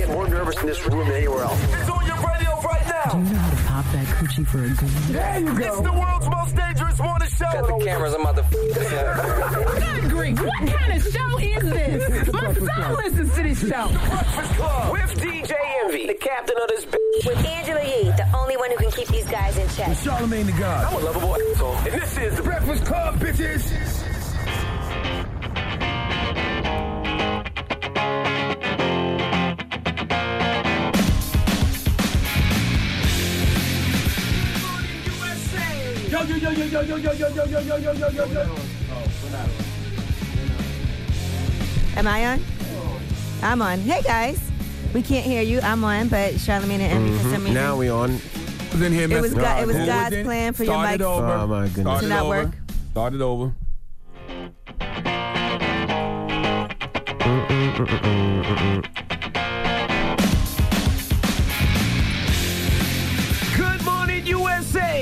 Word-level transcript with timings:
get 0.00 0.08
more 0.10 0.28
nervous 0.28 0.56
in 0.60 0.66
this 0.66 0.86
room 0.86 1.06
than 1.06 1.12
anywhere 1.12 1.44
else. 1.44 1.62
It's 1.62 1.90
on 1.90 2.06
your 2.06 2.16
radio 2.16 2.50
right 2.60 2.86
now. 2.88 3.10
Do 3.12 3.18
now. 3.18 3.28
you 3.28 3.32
know 3.34 3.38
how 3.38 3.50
to 3.50 3.62
pop 3.64 3.92
that 3.92 4.06
coochie 4.06 4.46
for 4.46 4.64
a 4.64 4.68
green? 4.70 5.12
There 5.12 5.40
you 5.40 5.58
go. 5.58 5.66
It's 5.66 5.80
the 5.80 5.92
world's 5.92 6.28
most 6.28 6.56
dangerous 6.56 6.98
morning 6.98 7.28
show. 7.28 7.52
Got 7.52 7.66
the 7.66 7.84
cameras, 7.84 8.14
I'm 8.14 8.20
about 8.22 8.36
to. 8.36 8.44
Good 10.00 10.10
grief, 10.10 10.40
what 10.40 10.68
kind 10.68 10.92
of 10.96 11.02
show 11.12 11.38
is 11.38 11.62
this? 11.62 12.32
My 12.32 12.54
son 12.54 12.96
listens 12.96 13.34
to 13.34 13.42
this 13.42 13.60
show. 13.60 13.88
The 13.88 13.98
Breakfast 13.98 14.54
Club. 14.54 14.92
With 14.92 15.20
DJ 15.20 15.52
Envy, 15.84 16.06
the 16.06 16.14
captain 16.14 16.56
of 16.62 16.68
this 16.68 16.84
bitch. 16.86 17.26
With 17.26 17.46
Angela 17.46 17.84
Yee, 17.84 18.10
the 18.16 18.28
only 18.34 18.56
one 18.56 18.70
who 18.70 18.76
can 18.78 18.90
keep 18.92 19.08
these 19.08 19.28
guys 19.28 19.56
in 19.58 19.68
check. 19.68 19.88
Charlamagne 19.98 20.46
the 20.46 20.52
God. 20.52 20.92
I'm 20.92 21.02
a 21.02 21.04
lovable 21.04 21.36
asshole. 21.36 21.76
And 21.76 22.00
this 22.00 22.16
is 22.16 22.36
the 22.36 22.42
Breakfast 22.42 22.86
Club, 22.86 23.18
bitches. 23.18 24.09
Yo, 36.50 36.64
yo, 36.64 36.80
yo, 36.80 36.96
yo, 36.96 37.12
yo, 37.12 37.28
yo, 37.28 37.44
yo, 37.46 37.60
yo, 37.60 37.76
yo, 37.76 37.92
yo, 37.92 38.08
yo, 38.10 38.24
yo. 38.26 38.56
Am 41.96 42.08
I 42.08 42.26
on? 42.26 42.44
I'm 43.40 43.62
on. 43.62 43.78
Hey 43.78 44.02
guys, 44.02 44.40
we 44.92 45.00
can't 45.00 45.24
hear 45.24 45.42
you. 45.42 45.60
I'm 45.60 45.84
on, 45.84 46.08
but 46.08 46.34
Charlamagne 46.34 46.80
and 46.80 46.92
Envy 46.92 47.16
for 47.18 47.22
some 47.22 47.32
mm-hmm. 47.32 47.40
reason. 47.42 47.54
Now 47.54 47.76
we 47.76 47.88
on. 47.88 48.14
was 48.72 48.82
in 48.82 48.92
here 48.92 49.04
It 49.04 49.20
was 49.20 49.32
messing 49.32 49.38
God- 49.38 49.62
it 49.62 49.66
was 49.68 49.76
God's 49.76 50.16
in? 50.16 50.24
plan 50.24 50.52
for 50.52 50.64
your 50.64 50.74
Started 50.74 51.00
mics 51.00 51.04
over. 51.04 51.32
Oh, 51.32 51.46
my 51.46 51.68
goodness. 51.68 51.82
Started 51.82 52.02
to 52.02 52.08
not 52.08 52.22
over. 52.22 52.44
work. 52.44 52.54
Started 52.90 53.22
over. 53.22 53.54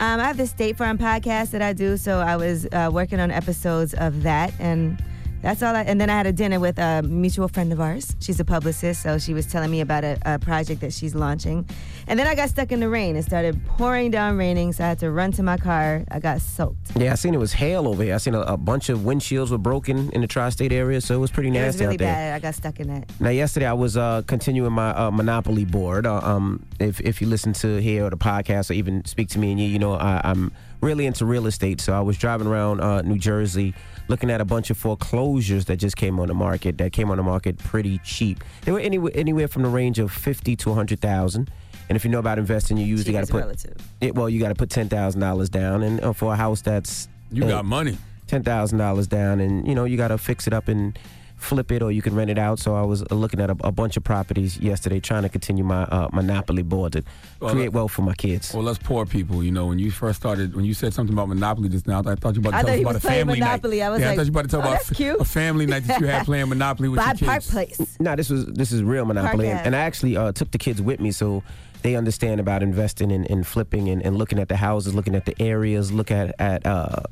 Um, 0.00 0.18
I 0.18 0.24
have 0.24 0.38
this 0.38 0.48
State 0.48 0.78
Farm 0.78 0.96
podcast 0.96 1.50
that 1.50 1.60
I 1.60 1.74
do, 1.74 1.98
so 1.98 2.20
I 2.20 2.36
was 2.36 2.66
uh, 2.72 2.88
working 2.90 3.20
on 3.20 3.30
episodes 3.30 3.92
of 3.92 4.22
that, 4.22 4.50
and 4.58 4.98
that's 5.42 5.62
all. 5.62 5.76
I, 5.76 5.82
and 5.82 6.00
then 6.00 6.08
I 6.08 6.16
had 6.16 6.26
a 6.26 6.32
dinner 6.32 6.58
with 6.58 6.78
a 6.78 7.02
mutual 7.02 7.48
friend 7.48 7.70
of 7.70 7.82
ours. 7.82 8.16
She's 8.18 8.40
a 8.40 8.44
publicist, 8.46 9.02
so 9.02 9.18
she 9.18 9.34
was 9.34 9.44
telling 9.44 9.70
me 9.70 9.82
about 9.82 10.04
a, 10.04 10.18
a 10.24 10.38
project 10.38 10.80
that 10.80 10.94
she's 10.94 11.14
launching. 11.14 11.68
And 12.10 12.18
then 12.18 12.26
I 12.26 12.34
got 12.34 12.48
stuck 12.48 12.72
in 12.72 12.80
the 12.80 12.88
rain. 12.88 13.14
It 13.14 13.22
started 13.22 13.64
pouring 13.68 14.10
down, 14.10 14.36
raining, 14.36 14.72
so 14.72 14.82
I 14.82 14.88
had 14.88 14.98
to 14.98 15.12
run 15.12 15.30
to 15.30 15.44
my 15.44 15.56
car. 15.56 16.02
I 16.10 16.18
got 16.18 16.40
soaked. 16.40 16.96
Yeah, 16.96 17.12
I 17.12 17.14
seen 17.14 17.34
it 17.34 17.38
was 17.38 17.52
hail 17.52 17.86
over 17.86 18.02
here. 18.02 18.16
I 18.16 18.18
seen 18.18 18.34
a, 18.34 18.40
a 18.40 18.56
bunch 18.56 18.88
of 18.88 18.98
windshields 18.98 19.50
were 19.50 19.58
broken 19.58 20.10
in 20.10 20.20
the 20.20 20.26
tri-state 20.26 20.72
area, 20.72 21.00
so 21.00 21.14
it 21.14 21.18
was 21.18 21.30
pretty 21.30 21.50
nasty 21.50 21.62
It 21.62 21.68
was 21.68 21.80
really 21.82 21.94
out 21.94 21.98
there. 22.00 22.12
bad. 22.12 22.34
I 22.34 22.38
got 22.40 22.56
stuck 22.56 22.80
in 22.80 22.88
that. 22.88 23.08
Now, 23.20 23.30
yesterday 23.30 23.66
I 23.66 23.74
was 23.74 23.96
uh, 23.96 24.22
continuing 24.26 24.72
my 24.72 24.90
uh, 24.90 25.12
Monopoly 25.12 25.64
board. 25.64 26.04
Uh, 26.04 26.16
um, 26.16 26.66
if 26.80 27.00
if 27.00 27.20
you 27.20 27.28
listen 27.28 27.52
to 27.52 27.76
here 27.80 28.04
or 28.06 28.10
the 28.10 28.16
podcast 28.16 28.70
or 28.70 28.72
even 28.72 29.04
speak 29.04 29.28
to 29.28 29.38
me 29.38 29.52
and 29.52 29.60
you, 29.60 29.68
you 29.68 29.78
know 29.78 29.94
I, 29.94 30.20
I'm 30.24 30.50
really 30.80 31.06
into 31.06 31.24
real 31.24 31.46
estate. 31.46 31.80
So 31.80 31.92
I 31.92 32.00
was 32.00 32.18
driving 32.18 32.48
around 32.48 32.80
uh, 32.80 33.02
New 33.02 33.18
Jersey, 33.18 33.72
looking 34.08 34.32
at 34.32 34.40
a 34.40 34.44
bunch 34.44 34.70
of 34.70 34.76
foreclosures 34.76 35.66
that 35.66 35.76
just 35.76 35.96
came 35.96 36.18
on 36.18 36.26
the 36.26 36.34
market. 36.34 36.76
That 36.78 36.92
came 36.92 37.08
on 37.12 37.18
the 37.18 37.22
market 37.22 37.56
pretty 37.58 37.98
cheap. 37.98 38.42
They 38.64 38.72
were 38.72 38.80
anywhere 38.80 39.12
anywhere 39.14 39.46
from 39.46 39.62
the 39.62 39.68
range 39.68 40.00
of 40.00 40.10
fifty 40.10 40.56
to 40.56 40.74
hundred 40.74 40.98
thousand. 41.00 41.52
And 41.90 41.96
if 41.96 42.04
you 42.04 42.10
know 42.10 42.20
about 42.20 42.38
investing, 42.38 42.76
you 42.78 42.86
usually 42.86 43.12
got 43.12 43.26
to 43.26 43.32
put 43.32 43.40
relative. 43.40 43.76
it, 44.00 44.14
well, 44.14 44.30
you 44.30 44.38
got 44.38 44.50
to 44.50 44.54
put 44.54 44.70
ten 44.70 44.88
thousand 44.88 45.20
dollars 45.20 45.48
down, 45.50 45.82
and 45.82 46.00
uh, 46.00 46.12
for 46.12 46.32
a 46.32 46.36
house 46.36 46.62
that's 46.62 47.08
You 47.32 47.44
uh, 47.44 47.48
got 47.48 47.64
money. 47.64 47.98
ten 48.28 48.44
thousand 48.44 48.78
dollars 48.78 49.08
down, 49.08 49.40
and 49.40 49.66
you 49.66 49.74
know 49.74 49.84
you 49.84 49.96
got 49.96 50.08
to 50.08 50.16
fix 50.16 50.46
it 50.46 50.52
up 50.52 50.68
and 50.68 50.96
flip 51.40 51.72
it, 51.72 51.82
or 51.82 51.90
you 51.90 52.02
can 52.02 52.14
rent 52.14 52.30
it 52.30 52.38
out. 52.38 52.58
So 52.58 52.74
I 52.74 52.82
was 52.82 53.02
uh, 53.02 53.14
looking 53.14 53.40
at 53.40 53.50
a, 53.50 53.56
a 53.64 53.72
bunch 53.72 53.96
of 53.96 54.04
properties 54.04 54.58
yesterday, 54.58 55.00
trying 55.00 55.22
to 55.22 55.28
continue 55.28 55.64
my 55.64 55.82
uh, 55.84 56.08
monopoly 56.12 56.62
board 56.62 56.92
to 56.92 57.02
Well, 57.40 57.52
create 57.52 57.66
that- 57.66 57.72
wealth 57.72 57.92
for 57.92 58.02
my 58.02 58.14
kids. 58.14 58.54
Well, 58.54 58.68
us 58.68 58.78
poor 58.78 59.06
people, 59.06 59.42
you 59.42 59.50
know, 59.50 59.66
when 59.66 59.78
you 59.78 59.90
first 59.90 60.20
started, 60.20 60.54
when 60.54 60.64
you 60.64 60.74
said 60.74 60.92
something 60.94 61.14
about 61.14 61.28
Monopoly 61.28 61.68
just 61.68 61.86
now, 61.86 62.00
I 62.00 62.14
thought 62.14 62.34
you 62.34 62.42
were 62.42 62.48
about 62.50 62.60
to 62.60 62.66
tell 62.66 62.74
us 62.74 62.80
about 62.80 62.96
a 62.96 63.00
family 63.00 63.40
Monopoly. 63.40 63.78
night. 63.78 63.86
I 63.86 63.90
was 63.90 64.00
yeah, 64.00 64.10
I 64.10 64.16
thought 64.16 64.26
you 64.26 64.32
were 64.32 64.40
about 64.40 64.50
to 64.50 64.56
talk 64.56 64.64
oh, 64.64 64.68
about 64.68 64.96
cute. 64.96 65.20
a 65.20 65.24
family 65.24 65.66
night 65.66 65.84
that 65.84 66.00
you 66.00 66.06
had 66.06 66.24
playing 66.26 66.48
Monopoly 66.48 66.88
with 66.88 66.98
By 66.98 67.06
your 67.06 67.14
kids. 67.14 67.28
Park 67.28 67.42
Place. 67.44 67.80
No, 68.00 68.16
this 68.16 68.30
was 68.30 68.46
this 68.46 68.72
is 68.72 68.82
real 68.82 69.04
monopoly, 69.04 69.48
and, 69.50 69.60
and 69.66 69.76
I 69.76 69.80
actually 69.80 70.16
uh, 70.16 70.32
took 70.32 70.50
the 70.52 70.58
kids 70.58 70.80
with 70.80 71.00
me 71.00 71.12
so 71.12 71.42
they 71.82 71.96
understand 71.96 72.40
about 72.40 72.62
investing 72.62 73.12
and, 73.12 73.28
and 73.30 73.46
flipping 73.46 73.88
and, 73.88 74.02
and 74.02 74.16
looking 74.16 74.38
at 74.38 74.48
the 74.48 74.56
houses, 74.56 74.94
looking 74.94 75.14
at 75.14 75.26
the 75.26 75.34
areas, 75.40 75.92
look 75.92 76.10
at 76.10 76.34
at 76.38 76.64
uh, 76.66 77.02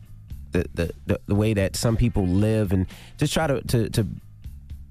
the, 0.52 0.66
the, 0.74 0.90
the 1.06 1.20
the 1.26 1.34
way 1.34 1.54
that 1.54 1.76
some 1.76 1.96
people 1.96 2.26
live, 2.26 2.72
and 2.72 2.86
just 3.16 3.32
try 3.32 3.46
to 3.46 3.60
to, 3.62 3.88
to 3.90 4.06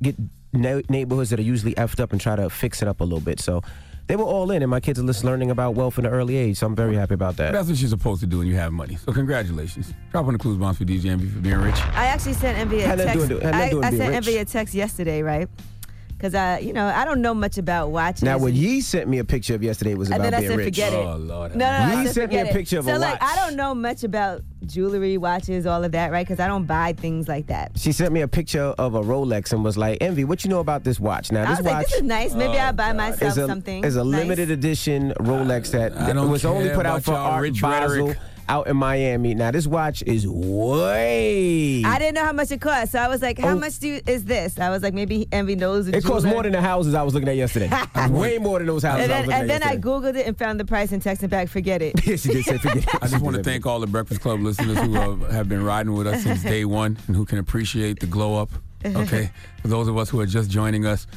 get 0.01 0.16
ne- 0.53 0.84
neighborhoods 0.90 1.29
that 1.31 1.40
are 1.40 1.44
usually 1.44 1.73
effed 1.75 2.00
up 2.00 2.12
and 2.12 2.22
try 2.22 2.35
to 2.35 2.50
fix 2.50 2.81
it 2.81 2.88
up 2.88 3.01
a 3.01 3.03
little 3.03 3.19
bit. 3.19 3.40
So. 3.40 3.62
They 4.07 4.16
were 4.16 4.23
all 4.23 4.51
in, 4.51 4.62
and 4.62 4.72
my 4.72 4.79
kids 4.79 5.00
are 5.01 5.06
just 5.06 5.25
learning 5.25 5.51
about 5.51 5.75
wealth 5.75 6.00
in 6.00 6.06
an 6.06 6.13
early 6.13 6.38
age. 6.38 6.56
So 6.59 6.66
I'm 6.66 6.78
very 6.78 6.95
happy 6.95 7.13
about 7.13 7.35
that. 7.35 7.51
That's 7.51 7.68
what 7.68 7.78
you're 7.78 7.90
supposed 7.90 8.22
to 8.22 8.25
do 8.25 8.38
when 8.38 8.47
you 8.47 8.56
have 8.56 8.72
money. 8.72 8.95
So 8.95 9.12
congratulations. 9.12 9.94
Drop 10.13 10.25
on 10.28 10.31
the 10.31 10.40
clues 10.40 10.56
bombs 10.57 10.78
for 10.78 10.85
DJ 10.85 11.07
Envy 11.07 11.28
for 11.28 11.40
being 11.40 11.57
rich. 11.57 11.75
I 11.94 12.06
actually 12.06 12.31
sent 12.35 12.57
Envy 12.57 12.79
a 12.84 12.88
Had 12.88 13.00
nothing 13.00 13.13
to 13.13 13.28
text. 13.28 13.29
do- 13.41 13.45
had 13.45 13.51
nothing 13.51 13.62
I, 13.62 13.66
to 13.66 13.69
do 13.72 13.75
with 13.75 13.85
I 13.85 13.89
sent 13.89 14.00
rich. 14.00 14.16
Envy 14.16 14.38
a 14.38 14.45
text 14.45 14.74
yesterday, 14.74 15.22
right? 15.24 15.50
Because 16.17 16.33
I, 16.33 16.57
you 16.59 16.73
know, 16.73 16.88
I 16.88 17.05
don't 17.05 17.22
know 17.22 17.35
much 17.35 17.59
about 17.59 17.91
watches. 17.91 18.23
Now, 18.23 18.39
what 18.39 18.47
and- 18.47 18.57
Yee 18.57 18.81
sent 18.81 19.07
me 19.07 19.19
a 19.19 19.23
picture 19.23 19.53
of 19.53 19.61
yesterday 19.61 19.94
was 19.94 20.07
And 20.09 20.16
about 20.16 20.23
then 20.31 20.33
I 20.33 20.39
being 20.39 20.50
said, 20.50 20.57
rich. 20.57 20.66
forget 20.75 20.94
it. 20.94 20.95
Oh, 20.95 21.16
Lord. 21.17 21.55
No, 21.55 21.72
no, 21.72 21.78
no. 21.88 21.94
Yee 21.94 22.00
I 22.00 22.05
said 22.05 22.13
sent 22.16 22.31
me 22.31 22.38
a 22.38 22.39
forget 22.41 22.47
it. 22.47 22.57
picture 22.57 22.79
of 22.79 22.85
so, 22.85 22.95
a 22.95 22.97
like, 22.97 23.22
watch. 23.22 23.31
I 23.31 23.35
don't 23.35 23.55
know 23.55 23.75
much 23.75 24.03
about 24.03 24.41
jewelry, 24.66 25.19
watches, 25.19 25.67
all 25.67 25.83
of 25.83 25.91
that, 25.91 26.11
right? 26.11 26.25
Because 26.25 26.39
I 26.39 26.47
don't 26.47 26.66
buy 26.66 26.94
things 26.94 27.27
like 27.27 27.47
that. 27.47 27.73
She 27.75 27.91
sent 27.91 28.11
me 28.13 28.22
a 28.22 28.27
picture 28.27 28.73
of 28.79 28.95
a 28.95 29.01
Rolex 29.01 29.53
and 29.53 29.63
was 29.63 29.77
like, 29.77 30.00
"Envy, 30.01 30.23
what 30.23 30.44
you 30.44 30.50
know 30.50 30.59
about 30.59 30.83
this 30.83 31.00
watch?" 31.00 31.31
Now, 31.31 31.44
I 31.44 31.45
this 31.50 31.57
was 31.59 31.66
like, 31.67 31.75
watch 31.75 31.85
this 31.85 31.95
is 31.97 32.01
nice. 32.03 32.33
Maybe 32.33 32.57
oh, 32.57 32.61
I'll 32.61 32.73
buy 32.73 32.94
myself 32.94 33.22
is 33.33 33.38
a 33.38 33.45
something. 33.47 33.83
is 33.83 33.95
a 33.95 34.03
nice. 34.03 34.22
limited 34.22 34.50
edition 34.50 35.13
Rolex 35.19 35.69
that 35.72 35.95
I 35.95 36.13
don't 36.13 36.31
was 36.31 36.44
only 36.45 36.69
put 36.72 36.88
out 36.88 37.03
for 37.03 37.11
y'all 37.11 37.31
Art 37.33 37.44
rich 37.44 37.61
Basel 37.61 38.07
rhetoric. 38.07 38.17
Out 38.50 38.68
in 38.68 38.78
Miami. 38.78 39.34
Now, 39.35 39.52
this 39.52 39.68
watch 39.68 40.02
is 40.03 40.25
way. 40.28 41.84
I 41.85 42.00
didn't 42.00 42.16
know 42.16 42.25
how 42.25 42.31
much 42.34 42.52
it 42.52 42.62
cost, 42.62 42.91
so 42.94 43.00
I 43.00 43.08
was 43.08 43.22
like, 43.22 43.40
"How 43.40 43.50
Oh. 43.50 43.59
much 43.59 43.80
do 43.80 43.88
you, 43.88 44.02
is 44.08 44.25
this?" 44.25 44.59
I 44.59 44.69
was 44.69 44.84
like, 44.84 44.94
"Maybe 44.94 45.28
Envy 45.31 45.56
knows." 45.56 45.85
the 45.85 45.97
it 45.97 46.03
costs 46.03 46.28
more 46.28 46.44
than 46.44 46.52
the 46.53 46.62
houses 46.62 46.94
I 46.94 47.03
was 47.03 47.13
looking 47.13 47.30
at 47.30 47.36
yesterday. 47.36 47.69
way 48.09 48.38
more 48.38 48.59
than 48.59 48.68
those 48.68 48.84
houses 48.84 49.03
And 49.06 49.13
I 49.13 49.18
then, 49.19 49.28
was 49.28 49.36
and 49.36 49.52
at 49.52 49.62
then 49.62 49.69
I 49.69 49.78
googled 49.78 50.16
it 50.16 50.25
and 50.28 50.38
found 50.38 50.59
the 50.59 50.66
price 50.66 50.91
and 50.91 51.02
texted 51.02 51.30
back, 51.30 51.47
"Forget 51.50 51.81
it." 51.81 51.96
Yes, 52.07 52.22
she 52.22 52.30
did 52.30 52.46
say 52.46 52.57
forget 52.57 52.84
it. 52.84 52.96
I 53.03 53.07
just 53.07 53.22
want 53.22 53.36
to 53.36 53.44
thank 53.44 53.66
all 53.66 53.80
the 53.80 53.88
Breakfast 53.88 54.22
Club 54.22 54.40
listeners 54.40 54.78
who 54.80 54.96
uh, 54.97 55.16
have 55.31 55.50
been 55.50 55.63
riding 55.63 55.94
with 55.94 56.07
us 56.07 56.24
since 56.24 56.41
day 56.44 56.63
one 56.66 56.97
and 57.07 57.16
who 57.16 57.25
can 57.25 57.38
appreciate 57.40 58.00
the 58.00 58.07
glow 58.07 58.41
up. 58.41 58.50
Okay. 58.86 59.30
For 59.62 59.68
those 59.68 59.88
of 59.88 59.97
us 59.97 60.09
who 60.09 60.19
are 60.22 60.25
just 60.25 60.50
joining 60.50 60.86
us, 60.86 61.07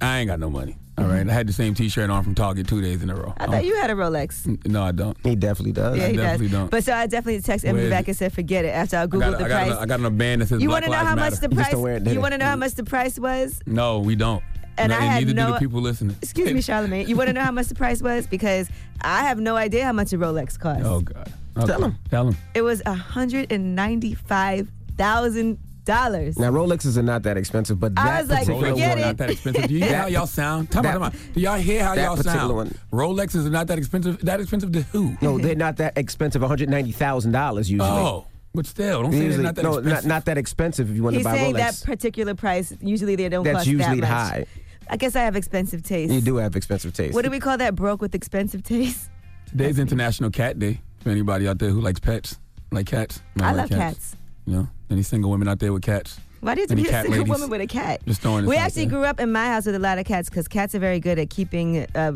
I 0.00 0.18
ain't 0.20 0.28
got 0.28 0.40
no 0.40 0.48
money. 0.48 0.76
All 0.98 1.04
right. 1.08 1.28
I 1.28 1.32
had 1.32 1.46
the 1.46 1.52
same 1.52 1.74
t 1.74 1.88
shirt 1.88 2.10
on 2.10 2.22
from 2.24 2.34
Target 2.34 2.66
two 2.68 2.80
days 2.82 3.02
in 3.02 3.10
a 3.10 3.14
row. 3.14 3.32
I 3.38 3.46
thought 3.46 3.64
you 3.64 3.76
had 3.76 3.90
a 3.90 3.94
Rolex. 3.94 4.66
No, 4.66 4.82
I 4.82 4.92
don't. 4.92 5.16
He 5.24 5.34
definitely 5.36 5.72
does. 5.72 5.96
Yeah, 5.96 6.08
he 6.08 6.16
definitely 6.16 6.46
does. 6.48 6.52
don't. 6.58 6.70
But 6.70 6.84
so 6.84 6.92
I 6.92 7.06
definitely 7.06 7.40
texted 7.42 7.64
Where 7.64 7.70
Envy 7.74 7.82
is 7.84 7.90
back 7.90 8.02
it? 8.04 8.08
and 8.08 8.16
said, 8.16 8.32
"Forget 8.32 8.64
it." 8.64 8.68
After 8.68 8.96
I 8.96 9.02
I 9.02 9.06
googled 9.06 9.20
got, 9.20 9.38
the 9.38 9.44
I, 9.44 9.48
got 9.48 9.66
price. 9.66 9.72
a, 9.78 9.80
I 9.80 9.86
got 9.86 10.00
a 10.00 10.10
band 10.10 10.42
that 10.42 10.46
says 10.48 10.60
you 10.62 10.68
want 10.68 10.84
to 10.84 10.90
know 10.90 10.96
Lives 10.96 11.08
how 11.08 11.14
Matter. 11.14 11.30
much 11.30 11.40
the 11.40 11.48
price? 11.50 11.72
it, 12.06 12.12
You 12.12 12.20
want 12.20 12.32
to 12.32 12.38
know 12.38 12.44
how 12.46 12.56
mm. 12.56 12.60
much 12.60 12.72
the 12.74 12.84
price 12.84 13.18
was? 13.18 13.60
No, 13.66 14.00
we 14.00 14.16
don't. 14.16 14.42
And 14.76 14.90
No, 14.90 14.96
I 14.98 15.00
had 15.02 15.18
neither 15.20 15.34
no- 15.34 15.46
do 15.48 15.52
the 15.54 15.58
people 15.58 15.80
listening. 15.80 16.16
Excuse 16.22 16.52
me, 16.52 16.60
Charlamagne. 16.62 17.08
You 17.08 17.16
want 17.16 17.28
to 17.28 17.32
know 17.32 17.40
how 17.42 17.50
much 17.52 17.66
the 17.66 17.74
price 17.74 18.00
was? 18.02 18.26
Because 18.26 18.68
I 19.00 19.22
have 19.24 19.38
no 19.40 19.56
idea 19.56 19.84
how 19.84 19.92
much 19.92 20.12
a 20.12 20.18
Rolex 20.18 20.58
costs. 20.58 20.84
Oh 20.84 21.00
God. 21.00 21.32
Okay. 21.56 21.66
Tell 21.66 21.82
'em. 21.84 21.98
Tell 22.10 22.28
him. 22.28 22.36
It 22.54 22.62
was 22.62 22.82
hundred 22.86 23.50
and 23.52 23.74
ninety-five 23.74 24.68
thousand 24.96 25.58
dollars. 25.88 26.38
Now 26.38 26.50
Rolexes 26.52 26.96
are 26.96 27.02
not 27.02 27.24
that 27.24 27.36
expensive, 27.36 27.80
but 27.80 27.92
I 27.96 28.04
that 28.04 28.20
was 28.20 28.30
like, 28.30 28.38
particular 28.46 28.68
forget 28.70 28.88
one, 28.90 28.98
it. 28.98 29.00
not 29.06 29.16
that 29.16 29.30
expensive. 29.30 29.66
Do 29.66 29.74
you 29.74 29.80
hear 29.84 29.96
how 29.96 30.06
y'all 30.06 30.26
sound? 30.26 30.70
Time 30.70 30.86
out, 30.86 31.00
That- 31.00 31.12
time. 31.12 31.20
Do 31.34 31.40
y'all 31.40 31.58
hear 31.58 31.82
how 31.82 31.94
that 31.96 32.02
y'all 32.04 32.16
particular 32.16 32.38
sound? 32.40 32.54
one. 32.54 32.78
Rolexes 32.92 33.46
are 33.46 33.50
not 33.50 33.66
that 33.66 33.78
expensive. 33.78 34.20
That 34.20 34.40
expensive 34.40 34.70
to 34.72 34.82
who? 34.82 35.16
No, 35.20 35.38
they're 35.38 35.56
not 35.56 35.78
that 35.78 35.98
expensive. 35.98 36.42
One 36.42 36.48
hundred 36.48 36.68
ninety 36.68 36.92
thousand 36.92 37.32
dollars 37.32 37.68
usually. 37.70 37.88
Oh, 37.90 38.26
but 38.54 38.66
still, 38.66 39.02
don't 39.02 39.12
say 39.12 39.28
they're 39.28 39.38
not 39.38 39.54
that 39.56 39.64
expensive. 39.64 39.64
no, 39.64 39.78
expensive. 39.78 40.08
not, 40.08 40.14
not 40.14 40.24
that 40.26 40.38
expensive 40.38 40.90
if 40.90 40.96
you 40.96 41.02
want 41.02 41.16
He's 41.16 41.24
to 41.24 41.30
buy 41.30 41.36
saying 41.36 41.54
that 41.54 41.82
particular 41.84 42.34
price. 42.34 42.72
Usually 42.80 43.16
they 43.16 43.28
don't 43.28 43.44
That's 43.44 43.56
cost 43.58 43.66
usually 43.66 44.00
that 44.00 44.08
much. 44.08 44.30
high. 44.30 44.46
I 44.90 44.96
guess 44.96 45.16
I 45.16 45.20
have 45.22 45.36
expensive 45.36 45.82
taste. 45.82 46.12
You 46.12 46.20
do 46.20 46.36
have 46.36 46.56
expensive 46.56 46.92
taste. 46.94 47.14
What 47.14 47.24
do 47.24 47.30
we 47.30 47.40
call 47.40 47.58
that? 47.58 47.74
Broke 47.74 48.00
with 48.00 48.14
expensive 48.14 48.62
taste. 48.62 49.10
Today's 49.50 49.78
International 49.78 50.30
Cat 50.30 50.58
Day. 50.58 50.80
For 51.00 51.10
anybody 51.10 51.46
out 51.46 51.58
there 51.58 51.70
who 51.70 51.80
likes 51.80 52.00
pets, 52.00 52.38
like 52.72 52.86
cats. 52.86 53.22
I 53.40 53.52
like 53.52 53.70
love 53.70 53.78
cats. 53.78 54.16
You 54.48 54.54
know, 54.56 54.68
any 54.90 55.02
single 55.02 55.30
women 55.30 55.46
out 55.46 55.58
there 55.58 55.74
with 55.74 55.82
cats? 55.82 56.18
Why 56.40 56.54
do 56.54 56.62
you 56.62 56.66
have 56.66 56.68
to 56.68 56.72
Any 56.72 56.82
be 56.84 56.88
a 56.88 56.92
single 57.02 57.18
ladies? 57.18 57.28
woman 57.28 57.50
with 57.50 57.60
a 57.60 57.66
cat? 57.66 58.00
Just 58.06 58.22
throwing 58.22 58.44
this 58.44 58.48
we 58.48 58.56
out 58.56 58.66
actually 58.66 58.86
there. 58.86 58.98
grew 59.00 59.04
up 59.04 59.20
in 59.20 59.30
my 59.30 59.44
house 59.44 59.66
with 59.66 59.74
a 59.74 59.78
lot 59.78 59.98
of 59.98 60.06
cats 60.06 60.30
because 60.30 60.48
cats 60.48 60.74
are 60.74 60.78
very 60.78 61.00
good 61.00 61.18
at 61.18 61.28
keeping 61.28 61.84
uh, 61.94 62.12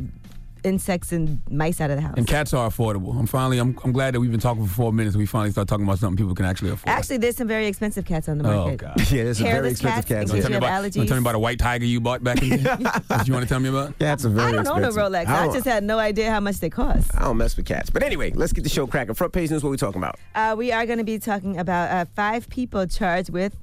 insects 0.64 1.12
and 1.12 1.40
mice 1.50 1.80
out 1.80 1.90
of 1.90 1.96
the 1.96 2.02
house. 2.02 2.14
And 2.16 2.26
cats 2.26 2.52
are 2.54 2.68
affordable. 2.68 3.18
I'm 3.18 3.26
finally. 3.26 3.58
I'm, 3.58 3.78
I'm 3.84 3.92
glad 3.92 4.14
that 4.14 4.20
we've 4.20 4.30
been 4.30 4.40
talking 4.40 4.66
for 4.66 4.72
four 4.72 4.92
minutes. 4.92 5.16
We 5.16 5.26
finally 5.26 5.50
start 5.50 5.68
talking 5.68 5.84
about 5.84 5.98
something 5.98 6.16
people 6.16 6.34
can 6.34 6.44
actually 6.46 6.70
afford. 6.70 6.88
Actually, 6.88 7.18
there's 7.18 7.36
some 7.36 7.48
very 7.48 7.66
expensive 7.66 8.04
cats 8.04 8.28
on 8.28 8.38
the 8.38 8.44
market. 8.44 8.82
oh. 8.84 8.94
God. 8.96 9.10
Yeah, 9.12 9.24
there's 9.24 9.38
some 9.38 9.46
very 9.46 9.70
expensive 9.70 10.06
cats, 10.06 10.30
cats. 10.30 10.32
in 10.32 10.36
here. 10.42 10.50
you 10.50 10.56
about, 10.58 10.82
allergies. 10.82 11.06
tell 11.06 11.16
me 11.16 11.22
about 11.22 11.34
a 11.34 11.38
white 11.38 11.58
tiger 11.58 11.84
you 11.84 12.00
bought 12.00 12.22
back 12.24 12.42
in 12.42 12.50
the 12.50 12.56
day. 12.58 12.84
what 13.08 13.26
you 13.28 13.34
want 13.34 13.44
to 13.44 13.48
tell 13.48 13.60
me 13.60 13.68
about? 13.68 13.98
Cats 13.98 14.24
are 14.24 14.28
very 14.30 14.58
I 14.58 14.62
don't 14.62 14.68
own 14.68 14.84
a. 14.84 14.90
Rolex. 14.90 15.26
I 15.26 15.48
I 15.48 15.52
just 15.52 15.66
had 15.66 15.84
no 15.84 15.98
idea 15.98 16.30
how 16.30 16.40
much 16.40 16.58
they 16.58 16.70
cost. 16.70 17.10
I 17.16 17.22
don't 17.22 17.36
mess 17.36 17.56
with 17.56 17.66
cats. 17.66 17.90
But 17.90 18.02
anyway, 18.02 18.32
let's 18.34 18.52
get 18.52 18.62
the 18.64 18.70
show 18.70 18.86
cracking. 18.86 19.14
Front 19.14 19.32
page 19.32 19.50
news. 19.50 19.62
What 19.62 19.70
we 19.70 19.76
talking 19.76 20.00
about? 20.00 20.18
Uh, 20.34 20.54
we 20.56 20.72
are 20.72 20.86
going 20.86 20.98
to 20.98 21.04
be 21.04 21.18
talking 21.18 21.58
about 21.58 21.90
uh, 21.90 22.04
five 22.14 22.48
people 22.48 22.86
charged 22.86 23.30
with 23.30 23.56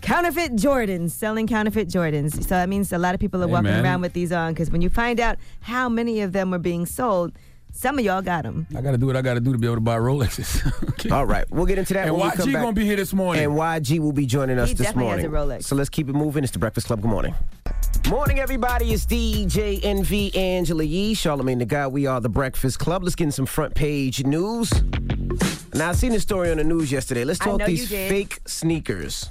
counterfeit 0.00 0.52
Jordans, 0.56 1.10
selling 1.10 1.46
counterfeit 1.46 1.88
Jordans. 1.88 2.34
So 2.42 2.48
that 2.50 2.68
means 2.68 2.92
a 2.92 2.98
lot 2.98 3.14
of 3.14 3.20
people 3.20 3.42
are 3.42 3.46
Hey, 3.46 3.52
walking 3.52 3.70
man. 3.70 3.84
around 3.84 4.00
with 4.00 4.12
these 4.12 4.32
on 4.32 4.52
because 4.52 4.70
when 4.70 4.80
you 4.82 4.88
find 4.90 5.20
out 5.20 5.36
how 5.60 5.88
many 5.88 6.20
of 6.20 6.32
them 6.32 6.50
were 6.50 6.58
being 6.58 6.86
sold, 6.86 7.32
some 7.72 7.98
of 7.98 8.04
y'all 8.04 8.20
got 8.22 8.42
them. 8.42 8.66
I 8.76 8.80
got 8.80 8.90
to 8.92 8.98
do 8.98 9.06
what 9.06 9.16
I 9.16 9.22
got 9.22 9.34
to 9.34 9.40
do 9.40 9.52
to 9.52 9.58
be 9.58 9.66
able 9.66 9.76
to 9.76 9.80
buy 9.80 9.96
Rolexes. 9.96 10.60
okay. 10.90 11.08
All 11.10 11.24
right, 11.24 11.44
we'll 11.50 11.66
get 11.66 11.78
into 11.78 11.94
that 11.94 12.08
And 12.08 12.16
when 12.16 12.24
we 12.30 12.36
come 12.36 12.48
YG 12.48 12.52
back. 12.52 12.62
gonna 12.62 12.72
be 12.72 12.84
here 12.84 12.96
this 12.96 13.12
morning. 13.12 13.44
And 13.44 13.52
YG 13.52 14.00
will 14.00 14.12
be 14.12 14.26
joining 14.26 14.58
us 14.58 14.68
He 14.70 14.74
this 14.74 14.88
definitely 14.88 15.10
has 15.22 15.28
morning. 15.30 15.54
a 15.54 15.58
Rolex. 15.58 15.64
So 15.64 15.76
let's 15.76 15.88
keep 15.88 16.08
it 16.08 16.14
moving. 16.14 16.42
It's 16.42 16.52
the 16.52 16.58
Breakfast 16.58 16.88
Club. 16.88 17.00
Good 17.00 17.10
morning. 17.10 17.34
Morning, 18.08 18.40
everybody. 18.40 18.92
It's 18.92 19.06
DJ 19.06 19.80
Envy 19.84 20.34
Angela 20.34 20.82
Yee, 20.82 21.14
Charlamagne 21.14 21.58
the 21.60 21.64
Guy. 21.64 21.86
We 21.86 22.06
are 22.06 22.20
the 22.20 22.28
Breakfast 22.28 22.78
Club. 22.80 23.04
Let's 23.04 23.14
get 23.14 23.24
in 23.24 23.32
some 23.32 23.46
front 23.46 23.74
page 23.74 24.24
news. 24.24 24.72
Now, 25.74 25.90
I 25.90 25.92
seen 25.92 26.10
this 26.12 26.22
story 26.22 26.50
on 26.50 26.56
the 26.56 26.64
news 26.64 26.90
yesterday. 26.90 27.22
Let's 27.24 27.38
talk 27.38 27.62
these 27.64 27.88
fake 27.88 28.40
sneakers. 28.46 29.30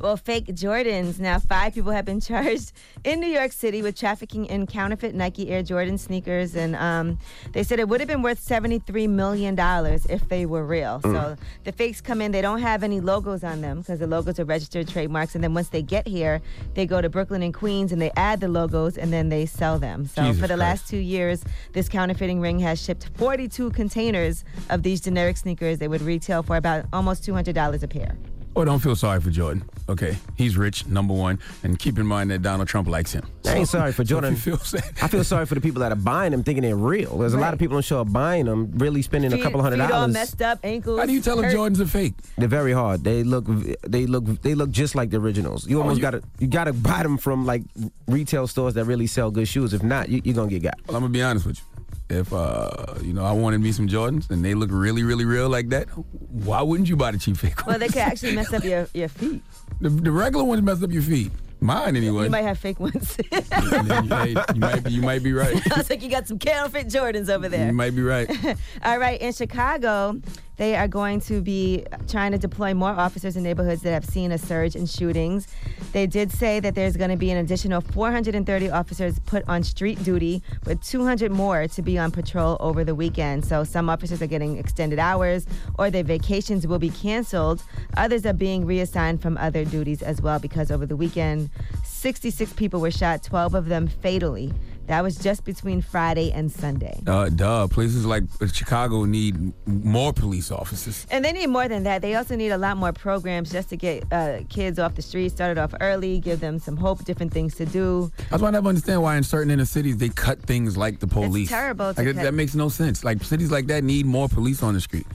Well, 0.00 0.16
fake 0.16 0.46
Jordans. 0.46 1.18
Now, 1.18 1.40
five 1.40 1.74
people 1.74 1.90
have 1.90 2.04
been 2.04 2.20
charged 2.30 2.72
in 3.02 3.18
New 3.18 3.26
York 3.26 3.50
City 3.50 3.82
with 3.82 3.98
trafficking 3.98 4.46
in 4.46 4.66
counterfeit 4.66 5.12
Nike 5.14 5.50
Air 5.50 5.62
Jordan 5.64 5.98
sneakers, 5.98 6.54
and 6.54 6.76
um, 6.76 7.18
they 7.52 7.64
said 7.64 7.80
it 7.80 7.88
would 7.88 8.00
have 8.00 8.08
been 8.08 8.22
worth 8.22 8.38
seventy-three 8.38 9.08
million 9.08 9.56
dollars 9.56 10.06
if 10.06 10.28
they 10.28 10.46
were 10.46 10.64
real. 10.64 11.00
So 11.02 11.36
the 11.64 11.72
fakes 11.72 12.00
come 12.00 12.20
in; 12.22 12.30
they 12.30 12.42
don't 12.42 12.60
have 12.60 12.84
any 12.84 13.00
logos 13.00 13.42
on 13.42 13.60
them 13.60 13.78
because 13.80 13.98
the 13.98 14.06
logos 14.06 14.38
are 14.38 14.44
registered 14.44 14.86
trademarks. 14.86 15.34
And 15.34 15.42
then 15.42 15.52
once 15.52 15.70
they 15.70 15.82
get 15.82 16.06
here, 16.06 16.40
they 16.74 16.86
go 16.86 17.00
to 17.00 17.08
Brooklyn 17.08 17.42
and 17.42 17.52
Queens 17.52 17.90
and 17.90 18.00
they 18.00 18.12
add 18.16 18.38
the 18.40 18.48
logos, 18.48 18.96
and 18.98 19.12
then 19.12 19.30
they 19.30 19.46
sell 19.46 19.80
them. 19.80 20.06
So 20.06 20.22
Jesus 20.22 20.40
for 20.40 20.46
the 20.46 20.54
Christ. 20.54 20.82
last 20.82 20.88
two 20.88 20.98
years, 20.98 21.44
this 21.72 21.88
counterfeiting 21.88 22.40
ring 22.40 22.60
has 22.60 22.80
shipped 22.80 23.10
forty-two 23.16 23.70
containers 23.70 24.44
of 24.70 24.84
these 24.84 25.00
generic 25.00 25.36
sneakers. 25.38 25.78
They 25.78 25.88
would 25.88 26.02
retail 26.02 26.44
for 26.44 26.56
about 26.56 26.84
almost 26.92 27.24
two 27.24 27.34
hundred 27.34 27.56
dollars 27.56 27.82
a 27.82 27.88
pair. 27.88 28.16
Oh, 28.56 28.64
don't 28.64 28.80
feel 28.80 28.96
sorry 28.96 29.20
for 29.20 29.30
Jordan. 29.30 29.62
Okay, 29.88 30.16
he's 30.36 30.56
rich, 30.56 30.84
number 30.86 31.14
one, 31.14 31.38
and 31.62 31.78
keep 31.78 31.96
in 31.98 32.04
mind 32.06 32.30
that 32.32 32.42
Donald 32.42 32.68
Trump 32.68 32.88
likes 32.88 33.12
him. 33.12 33.24
I 33.46 33.54
ain't 33.54 33.68
sorry 33.68 33.92
for 33.92 34.02
Jordan. 34.10 34.32
if 34.34 34.44
you 34.46 34.56
feel 34.56 34.80
I 35.00 35.06
feel 35.08 35.22
sorry 35.22 35.46
for 35.46 35.54
the 35.54 35.60
people 35.60 35.80
that 35.80 35.92
are 35.92 35.96
buying 35.96 36.32
them 36.32 36.42
thinking 36.42 36.62
they're 36.62 36.76
real. 36.76 37.16
There's 37.18 37.34
a 37.34 37.38
lot 37.38 37.52
of 37.52 37.60
people 37.60 37.76
on 37.76 37.78
the 37.78 37.82
show 37.84 37.98
are 38.00 38.04
buying 38.04 38.46
them, 38.46 38.72
really 38.76 39.00
spending 39.02 39.32
a 39.32 39.40
couple 39.40 39.62
hundred 39.62 39.76
feet 39.76 39.82
all 39.84 39.88
dollars. 40.00 40.12
messed 40.12 40.42
up, 40.42 40.58
ankles. 40.64 40.98
how 40.98 41.06
do 41.06 41.12
you 41.12 41.20
tell 41.20 41.38
if 41.38 41.46
hurt. 41.46 41.52
Jordan's 41.52 41.80
a 41.80 41.86
fake? 41.86 42.14
They're 42.36 42.48
very 42.48 42.72
hard. 42.72 43.04
They 43.04 43.22
look, 43.22 43.46
they 43.86 44.06
look, 44.06 44.24
they 44.42 44.54
look 44.54 44.70
just 44.70 44.94
like 44.94 45.10
the 45.10 45.18
originals. 45.18 45.66
You 45.68 45.78
oh, 45.78 45.82
almost 45.82 45.98
you- 45.98 46.02
gotta, 46.02 46.22
you 46.40 46.48
gotta 46.48 46.72
buy 46.72 47.02
them 47.04 47.16
from 47.16 47.46
like 47.46 47.62
retail 48.08 48.46
stores 48.48 48.74
that 48.74 48.84
really 48.86 49.06
sell 49.06 49.30
good 49.30 49.46
shoes. 49.48 49.72
If 49.72 49.82
not, 49.82 50.08
you, 50.08 50.20
you're 50.24 50.34
gonna 50.34 50.48
get 50.50 50.62
got. 50.62 50.74
Well, 50.86 50.96
I'm 50.96 51.02
gonna 51.02 51.12
be 51.12 51.22
honest 51.22 51.46
with 51.46 51.58
you. 51.58 51.64
If 52.10 52.32
uh, 52.32 52.94
you 53.02 53.12
know, 53.12 53.24
I 53.24 53.32
wanted 53.32 53.60
me 53.60 53.72
some 53.72 53.86
Jordans 53.86 54.30
and 54.30 54.44
they 54.44 54.54
look 54.54 54.70
really, 54.72 55.02
really 55.02 55.24
real 55.24 55.48
like 55.48 55.68
that, 55.70 55.88
why 55.88 56.62
wouldn't 56.62 56.88
you 56.88 56.96
buy 56.96 57.10
the 57.10 57.18
cheap 57.18 57.36
fake 57.36 57.56
ones? 57.58 57.66
Well, 57.66 57.78
they 57.78 57.88
could 57.88 57.98
actually 57.98 58.34
mess 58.34 58.52
up 58.52 58.64
your, 58.64 58.88
your 58.94 59.08
feet. 59.08 59.42
the, 59.80 59.90
the 59.90 60.10
regular 60.10 60.44
ones 60.44 60.62
mess 60.62 60.82
up 60.82 60.90
your 60.90 61.02
feet. 61.02 61.30
Mine 61.60 61.96
anyway. 61.96 62.24
You 62.24 62.30
might 62.30 62.42
have 62.42 62.58
fake 62.58 62.80
ones. 62.80 63.16
You, 63.28 64.60
might 64.60 64.84
be, 64.84 64.90
you 64.92 65.02
might 65.02 65.22
be 65.22 65.32
right. 65.32 65.54
I 65.72 65.78
was 65.78 65.90
like, 65.90 66.02
you 66.02 66.08
got 66.08 66.28
some 66.28 66.38
counterfeit 66.38 66.86
Jordans 66.88 67.28
over 67.28 67.48
there. 67.48 67.66
You 67.66 67.72
might 67.72 67.94
be 67.94 68.02
right. 68.02 68.30
All 68.84 68.98
right, 68.98 69.20
in 69.20 69.32
Chicago, 69.32 70.20
they 70.58 70.76
are 70.76 70.88
going 70.88 71.20
to 71.22 71.40
be 71.40 71.84
trying 72.08 72.32
to 72.32 72.38
deploy 72.38 72.74
more 72.74 72.90
officers 72.90 73.36
in 73.36 73.42
neighborhoods 73.42 73.82
that 73.82 73.92
have 73.92 74.04
seen 74.04 74.32
a 74.32 74.38
surge 74.38 74.76
in 74.76 74.86
shootings. 74.86 75.48
They 75.92 76.06
did 76.06 76.30
say 76.30 76.60
that 76.60 76.74
there's 76.74 76.96
going 76.96 77.10
to 77.10 77.16
be 77.16 77.30
an 77.30 77.38
additional 77.38 77.80
430 77.80 78.70
officers 78.70 79.18
put 79.20 79.48
on 79.48 79.62
street 79.62 80.02
duty, 80.04 80.42
with 80.66 80.82
200 80.82 81.32
more 81.32 81.66
to 81.68 81.82
be 81.82 81.96
on 81.96 82.10
patrol 82.10 82.56
over 82.60 82.84
the 82.84 82.94
weekend. 82.94 83.44
So 83.44 83.64
some 83.64 83.88
officers 83.88 84.20
are 84.20 84.26
getting 84.26 84.58
extended 84.58 84.98
hours, 84.98 85.46
or 85.78 85.90
their 85.90 86.02
vacations 86.02 86.66
will 86.66 86.78
be 86.78 86.90
canceled. 86.90 87.62
Others 87.96 88.26
are 88.26 88.32
being 88.32 88.66
reassigned 88.66 89.22
from 89.22 89.36
other 89.38 89.64
duties 89.64 90.02
as 90.02 90.20
well, 90.20 90.38
because 90.38 90.70
over 90.70 90.84
the 90.84 90.96
weekend, 90.96 91.50
66 91.84 92.52
people 92.54 92.80
were 92.80 92.90
shot, 92.90 93.22
12 93.22 93.54
of 93.54 93.66
them 93.66 93.86
fatally. 93.86 94.52
That 94.88 95.02
was 95.02 95.16
just 95.16 95.44
between 95.44 95.82
Friday 95.82 96.32
and 96.32 96.50
Sunday. 96.50 96.98
Uh, 97.06 97.28
duh. 97.28 97.68
Places 97.68 98.06
like 98.06 98.24
Chicago 98.52 99.04
need 99.04 99.52
more 99.66 100.14
police 100.14 100.50
officers. 100.50 101.06
And 101.10 101.22
they 101.22 101.32
need 101.32 101.48
more 101.48 101.68
than 101.68 101.82
that. 101.82 102.00
They 102.00 102.14
also 102.14 102.36
need 102.36 102.48
a 102.50 102.58
lot 102.58 102.78
more 102.78 102.92
programs 102.94 103.52
just 103.52 103.68
to 103.68 103.76
get 103.76 104.04
uh, 104.10 104.40
kids 104.48 104.78
off 104.78 104.94
the 104.94 105.02
street, 105.02 105.30
started 105.30 105.58
off 105.58 105.74
early, 105.80 106.18
give 106.20 106.40
them 106.40 106.58
some 106.58 106.76
hope, 106.78 107.04
different 107.04 107.32
things 107.34 107.54
to 107.56 107.66
do. 107.66 108.10
That's 108.30 108.40
why 108.40 108.48
I 108.48 108.52
never 108.52 108.68
understand 108.68 109.02
why 109.02 109.16
in 109.16 109.22
certain 109.24 109.50
inner 109.50 109.66
cities 109.66 109.98
they 109.98 110.08
cut 110.08 110.40
things 110.40 110.76
like 110.78 111.00
the 111.00 111.06
police. 111.06 111.42
It's 111.42 111.50
terrible 111.50 111.92
to 111.92 112.00
Like, 112.00 112.08
it- 112.08 112.14
cut- 112.14 112.22
that 112.24 112.32
makes 112.34 112.54
no 112.54 112.70
sense. 112.70 113.04
Like 113.04 113.22
cities 113.22 113.50
like 113.50 113.66
that 113.66 113.84
need 113.84 114.06
more 114.06 114.26
police 114.28 114.62
on 114.62 114.72
the 114.72 114.80
street. 114.80 115.06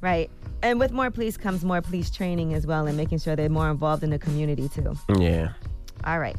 Right. 0.00 0.30
And 0.62 0.78
with 0.78 0.92
more 0.92 1.10
police 1.10 1.36
comes 1.36 1.64
more 1.64 1.82
police 1.82 2.08
training 2.08 2.54
as 2.54 2.68
well 2.68 2.86
and 2.86 2.96
making 2.96 3.18
sure 3.18 3.34
they're 3.34 3.48
more 3.48 3.68
involved 3.68 4.04
in 4.04 4.10
the 4.10 4.18
community 4.20 4.68
too. 4.68 4.94
Yeah. 5.18 5.54
All 6.04 6.20
right. 6.20 6.36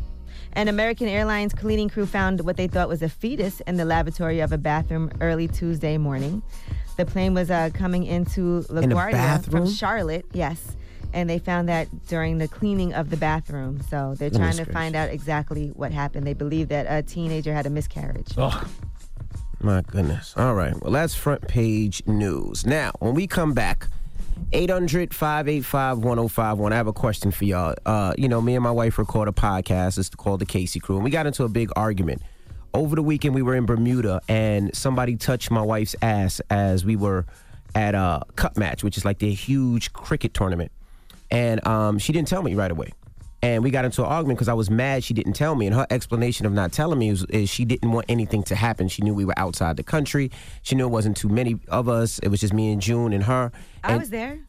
An 0.55 0.67
American 0.67 1.07
Airlines 1.07 1.51
cleaning 1.51 1.89
crew 1.89 2.05
found 2.05 2.41
what 2.41 2.57
they 2.57 2.67
thought 2.67 2.87
was 2.87 3.01
a 3.01 3.09
fetus 3.09 3.59
in 3.61 3.77
the 3.77 3.85
lavatory 3.85 4.39
of 4.39 4.51
a 4.51 4.57
bathroom 4.57 5.11
early 5.19 5.47
Tuesday 5.47 5.97
morning. 5.97 6.43
The 6.95 7.07
plane 7.07 7.33
was 7.33 7.49
uh, 7.49 7.71
coming 7.73 8.03
into 8.03 8.61
LaGuardia 8.69 9.11
bathroom? 9.13 9.65
from 9.65 9.73
Charlotte, 9.73 10.25
yes. 10.31 10.75
And 11.11 11.27
they 11.27 11.39
found 11.39 11.69
that 11.69 11.87
during 12.07 12.37
the 12.37 12.47
cleaning 12.47 12.93
of 12.93 13.09
the 13.09 13.17
bathroom. 13.17 13.81
So 13.89 14.15
they're 14.17 14.29
trying 14.29 14.57
to 14.57 14.65
find 14.65 14.95
out 14.95 15.09
exactly 15.09 15.69
what 15.69 15.91
happened. 15.91 16.27
They 16.27 16.33
believe 16.33 16.69
that 16.69 16.85
a 16.87 17.01
teenager 17.01 17.53
had 17.53 17.65
a 17.65 17.69
miscarriage. 17.71 18.33
Ugh. 18.37 18.67
My 19.59 19.81
goodness. 19.81 20.33
All 20.37 20.53
right. 20.53 20.79
Well, 20.81 20.91
that's 20.91 21.15
front 21.15 21.47
page 21.47 22.03
news. 22.05 22.65
Now, 22.65 22.91
when 22.99 23.13
we 23.15 23.25
come 23.27 23.53
back, 23.53 23.87
800 24.51 25.13
585 25.13 25.99
1051. 25.99 26.73
I 26.73 26.75
have 26.75 26.87
a 26.87 26.93
question 26.93 27.31
for 27.31 27.45
y'all. 27.45 27.75
Uh, 27.85 28.13
you 28.17 28.27
know, 28.27 28.41
me 28.41 28.55
and 28.55 28.63
my 28.63 28.71
wife 28.71 28.97
record 28.97 29.27
a 29.27 29.31
podcast. 29.31 29.97
It's 29.97 30.09
called 30.09 30.41
The 30.41 30.45
Casey 30.45 30.79
Crew. 30.79 30.95
And 30.95 31.03
we 31.03 31.09
got 31.09 31.25
into 31.25 31.43
a 31.43 31.49
big 31.49 31.69
argument. 31.75 32.21
Over 32.73 32.95
the 32.95 33.03
weekend, 33.03 33.35
we 33.35 33.43
were 33.43 33.55
in 33.55 33.65
Bermuda, 33.65 34.21
and 34.27 34.75
somebody 34.75 35.15
touched 35.15 35.51
my 35.51 35.61
wife's 35.61 35.95
ass 36.01 36.41
as 36.49 36.83
we 36.83 36.95
were 36.95 37.25
at 37.75 37.93
a 37.93 38.23
cup 38.35 38.57
match, 38.57 38.83
which 38.83 38.97
is 38.97 39.05
like 39.05 39.19
the 39.19 39.31
huge 39.33 39.93
cricket 39.93 40.33
tournament. 40.33 40.71
And 41.29 41.65
um, 41.67 41.99
she 41.99 42.13
didn't 42.13 42.27
tell 42.27 42.41
me 42.41 42.55
right 42.55 42.71
away. 42.71 42.93
And 43.43 43.61
we 43.61 43.71
got 43.71 43.83
into 43.83 44.01
an 44.01 44.07
argument 44.07 44.37
because 44.37 44.47
I 44.47 44.53
was 44.53 44.69
mad 44.69 45.03
she 45.03 45.13
didn't 45.13 45.33
tell 45.33 45.53
me. 45.53 45.67
And 45.67 45.75
her 45.75 45.85
explanation 45.89 46.45
of 46.45 46.53
not 46.53 46.71
telling 46.71 46.97
me 46.97 47.09
is, 47.09 47.25
is 47.25 47.49
she 47.49 47.65
didn't 47.65 47.91
want 47.91 48.05
anything 48.07 48.41
to 48.43 48.55
happen. 48.55 48.87
She 48.87 49.01
knew 49.01 49.13
we 49.13 49.25
were 49.25 49.37
outside 49.37 49.75
the 49.75 49.83
country. 49.83 50.31
She 50.61 50.75
knew 50.75 50.85
it 50.85 50.91
wasn't 50.91 51.17
too 51.17 51.27
many 51.27 51.59
of 51.67 51.89
us. 51.89 52.19
It 52.19 52.29
was 52.29 52.39
just 52.39 52.53
me 52.53 52.71
and 52.71 52.81
June 52.81 53.11
and 53.11 53.25
her. 53.25 53.51
I 53.83 53.91
And 53.91 53.99
was 53.99 54.09
there. 54.11 54.39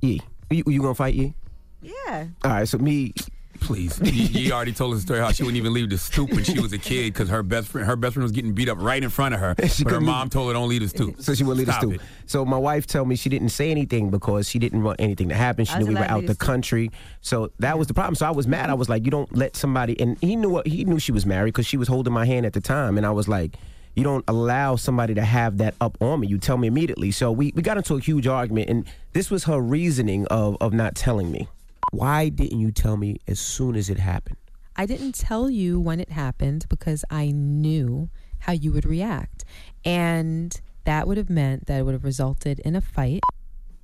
Yee, 0.00 0.22
you, 0.48 0.64
you 0.66 0.80
gonna 0.80 0.94
fight 0.94 1.14
Yee? 1.14 1.34
Yeah. 1.82 2.28
All 2.42 2.50
right, 2.50 2.66
so 2.66 2.78
me, 2.78 3.12
Please. 3.60 3.98
you, 4.02 4.12
you 4.12 4.52
already 4.52 4.72
told 4.72 4.94
us 4.94 5.00
the 5.00 5.02
story 5.06 5.20
how 5.20 5.32
she 5.32 5.42
wouldn't 5.42 5.56
even 5.56 5.72
leave 5.72 5.90
the 5.90 5.98
stoop 5.98 6.30
when 6.30 6.44
she 6.44 6.58
was 6.60 6.72
a 6.72 6.78
kid 6.78 7.12
because 7.12 7.28
her 7.28 7.42
best 7.42 7.68
friend 7.68 7.86
her 7.86 7.96
best 7.96 8.14
friend 8.14 8.22
was 8.22 8.32
getting 8.32 8.52
beat 8.52 8.68
up 8.68 8.78
right 8.80 9.02
in 9.02 9.10
front 9.10 9.34
of 9.34 9.40
her. 9.40 9.54
She 9.74 9.82
but 9.82 9.90
her 9.90 9.96
couldn't 9.96 10.06
mom 10.06 10.30
told 10.30 10.48
her 10.48 10.52
don't 10.52 10.68
leave 10.68 10.82
the 10.82 10.88
stoop. 10.88 11.20
so 11.20 11.34
she 11.34 11.42
wouldn't 11.42 11.58
leave 11.58 11.66
the 11.66 11.78
stoop. 11.78 11.94
it. 11.94 12.00
So 12.26 12.44
my 12.44 12.58
wife 12.58 12.86
told 12.86 13.08
me 13.08 13.16
she 13.16 13.28
didn't 13.28 13.48
say 13.48 13.70
anything 13.70 14.10
because 14.10 14.48
she 14.48 14.58
didn't 14.58 14.82
want 14.82 15.00
anything 15.00 15.28
to 15.30 15.34
happen. 15.34 15.64
She 15.64 15.74
I 15.74 15.78
knew 15.78 15.86
we 15.86 15.94
were 15.94 16.00
out 16.00 16.22
the 16.22 16.28
the 16.28 16.36
country. 16.36 16.90
So 17.20 17.50
that 17.58 17.78
was 17.78 17.86
the 17.88 17.94
problem. 17.94 18.14
So 18.14 18.26
I 18.26 18.30
was 18.30 18.46
mad. 18.46 18.70
I 18.70 18.74
was 18.74 18.88
like, 18.88 19.04
you 19.04 19.10
don't 19.10 19.34
let 19.34 19.56
somebody, 19.56 19.98
and 20.00 20.18
he 20.20 20.36
knew 20.36 20.50
what 20.50 20.66
he 20.66 20.84
knew 20.84 20.98
she 20.98 21.12
was 21.12 21.24
married 21.26 21.54
because 21.54 21.66
she 21.66 21.76
was 21.76 21.88
holding 21.88 22.12
my 22.12 22.26
hand 22.26 22.46
at 22.46 22.52
the 22.52 22.60
time, 22.60 22.96
and 22.96 23.06
I 23.06 23.10
was 23.10 23.28
like. 23.28 23.56
You 23.96 24.02
don't 24.02 24.24
allow 24.26 24.74
somebody 24.74 25.14
to 25.14 25.22
have 25.22 25.58
that 25.58 25.76
up 25.80 25.96
on 26.02 26.18
me. 26.18 26.26
You 26.26 26.38
tell 26.38 26.56
me 26.56 26.66
immediately. 26.66 27.12
So 27.12 27.30
we, 27.30 27.52
we 27.54 27.62
got 27.62 27.76
into 27.76 27.94
a 27.94 28.00
huge 28.00 28.26
argument, 28.26 28.68
and 28.68 28.84
this 29.12 29.30
was 29.30 29.44
her 29.44 29.60
reasoning 29.60 30.26
of, 30.26 30.56
of 30.60 30.72
not 30.72 30.96
telling 30.96 31.30
me. 31.30 31.46
Why 31.94 32.28
didn't 32.28 32.58
you 32.58 32.72
tell 32.72 32.96
me 32.96 33.20
as 33.28 33.38
soon 33.38 33.76
as 33.76 33.88
it 33.88 34.00
happened? 34.00 34.36
I 34.74 34.84
didn't 34.84 35.14
tell 35.14 35.48
you 35.48 35.78
when 35.78 36.00
it 36.00 36.10
happened 36.10 36.66
because 36.68 37.04
I 37.08 37.30
knew 37.30 38.08
how 38.40 38.52
you 38.52 38.72
would 38.72 38.84
react. 38.84 39.44
And 39.84 40.60
that 40.86 41.06
would 41.06 41.18
have 41.18 41.30
meant 41.30 41.66
that 41.66 41.78
it 41.78 41.82
would 41.84 41.94
have 41.94 42.02
resulted 42.02 42.58
in 42.58 42.74
a 42.74 42.80
fight. 42.80 43.20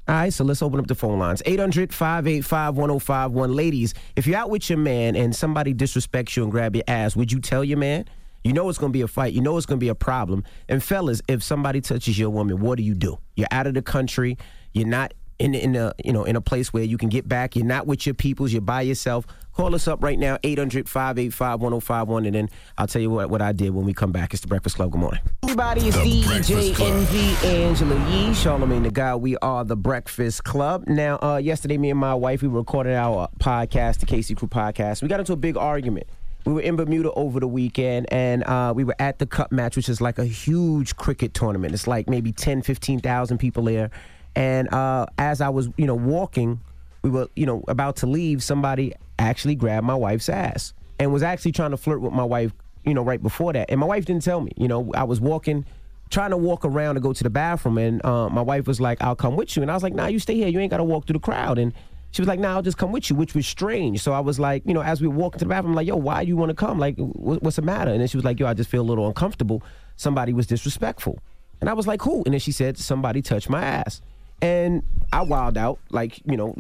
All 0.09 0.17
right, 0.17 0.33
so 0.33 0.43
let's 0.43 0.61
open 0.61 0.81
up 0.81 0.89
the 0.89 0.97
phone 0.97 1.21
lines. 1.21 1.41
800 1.47 1.95
585 1.95 2.75
1051. 2.75 3.55
Ladies, 3.55 3.95
if 4.17 4.27
you're 4.27 4.39
out 4.39 4.51
with 4.51 4.69
your 4.69 4.79
man 4.79 5.15
and 5.15 5.35
somebody 5.35 5.73
disrespects 5.73 6.37
you 6.37 6.43
and 6.43 6.51
grab 6.51 6.75
your 6.75 6.85
ass, 6.89 7.15
would 7.15 7.31
you 7.31 7.39
tell 7.39 7.63
your 7.63 7.79
man? 7.79 8.07
You 8.43 8.53
know 8.53 8.69
it's 8.69 8.79
going 8.79 8.91
to 8.91 8.97
be 8.97 9.03
a 9.03 9.09
fight. 9.09 9.35
You 9.35 9.41
know 9.41 9.57
it's 9.57 9.67
going 9.67 9.79
to 9.79 9.85
be 9.85 9.89
a 9.89 9.95
problem. 9.95 10.43
And 10.69 10.83
fellas, 10.83 11.23
if 11.29 11.45
somebody 11.45 11.81
touches 11.81 12.19
your 12.19 12.31
woman, 12.31 12.59
what 12.59 12.77
do 12.77 12.83
you 12.83 12.97
do? 12.97 13.19
You're 13.37 13.47
out 13.53 13.69
of 13.69 13.75
the 13.75 13.83
country. 13.83 14.37
You're 14.73 14.89
not 14.89 15.15
in 15.41 15.55
in 15.55 15.75
a 15.75 15.93
you 16.05 16.13
know 16.13 16.25
in 16.25 16.37
a 16.37 16.41
place 16.41 16.73
where 16.73 16.85
you 16.85 16.99
can 16.99 17.09
get 17.09 17.27
back. 17.27 17.57
You're 17.57 17.67
not 17.67 17.87
with 17.87 18.07
your 18.07 18.15
peoples. 18.15 18.53
You're 18.53 18.61
by 18.61 18.83
yourself. 18.83 19.27
Call 19.53 19.75
us 19.75 19.89
up 19.89 20.03
right 20.03 20.19
now 20.19 20.39
800-585-1051 20.39 22.27
and 22.27 22.35
then 22.35 22.49
I'll 22.79 22.87
tell 22.87 23.03
you 23.03 23.11
what, 23.11 23.29
what 23.29 23.43
I 23.43 23.53
did 23.53 23.71
when 23.71 23.85
we 23.85 23.93
come 23.93 24.13
back. 24.13 24.33
It's 24.33 24.41
the 24.41 24.47
Breakfast 24.47 24.77
Club. 24.77 24.93
Good 24.93 25.01
morning. 25.01 25.21
Everybody, 25.43 25.89
it's 25.89 25.97
The 25.97 26.23
DJ 26.23 26.75
Breakfast 26.75 26.81
Envy 26.81 27.47
Angela 27.47 27.97
Yee, 28.11 28.29
Charlamagne 28.29 28.85
the 28.85 28.91
Guy. 28.91 29.17
We 29.17 29.37
are 29.39 29.65
the 29.65 29.77
Breakfast 29.77 30.45
Club. 30.45 30.85
Now, 30.87 31.19
uh, 31.21 31.37
yesterday, 31.37 31.77
me 31.77 31.91
and 31.91 31.99
my 31.99 32.15
wife 32.15 32.43
we 32.43 32.49
recorded 32.49 32.95
our 32.95 33.29
podcast, 33.39 33.99
the 33.99 34.07
Casey 34.07 34.35
Crew 34.35 34.49
podcast. 34.49 35.03
We 35.03 35.09
got 35.09 35.21
into 35.21 35.33
a 35.33 35.37
big 35.37 35.59
argument. 35.59 36.07
We 36.47 36.55
were 36.55 36.63
in 36.63 36.77
Bermuda 36.77 37.13
over 37.13 37.39
the 37.41 37.49
weekend, 37.49 38.11
and 38.11 38.45
uh, 38.45 38.73
we 38.75 38.85
were 38.85 38.97
at 38.99 39.19
the 39.19 39.27
Cup 39.27 39.53
match, 39.53 39.77
which 39.77 39.91
is 39.91 40.01
like 40.01 40.19
a 40.19 40.25
huge 40.25 40.97
cricket 40.97 41.35
tournament. 41.35 41.75
It's 41.75 41.87
like 41.87 42.09
maybe 42.09 42.33
10, 42.33 42.63
15,000 42.63 43.37
people 43.37 43.65
there. 43.65 43.91
And 44.37 44.73
uh, 44.73 45.07
as 45.19 45.41
I 45.41 45.49
was, 45.49 45.69
you 45.77 45.87
know, 45.87 45.95
walking, 45.95 46.61
we 47.03 47.11
were, 47.11 47.29
you 47.35 47.47
know, 47.47 47.65
about 47.69 47.97
to 47.97 48.07
leave. 48.07 48.43
Somebody 48.43 48.95
actually 49.19 49.55
grabbed 49.55 49.87
my 49.87 49.95
wife's 49.95 50.29
ass 50.29 50.73
and 50.99 51.13
was 51.13 51.23
actually 51.23 51.53
trying 51.53 51.71
to 51.73 51.77
flirt 51.77 52.01
with 52.01 52.13
my 52.13 52.25
wife, 52.25 52.53
you 52.85 52.95
know, 52.95 53.03
right 53.03 53.23
before 53.23 53.53
that. 53.53 53.71
And 53.71 53.81
my 53.81 53.87
wife 53.87 54.05
didn't 54.05 54.23
tell 54.23 54.41
me. 54.41 54.53
You 54.57 54.69
know, 54.69 54.93
I 54.95 55.05
was 55.05 55.21
walking, 55.21 55.65
trying 56.11 56.31
to 56.31 56.37
walk 56.37 56.65
around 56.65 56.97
to 56.97 57.01
go 57.01 57.13
to 57.13 57.23
the 57.23 57.31
bathroom, 57.31 57.79
and 57.79 58.05
uh, 58.05 58.29
my 58.29 58.43
wife 58.43 58.67
was 58.67 58.81
like, 58.81 59.03
"I'll 59.03 59.17
come 59.17 59.37
with 59.37 59.57
you," 59.57 59.63
and 59.63 59.71
I 59.71 59.75
was 59.75 59.83
like, 59.83 59.95
"Nah, 59.95 60.07
you 60.07 60.19
stay 60.19 60.35
here. 60.35 60.49
You 60.49 60.61
ain't 60.61 60.71
got 60.71 60.79
to 60.79 60.85
walk 60.85 61.07
through 61.07 61.15
the 61.15 61.21
crowd." 61.21 61.59
And 61.59 61.73
she 62.13 62.23
was 62.23 62.29
like, 62.29 62.41
"Nah, 62.41 62.55
I'll 62.55 62.63
just 62.63 62.79
come 62.79 62.93
with 62.93 63.09
you," 63.11 63.17
which 63.17 63.35
was 63.35 63.47
strange. 63.47 64.01
So 64.01 64.13
I 64.13 64.21
was 64.21 64.39
like, 64.39 64.63
you 64.67 64.75
know, 64.75 64.83
as 64.83 65.01
we 65.01 65.09
were 65.09 65.15
walking 65.15 65.39
to 65.39 65.45
the 65.45 65.49
bathroom, 65.49 65.73
I'm 65.73 65.77
like, 65.77 65.87
"Yo, 65.87 65.97
why 65.97 66.25
do 66.25 66.29
you 66.29 66.37
want 66.37 66.51
to 66.51 66.55
come? 66.55 66.79
Like, 66.79 66.97
wh- 66.97 67.43
what's 67.43 67.57
the 67.57 67.63
matter?" 67.63 67.91
And 67.91 68.01
then 68.01 68.09
she 68.09 68.17
was 68.17 68.25
like, 68.25 68.39
"Yo, 68.39 68.47
I 68.47 68.55
just 68.55 68.71
feel 68.71 68.83
a 68.83 68.89
little 68.89 69.07
uncomfortable. 69.07 69.63
Somebody 69.97 70.33
was 70.33 70.47
disrespectful." 70.47 71.19
And 71.61 71.69
I 71.69 71.73
was 71.73 71.87
like, 71.87 72.03
"Who?" 72.03 72.23
And 72.25 72.35
then 72.35 72.41
she 72.41 72.53
said, 72.53 72.79
"Somebody 72.79 73.23
touched 73.23 73.49
my 73.49 73.63
ass." 73.63 74.01
And 74.43 74.83
I 75.13 75.23
wilded 75.23 75.59
out, 75.59 75.79
like 75.91 76.21
you 76.25 76.37
know, 76.37 76.55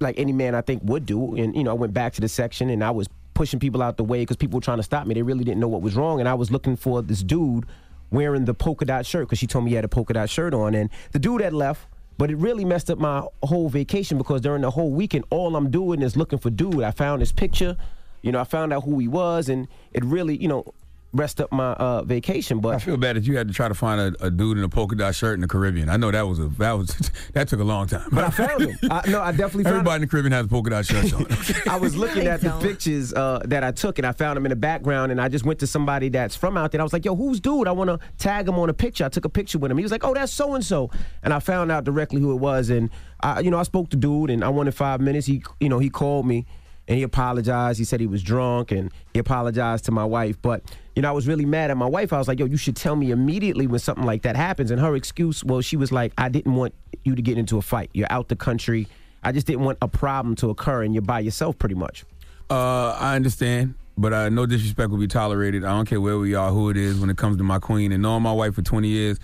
like 0.00 0.18
any 0.18 0.32
man 0.32 0.54
I 0.54 0.60
think 0.60 0.82
would 0.84 1.06
do. 1.06 1.36
And 1.36 1.54
you 1.56 1.64
know, 1.64 1.70
I 1.70 1.74
went 1.74 1.94
back 1.94 2.12
to 2.14 2.20
the 2.20 2.28
section 2.28 2.70
and 2.70 2.84
I 2.84 2.90
was 2.90 3.08
pushing 3.34 3.60
people 3.60 3.82
out 3.82 3.96
the 3.96 4.04
way 4.04 4.22
because 4.22 4.36
people 4.36 4.56
were 4.56 4.62
trying 4.62 4.78
to 4.78 4.82
stop 4.82 5.06
me. 5.06 5.14
They 5.14 5.22
really 5.22 5.44
didn't 5.44 5.60
know 5.60 5.68
what 5.68 5.82
was 5.82 5.94
wrong, 5.94 6.20
and 6.20 6.28
I 6.28 6.34
was 6.34 6.50
looking 6.50 6.76
for 6.76 7.02
this 7.02 7.22
dude 7.22 7.66
wearing 8.10 8.44
the 8.44 8.54
polka 8.54 8.84
dot 8.84 9.04
shirt 9.04 9.26
because 9.26 9.38
she 9.38 9.46
told 9.46 9.64
me 9.64 9.70
he 9.70 9.74
had 9.76 9.84
a 9.84 9.88
polka 9.88 10.14
dot 10.14 10.30
shirt 10.30 10.54
on, 10.54 10.74
and 10.74 10.90
the 11.12 11.18
dude 11.18 11.40
had 11.40 11.52
left. 11.52 11.86
But 12.18 12.30
it 12.30 12.36
really 12.36 12.64
messed 12.64 12.90
up 12.90 12.98
my 12.98 13.22
whole 13.42 13.68
vacation 13.68 14.16
because 14.16 14.40
during 14.40 14.62
the 14.62 14.70
whole 14.70 14.90
weekend, 14.90 15.26
all 15.28 15.54
I'm 15.54 15.70
doing 15.70 16.00
is 16.00 16.16
looking 16.16 16.38
for 16.38 16.48
dude. 16.48 16.82
I 16.82 16.90
found 16.90 17.20
his 17.20 17.30
picture, 17.30 17.76
you 18.22 18.32
know, 18.32 18.40
I 18.40 18.44
found 18.44 18.72
out 18.72 18.84
who 18.84 18.98
he 18.98 19.06
was, 19.06 19.50
and 19.50 19.68
it 19.92 20.02
really, 20.02 20.34
you 20.36 20.48
know, 20.48 20.64
messed 21.12 21.40
up 21.40 21.50
my 21.52 21.72
uh, 21.72 22.02
vacation. 22.02 22.60
But 22.60 22.74
I 22.74 22.78
feel 22.78 22.96
bad 22.96 23.16
that 23.16 23.24
you 23.24 23.36
had 23.36 23.48
to 23.48 23.54
try 23.54 23.68
to 23.68 23.74
find 23.74 24.00
a, 24.00 24.26
a 24.26 24.30
dude 24.30 24.58
in 24.58 24.64
a 24.64 24.68
polka 24.68 24.94
dot 24.94 25.14
shirt 25.14 25.34
in 25.34 25.40
the 25.40 25.48
Caribbean. 25.48 25.88
I 25.88 25.96
know 25.96 26.10
that 26.10 26.26
was 26.26 26.38
a 26.38 26.48
that 26.58 26.72
was 26.72 26.88
that 27.32 27.48
took 27.48 27.60
a 27.60 27.64
long 27.64 27.86
time. 27.86 28.08
but 28.12 28.24
I 28.24 28.30
found 28.30 28.62
him. 28.62 28.78
I, 28.90 29.08
no, 29.08 29.20
I 29.20 29.32
definitely 29.32 29.64
found 29.64 29.74
him. 29.74 29.80
Everybody 29.80 29.96
in 29.96 30.00
the 30.02 30.06
Caribbean 30.08 30.32
has 30.32 30.46
polka 30.46 30.70
dot 30.70 30.86
shirts 30.86 31.12
on. 31.12 31.26
I 31.72 31.78
was 31.78 31.96
looking 31.96 32.26
at 32.26 32.40
the 32.40 32.50
pictures 32.60 33.12
uh, 33.14 33.40
that 33.46 33.64
I 33.64 33.72
took, 33.72 33.98
and 33.98 34.06
I 34.06 34.12
found 34.12 34.36
him 34.36 34.46
in 34.46 34.50
the 34.50 34.56
background. 34.56 35.12
And 35.12 35.20
I 35.20 35.28
just 35.28 35.44
went 35.44 35.60
to 35.60 35.66
somebody 35.66 36.08
that's 36.08 36.36
from 36.36 36.56
out 36.56 36.72
there. 36.72 36.80
I 36.80 36.84
was 36.84 36.92
like, 36.92 37.04
"Yo, 37.04 37.16
who's 37.16 37.40
dude? 37.40 37.68
I 37.68 37.72
want 37.72 37.88
to 37.88 37.98
tag 38.18 38.48
him 38.48 38.58
on 38.58 38.68
a 38.68 38.74
picture." 38.74 39.04
I 39.04 39.08
took 39.08 39.24
a 39.24 39.30
picture 39.30 39.58
with 39.58 39.70
him. 39.70 39.78
He 39.78 39.82
was 39.82 39.92
like, 39.92 40.04
"Oh, 40.04 40.14
that's 40.14 40.32
so 40.32 40.54
and 40.54 40.64
so," 40.64 40.90
and 41.22 41.32
I 41.32 41.38
found 41.38 41.72
out 41.72 41.84
directly 41.84 42.20
who 42.20 42.32
it 42.32 42.40
was. 42.40 42.70
And 42.70 42.90
I, 43.20 43.40
you 43.40 43.50
know, 43.50 43.58
I 43.58 43.62
spoke 43.64 43.90
to 43.90 43.96
dude, 43.96 44.30
and 44.30 44.44
I 44.44 44.48
wanted 44.48 44.74
five 44.74 45.00
minutes. 45.00 45.26
He, 45.26 45.42
you 45.60 45.68
know, 45.68 45.78
he 45.78 45.90
called 45.90 46.26
me. 46.26 46.46
And 46.88 46.96
he 46.96 47.02
apologized. 47.02 47.80
He 47.80 47.84
said 47.84 47.98
he 47.98 48.06
was 48.06 48.22
drunk, 48.22 48.70
and 48.70 48.92
he 49.12 49.18
apologized 49.18 49.86
to 49.86 49.90
my 49.90 50.04
wife. 50.04 50.40
But 50.40 50.62
you 50.96 51.02
know, 51.02 51.08
I 51.10 51.12
was 51.12 51.28
really 51.28 51.44
mad 51.44 51.70
at 51.70 51.76
my 51.76 51.86
wife. 51.86 52.14
I 52.14 52.18
was 52.18 52.26
like, 52.26 52.38
"Yo, 52.38 52.46
you 52.46 52.56
should 52.56 52.74
tell 52.74 52.96
me 52.96 53.10
immediately 53.10 53.66
when 53.66 53.78
something 53.78 54.04
like 54.04 54.22
that 54.22 54.34
happens." 54.34 54.70
And 54.70 54.80
her 54.80 54.96
excuse, 54.96 55.44
well, 55.44 55.60
she 55.60 55.76
was 55.76 55.92
like, 55.92 56.14
"I 56.16 56.30
didn't 56.30 56.54
want 56.54 56.74
you 57.04 57.14
to 57.14 57.20
get 57.22 57.36
into 57.36 57.58
a 57.58 57.62
fight. 57.62 57.90
You're 57.92 58.10
out 58.10 58.28
the 58.28 58.36
country. 58.36 58.88
I 59.22 59.30
just 59.30 59.46
didn't 59.46 59.64
want 59.64 59.76
a 59.82 59.88
problem 59.88 60.34
to 60.36 60.48
occur, 60.48 60.82
and 60.82 60.94
you're 60.94 61.02
by 61.02 61.20
yourself, 61.20 61.58
pretty 61.58 61.74
much." 61.74 62.06
Uh, 62.48 62.96
I 62.98 63.14
understand, 63.14 63.74
but 63.98 64.14
uh, 64.14 64.28
no 64.30 64.46
disrespect 64.46 64.90
will 64.90 64.98
be 64.98 65.06
tolerated. 65.06 65.64
I 65.64 65.72
don't 65.76 65.86
care 65.86 66.00
where 66.00 66.16
we 66.16 66.34
are, 66.34 66.50
who 66.50 66.70
it 66.70 66.78
is, 66.78 66.98
when 66.98 67.10
it 67.10 67.18
comes 67.18 67.36
to 67.36 67.44
my 67.44 67.58
queen. 67.58 67.92
And 67.92 68.02
knowing 68.02 68.22
my 68.22 68.32
wife 68.32 68.54
for 68.54 68.62
20 68.62 68.88
years, 68.88 69.18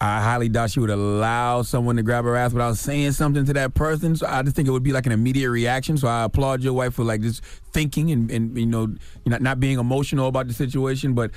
I 0.00 0.22
highly 0.22 0.48
doubt 0.48 0.70
she 0.70 0.80
would 0.80 0.90
allow 0.90 1.62
someone 1.62 1.96
to 1.96 2.02
grab 2.02 2.24
her 2.24 2.36
ass 2.36 2.52
without 2.52 2.76
saying 2.76 3.12
something 3.12 3.44
to 3.46 3.52
that 3.54 3.74
person. 3.74 4.14
So 4.14 4.26
I 4.28 4.42
just 4.42 4.54
think 4.54 4.68
it 4.68 4.70
would 4.70 4.84
be 4.84 4.92
like 4.92 5.06
an 5.06 5.12
immediate 5.12 5.50
reaction. 5.50 5.96
So 5.96 6.06
I 6.06 6.24
applaud 6.24 6.62
your 6.62 6.72
wife 6.72 6.94
for 6.94 7.04
like 7.04 7.20
just 7.20 7.42
thinking 7.72 8.12
and, 8.12 8.30
and 8.30 8.56
you 8.56 8.66
know 8.66 8.94
not 9.26 9.42
not 9.42 9.58
being 9.58 9.78
emotional 9.78 10.28
about 10.28 10.46
the 10.48 10.54
situation, 10.54 11.14
but. 11.14 11.30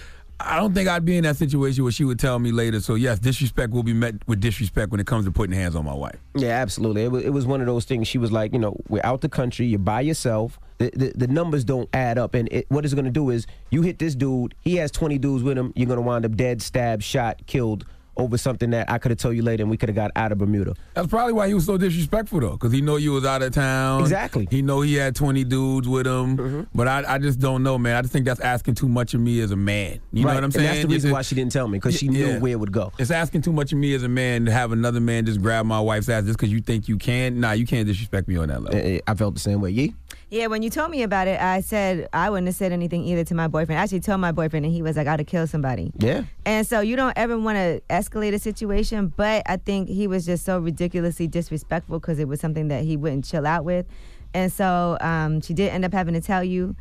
I 0.43 0.55
don't 0.55 0.73
think 0.73 0.89
I'd 0.89 1.05
be 1.05 1.17
in 1.17 1.23
that 1.25 1.35
situation 1.37 1.83
where 1.83 1.91
she 1.91 2.03
would 2.03 2.17
tell 2.17 2.39
me 2.39 2.51
later. 2.51 2.79
So 2.79 2.95
yes, 2.95 3.19
disrespect 3.19 3.71
will 3.73 3.83
be 3.83 3.93
met 3.93 4.15
with 4.27 4.39
disrespect 4.39 4.89
when 4.89 4.99
it 4.99 5.05
comes 5.05 5.25
to 5.25 5.31
putting 5.31 5.55
hands 5.55 5.75
on 5.75 5.85
my 5.85 5.93
wife. 5.93 6.17
Yeah, 6.33 6.53
absolutely. 6.53 7.03
It 7.03 7.11
was, 7.11 7.23
it 7.25 7.29
was 7.29 7.45
one 7.45 7.61
of 7.61 7.67
those 7.67 7.85
things. 7.85 8.07
She 8.07 8.17
was 8.17 8.31
like, 8.31 8.51
you 8.51 8.57
know, 8.57 8.75
we're 8.89 9.05
out 9.05 9.21
the 9.21 9.29
country. 9.29 9.67
You're 9.67 9.77
by 9.77 10.01
yourself. 10.01 10.59
The, 10.79 10.89
the, 10.95 11.13
the 11.15 11.27
numbers 11.27 11.63
don't 11.63 11.87
add 11.93 12.17
up. 12.17 12.33
And 12.33 12.51
it, 12.51 12.65
what 12.69 12.85
it's 12.85 12.95
going 12.95 13.05
to 13.05 13.11
do 13.11 13.29
is 13.29 13.45
you 13.69 13.83
hit 13.83 13.99
this 13.99 14.15
dude. 14.15 14.55
He 14.61 14.77
has 14.77 14.89
20 14.89 15.19
dudes 15.19 15.43
with 15.43 15.59
him. 15.59 15.73
You're 15.75 15.85
going 15.85 15.97
to 15.97 16.01
wind 16.01 16.25
up 16.25 16.35
dead, 16.35 16.63
stabbed, 16.63 17.03
shot, 17.03 17.45
killed 17.45 17.85
over 18.21 18.37
something 18.37 18.69
that 18.69 18.89
I 18.89 18.97
could 18.97 19.11
have 19.11 19.17
told 19.17 19.35
you 19.35 19.41
later 19.43 19.63
and 19.63 19.69
we 19.71 19.77
could 19.77 19.89
have 19.89 19.95
got 19.95 20.11
out 20.15 20.31
of 20.31 20.37
Bermuda. 20.37 20.75
That's 20.93 21.07
probably 21.07 21.33
why 21.33 21.47
he 21.47 21.53
was 21.53 21.65
so 21.65 21.77
disrespectful 21.77 22.39
though, 22.39 22.51
because 22.51 22.71
he 22.71 22.81
know 22.81 22.95
you 22.97 23.11
was 23.13 23.25
out 23.25 23.41
of 23.41 23.53
town. 23.53 24.01
Exactly. 24.01 24.47
He 24.49 24.61
know 24.61 24.81
he 24.81 24.95
had 24.95 25.15
twenty 25.15 25.43
dudes 25.43 25.87
with 25.87 26.05
him. 26.07 26.67
But 26.73 26.87
I, 26.87 27.15
I 27.15 27.17
just 27.17 27.39
don't 27.39 27.63
know, 27.63 27.77
man. 27.77 27.95
I 27.95 28.01
just 28.01 28.13
think 28.13 28.25
that's 28.25 28.39
asking 28.39 28.75
too 28.75 28.87
much 28.87 29.13
of 29.13 29.21
me 29.21 29.41
as 29.41 29.51
a 29.51 29.55
man. 29.55 29.99
You 30.13 30.23
know 30.23 30.27
what 30.29 30.37
I'm 30.37 30.43
and 30.45 30.53
saying? 30.53 30.67
that's 30.67 30.81
the 30.81 30.87
reason 30.87 31.11
why 31.11 31.21
she 31.23 31.35
didn't 31.35 31.51
tell 31.51 31.67
me 31.67 31.77
because 31.77 31.97
she 31.97 32.07
knew 32.07 32.27
Yeah. 32.27 32.39
where 32.39 32.51
it 32.53 32.59
would 32.59 32.71
go. 32.71 32.91
It's 32.99 33.11
asking 33.11 33.41
too 33.41 33.53
much 33.53 33.71
of 33.71 33.77
me 33.79 33.93
as 33.95 34.03
a 34.03 34.09
man 34.09 34.45
to 34.45 34.51
have 34.51 34.71
another 34.71 34.99
man 34.99 35.25
just 35.25 35.41
grab 35.41 35.65
my 35.65 35.79
wife's 35.79 36.09
ass 36.09 36.23
just 36.25 36.37
because 36.37 36.51
you 36.51 36.61
think 36.61 36.87
you 36.87 36.97
can. 36.97 37.39
Nah, 37.39 37.51
you 37.53 37.65
can't 37.65 37.87
disrespect 37.87 38.27
me 38.27 38.37
on 38.37 38.49
that 38.49 38.61
level. 38.61 38.79
Eh, 38.79 38.95
eh, 38.97 38.99
I 39.07 39.15
felt 39.15 39.33
the 39.33 39.39
same 39.39 39.59
way. 39.61 39.71
Yee? 39.71 39.93
Yeah, 40.31 40.47
when 40.47 40.63
you 40.63 40.69
told 40.69 40.91
me 40.91 41.03
about 41.03 41.27
it, 41.27 41.41
I 41.41 41.59
said 41.59 42.07
I 42.13 42.29
wouldn't 42.29 42.47
have 42.47 42.55
said 42.55 42.71
anything 42.71 43.03
either 43.03 43.25
to 43.25 43.35
my 43.35 43.49
boyfriend. 43.49 43.77
I 43.77 43.83
actually 43.83 43.99
told 43.99 44.21
my 44.21 44.31
boyfriend, 44.31 44.65
and 44.65 44.73
he 44.73 44.81
was 44.81 44.95
like, 44.95 45.05
"I 45.05 45.11
gotta 45.11 45.25
kill 45.25 45.45
somebody." 45.45 45.91
Yeah. 45.97 46.23
And 46.45 46.65
so 46.65 46.79
you 46.79 46.95
don't 46.95 47.11
ever 47.17 47.37
want 47.37 47.57
to 47.57 47.81
escalate 47.89 48.33
a 48.33 48.39
situation, 48.39 49.11
but 49.17 49.43
I 49.45 49.57
think 49.57 49.89
he 49.89 50.07
was 50.07 50.25
just 50.25 50.45
so 50.45 50.57
ridiculously 50.57 51.27
disrespectful 51.27 51.99
because 51.99 52.17
it 52.17 52.29
was 52.29 52.39
something 52.39 52.69
that 52.69 52.85
he 52.85 52.95
wouldn't 52.95 53.25
chill 53.25 53.45
out 53.45 53.65
with. 53.65 53.85
And 54.33 54.49
so 54.53 54.97
um, 55.01 55.41
she 55.41 55.53
did 55.53 55.69
end 55.69 55.83
up 55.83 55.91
having 55.91 56.13
to 56.13 56.21
tell 56.21 56.45
you. 56.45 56.77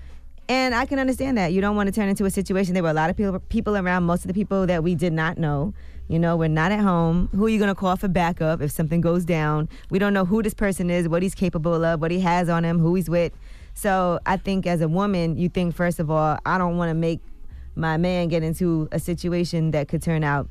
And 0.49 0.73
I 0.73 0.87
can 0.87 1.01
understand 1.01 1.37
that. 1.39 1.53
You 1.53 1.61
don't 1.61 1.75
want 1.75 1.89
to 1.89 1.93
turn 1.93 2.09
into 2.09 2.27
a 2.27 2.31
situation. 2.31 2.75
There 2.75 2.85
were 2.85 2.91
a 2.91 2.95
lot 2.95 3.11
of 3.11 3.17
people 3.17 3.37
people 3.49 3.77
around, 3.77 4.05
most 4.05 4.21
of 4.21 4.29
the 4.29 4.35
people 4.35 4.65
that 4.69 4.85
we 4.85 4.95
did 4.95 5.13
not 5.13 5.39
know. 5.39 5.75
You 6.11 6.19
know, 6.19 6.37
we're 6.37 6.49
not 6.49 6.73
at 6.73 6.81
home. 6.81 7.29
Who 7.33 7.47
are 7.47 7.49
you 7.49 7.59
going 7.59 7.69
to 7.69 7.75
call 7.75 7.95
for 7.95 8.09
backup 8.09 8.61
if 8.61 8.73
something 8.73 9.01
goes 9.01 9.25
down? 9.25 9.69
We 9.91 10.01
don't 10.01 10.13
know 10.13 10.25
who 10.25 10.43
this 10.43 10.55
person 10.55 10.91
is, 10.91 11.09
what 11.09 11.23
he's 11.23 11.37
capable 11.37 11.85
of, 11.85 12.01
what 12.01 12.11
he 12.11 12.19
has 12.19 12.49
on 12.49 12.65
him, 12.65 12.81
who 12.81 12.97
he's 12.97 13.09
with. 13.09 13.33
So 13.75 14.19
I 14.27 14.37
think 14.37 14.67
as 14.67 14.81
a 14.81 14.89
woman, 14.89 15.39
you 15.39 15.49
think, 15.49 15.73
first 15.73 16.01
of 16.01 16.11
all, 16.11 16.37
I 16.45 16.59
don't 16.59 16.77
want 16.77 16.91
to 16.91 16.95
make 16.95 17.21
my 17.77 17.97
man 17.97 18.27
get 18.27 18.43
into 18.43 18.89
a 18.91 18.99
situation 18.99 19.71
that 19.71 19.87
could 19.87 20.03
turn 20.03 20.25
out 20.25 20.49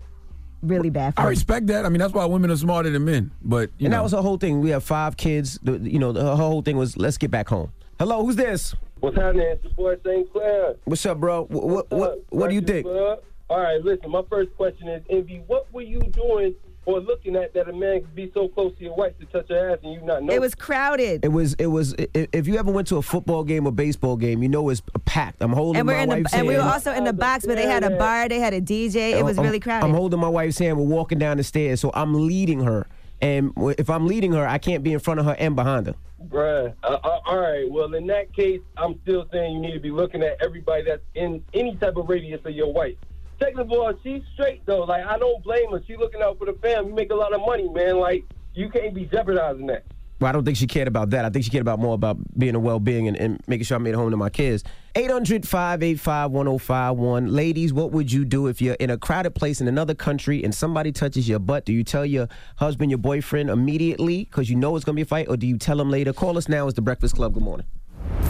really 0.63 0.89
bad 0.89 1.15
for 1.15 1.19
I 1.19 1.23
him. 1.25 1.29
respect 1.31 1.67
that. 1.67 1.85
I 1.85 1.89
mean, 1.89 1.99
that's 1.99 2.13
why 2.13 2.23
women 2.23 2.49
are 2.51 2.55
smarter 2.55 2.89
than 2.89 3.03
men. 3.03 3.31
But 3.41 3.69
you 3.79 3.87
and 3.87 3.91
know, 3.91 3.97
that 3.97 4.03
was 4.03 4.13
her 4.13 4.21
whole 4.21 4.37
thing. 4.37 4.61
We 4.61 4.69
have 4.69 4.85
five 4.85 5.17
kids. 5.17 5.59
The, 5.61 5.77
you 5.77 5.99
know, 5.99 6.13
her 6.13 6.37
whole 6.37 6.61
thing 6.61 6.77
was 6.77 6.95
let's 6.95 7.17
get 7.17 7.31
back 7.31 7.49
home. 7.49 7.73
Hello, 7.99 8.25
who's 8.25 8.37
this? 8.37 8.75
What's 9.01 9.17
happening? 9.17 9.47
It's 9.47 9.63
your 9.65 9.73
boy 9.73 9.95
St. 10.05 10.31
Clair. 10.31 10.75
What's 10.85 11.05
up, 11.05 11.19
bro? 11.19 11.43
What 11.47 11.65
what 11.65 11.91
what, 11.91 12.11
up? 12.11 12.17
what 12.29 12.47
do 12.47 12.55
you 12.55 12.61
Breakfast 12.61 12.85
think? 12.85 12.87
Club? 12.87 13.19
All 13.49 13.59
right, 13.59 13.83
listen. 13.83 14.11
My 14.11 14.21
first 14.29 14.55
question 14.55 14.87
is, 14.87 15.01
Envy, 15.09 15.41
what 15.47 15.71
were 15.73 15.81
you 15.81 15.99
doing 16.01 16.53
or 16.85 16.99
looking 16.99 17.35
at 17.35 17.53
that 17.55 17.67
a 17.67 17.73
man 17.73 18.01
could 18.01 18.13
be 18.15 18.31
so 18.33 18.47
close 18.47 18.75
to 18.77 18.83
your 18.83 18.95
wife 18.95 19.17
to 19.19 19.25
touch 19.25 19.49
her 19.49 19.71
ass 19.71 19.79
and 19.83 19.93
you 19.93 20.01
not 20.01 20.21
know? 20.23 20.33
It 20.33 20.39
was 20.39 20.53
crowded. 20.53 21.25
It 21.25 21.29
was 21.29 21.53
it 21.55 21.65
was 21.67 21.95
i- 21.97 22.07
if 22.31 22.47
you 22.47 22.57
ever 22.57 22.71
went 22.71 22.87
to 22.89 22.97
a 22.97 23.01
football 23.01 23.43
game 23.43 23.65
or 23.65 23.71
baseball 23.71 24.17
game, 24.17 24.43
you 24.43 24.49
know 24.49 24.69
it's 24.69 24.81
packed. 25.05 25.41
I'm 25.41 25.51
holding 25.51 25.79
and 25.79 25.87
we're 25.87 25.95
my 25.95 26.03
in 26.03 26.09
the, 26.09 26.15
wife's 26.17 26.33
and 26.33 26.47
we 26.47 26.55
were 26.55 26.61
also 26.61 26.93
in 26.93 27.03
the 27.05 27.13
box 27.13 27.47
where 27.47 27.55
they 27.55 27.65
had 27.65 27.83
a 27.83 27.89
bar, 27.97 28.29
they 28.29 28.39
had 28.39 28.53
a 28.53 28.61
DJ. 28.61 29.17
It 29.17 29.25
was 29.25 29.37
I'm- 29.37 29.45
really 29.47 29.59
crowded. 29.59 29.85
I'm 29.87 29.93
holding 29.93 30.19
my 30.19 30.29
wife's 30.29 30.59
hand. 30.59 30.77
We're 30.77 30.83
walking 30.85 31.17
down 31.17 31.37
the 31.37 31.43
stairs, 31.43 31.81
so 31.81 31.89
I'm 31.95 32.27
leading 32.27 32.61
her. 32.61 32.85
And 33.21 33.51
if 33.79 33.89
I'm 33.89 34.05
leading 34.07 34.31
her, 34.33 34.47
I 34.47 34.59
can't 34.59 34.81
be 34.83 34.93
in 34.93 34.99
front 34.99 35.19
of 35.19 35.25
her 35.25 35.35
and 35.39 35.53
behind 35.55 35.87
her. 35.87 35.95
Bruh. 36.29 36.73
Uh, 36.83 36.87
uh, 37.03 37.19
all 37.25 37.37
right. 37.39 37.69
Well, 37.69 37.93
in 37.93 38.07
that 38.07 38.33
case, 38.33 38.61
I'm 38.77 38.97
still 39.03 39.27
saying 39.31 39.55
you 39.55 39.59
need 39.59 39.73
to 39.73 39.79
be 39.81 39.91
looking 39.91 40.23
at 40.23 40.37
everybody 40.41 40.83
that's 40.83 41.01
in 41.15 41.43
any 41.53 41.75
type 41.75 41.97
of 41.97 42.07
radius 42.07 42.39
of 42.45 42.51
your 42.53 42.71
wife. 42.71 42.95
Second 43.39 43.59
of 43.59 43.71
all, 43.71 43.93
she's 44.03 44.21
straight 44.33 44.65
though. 44.65 44.83
Like 44.83 45.05
I 45.05 45.17
don't 45.17 45.41
blame 45.43 45.71
her. 45.71 45.81
She's 45.87 45.97
looking 45.97 46.21
out 46.21 46.37
for 46.37 46.45
the 46.45 46.53
family. 46.53 46.89
You 46.89 46.95
make 46.95 47.11
a 47.11 47.15
lot 47.15 47.33
of 47.33 47.41
money, 47.41 47.69
man. 47.69 47.97
Like 47.97 48.25
you 48.53 48.69
can't 48.69 48.93
be 48.93 49.05
jeopardizing 49.05 49.67
that. 49.67 49.85
Well, 50.19 50.27
I 50.27 50.33
don't 50.33 50.43
think 50.43 50.57
she 50.57 50.67
cared 50.67 50.89
about 50.89 51.11
that. 51.11 51.23
I 51.23 51.29
think 51.29 51.45
she 51.45 51.51
cared 51.51 51.61
about 51.61 51.79
more 51.79 51.93
about 51.93 52.17
being 52.37 52.53
a 52.53 52.59
well-being 52.59 53.07
and, 53.07 53.15
and 53.15 53.39
making 53.47 53.63
sure 53.63 53.75
I 53.75 53.77
made 53.79 53.91
it 53.91 53.95
home 53.95 54.11
to 54.11 54.17
my 54.17 54.29
kids. 54.29 54.65
800-585-1051. 54.95 57.31
Ladies, 57.31 57.71
what 57.71 57.93
would 57.93 58.11
you 58.11 58.25
do 58.25 58.47
if 58.47 58.61
you're 58.61 58.75
in 58.75 58.89
a 58.89 58.97
crowded 58.97 59.31
place 59.31 59.61
in 59.61 59.69
another 59.69 59.95
country 59.95 60.43
and 60.43 60.53
somebody 60.53 60.91
touches 60.91 61.29
your 61.29 61.39
butt? 61.39 61.63
Do 61.63 61.71
you 61.71 61.85
tell 61.85 62.05
your 62.05 62.27
husband, 62.57 62.91
your 62.91 62.97
boyfriend 62.97 63.49
immediately 63.49 64.25
because 64.25 64.49
you 64.49 64.57
know 64.57 64.75
it's 64.75 64.83
going 64.83 64.97
to 64.97 64.99
be 64.99 65.03
a 65.03 65.05
fight, 65.05 65.29
or 65.29 65.37
do 65.37 65.47
you 65.47 65.57
tell 65.57 65.79
him 65.79 65.89
later? 65.89 66.11
Call 66.11 66.37
us 66.37 66.49
now. 66.49 66.67
It's 66.67 66.75
The 66.75 66.81
Breakfast 66.81 67.15
Club. 67.15 67.33
Good 67.33 67.43
morning. 67.43 67.65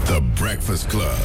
The 0.05 0.21
Breakfast 0.35 0.89
Club. 0.89 1.17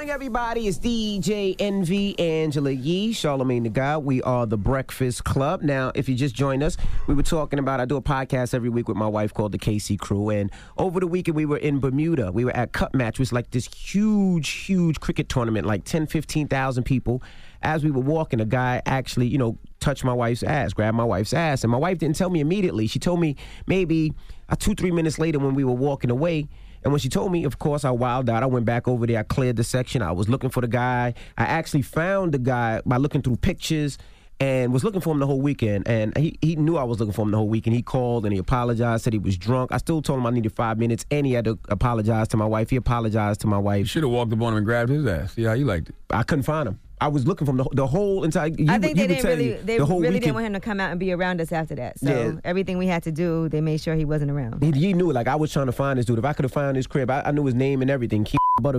Morning, 0.00 0.14
everybody. 0.14 0.66
It's 0.66 0.78
DJ 0.78 1.54
Envy 1.58 2.18
Angela 2.18 2.70
Yee, 2.70 3.12
Charlamagne 3.12 3.64
the 3.64 3.68
God. 3.68 4.02
We 4.02 4.22
are 4.22 4.46
the 4.46 4.56
Breakfast 4.56 5.24
Club. 5.24 5.60
Now, 5.60 5.92
if 5.94 6.08
you 6.08 6.14
just 6.14 6.34
joined 6.34 6.62
us, 6.62 6.78
we 7.06 7.12
were 7.12 7.22
talking 7.22 7.58
about 7.58 7.80
I 7.80 7.84
do 7.84 7.98
a 7.98 8.00
podcast 8.00 8.54
every 8.54 8.70
week 8.70 8.88
with 8.88 8.96
my 8.96 9.06
wife 9.06 9.34
called 9.34 9.52
the 9.52 9.58
Casey 9.58 9.98
Crew, 9.98 10.30
and 10.30 10.50
over 10.78 11.00
the 11.00 11.06
weekend 11.06 11.36
we 11.36 11.44
were 11.44 11.58
in 11.58 11.80
Bermuda. 11.80 12.32
We 12.32 12.46
were 12.46 12.56
at 12.56 12.72
Cup 12.72 12.94
Match, 12.94 13.18
which 13.18 13.28
was 13.28 13.32
like 13.34 13.50
this 13.50 13.66
huge, 13.74 14.48
huge 14.48 15.00
cricket 15.00 15.28
tournament, 15.28 15.66
like 15.66 15.84
10, 15.84 16.06
15,000 16.06 16.82
people. 16.82 17.22
As 17.60 17.84
we 17.84 17.90
were 17.90 18.00
walking, 18.00 18.40
a 18.40 18.46
guy 18.46 18.80
actually, 18.86 19.26
you 19.26 19.36
know, 19.36 19.58
touched 19.80 20.02
my 20.02 20.14
wife's 20.14 20.42
ass, 20.42 20.72
grabbed 20.72 20.96
my 20.96 21.04
wife's 21.04 21.34
ass, 21.34 21.62
and 21.62 21.70
my 21.70 21.76
wife 21.76 21.98
didn't 21.98 22.16
tell 22.16 22.30
me 22.30 22.40
immediately. 22.40 22.86
She 22.86 22.98
told 22.98 23.20
me 23.20 23.36
maybe 23.66 24.14
uh, 24.48 24.56
two, 24.56 24.74
three 24.74 24.92
minutes 24.92 25.18
later 25.18 25.38
when 25.38 25.54
we 25.54 25.62
were 25.62 25.74
walking 25.74 26.10
away. 26.10 26.48
And 26.82 26.92
when 26.92 27.00
she 27.00 27.08
told 27.08 27.32
me, 27.32 27.44
of 27.44 27.58
course, 27.58 27.84
I 27.84 27.90
wilded 27.90 28.30
out. 28.30 28.42
I 28.42 28.46
went 28.46 28.64
back 28.64 28.88
over 28.88 29.06
there. 29.06 29.20
I 29.20 29.22
cleared 29.22 29.56
the 29.56 29.64
section. 29.64 30.02
I 30.02 30.12
was 30.12 30.28
looking 30.28 30.50
for 30.50 30.60
the 30.60 30.68
guy. 30.68 31.14
I 31.36 31.44
actually 31.44 31.82
found 31.82 32.32
the 32.32 32.38
guy 32.38 32.80
by 32.86 32.96
looking 32.96 33.22
through 33.22 33.36
pictures 33.36 33.98
and 34.40 34.72
was 34.72 34.82
looking 34.82 35.02
for 35.02 35.12
him 35.12 35.18
the 35.20 35.26
whole 35.26 35.40
weekend. 35.40 35.86
And 35.86 36.16
he, 36.16 36.38
he 36.40 36.56
knew 36.56 36.78
I 36.78 36.84
was 36.84 36.98
looking 36.98 37.12
for 37.12 37.22
him 37.22 37.30
the 37.30 37.36
whole 37.36 37.48
weekend. 37.48 37.76
He 37.76 37.82
called 37.82 38.24
and 38.24 38.32
he 38.32 38.38
apologized, 38.38 39.04
said 39.04 39.12
he 39.12 39.18
was 39.18 39.36
drunk. 39.36 39.70
I 39.72 39.76
still 39.76 40.00
told 40.00 40.18
him 40.18 40.26
I 40.26 40.30
needed 40.30 40.52
five 40.56 40.78
minutes, 40.78 41.04
and 41.10 41.26
he 41.26 41.34
had 41.34 41.44
to 41.44 41.58
apologize 41.68 42.28
to 42.28 42.38
my 42.38 42.46
wife. 42.46 42.70
He 42.70 42.76
apologized 42.76 43.42
to 43.42 43.46
my 43.46 43.58
wife. 43.58 43.86
Should 43.86 44.02
have 44.02 44.12
walked 44.12 44.32
up 44.32 44.40
on 44.40 44.54
him 44.54 44.58
and 44.58 44.66
grabbed 44.66 44.90
his 44.90 45.06
ass. 45.06 45.34
See 45.34 45.44
how 45.44 45.52
you 45.52 45.66
liked 45.66 45.90
it. 45.90 45.94
I 46.08 46.22
couldn't 46.22 46.44
find 46.44 46.68
him. 46.68 46.80
I 47.00 47.08
was 47.08 47.26
looking 47.26 47.46
from 47.46 47.56
the, 47.56 47.64
the 47.72 47.86
whole 47.86 48.24
entire. 48.24 48.48
You, 48.48 48.66
I 48.68 48.78
think 48.78 48.96
they 48.96 49.06
didn't 49.06 49.24
really, 49.24 49.48
you, 49.50 49.58
they 49.64 49.78
the 49.78 49.84
really 49.86 50.00
weekend, 50.00 50.20
didn't 50.22 50.34
want 50.34 50.46
him 50.46 50.52
to 50.54 50.60
come 50.60 50.80
out 50.80 50.90
and 50.90 51.00
be 51.00 51.12
around 51.12 51.40
us 51.40 51.50
after 51.52 51.74
that. 51.76 51.98
So 51.98 52.08
Yeah. 52.34 52.40
everything 52.44 52.78
we 52.78 52.86
had 52.86 53.02
to 53.04 53.12
do, 53.12 53.48
they 53.48 53.60
made 53.60 53.80
sure 53.80 53.94
he 53.94 54.04
wasn't 54.04 54.30
around. 54.30 54.62
He, 54.62 54.70
he 54.72 54.92
knew 54.92 55.10
it. 55.10 55.14
Like 55.14 55.28
I 55.28 55.36
was 55.36 55.52
trying 55.52 55.66
to 55.66 55.72
find 55.72 55.98
this 55.98 56.06
dude. 56.06 56.18
If 56.18 56.24
I 56.24 56.32
could 56.32 56.44
have 56.44 56.52
found 56.52 56.76
his 56.76 56.86
crib, 56.86 57.10
I, 57.10 57.22
I 57.22 57.30
knew 57.30 57.44
his 57.46 57.54
name 57.54 57.82
and 57.82 57.90
everything. 57.90 58.26
Butter, 58.60 58.78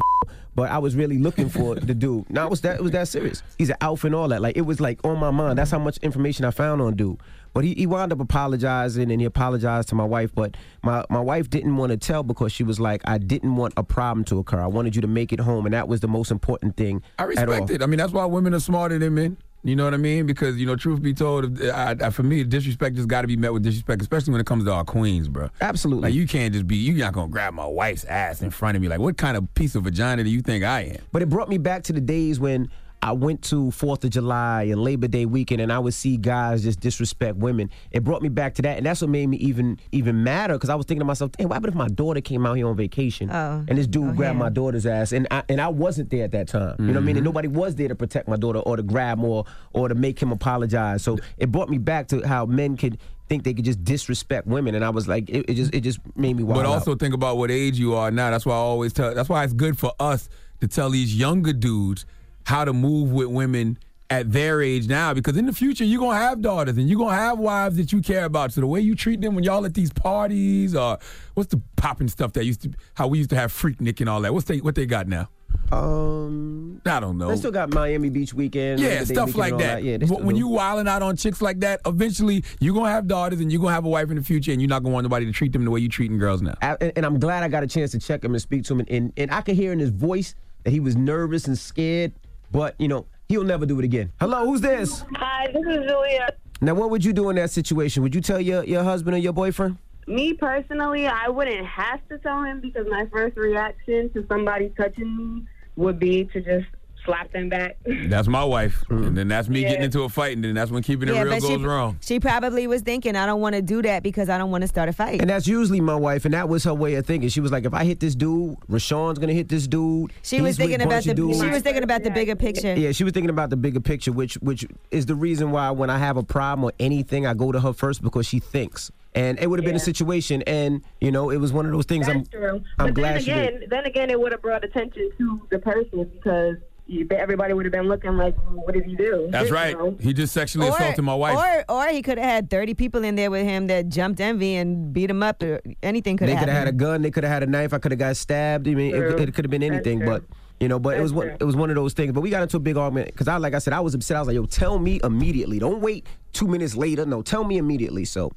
but 0.54 0.70
I 0.70 0.78
was 0.78 0.96
really 0.96 1.18
looking 1.18 1.50
for 1.50 1.76
the 1.90 1.96
dude. 1.96 2.30
Now 2.30 2.46
it 2.46 2.50
was 2.52 2.62
that 2.62 2.76
it 2.80 2.84
was 2.84 2.92
that 2.92 3.08
serious. 3.08 3.42
He's 3.58 3.70
an 3.70 3.78
alpha 3.82 4.08
and 4.08 4.16
all 4.16 4.28
that. 4.28 4.42
Like 4.42 4.56
it 4.58 4.62
was 4.62 4.80
like 4.80 5.00
on 5.04 5.18
my 5.18 5.32
mind. 5.32 5.58
That's 5.58 5.72
how 5.72 5.80
much 5.80 5.98
information 6.00 6.46
I 6.46 6.52
found 6.52 6.82
on 6.82 6.96
dude. 6.96 7.18
But 7.54 7.64
he, 7.64 7.74
he 7.74 7.86
wound 7.86 8.12
up 8.12 8.20
apologizing 8.20 9.12
and 9.12 9.20
he 9.20 9.26
apologized 9.26 9.90
to 9.90 9.96
my 9.96 10.06
wife. 10.06 10.34
But 10.34 10.56
my, 10.84 11.04
my 11.10 11.20
wife 11.20 11.50
didn't 11.50 11.76
want 11.78 11.92
to 11.92 11.98
tell 11.98 12.24
because 12.24 12.52
she 12.52 12.64
was 12.64 12.80
like, 12.80 13.02
I 13.06 13.18
didn't 13.18 13.56
want 13.56 13.74
a 13.78 13.84
problem 13.84 14.24
to 14.26 14.40
occur. 14.40 14.60
I 14.60 14.68
wanted 14.68 14.96
you 14.96 15.02
to 15.02 15.08
make 15.08 15.34
it 15.34 15.40
home, 15.40 15.66
and 15.66 15.74
that 15.74 15.88
was 15.88 16.00
the 16.00 16.08
most 16.08 16.32
important 16.32 16.78
thing. 16.78 17.04
I 17.20 17.24
at 17.24 17.30
all. 17.30 17.46
respect 17.46 17.70
it. 17.72 17.84
I 17.84 17.86
mean, 17.86 17.98
that's 17.98 18.14
why 18.14 18.26
women 18.26 18.54
are 18.54 18.60
smarter 18.60 18.98
than 18.98 19.16
men. 19.16 19.38
You 19.64 19.76
know 19.76 19.84
what 19.84 19.94
I 19.94 19.98
mean? 19.98 20.26
Because 20.26 20.58
you 20.58 20.66
know, 20.66 20.76
truth 20.76 21.04
be 21.04 21.14
told, 21.14 21.62
I, 21.62 21.96
I, 22.02 22.10
for 22.10 22.24
me, 22.24 22.44
disrespect 22.44 22.98
has 22.98 23.06
got 23.06 23.22
to 23.22 23.28
be 23.28 23.38
met 23.38 23.54
with 23.54 23.62
disrespect, 23.62 24.02
especially 24.02 24.32
when 24.32 24.42
it 24.42 24.48
comes 24.48 24.66
to 24.66 24.72
our 24.72 24.84
queens, 24.84 25.28
bro. 25.28 25.50
Absolutely. 25.62 26.10
Like 26.10 26.16
you 26.16 26.26
can't 26.26 26.52
just 26.52 26.66
be. 26.66 26.78
You're 26.78 26.98
not 26.98 27.14
gonna 27.14 27.28
grab 27.28 27.54
my 27.54 27.68
wife's 27.68 28.04
ass 28.06 28.42
in 28.42 28.50
front 28.50 28.76
of 28.76 28.82
me. 28.82 28.88
Like, 28.88 29.00
what 29.00 29.18
kind 29.18 29.38
of 29.38 29.54
piece 29.54 29.76
of 29.76 29.84
vagina 29.84 30.24
do 30.24 30.32
you 30.32 30.42
think 30.42 30.64
I 30.64 30.82
am? 30.82 30.98
But 31.12 31.22
it 31.22 31.30
brought 31.30 31.48
me 31.48 31.60
back 31.60 31.84
to 31.84 31.94
the 31.94 32.02
days 32.02 32.40
when 32.40 32.72
I 33.04 33.14
went 33.14 33.42
to 33.46 33.72
Fourth 33.72 34.04
of 34.04 34.12
July 34.12 34.64
and 34.64 34.80
Labor 34.84 35.08
Day 35.08 35.26
weekend, 35.26 35.60
and 35.60 35.74
I 35.74 35.80
would 35.80 35.96
see 35.96 36.18
guys 36.18 36.62
just 36.62 36.80
disrespect 36.80 37.36
women. 37.36 37.72
It 37.90 38.04
brought 38.04 38.22
me 38.22 38.30
back 38.30 38.54
to 38.56 38.62
that, 38.62 38.78
and 38.78 38.86
that's 38.86 39.02
what 39.02 39.10
made 39.10 39.26
me 39.28 39.38
even 39.38 39.80
even 39.92 40.24
madder 40.24 40.54
because 40.54 40.70
I 40.70 40.76
was 40.76 40.86
thinking 40.86 41.00
to 41.00 41.06
myself, 41.06 41.32
"Damn, 41.32 41.50
what 41.50 41.56
happened 41.56 41.74
if 41.74 41.78
my 41.78 41.88
daughter 41.88 42.22
came 42.22 42.46
out 42.46 42.58
here 42.58 42.68
on 42.68 42.76
vacation 42.76 43.32
Oh. 43.32 43.66
and 43.68 43.78
this 43.78 43.88
dude 43.88 44.10
Oh, 44.10 44.14
grabbed 44.14 44.36
yeah. 44.36 44.44
my 44.44 44.50
daughter's 44.50 44.86
ass, 44.86 45.14
and 45.14 45.28
I 45.32 45.42
and 45.50 45.60
I 45.60 45.70
wasn't 45.70 46.12
there 46.12 46.24
at 46.26 46.32
that 46.34 46.48
time. 46.48 46.76
You 46.78 46.88
know 46.88 46.94
what 46.94 46.98
I 46.98 47.00
mean? 47.00 47.10
And 47.10 47.18
mm-hmm. 47.18 47.26
nobody 47.26 47.48
was 47.48 47.76
there 47.76 47.88
to 47.88 47.96
protect 47.96 48.28
my 48.28 48.36
daughter 48.36 48.60
or 48.60 48.78
to 48.78 48.84
grab 48.84 49.18
him 49.18 49.26
or 49.26 49.46
or 49.74 49.88
to 49.90 49.96
make 49.96 50.22
him 50.22 50.32
apologize. 50.32 51.02
So 51.02 51.18
it 51.38 51.52
brought 51.52 51.70
me 51.70 51.80
back 51.80 52.08
to 52.10 52.22
how 52.28 52.46
men 52.46 52.78
could 52.78 53.00
think 53.28 53.46
they 53.46 53.54
could 53.56 53.66
just 53.66 53.84
disrespect 53.84 54.46
women, 54.46 54.76
and 54.76 54.86
I 54.86 54.92
was 54.92 55.08
like, 55.08 55.28
it, 55.28 55.50
it 55.50 55.54
just 55.56 55.74
it 55.74 55.82
just 55.82 56.00
made 56.16 56.36
me 56.38 56.44
wild. 56.44 56.60
But 56.60 56.68
out. 56.68 56.74
also 56.74 56.96
think 56.96 57.16
about 57.16 57.38
what 57.38 57.50
age 57.50 57.80
you 57.80 57.96
are 57.96 58.12
now. 58.12 58.30
That's 58.30 58.46
why 58.46 58.54
I 58.54 58.58
always 58.58 58.94
tell. 58.94 59.16
That's 59.16 59.28
why 59.30 59.44
it's 59.44 59.54
good 59.54 59.80
for 59.80 59.92
us 60.00 60.30
to 60.60 60.68
tell 60.68 60.92
these 60.92 61.16
younger 61.16 61.54
dudes 61.54 62.06
how 62.46 62.66
to 62.66 62.74
move 62.74 63.12
with 63.12 63.28
women 63.28 63.78
at 64.10 64.32
their 64.32 64.62
age 64.62 64.88
now. 64.88 65.14
Because 65.14 65.38
in 65.38 65.46
the 65.46 65.54
future, 65.54 65.86
you're 65.86 66.02
gonna 66.02 66.18
have 66.18 66.42
daughters 66.42 66.78
and 66.78 66.90
you're 66.90 67.00
gonna 67.00 67.16
have 67.16 67.40
wives 67.40 67.78
that 67.78 67.92
you 67.94 68.02
care 68.02 68.26
about. 68.26 68.52
So 68.52 68.62
the 68.62 68.68
way 68.68 68.82
you 68.82 68.94
treat 68.96 69.22
them 69.22 69.36
when 69.36 69.44
y'all 69.44 69.66
at 69.66 69.74
these 69.74 69.92
parties, 69.94 70.76
or 70.76 70.98
what's 71.34 71.50
the 71.50 71.62
popping 71.78 72.10
stuff 72.10 72.34
that 72.34 72.44
used 72.46 72.62
to, 72.64 72.72
how 72.94 73.08
we 73.08 73.20
used 73.20 73.30
to 73.30 73.36
have 73.38 73.52
Freaknik 73.54 74.00
and 74.02 74.10
all 74.10 74.22
that. 74.22 74.34
What's 74.34 74.46
they 74.48 74.58
what 74.60 74.76
they 74.76 74.86
got 74.86 75.08
now? 75.08 75.30
um. 75.72 76.82
I 76.86 77.00
don't 77.00 77.18
know. 77.18 77.28
They 77.30 77.36
still 77.36 77.52
got 77.52 77.74
Miami 77.74 78.10
Beach 78.10 78.34
weekend. 78.34 78.80
Yeah, 78.80 79.04
stuff 79.04 79.36
like 79.36 79.54
all 79.54 79.60
that. 79.60 79.84
Yeah, 79.84 79.98
they 79.98 80.06
But 80.06 80.16
still 80.16 80.26
when 80.26 80.36
do. 80.36 80.40
you 80.40 80.48
wilding 80.48 80.88
out 80.88 81.04
on 81.04 81.16
chicks 81.16 81.42
like 81.42 81.60
that, 81.60 81.80
eventually 81.86 82.44
you're 82.60 82.74
gonna 82.74 82.90
have 82.90 83.08
daughters 83.08 83.40
and 83.40 83.52
you're 83.52 83.62
gonna 83.62 83.74
have 83.74 83.86
a 83.86 83.90
wife 83.90 84.10
in 84.10 84.18
the 84.18 84.24
future, 84.24 84.52
and 84.52 84.60
you're 84.62 84.70
not 84.70 84.82
gonna 84.84 84.94
want 84.94 85.04
nobody 85.06 85.26
to 85.26 85.32
treat 85.32 85.54
them 85.54 85.64
the 85.64 85.72
way 85.72 85.80
you're 85.80 85.90
treating 85.90 86.18
girls 86.18 86.42
now. 86.42 86.56
I, 86.62 86.76
and, 86.82 86.92
and 86.98 87.06
I'm 87.06 87.20
glad 87.20 87.44
I 87.44 87.48
got 87.50 87.64
a 87.64 87.68
chance 87.68 87.92
to 87.92 88.00
check 88.00 88.24
him 88.26 88.34
and 88.34 88.42
speak 88.42 88.64
to 88.66 88.74
him, 88.74 88.80
and, 88.82 88.90
and, 88.90 89.14
and 89.18 89.32
I 89.32 89.42
could 89.42 89.56
hear 89.56 89.72
in 89.72 89.80
his 89.80 89.92
voice 89.92 90.34
that 90.64 90.72
he 90.72 90.80
was 90.80 90.96
nervous 90.96 91.46
and 91.48 91.58
scared, 91.58 92.14
but 92.52 92.76
you 92.80 92.88
know 92.88 93.06
he'll 93.28 93.44
never 93.44 93.66
do 93.66 93.80
it 93.80 93.86
again. 93.86 94.12
Hello, 94.20 94.46
who's 94.46 94.62
this? 94.62 95.04
Hi, 95.16 95.48
this 95.48 95.62
is 95.62 95.88
Julia. 95.88 96.30
Now, 96.60 96.76
what 96.76 96.90
would 96.92 97.04
you 97.04 97.14
do 97.14 97.30
in 97.30 97.38
that 97.38 97.50
situation? 97.50 98.04
Would 98.04 98.14
you 98.14 98.22
tell 98.22 98.40
your, 98.40 98.64
your 98.66 98.84
husband 98.84 99.16
or 99.16 99.20
your 99.20 99.34
boyfriend? 99.34 99.78
Me 100.08 100.34
personally, 100.34 101.08
I 101.08 101.28
wouldn't 101.28 101.66
have 101.66 102.08
to 102.10 102.18
tell 102.20 102.44
him 102.44 102.60
because 102.60 102.86
my 102.90 103.08
first 103.12 103.38
reaction 103.38 104.12
to 104.14 104.26
somebody 104.28 104.72
touching 104.78 105.16
me 105.16 105.46
would 105.76 105.98
be 105.98 106.26
to 106.26 106.42
just 106.42 106.68
slap 107.06 107.32
them 107.32 107.50
back. 107.50 107.78
That's 108.06 108.28
my 108.28 108.44
wife, 108.44 108.84
mm-hmm. 108.90 109.08
and 109.08 109.18
then 109.18 109.28
that's 109.28 109.50
me 109.50 109.62
Yeah. 109.62 109.70
getting 109.70 109.86
into 109.86 110.04
a 110.04 110.10
fight, 110.10 110.36
and 110.36 110.44
then 110.44 110.54
that's 110.54 110.72
when 110.72 110.84
keeping 110.84 111.10
it 111.10 111.14
real 111.14 111.40
goes 111.40 111.46
she, 111.46 111.56
wrong. 111.58 111.98
she 112.02 112.20
probably 112.20 112.68
was 112.68 112.82
thinking, 112.82 113.16
I 113.16 113.26
don't 113.26 113.42
want 113.42 113.56
to 113.56 113.62
do 113.62 113.82
that 113.84 114.04
because 114.04 114.30
I 114.30 114.38
don't 114.38 114.52
want 114.52 114.62
to 114.64 114.68
start 114.68 114.90
a 114.90 114.94
fight. 114.94 115.22
And 115.22 115.30
that's 115.30 115.48
usually 115.48 115.82
my 115.82 115.96
wife, 115.96 116.26
and 116.26 116.34
that 116.34 116.50
was 116.50 116.64
her 116.66 116.74
way 116.74 116.96
of 116.96 117.06
thinking. 117.06 117.30
She 117.30 117.40
was 117.40 117.52
like, 117.52 117.66
if 117.66 117.74
I 117.74 117.84
hit 117.86 118.00
this 118.00 118.16
dude, 118.16 118.58
Raashaun's 118.70 119.20
gonna 119.20 119.34
hit 119.34 119.50
this 119.50 119.68
dude. 119.68 120.12
she 120.22 120.42
was 120.42 120.58
thinking 120.58 120.82
about 120.82 121.04
the 121.04 121.14
dudes. 121.14 121.40
she 121.40 121.50
was 121.50 121.62
thinking 121.62 121.84
about 121.84 122.04
the 122.04 122.12
bigger 122.12 122.36
picture. 122.36 122.76
Yeah, 122.76 122.92
she 122.92 123.04
was 123.04 123.14
thinking 123.14 123.30
about 123.30 123.50
the 123.50 123.58
bigger 123.58 123.80
picture, 123.80 124.12
which 124.12 124.36
which 124.36 124.66
is 124.92 125.06
the 125.06 125.16
reason 125.16 125.52
why 125.52 125.72
when 125.72 125.90
I 125.90 125.98
have 125.98 126.18
a 126.18 126.24
problem 126.24 126.66
or 126.66 126.74
anything, 126.80 127.26
I 127.26 127.34
go 127.34 127.52
to 127.52 127.60
her 127.60 127.74
first 127.74 128.02
because 128.02 128.26
she 128.26 128.40
thinks. 128.40 128.92
And 129.14 129.38
it 129.40 129.48
would 129.50 129.60
have 129.60 129.66
been 129.66 129.76
a 129.76 129.80
situation, 129.80 130.42
and 130.44 130.82
you 131.02 131.12
know, 131.12 131.32
it 131.32 131.38
was 131.38 131.52
one 131.52 131.66
of 131.66 131.74
those 131.74 131.86
things. 131.86 132.06
That's 132.08 132.20
I'm 132.20 132.26
true. 132.28 132.64
I'm 132.80 132.88
but 132.88 132.94
glad 132.94 133.16
then 133.16 133.24
she 133.24 133.32
again, 133.32 133.60
did. 133.60 133.70
then 133.70 133.86
again, 133.86 134.10
it 134.10 134.18
would 134.18 134.32
have 134.32 134.42
brought 134.42 134.64
attention 134.64 135.12
to 135.18 135.48
the 135.52 135.60
person 135.60 136.06
because 136.14 136.56
you, 136.92 137.08
everybody 137.12 137.54
would 137.54 137.66
have 137.66 137.72
been 137.72 137.88
looking 137.88 138.18
like, 138.18 138.36
well, 138.38 138.64
what 138.66 138.74
did 138.74 138.86
he 138.86 138.96
do? 138.96 139.28
That's 139.32 139.50
You 139.50 139.56
right. 139.56 139.78
know? 139.78 139.96
He 140.00 140.14
just 140.14 140.34
sexually 140.34 140.68
assaulted 140.68 141.04
my 141.04 141.16
wife. 141.16 141.38
Or, 141.38 141.76
or 141.76 141.88
he 141.88 142.02
could 142.02 142.18
have 142.18 142.28
had 142.30 142.50
30 142.50 142.74
people 142.74 143.04
in 143.04 143.16
there 143.16 143.32
with 143.32 143.46
him 143.46 143.68
that 143.68 143.90
jumped 143.90 144.20
envy 144.20 144.56
and 144.56 144.92
beat 144.94 145.10
him 145.10 145.24
up. 145.24 145.42
Or 145.42 145.62
anything 145.82 146.18
could 146.18 146.30
have. 146.30 146.38
They 146.38 146.40
could 146.42 146.50
have 146.50 146.58
had 146.58 146.68
a 146.68 146.72
gun. 146.74 147.02
They 147.02 147.12
could 147.12 147.24
have 147.24 147.32
had 147.34 147.44
a 147.44 147.48
knife. 147.48 147.74
I 147.74 147.80
could 147.80 147.92
have 147.92 148.00
got 148.00 148.18
stabbed. 148.18 148.68
I 148.68 148.74
mean, 148.76 148.94
it, 148.94 148.98
True. 148.98 149.18
it 149.18 149.34
could 149.34 149.46
have 149.46 149.52
been 149.52 149.64
anything. 149.64 150.04
But 150.06 150.24
you 150.60 150.68
know, 150.68 150.78
but 150.78 150.98
it 150.98 151.02
was 151.02 151.14
one. 151.14 151.30
It 151.30 151.44
was 151.44 151.56
one 151.56 151.70
of 151.70 151.76
those 151.76 151.94
things. 151.94 152.12
But 152.12 152.22
we 152.22 152.30
got 152.30 152.44
into 152.44 152.58
a 152.58 152.60
big 152.60 152.78
argument 152.78 153.08
because 153.08 153.28
I, 153.28 153.38
like 153.38 153.54
I 153.56 153.60
said, 153.60 153.74
I 153.74 153.80
was 153.80 153.96
upset. 153.96 154.18
I 154.18 154.20
was 154.20 154.28
like, 154.28 154.36
"Yo, 154.36 154.46
tell 154.46 154.78
me 154.78 155.00
immediately. 155.04 155.58
Don't 155.58 155.82
wait 155.82 156.06
two 156.34 156.48
minutes 156.48 156.76
later. 156.76 157.06
No, 157.06 157.22
tell 157.24 157.44
me 157.44 157.58
immediately." 157.58 158.06
So 158.06 158.32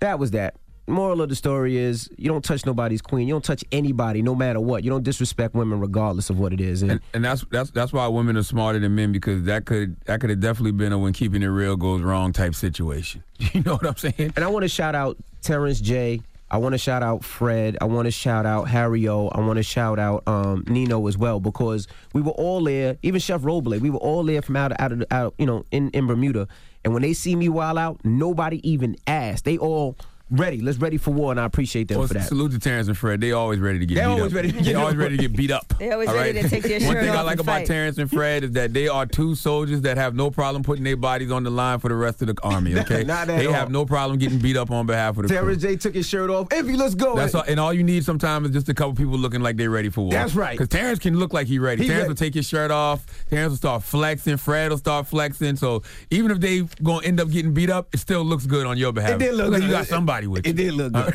that 0.00 0.18
was 0.18 0.30
that. 0.32 0.54
Moral 0.88 1.20
of 1.20 1.28
the 1.28 1.34
story 1.34 1.76
is 1.76 2.08
you 2.16 2.28
don't 2.28 2.44
touch 2.44 2.64
nobody's 2.64 3.02
queen. 3.02 3.26
You 3.26 3.34
don't 3.34 3.44
touch 3.44 3.64
anybody, 3.72 4.22
no 4.22 4.34
matter 4.34 4.60
what. 4.60 4.84
You 4.84 4.90
don't 4.90 5.02
disrespect 5.02 5.54
women, 5.54 5.80
regardless 5.80 6.30
of 6.30 6.38
what 6.38 6.52
it 6.52 6.60
is. 6.60 6.82
And, 6.82 6.92
And, 6.92 7.00
and 7.14 7.24
that's 7.24 7.44
that's 7.50 7.70
that's 7.70 7.92
why 7.92 8.06
women 8.06 8.36
are 8.36 8.42
smarter 8.42 8.78
than 8.78 8.94
men 8.94 9.10
because 9.12 9.42
that 9.44 9.64
could 9.64 10.00
that 10.02 10.20
could 10.20 10.30
have 10.30 10.40
definitely 10.40 10.72
been 10.72 10.92
a 10.92 10.98
when 10.98 11.12
keeping 11.12 11.42
it 11.42 11.46
real 11.46 11.76
goes 11.76 12.02
wrong 12.02 12.32
type 12.32 12.54
situation. 12.54 13.22
You 13.52 13.62
know 13.62 13.74
what 13.74 13.86
I'm 13.86 13.96
saying? 13.96 14.32
And 14.36 14.44
I 14.44 14.48
want 14.48 14.64
to 14.64 14.68
shout 14.68 14.94
out 14.94 15.16
Terrence 15.42 15.80
J. 15.80 16.20
I 16.50 16.58
want 16.58 16.74
to 16.74 16.78
shout 16.78 17.02
out 17.02 17.24
Fred. 17.24 17.76
I 17.80 17.86
want 17.86 18.06
to 18.06 18.10
shout 18.12 18.46
out 18.46 18.68
Harry 18.68 19.08
O. 19.08 19.28
I 19.28 19.40
want 19.40 19.56
to 19.56 19.62
shout 19.62 19.98
out 19.98 20.22
um, 20.26 20.64
Nino 20.68 21.06
as 21.08 21.18
well 21.18 21.40
because 21.40 21.88
we 22.12 22.22
were 22.22 22.32
all 22.32 22.62
there. 22.62 22.98
Even 23.02 23.20
Chef 23.20 23.40
Roble, 23.40 23.80
we 23.80 23.90
were 23.90 23.98
all 23.98 24.22
there 24.22 24.42
from 24.42 24.56
out 24.56 24.78
out 24.80 24.92
of 24.92 25.04
out 25.10 25.34
you 25.38 25.46
know 25.46 25.64
in 25.70 25.90
in 25.90 26.06
Bermuda. 26.06 26.46
And 26.84 26.92
when 26.92 27.02
they 27.02 27.14
see 27.14 27.34
me 27.34 27.48
while 27.48 27.78
out, 27.78 28.04
nobody 28.04 28.60
even 28.68 28.96
asked. 29.08 29.44
They 29.44 29.58
all 29.58 29.96
ready. 30.30 30.60
Let's 30.60 30.78
ready 30.78 30.96
for 30.96 31.12
war, 31.12 31.30
and 31.30 31.38
I 31.40 31.44
appreciate 31.44 31.88
them 31.88 31.98
Well, 31.98 32.08
for 32.08 32.14
that. 32.14 32.24
salute 32.28 32.52
to 32.52 32.58
Terrence 32.58 32.88
and 32.88 32.98
Fred. 32.98 33.20
They 33.20 33.32
always 33.32 33.60
ready 33.60 33.78
to 33.78 33.86
get 33.86 33.94
They're 33.96 34.08
always 34.08 34.32
up. 34.32 34.36
ready 34.36 34.52
to 34.52 34.60
they 34.62 34.74
always 34.74 34.96
ready 34.96 35.16
to 35.16 35.22
get 35.28 35.36
beat 35.36 35.50
up. 35.50 35.72
They 35.78 35.92
always 35.92 36.08
all 36.08 36.14
ready 36.16 36.42
to 36.42 36.48
take 36.48 36.62
their 36.64 36.80
shirt 36.80 36.82
off. 36.82 36.86
One 36.88 36.96
shirt 36.96 37.04
thing 37.04 37.16
I 37.16 37.22
like 37.22 37.38
about 37.38 37.52
fight. 37.58 37.66
Terrence 37.66 37.98
and 37.98 38.10
Fred 38.10 38.44
is 38.44 38.52
that 38.52 38.72
they 38.72 38.88
are 38.88 39.06
two 39.06 39.34
soldiers 39.34 39.82
that 39.82 39.96
have 39.98 40.14
no 40.14 40.30
problem 40.30 40.62
putting 40.62 40.84
their 40.84 40.96
bodies 40.96 41.30
on 41.30 41.44
the 41.44 41.50
line 41.50 41.78
for 41.78 41.88
the 41.88 41.94
rest 41.94 42.22
of 42.22 42.28
the 42.28 42.34
army. 42.42 42.76
Okay, 42.80 43.04
Not 43.04 43.28
at 43.28 43.38
they 43.38 43.46
all. 43.46 43.52
have 43.52 43.70
no 43.70 43.84
problem 43.86 44.18
getting 44.18 44.38
beat 44.38 44.56
up 44.56 44.70
on 44.70 44.86
behalf 44.86 45.16
of 45.16 45.22
the 45.22 45.28
crew. 45.28 45.36
Terrence 45.36 45.62
J 45.62 45.76
took 45.76 45.94
his 45.94 46.08
shirt 46.08 46.30
off. 46.30 46.48
If 46.52 46.66
you 46.66 46.76
let's 46.76 46.94
go. 46.94 47.14
That's 47.14 47.34
all, 47.34 47.44
and 47.46 47.60
all 47.60 47.72
you 47.72 47.84
need 47.84 48.04
sometimes 48.04 48.48
is 48.48 48.52
just 48.54 48.68
a 48.68 48.74
couple 48.74 48.94
people 48.94 49.16
looking 49.18 49.42
like 49.42 49.56
they're 49.56 49.70
ready 49.70 49.90
for 49.90 50.00
war. 50.02 50.10
That's 50.12 50.34
right. 50.34 50.52
Because 50.58 50.68
Terrence 50.68 50.98
can 50.98 51.18
look 51.18 51.32
like 51.32 51.46
he 51.46 51.58
ready. 51.58 51.82
He 51.82 51.88
Terrence 51.88 52.02
ready. 52.02 52.08
will 52.08 52.16
take 52.16 52.34
his 52.34 52.48
shirt 52.48 52.70
off. 52.70 53.06
Terrence 53.30 53.50
will 53.50 53.56
start 53.58 53.82
flexing. 53.84 54.38
Fred 54.38 54.70
will 54.70 54.78
start 54.78 55.06
flexing. 55.06 55.56
So 55.56 55.82
even 56.10 56.30
if 56.32 56.40
they 56.40 56.62
gonna 56.82 57.06
end 57.06 57.20
up 57.20 57.30
getting 57.30 57.52
beat 57.54 57.70
up, 57.70 57.88
it 57.94 57.98
still 57.98 58.24
looks 58.24 58.46
good 58.46 58.66
on 58.66 58.76
your 58.76 58.92
behalf. 58.92 59.12
It 59.12 59.18
did 59.18 59.34
look 59.34 59.52
like 59.52 59.60
good. 59.60 59.66
you 59.66 59.70
got 59.70 59.86
somebody 59.86 60.15
with 60.24 60.46
you. 60.46 60.50
It 60.50 60.56
did 60.56 60.74
look 60.74 60.92
good. 60.92 61.14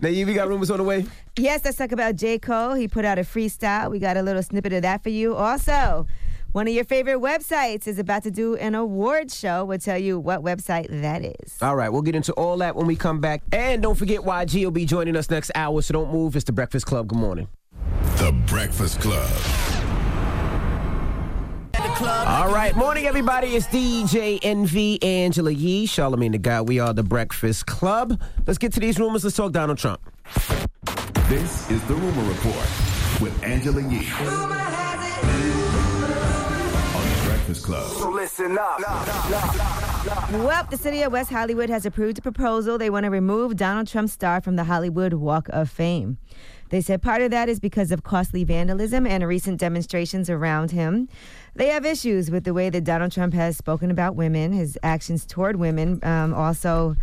now, 0.00 0.08
you 0.08 0.26
we 0.26 0.34
got 0.34 0.48
rumors 0.48 0.70
on 0.70 0.78
the 0.78 0.84
way. 0.84 1.06
Yes, 1.36 1.64
let's 1.64 1.76
talk 1.76 1.92
about 1.92 2.16
J. 2.16 2.38
Cole. 2.38 2.74
He 2.74 2.88
put 2.88 3.04
out 3.04 3.18
a 3.18 3.22
freestyle. 3.22 3.90
We 3.90 3.98
got 3.98 4.16
a 4.16 4.22
little 4.22 4.42
snippet 4.42 4.72
of 4.72 4.82
that 4.82 5.02
for 5.02 5.10
you. 5.10 5.34
Also, 5.34 6.06
one 6.52 6.66
of 6.66 6.74
your 6.74 6.84
favorite 6.84 7.18
websites 7.18 7.86
is 7.86 7.98
about 7.98 8.22
to 8.24 8.30
do 8.30 8.56
an 8.56 8.74
award 8.74 9.30
show. 9.30 9.64
We'll 9.64 9.78
tell 9.78 9.98
you 9.98 10.18
what 10.18 10.42
website 10.42 10.88
that 11.02 11.24
is. 11.24 11.58
All 11.60 11.76
right, 11.76 11.90
we'll 11.90 12.02
get 12.02 12.14
into 12.14 12.32
all 12.32 12.56
that 12.58 12.74
when 12.74 12.86
we 12.86 12.96
come 12.96 13.20
back. 13.20 13.42
And 13.52 13.82
don't 13.82 13.96
forget 13.96 14.20
YG 14.20 14.64
will 14.64 14.70
be 14.70 14.86
joining 14.86 15.14
us 15.14 15.30
next 15.30 15.50
hour, 15.54 15.80
so 15.82 15.92
don't 15.92 16.12
move. 16.12 16.34
It's 16.36 16.44
the 16.44 16.52
Breakfast 16.52 16.86
Club. 16.86 17.08
Good 17.08 17.18
morning. 17.18 17.48
The 18.16 18.32
Breakfast 18.46 19.00
Club. 19.00 19.77
All 22.00 22.52
right, 22.52 22.76
morning 22.76 23.06
everybody. 23.06 23.56
It's 23.56 23.66
DJ 23.66 24.38
Envy, 24.42 25.02
Angela 25.02 25.50
Yee, 25.50 25.84
Charlamagne 25.84 26.30
the 26.30 26.38
Guy. 26.38 26.60
We 26.60 26.78
are 26.78 26.94
the 26.94 27.02
Breakfast 27.02 27.66
Club. 27.66 28.22
Let's 28.46 28.56
get 28.58 28.72
to 28.74 28.80
these 28.80 29.00
rumors. 29.00 29.24
Let's 29.24 29.34
talk 29.34 29.50
Donald 29.50 29.78
Trump. 29.78 30.00
This 31.28 31.68
is 31.68 31.82
the 31.88 31.94
Rumor 31.94 32.22
Report 32.28 32.68
with 33.20 33.36
Angela 33.42 33.80
Yee. 33.80 34.08
On 34.20 34.48
the 37.02 37.22
Breakfast 37.24 37.64
Club. 37.64 37.90
So 37.90 38.10
listen 38.10 38.56
up. 38.56 39.87
Well, 40.06 40.64
the 40.70 40.76
city 40.76 41.02
of 41.02 41.10
West 41.10 41.30
Hollywood 41.30 41.70
has 41.70 41.84
approved 41.84 42.18
a 42.18 42.22
proposal. 42.22 42.78
They 42.78 42.88
want 42.88 43.04
to 43.04 43.10
remove 43.10 43.56
Donald 43.56 43.88
Trump's 43.88 44.12
star 44.12 44.40
from 44.40 44.54
the 44.54 44.64
Hollywood 44.64 45.14
Walk 45.14 45.48
of 45.48 45.68
Fame. 45.68 46.18
They 46.68 46.80
said 46.80 47.02
part 47.02 47.20
of 47.20 47.32
that 47.32 47.48
is 47.48 47.58
because 47.58 47.90
of 47.90 48.04
costly 48.04 48.44
vandalism 48.44 49.06
and 49.06 49.26
recent 49.26 49.58
demonstrations 49.58 50.30
around 50.30 50.70
him. 50.70 51.08
They 51.56 51.66
have 51.68 51.84
issues 51.84 52.30
with 52.30 52.44
the 52.44 52.54
way 52.54 52.70
that 52.70 52.84
Donald 52.84 53.10
Trump 53.10 53.34
has 53.34 53.56
spoken 53.56 53.90
about 53.90 54.14
women, 54.14 54.52
his 54.52 54.78
actions 54.84 55.24
toward 55.26 55.56
women, 55.56 55.98
um, 56.04 56.32
also 56.32 56.94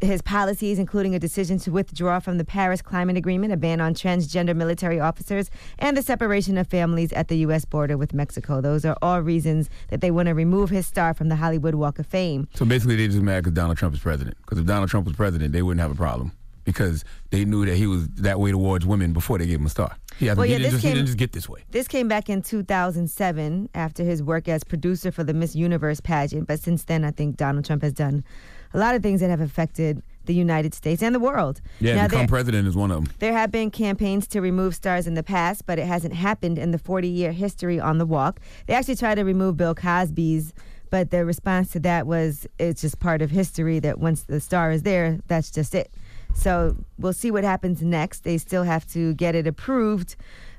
his 0.00 0.22
policies, 0.22 0.78
including 0.78 1.14
a 1.14 1.18
decision 1.18 1.58
to 1.60 1.70
withdraw 1.70 2.18
from 2.20 2.38
the 2.38 2.44
Paris 2.44 2.82
Climate 2.82 3.16
Agreement, 3.16 3.52
a 3.52 3.56
ban 3.56 3.80
on 3.80 3.94
transgender 3.94 4.54
military 4.54 5.00
officers, 5.00 5.50
and 5.78 5.96
the 5.96 6.02
separation 6.02 6.56
of 6.58 6.66
families 6.66 7.12
at 7.12 7.28
the 7.28 7.36
U.S. 7.38 7.64
border 7.64 7.96
with 7.96 8.14
Mexico. 8.14 8.60
Those 8.60 8.84
are 8.84 8.96
all 9.02 9.20
reasons 9.20 9.68
that 9.88 10.00
they 10.00 10.10
want 10.10 10.26
to 10.26 10.34
remove 10.34 10.70
his 10.70 10.86
star 10.86 11.14
from 11.14 11.28
the 11.28 11.36
Hollywood 11.36 11.74
Walk 11.74 11.98
of 11.98 12.06
Fame. 12.06 12.48
So 12.54 12.64
basically, 12.64 12.96
they're 12.96 13.08
just 13.08 13.20
mad 13.22 13.44
because 13.44 13.54
Donald 13.54 13.76
Trump 13.78 13.94
is 13.94 14.00
president. 14.00 14.36
Because 14.42 14.58
if 14.58 14.66
Donald 14.66 14.90
Trump 14.90 15.06
was 15.06 15.16
president, 15.16 15.52
they 15.52 15.62
wouldn't 15.62 15.80
have 15.80 15.90
a 15.90 15.94
problem 15.96 16.32
because 16.64 17.04
they 17.30 17.44
knew 17.44 17.66
that 17.66 17.76
he 17.76 17.86
was 17.86 18.08
that 18.08 18.40
way 18.40 18.50
towards 18.50 18.86
women 18.86 19.12
before 19.12 19.36
they 19.36 19.46
gave 19.46 19.58
him 19.60 19.66
a 19.66 19.68
star. 19.68 19.94
He, 20.18 20.26
Well, 20.26 20.42
he 20.42 20.52
yeah, 20.52 20.58
didn't, 20.58 20.62
this 20.62 20.70
just, 20.72 20.82
he 20.82 20.88
came- 20.88 20.94
didn't 20.96 21.06
just 21.08 21.18
get 21.18 21.32
this 21.32 21.46
way. 21.46 21.62
This 21.72 21.86
came 21.88 22.08
back 22.08 22.30
in 22.30 22.40
2007 22.40 23.68
after 23.74 24.02
his 24.02 24.22
work 24.22 24.48
as 24.48 24.64
producer 24.64 25.10
for 25.10 25.24
the 25.24 25.34
Miss 25.34 25.54
Universe 25.54 26.00
pageant. 26.00 26.46
But 26.46 26.60
since 26.60 26.84
then, 26.84 27.04
I 27.04 27.10
think 27.10 27.36
Donald 27.36 27.64
Trump 27.66 27.82
has 27.82 27.92
done 27.92 28.24
a 28.74 28.78
lot 28.78 28.94
of 28.94 29.02
things 29.02 29.20
that 29.20 29.30
have 29.30 29.40
affected 29.40 30.02
the 30.26 30.34
United 30.34 30.74
States 30.74 31.02
and 31.02 31.14
the 31.14 31.20
world. 31.20 31.60
Yeah, 31.80 31.96
Now, 31.96 32.04
become 32.04 32.20
there, 32.20 32.28
president 32.28 32.66
is 32.68 32.74
one 32.74 32.90
of 32.90 33.04
them. 33.04 33.14
there 33.18 33.32
have 33.32 33.50
been 33.50 33.70
campaigns 33.70 34.26
to 34.28 34.40
remove 34.40 34.74
stars 34.74 35.06
in 35.06 35.14
the 35.14 35.22
past, 35.22 35.64
but 35.66 35.78
it 35.78 35.86
hasn't 35.86 36.14
happened 36.14 36.58
in 36.58 36.70
the 36.70 36.78
40 36.78 37.08
year 37.08 37.32
history 37.32 37.78
on 37.78 37.98
the 37.98 38.06
walk. 38.06 38.40
They 38.66 38.74
actually 38.74 38.96
tried 38.96 39.16
to 39.16 39.22
remove 39.24 39.56
Bill 39.56 39.74
Cosby's, 39.74 40.52
but 40.90 41.10
the 41.10 41.24
response 41.24 41.70
to 41.72 41.80
that 41.80 42.06
was 42.06 42.46
it's 42.58 42.80
just 42.80 43.00
part 43.00 43.20
of 43.22 43.30
history 43.30 43.78
that 43.80 43.98
once 43.98 44.22
the 44.22 44.40
star 44.40 44.70
is 44.70 44.82
there, 44.82 45.18
that's 45.28 45.50
just 45.50 45.74
it. 45.74 45.90
So 46.34 46.76
we'll 46.98 47.12
see 47.12 47.30
what 47.30 47.44
happens 47.44 47.82
next. 47.82 48.24
They 48.24 48.38
still 48.38 48.64
have 48.64 48.86
to 48.88 49.14
get 49.14 49.34
it 49.34 49.46
approved 49.46 50.16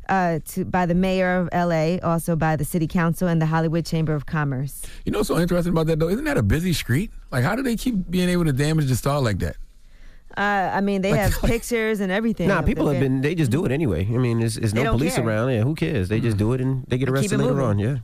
uh, 0.09 0.39
to, 0.49 0.65
by 0.65 0.85
the 0.85 0.95
mayor 0.95 1.37
of 1.37 1.49
LA, 1.53 1.97
also 2.03 2.35
by 2.35 2.55
the 2.55 2.65
city 2.65 2.87
council 2.87 3.27
and 3.27 3.41
the 3.41 3.45
Hollywood 3.45 3.85
Chamber 3.85 4.13
of 4.15 4.25
Commerce. 4.25 4.81
You 5.05 5.11
know 5.11 5.19
what's 5.19 5.27
so 5.29 5.39
interesting 5.39 5.71
about 5.73 5.87
that 5.87 5.99
though? 5.99 6.09
Isn't 6.09 6.25
that 6.25 6.37
a 6.37 6.43
busy 6.43 6.73
street? 6.73 7.11
Like, 7.31 7.43
how 7.43 7.55
do 7.55 7.63
they 7.63 7.75
keep 7.75 8.09
being 8.09 8.29
able 8.29 8.45
to 8.45 8.53
damage 8.53 8.87
the 8.87 8.95
star 8.95 9.21
like 9.21 9.39
that? 9.39 9.57
Uh, 10.37 10.69
I 10.73 10.81
mean, 10.81 11.01
they 11.01 11.11
Like- 11.11 11.21
have 11.21 11.41
pictures 11.43 12.01
and 12.01 12.11
everything. 12.11 12.47
Nah, 12.49 12.61
people 12.61 12.87
have 12.89 12.99
been, 12.99 13.21
they 13.21 13.35
just 13.35 13.51
do 13.51 13.63
it 13.65 13.71
anyway. 13.71 14.05
I 14.05 14.17
mean, 14.17 14.39
there's, 14.39 14.55
there's 14.55 14.73
no 14.73 14.91
police 14.91 15.15
care. 15.15 15.25
around. 15.25 15.51
Yeah, 15.51 15.61
who 15.63 15.75
cares? 15.75 16.09
They 16.09 16.19
just 16.19 16.37
do 16.37 16.51
it 16.53 16.59
and 16.61 16.83
they 16.87 16.97
get 16.97 17.07
arrested 17.09 17.39
later 17.39 17.53
moving. 17.53 17.65
on. 17.65 17.79
Yeah. 17.79 17.97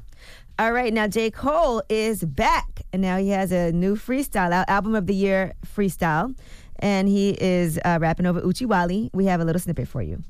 All 0.59 0.71
right, 0.71 0.93
now 0.93 1.07
J. 1.07 1.31
Cole 1.31 1.81
is 1.89 2.23
back, 2.23 2.81
and 2.93 3.01
now 3.01 3.17
he 3.17 3.29
has 3.29 3.51
a 3.51 3.71
new 3.71 3.95
freestyle 3.95 4.51
out, 4.51 4.69
album 4.69 4.93
of 4.95 5.07
the 5.07 5.15
year 5.15 5.53
freestyle, 5.65 6.35
and 6.79 7.07
he 7.09 7.31
is 7.41 7.79
uh, 7.83 7.97
rapping 7.99 8.25
over 8.27 8.39
Uchiwali. 8.41 9.09
We 9.13 9.25
have 9.25 9.41
a 9.41 9.45
little 9.45 9.59
snippet 9.59 9.87
for 9.87 10.01
you. 10.03 10.23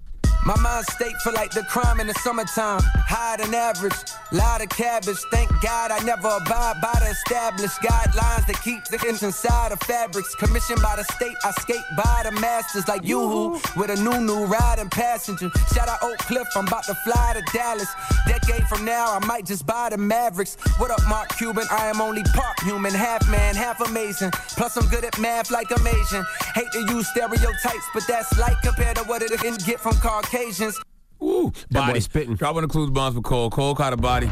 My 0.44 0.60
mind 0.60 0.86
state 0.88 1.16
for 1.22 1.32
like 1.32 1.52
the 1.52 1.62
crime 1.64 2.00
in 2.00 2.08
the 2.08 2.16
summertime. 2.16 2.82
Higher 3.08 3.38
than 3.38 3.54
average, 3.54 3.94
lot 4.32 4.64
of 4.64 4.70
cabbage. 4.70 5.20
Thank 5.30 5.50
God 5.62 5.92
I 5.92 6.00
never 6.04 6.30
abide 6.30 6.82
by 6.82 6.98
the 7.00 7.12
established 7.12 7.80
guidelines 7.82 8.48
that 8.48 8.60
keep 8.64 8.84
the 8.86 8.98
inch 9.08 9.22
inside 9.22 9.72
of 9.72 9.80
fabrics. 9.82 10.34
Commissioned 10.34 10.82
by 10.82 10.96
the 10.96 11.04
state, 11.14 11.36
I 11.44 11.52
skate 11.62 11.86
by 11.96 12.24
the 12.24 12.32
masters 12.40 12.88
like 12.88 13.04
yoo-hoo 13.04 13.60
with 13.78 13.92
a 13.92 13.98
new 14.02 14.20
new 14.20 14.46
riding 14.46 14.90
passenger. 14.90 15.52
Shout 15.76 15.88
out 15.88 16.00
Oak 16.02 16.18
Cliff, 16.20 16.48
I'm 16.56 16.68
about 16.68 16.86
to 16.86 16.96
fly 16.96 17.34
to 17.36 17.44
Dallas. 17.54 17.90
Decade 18.26 18.68
from 18.68 18.84
now, 18.84 19.16
I 19.16 19.24
might 19.26 19.46
just 19.46 19.68
buy 19.68 19.90
the 19.90 19.98
Mavericks. 19.98 20.58
What 20.78 20.90
up, 20.90 21.02
Mark 21.08 21.30
Cuban? 21.38 21.68
I 21.70 21.86
am 21.88 22.02
only 22.02 22.24
part 22.34 22.60
human, 22.64 22.94
half 22.94 23.30
man, 23.30 23.54
half 23.54 23.80
amazing. 23.82 24.32
Plus 24.58 24.76
I'm 24.76 24.88
good 24.90 25.04
at 25.04 25.20
math 25.20 25.52
like 25.52 25.68
I'm 25.70 25.86
Asian. 25.86 26.26
Hate 26.56 26.72
to 26.72 26.80
use 26.94 27.08
stereotypes, 27.10 27.88
but 27.94 28.04
that's 28.08 28.40
light 28.40 28.58
compared 28.64 28.96
to 28.96 29.04
what 29.04 29.22
it 29.22 29.32
can 29.40 29.56
get 29.58 29.80
from 29.80 29.94
Caucasians. 30.32 30.80
Woo, 31.20 31.52
body 31.70 31.94
boy 31.94 32.00
spitting. 32.00 32.36
Dropping 32.36 32.62
the 32.62 32.68
clues 32.68 32.90
bombs 32.90 33.16
for 33.16 33.22
Cole. 33.22 33.50
Cole 33.50 33.76
caught 33.76 33.94
a 33.94 33.98
body. 33.98 34.30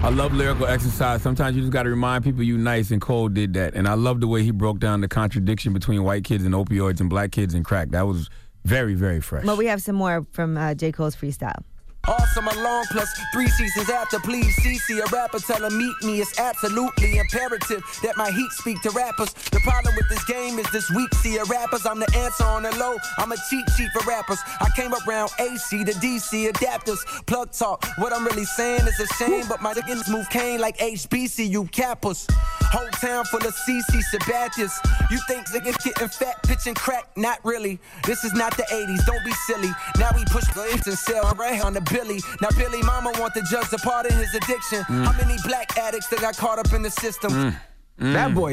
I 0.00 0.10
love 0.10 0.32
lyrical 0.32 0.66
exercise. 0.66 1.22
Sometimes 1.22 1.56
you 1.56 1.62
just 1.62 1.72
got 1.72 1.82
to 1.84 1.88
remind 1.88 2.22
people 2.22 2.42
you 2.42 2.56
nice, 2.56 2.90
and 2.92 3.00
Cole 3.00 3.28
did 3.28 3.54
that. 3.54 3.74
And 3.74 3.88
I 3.88 3.94
love 3.94 4.20
the 4.20 4.28
way 4.28 4.44
he 4.44 4.52
broke 4.52 4.78
down 4.78 5.00
the 5.00 5.08
contradiction 5.08 5.72
between 5.72 6.04
white 6.04 6.22
kids 6.22 6.44
and 6.44 6.54
opioids 6.54 7.00
and 7.00 7.10
black 7.10 7.32
kids 7.32 7.54
and 7.54 7.64
crack. 7.64 7.90
That 7.90 8.06
was 8.06 8.28
very, 8.64 8.94
very 8.94 9.20
fresh. 9.20 9.44
Well, 9.44 9.56
we 9.56 9.66
have 9.66 9.82
some 9.82 9.96
more 9.96 10.24
from 10.30 10.56
uh, 10.56 10.74
J. 10.74 10.92
Cole's 10.92 11.16
freestyle. 11.16 11.64
All 12.08 12.26
summer 12.32 12.52
long 12.56 12.86
plus 12.90 13.12
three 13.34 13.48
seasons 13.48 13.90
after. 13.90 14.18
Please, 14.18 14.56
CC, 14.60 14.98
a 14.98 15.06
rapper, 15.14 15.38
tell 15.40 15.62
him 15.62 15.76
meet 15.76 15.94
me. 16.02 16.22
It's 16.22 16.38
absolutely 16.40 17.18
imperative 17.18 17.82
that 18.02 18.16
my 18.16 18.30
heat 18.30 18.50
speak 18.52 18.80
to 18.82 18.90
rappers. 18.90 19.34
The 19.34 19.60
problem 19.60 19.94
with 19.94 20.08
this 20.08 20.24
game 20.24 20.58
is 20.58 20.64
this 20.72 20.90
weak 20.90 21.12
see 21.16 21.36
a 21.36 21.44
rappers. 21.44 21.84
I'm 21.84 22.00
the 22.00 22.10
answer 22.16 22.44
on 22.44 22.62
the 22.62 22.74
low. 22.76 22.96
I'm 23.18 23.30
a 23.32 23.36
cheat 23.50 23.68
sheet 23.76 23.90
for 23.92 24.08
rappers. 24.08 24.38
I 24.58 24.70
came 24.74 24.94
around 25.06 25.32
AC 25.38 25.84
to 25.84 25.92
DC 25.92 26.50
adapters. 26.50 26.98
Plug 27.26 27.52
talk. 27.52 27.86
What 27.98 28.14
I'm 28.14 28.24
really 28.24 28.46
saying 28.46 28.86
is 28.86 28.98
a 29.00 29.06
shame, 29.14 29.44
but 29.46 29.60
my 29.60 29.74
niggas 29.74 30.10
move 30.10 30.30
cane 30.30 30.60
like 30.60 30.78
HBCU 30.78 31.70
cappers. 31.72 32.26
Whole 32.70 32.88
town 33.00 33.24
full 33.24 33.44
of 33.46 33.54
CC 33.54 34.02
Sabathias. 34.02 34.78
You 35.10 35.18
think 35.26 35.46
niggas 35.48 35.82
getting 35.82 36.08
fat, 36.08 36.42
pitching 36.42 36.74
crack? 36.74 37.08
Not 37.16 37.38
really. 37.44 37.80
This 38.04 38.24
is 38.24 38.34
not 38.34 38.56
the 38.56 38.64
80s. 38.64 39.04
Don't 39.06 39.24
be 39.24 39.32
silly. 39.46 39.70
Now 39.98 40.10
we 40.14 40.24
push 40.26 40.46
the 40.54 40.68
and 40.68 40.98
sell 40.98 41.32
right 41.38 41.64
on 41.64 41.72
the 41.74 41.80
Billy. 41.80 42.20
Now 42.40 42.48
Billy 42.56 42.82
Mama 42.82 43.12
want 43.18 43.34
the 43.34 43.42
judge 43.50 43.68
to 43.70 43.78
pardon 43.78 44.12
his 44.12 44.34
addiction. 44.34 44.82
Mm. 44.82 45.04
How 45.04 45.12
many 45.12 45.38
black 45.44 45.76
addicts 45.78 46.08
that 46.08 46.20
got 46.20 46.36
caught 46.36 46.58
up 46.58 46.72
in 46.72 46.82
the 46.82 46.90
system? 46.90 47.32
Boy 47.32 47.54
Mm. 47.98 48.12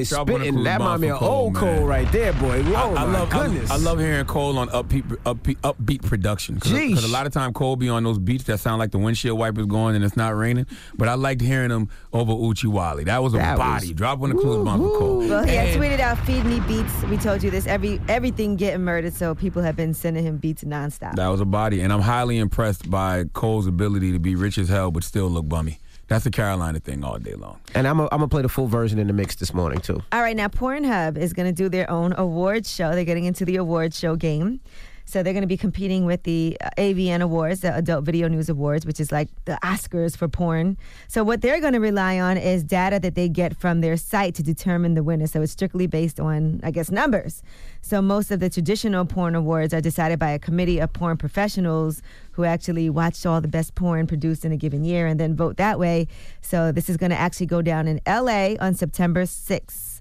Drop 0.10 0.30
on 0.30 0.40
the 0.40 0.46
spitting. 0.46 0.64
That 0.64 0.82
might 0.82 0.98
be 0.98 1.08
an 1.08 1.12
for 1.12 1.16
of 1.16 1.20
Cole, 1.20 1.30
old 1.30 1.54
man. 1.54 1.78
Cole 1.78 1.86
right 1.88 2.12
there, 2.12 2.34
boy. 2.34 2.64
Oh 2.68 2.74
I, 2.96 3.04
I 3.04 3.06
my 3.06 3.20
love, 3.20 3.30
goodness. 3.30 3.70
I, 3.70 3.78
love 3.78 4.00
hearing 4.00 4.26
Cole 4.26 4.58
on 4.58 4.70
upbeat, 4.70 5.04
upbeat, 5.04 5.18
upbeat, 5.24 5.58
upbeat 5.58 6.02
production. 6.04 6.60
Jeez. 6.60 6.90
Because 6.90 7.04
a 7.04 7.14
lot 7.14 7.28
of 7.28 7.34
time 7.34 7.54
Cole 7.54 7.76
be 7.76 7.88
on 7.88 8.04
those 8.04 8.18
beats 8.18 8.46
that 8.46 8.60
sound 8.60 8.80
like 8.80 8.90
the 8.92 8.98
windshield 8.98 9.38
wipers 9.38 9.68
going 9.68 9.96
and 9.96 10.04
it's 10.04 10.18
not 10.18 10.36
raining. 10.36 10.66
But 10.96 11.10
I 11.10 11.14
liked 11.14 11.42
hearing 11.42 11.70
him 11.70 11.90
over 12.12 12.32
Uchi 12.34 12.68
Wally. 12.68 13.04
That 13.04 13.22
was 13.22 13.34
a 13.36 13.38
That 13.38 13.58
body. 13.58 13.88
was- 13.90 13.96
Drop 13.96 14.22
on 14.22 14.30
the 14.30 14.36
clues 14.36 14.66
bomb 14.66 14.80
for 14.82 14.98
Cole. 14.98 15.18
Well, 15.28 15.44
he 15.44 15.54
had 15.56 15.68
And- 15.70 15.82
tweeted 15.82 16.00
out, 16.00 16.18
"Feed 16.26 16.44
me 16.46 16.60
beats." 16.62 17.04
We 17.04 17.18
told 17.18 17.44
you 17.44 17.52
this. 17.52 17.68
Every 17.68 18.02
everything 18.08 18.56
getting 18.56 18.84
murdered, 18.84 19.14
so 19.14 19.36
people 19.36 19.62
have 19.62 19.76
been 19.76 19.94
sending 19.94 20.24
him 20.24 20.38
beats 20.38 20.64
nonstop. 20.64 21.16
That 21.16 21.28
was 21.28 21.40
a 21.42 21.46
body, 21.46 21.82
and 21.82 21.94
I'm 21.94 22.02
highly 22.02 22.40
impressed 22.40 22.90
by 22.90 23.26
Cole's 23.34 23.68
ability 23.68 24.12
to 24.14 24.20
be 24.20 24.36
rich 24.36 24.58
as 24.58 24.70
hell 24.70 24.90
but 24.92 25.04
still 25.04 25.30
look 25.30 25.48
bummy. 25.48 25.80
That's 26.08 26.24
the 26.24 26.32
Carolina 26.32 26.80
thing 26.80 27.04
all 27.04 27.18
day 27.18 27.34
long. 27.34 27.60
And 27.74 27.88
I'm 27.88 27.98
going 27.98 28.10
to 28.10 28.28
play 28.28 28.42
the 28.44 28.50
full 28.50 28.68
version 28.68 29.00
in 29.00 29.08
the 29.08 29.14
mix 29.14 29.36
this 29.36 29.54
morning, 29.54 29.80
too. 29.80 30.04
All 30.12 30.22
right, 30.22 30.36
now 30.36 30.48
Pornhub 30.48 31.18
is 31.18 31.34
going 31.34 31.48
to 31.48 31.52
do 31.52 31.68
their 31.68 31.90
own 31.90 32.14
awards 32.18 32.72
show. 32.72 32.92
They're 32.94 33.06
getting 33.06 33.26
into 33.26 33.44
the 33.44 33.56
awards 33.56 33.98
show 33.98 34.16
game. 34.16 34.60
So 35.06 35.22
they're 35.22 35.34
going 35.34 35.42
to 35.42 35.48
be 35.48 35.58
competing 35.58 36.06
with 36.06 36.24
the 36.24 36.58
uh, 36.62 36.70
AVN 36.78 37.22
Awards, 37.22 37.62
the 37.62 37.76
Adult 37.76 38.06
Video 38.06 38.28
News 38.28 38.50
Awards, 38.50 38.86
which 38.86 39.00
is 39.00 39.12
like 39.12 39.30
the 39.46 39.58
Oscars 39.64 40.18
for 40.18 40.28
porn. 40.28 40.78
So 41.08 41.24
what 41.24 41.42
they're 41.42 41.62
going 41.62 41.74
to 41.74 41.80
rely 41.80 42.20
on 42.20 42.38
is 42.38 42.64
data 42.64 43.00
that 43.00 43.16
they 43.16 43.30
get 43.30 43.56
from 43.56 43.82
their 43.82 43.98
site 43.98 44.34
to 44.36 44.44
determine 44.44 44.96
the 44.96 45.04
winner. 45.04 45.28
So 45.28 45.42
it's 45.42 45.52
strictly 45.52 45.86
based 45.88 46.20
on, 46.20 46.60
I 46.64 46.72
guess, 46.72 46.90
numbers. 46.90 47.44
So 47.82 48.02
most 48.02 48.32
of 48.32 48.40
the 48.40 48.50
traditional 48.50 49.06
porn 49.06 49.36
awards 49.36 49.74
are 49.74 49.82
decided 49.82 50.18
by 50.18 50.32
a 50.32 50.40
committee 50.40 50.80
of 50.80 50.92
porn 50.92 51.18
professionals 51.18 52.02
who 52.32 52.44
actually 52.44 52.90
watched 52.90 53.26
all 53.26 53.42
the 53.42 53.48
best 53.48 53.76
porn 53.76 54.08
produced 54.08 54.44
in 54.44 54.52
a 54.52 54.58
given 54.58 54.84
year 54.84 55.06
and 55.06 55.20
then 55.20 55.36
vote 55.36 55.58
that 55.58 55.80
way. 55.80 56.08
So 56.42 56.72
this 56.72 56.90
is 56.90 56.98
going 56.98 57.12
to 57.12 57.18
actually 57.18 57.46
go 57.46 57.62
down 57.62 57.88
in 57.88 58.02
LA 58.08 58.56
on 58.60 58.74
September 58.74 59.24
6th 59.24 59.95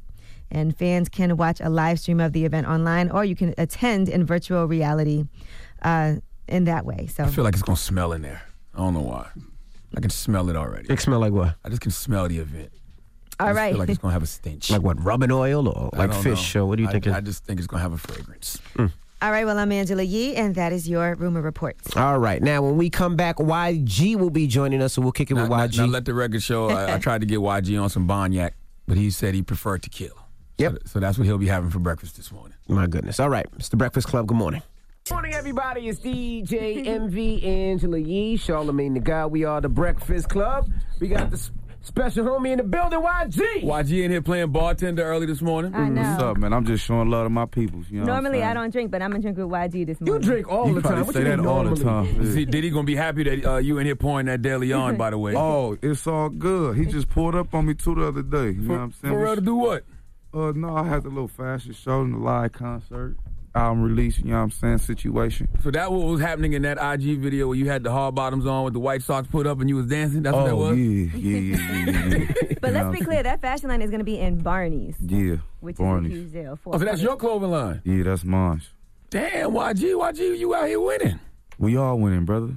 and 0.54 0.76
fans 0.76 1.08
can 1.08 1.36
watch 1.36 1.60
a 1.60 1.68
live 1.68 1.98
stream 2.00 2.20
of 2.20 2.32
the 2.32 2.44
event 2.44 2.66
online 2.66 3.10
or 3.10 3.24
you 3.24 3.34
can 3.36 3.52
attend 3.58 4.08
in 4.08 4.24
virtual 4.24 4.66
reality 4.66 5.24
uh, 5.82 6.14
in 6.48 6.64
that 6.64 6.86
way. 6.86 7.06
So 7.08 7.24
I 7.24 7.26
feel 7.28 7.44
like 7.44 7.54
it's 7.54 7.62
gonna 7.62 7.76
smell 7.76 8.12
in 8.12 8.22
there. 8.22 8.42
I 8.74 8.78
don't 8.78 8.94
know 8.94 9.00
why. 9.00 9.28
I 9.96 10.00
can 10.00 10.10
smell 10.10 10.48
it 10.50 10.56
already. 10.56 10.92
It 10.92 11.00
smell 11.00 11.20
like 11.20 11.32
what? 11.32 11.56
I 11.64 11.68
just 11.68 11.80
can 11.82 11.90
smell 11.90 12.28
the 12.28 12.38
event. 12.38 12.70
All 13.40 13.48
right. 13.48 13.52
I 13.52 13.52
just 13.52 13.56
right. 13.58 13.70
feel 13.72 13.78
like 13.80 13.88
it's 13.90 13.98
gonna 13.98 14.12
have 14.14 14.22
a 14.22 14.26
stench. 14.26 14.70
Like 14.70 14.82
what, 14.82 15.02
rubbing 15.04 15.30
oil 15.32 15.68
or 15.68 15.90
I 15.92 16.06
like 16.06 16.22
fish? 16.22 16.54
know. 16.54 16.62
Or 16.62 16.66
what 16.68 16.76
do 16.76 16.82
you 16.84 16.88
I, 16.88 16.92
think? 16.92 17.06
I 17.08 17.18
it- 17.18 17.24
just 17.24 17.44
think 17.44 17.58
it's 17.58 17.66
gonna 17.66 17.82
have 17.82 17.92
a 17.92 17.98
fragrance. 17.98 18.58
all 18.78 19.30
right, 19.30 19.44
well, 19.44 19.58
I'm 19.58 19.72
Angela 19.72 20.02
Yee, 20.02 20.36
and 20.36 20.54
that 20.54 20.72
is 20.72 20.88
your 20.88 21.14
rumor 21.16 21.42
report. 21.42 21.76
All 21.96 22.18
right. 22.18 22.40
Now, 22.42 22.62
when 22.62 22.76
we 22.76 22.90
come 22.90 23.16
back, 23.16 23.36
YG 23.36 24.16
will 24.16 24.30
be 24.30 24.46
joining 24.46 24.82
us, 24.82 24.92
so 24.94 25.02
we'll 25.02 25.12
kick 25.12 25.30
it 25.30 25.34
Now, 25.34 25.42
with 25.42 25.50
YG. 25.50 25.78
now 25.78 25.86
let 25.86 26.04
the 26.04 26.14
record 26.14 26.42
show. 26.42 26.68
I, 26.70 26.94
I 26.94 26.98
tried 26.98 27.20
to 27.22 27.26
get 27.26 27.38
YG 27.38 27.80
on 27.82 27.88
some 27.90 28.06
Bonyak, 28.06 28.52
but 28.86 28.96
he 28.96 29.10
said 29.10 29.34
he 29.34 29.42
preferred 29.42 29.82
tequila. 29.82 30.23
Yep. 30.58 30.72
So, 30.72 30.78
so 30.86 31.00
that's 31.00 31.18
what 31.18 31.26
he'll 31.26 31.38
be 31.38 31.48
having 31.48 31.70
for 31.70 31.78
breakfast 31.78 32.16
this 32.16 32.30
morning. 32.30 32.56
My 32.68 32.86
goodness. 32.86 33.18
All 33.20 33.30
right. 33.30 33.46
It's 33.56 33.68
the 33.68 33.76
Breakfast 33.76 34.06
Club. 34.08 34.26
Good 34.26 34.36
morning. 34.36 34.62
Morning, 35.10 35.34
everybody. 35.34 35.88
It's 35.88 36.00
DJ 36.00 36.86
Envy 36.86 37.44
Angela 37.44 37.98
Yee, 37.98 38.38
Charlamagne 38.38 38.94
the 38.94 39.00
Guy. 39.00 39.26
We 39.26 39.44
are 39.44 39.60
the 39.60 39.68
Breakfast 39.68 40.28
Club. 40.30 40.70
We 41.00 41.08
got 41.08 41.30
the 41.30 41.50
Special 41.84 42.24
homie 42.24 42.52
in 42.52 42.56
the 42.56 42.64
building, 42.64 42.98
YG. 42.98 43.62
YG 43.62 44.04
in 44.04 44.10
here 44.10 44.22
playing 44.22 44.50
bartender 44.50 45.02
early 45.02 45.26
this 45.26 45.42
morning. 45.42 45.74
I 45.74 45.90
know. 45.90 46.00
What's 46.00 46.22
up, 46.22 46.36
man? 46.38 46.54
I'm 46.54 46.64
just 46.64 46.82
showing 46.82 47.10
love 47.10 47.26
to 47.26 47.28
my 47.28 47.44
peoples. 47.44 47.90
You 47.90 48.00
know 48.00 48.06
Normally 48.06 48.42
I 48.42 48.54
don't 48.54 48.72
drink, 48.72 48.90
but 48.90 49.02
I'm 49.02 49.10
gonna 49.10 49.20
drink 49.20 49.36
with 49.36 49.48
YG 49.48 49.86
this 49.88 50.00
morning. 50.00 50.22
You 50.22 50.28
drink 50.30 50.48
all 50.48 50.66
You 50.66 50.76
the 50.76 50.80
probably 50.80 50.96
time. 50.96 51.06
What 51.06 51.14
say 51.14 51.20
you 51.20 51.28
that 51.28 51.36
mean 51.36 51.46
all 51.46 51.64
the 51.64 51.84
time. 51.84 52.32
See, 52.32 52.46
Diddy 52.46 52.70
gonna 52.70 52.84
be 52.84 52.96
happy 52.96 53.24
that 53.24 53.44
uh, 53.44 53.56
you 53.58 53.76
in 53.76 53.84
here 53.84 53.96
pouring 53.96 54.26
that 54.26 54.40
DeLeon, 54.40 54.96
by 54.96 55.10
the 55.10 55.18
way. 55.18 55.34
Oh, 55.36 55.76
it's 55.82 56.06
all 56.06 56.30
good. 56.30 56.78
He 56.78 56.86
just 56.86 57.10
pulled 57.10 57.34
up 57.34 57.52
on 57.52 57.66
me 57.66 57.74
too 57.74 57.94
the 57.94 58.08
other 58.08 58.22
day. 58.22 58.52
You 58.52 58.62
know 58.62 58.74
what 58.74 58.80
I'm 58.80 58.92
saying? 58.92 59.12
For 59.12 59.22
real 59.22 59.34
to 59.34 59.42
do 59.42 59.54
what? 59.54 59.84
Uh, 60.34 60.52
no, 60.54 60.76
I 60.76 60.82
had 60.84 61.04
the 61.04 61.10
little 61.10 61.28
fashion 61.28 61.72
show 61.72 62.00
and 62.00 62.14
the 62.14 62.18
live 62.18 62.52
concert. 62.52 63.16
Album 63.54 63.84
release, 63.84 64.18
you 64.18 64.24
know 64.24 64.38
what 64.38 64.42
I'm 64.42 64.50
saying? 64.50 64.78
Situation. 64.78 65.48
So 65.62 65.70
that 65.70 65.92
what 65.92 66.08
was 66.08 66.20
happening 66.20 66.54
in 66.54 66.62
that 66.62 66.76
IG 66.76 67.20
video 67.20 67.46
where 67.46 67.56
you 67.56 67.68
had 67.68 67.84
the 67.84 67.92
hard 67.92 68.16
bottoms 68.16 68.46
on 68.46 68.64
with 68.64 68.72
the 68.72 68.80
white 68.80 69.00
socks 69.00 69.28
put 69.28 69.46
up 69.46 69.60
and 69.60 69.68
you 69.68 69.76
was 69.76 69.86
dancing? 69.86 70.22
That's 70.22 70.34
what 70.34 70.46
that 70.46 70.54
oh, 70.54 70.70
was? 70.70 70.76
yeah, 70.76 71.08
yeah, 71.14 71.38
yeah, 71.38 71.84
yeah, 71.84 72.16
yeah. 72.16 72.54
But 72.60 72.72
You 72.72 72.74
let's 72.82 72.98
be 72.98 73.04
clear, 73.04 73.22
that 73.22 73.40
fashion 73.40 73.68
line 73.68 73.80
is 73.80 73.92
gonna 73.92 74.02
be 74.02 74.18
in 74.18 74.38
Barney's, 74.38 74.96
Yeah, 75.00 75.36
which 75.60 75.76
Barney's. 75.76 76.12
is 76.12 76.18
a 76.18 76.20
huge 76.22 76.32
deal. 76.32 76.58
Oh, 76.66 76.78
so 76.78 76.84
that's 76.84 77.00
your 77.00 77.14
clothing 77.16 77.50
line? 77.52 77.80
Yeah, 77.84 78.02
that's 78.02 78.24
mine. 78.24 78.60
Damn, 79.10 79.52
YG, 79.52 79.94
YG, 79.94 80.36
you 80.36 80.52
out 80.52 80.66
here 80.66 80.80
winning. 80.80 81.20
We 81.56 81.76
all 81.76 81.96
winning, 82.00 82.24
brother. 82.24 82.56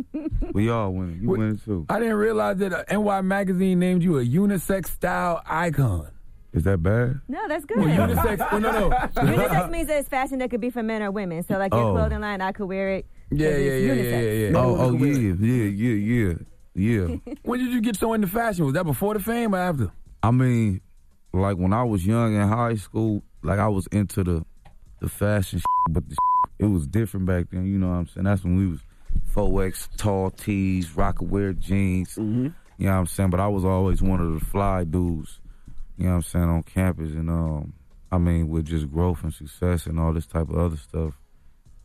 we 0.54 0.70
all 0.70 0.94
winning. 0.94 1.20
You 1.20 1.28
winning 1.28 1.58
too. 1.58 1.84
I 1.90 1.98
didn't 1.98 2.14
realize 2.14 2.56
that 2.58 2.72
uh, 2.72 2.98
NY 2.98 3.20
Magazine 3.20 3.78
named 3.78 4.02
you 4.02 4.18
a 4.18 4.24
unisex 4.24 4.86
style 4.86 5.42
icon. 5.44 6.08
Is 6.52 6.62
that 6.64 6.82
bad? 6.82 7.20
No, 7.28 7.46
that's 7.46 7.64
good. 7.66 7.78
Well, 7.78 7.88
unisex, 7.88 8.38
well, 8.52 8.60
no, 8.60 8.70
no. 8.88 8.90
unisex 9.16 9.70
means 9.70 9.88
that 9.88 9.98
it's 10.00 10.08
fashion 10.08 10.38
that 10.38 10.50
could 10.50 10.60
be 10.60 10.70
for 10.70 10.82
men 10.82 11.02
or 11.02 11.10
women. 11.10 11.42
So 11.42 11.58
like 11.58 11.72
your 11.74 11.82
Oh. 11.90 11.92
clothing 11.92 12.20
line, 12.20 12.40
I 12.40 12.52
could 12.52 12.66
wear 12.66 12.90
it. 12.90 13.06
Yeah, 13.30 13.48
it's 13.48 13.84
yeah, 13.86 13.92
yeah, 13.92 14.20
yeah, 14.20 14.48
yeah. 14.50 14.58
Oh, 14.58 14.76
oh 14.78 14.92
yeah, 14.92 15.34
yeah, 15.38 15.64
yeah, 15.64 16.34
yeah, 16.74 17.06
yeah. 17.06 17.34
When 17.42 17.60
did 17.60 17.68
you 17.72 17.80
get 17.82 17.96
so 17.96 18.14
into 18.14 18.26
fashion? 18.28 18.64
Was 18.64 18.74
that 18.74 18.84
before 18.84 19.12
the 19.14 19.20
fame 19.20 19.54
or 19.54 19.58
after? 19.58 19.90
I 20.22 20.30
mean, 20.30 20.80
like 21.34 21.56
when 21.58 21.74
I 21.74 21.82
was 21.82 22.06
young 22.06 22.34
in 22.34 22.48
high 22.48 22.76
school, 22.76 23.22
like 23.42 23.58
I 23.58 23.68
was 23.68 23.86
into 23.88 24.24
the 24.24 24.44
the 25.00 25.08
fashion, 25.08 25.60
but 25.90 26.08
the 26.08 26.16
it 26.58 26.66
was 26.66 26.86
different 26.86 27.26
back 27.26 27.46
then. 27.50 27.66
You 27.66 27.78
know 27.78 27.88
what 27.88 27.94
I'm 27.94 28.06
saying? 28.06 28.24
That's 28.24 28.42
when 28.42 28.56
we 28.56 28.66
was 28.66 28.80
4X 29.34 29.88
tall 29.96 30.30
tees, 30.30 30.96
rocket 30.96 31.58
jeans. 31.60 32.14
Mm-hmm. 32.16 32.48
You 32.78 32.86
know 32.86 32.92
what 32.92 32.98
I'm 32.98 33.06
saying? 33.06 33.30
But 33.30 33.40
I 33.40 33.48
was 33.48 33.64
always 33.64 34.00
one 34.02 34.20
of 34.20 34.32
the 34.38 34.44
fly 34.44 34.84
dudes. 34.84 35.40
You 35.98 36.04
know 36.04 36.10
what 36.10 36.16
I'm 36.16 36.22
saying 36.22 36.44
on 36.48 36.62
campus, 36.62 37.10
and 37.12 37.28
um, 37.28 37.72
I 38.12 38.18
mean 38.18 38.48
with 38.48 38.66
just 38.66 38.90
growth 38.90 39.24
and 39.24 39.34
success 39.34 39.86
and 39.86 39.98
all 39.98 40.12
this 40.12 40.26
type 40.26 40.48
of 40.48 40.56
other 40.56 40.76
stuff, 40.76 41.14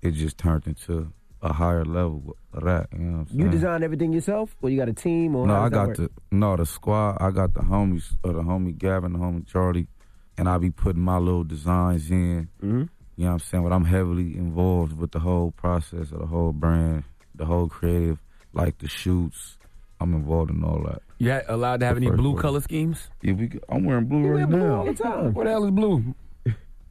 it 0.02 0.12
just 0.12 0.38
turned 0.38 0.68
into 0.68 1.12
a 1.42 1.52
higher 1.52 1.84
level 1.84 2.38
of 2.54 2.64
that. 2.64 2.88
You 2.94 3.00
know 3.00 3.12
what 3.12 3.20
I'm 3.20 3.28
saying? 3.28 3.40
You 3.40 3.50
design 3.50 3.84
everything 3.84 4.14
yourself, 4.14 4.56
or 4.62 4.70
you 4.70 4.78
got 4.78 4.88
a 4.88 4.94
team, 4.94 5.36
or 5.36 5.48
No, 5.48 5.56
I 5.56 5.70
got 5.70 5.96
the 5.96 6.10
no 6.32 6.56
the 6.56 6.66
squad. 6.66 7.18
I 7.20 7.32
got 7.32 7.54
the 7.56 7.62
homies, 7.62 8.16
uh, 8.24 8.32
the 8.32 8.42
homie 8.42 8.78
Gavin, 8.78 9.14
the 9.14 9.20
homie 9.20 9.48
Charlie, 9.48 9.88
and 10.38 10.48
I 10.48 10.58
be 10.60 10.70
putting 10.70 11.02
my 11.02 11.18
little 11.18 11.44
designs 11.44 12.10
in. 12.12 12.50
Mm-hmm. 12.62 12.84
You 13.16 13.26
know 13.26 13.26
what 13.26 13.32
I'm 13.34 13.40
saying? 13.40 13.64
But 13.64 13.74
I'm 13.74 13.86
heavily 13.86 14.38
involved 14.38 14.94
with 14.98 15.12
the 15.12 15.20
whole 15.20 15.52
process 15.52 16.12
of 16.12 16.20
the 16.20 16.26
whole 16.28 16.54
brand, 16.54 17.04
the 17.36 17.46
whole 17.46 17.68
creative, 17.68 18.20
like 18.54 18.78
the 18.78 18.88
shoots. 18.88 19.58
I'm 20.00 20.14
involved 20.14 20.52
in 20.52 20.64
all 20.64 20.84
that. 20.86 21.02
You 21.24 21.30
had 21.32 21.46
allowed 21.48 21.80
to 21.80 21.86
have 21.86 21.98
any 21.98 22.10
blue 22.10 22.36
color 22.38 22.62
schemes? 22.62 23.10
Yeah, 23.22 23.34
we. 23.34 23.52
I'm 23.70 23.84
wearing 23.86 24.06
blue 24.06 24.20
You 24.20 24.34
right 24.38 24.50
blue 24.50 24.60
now. 24.60 24.76
all 24.80 24.86
the 24.86 24.94
time. 24.94 25.34
What 25.34 25.46
the 25.46 25.52
hell 25.52 25.64
is 25.66 25.72
blue? 25.72 26.16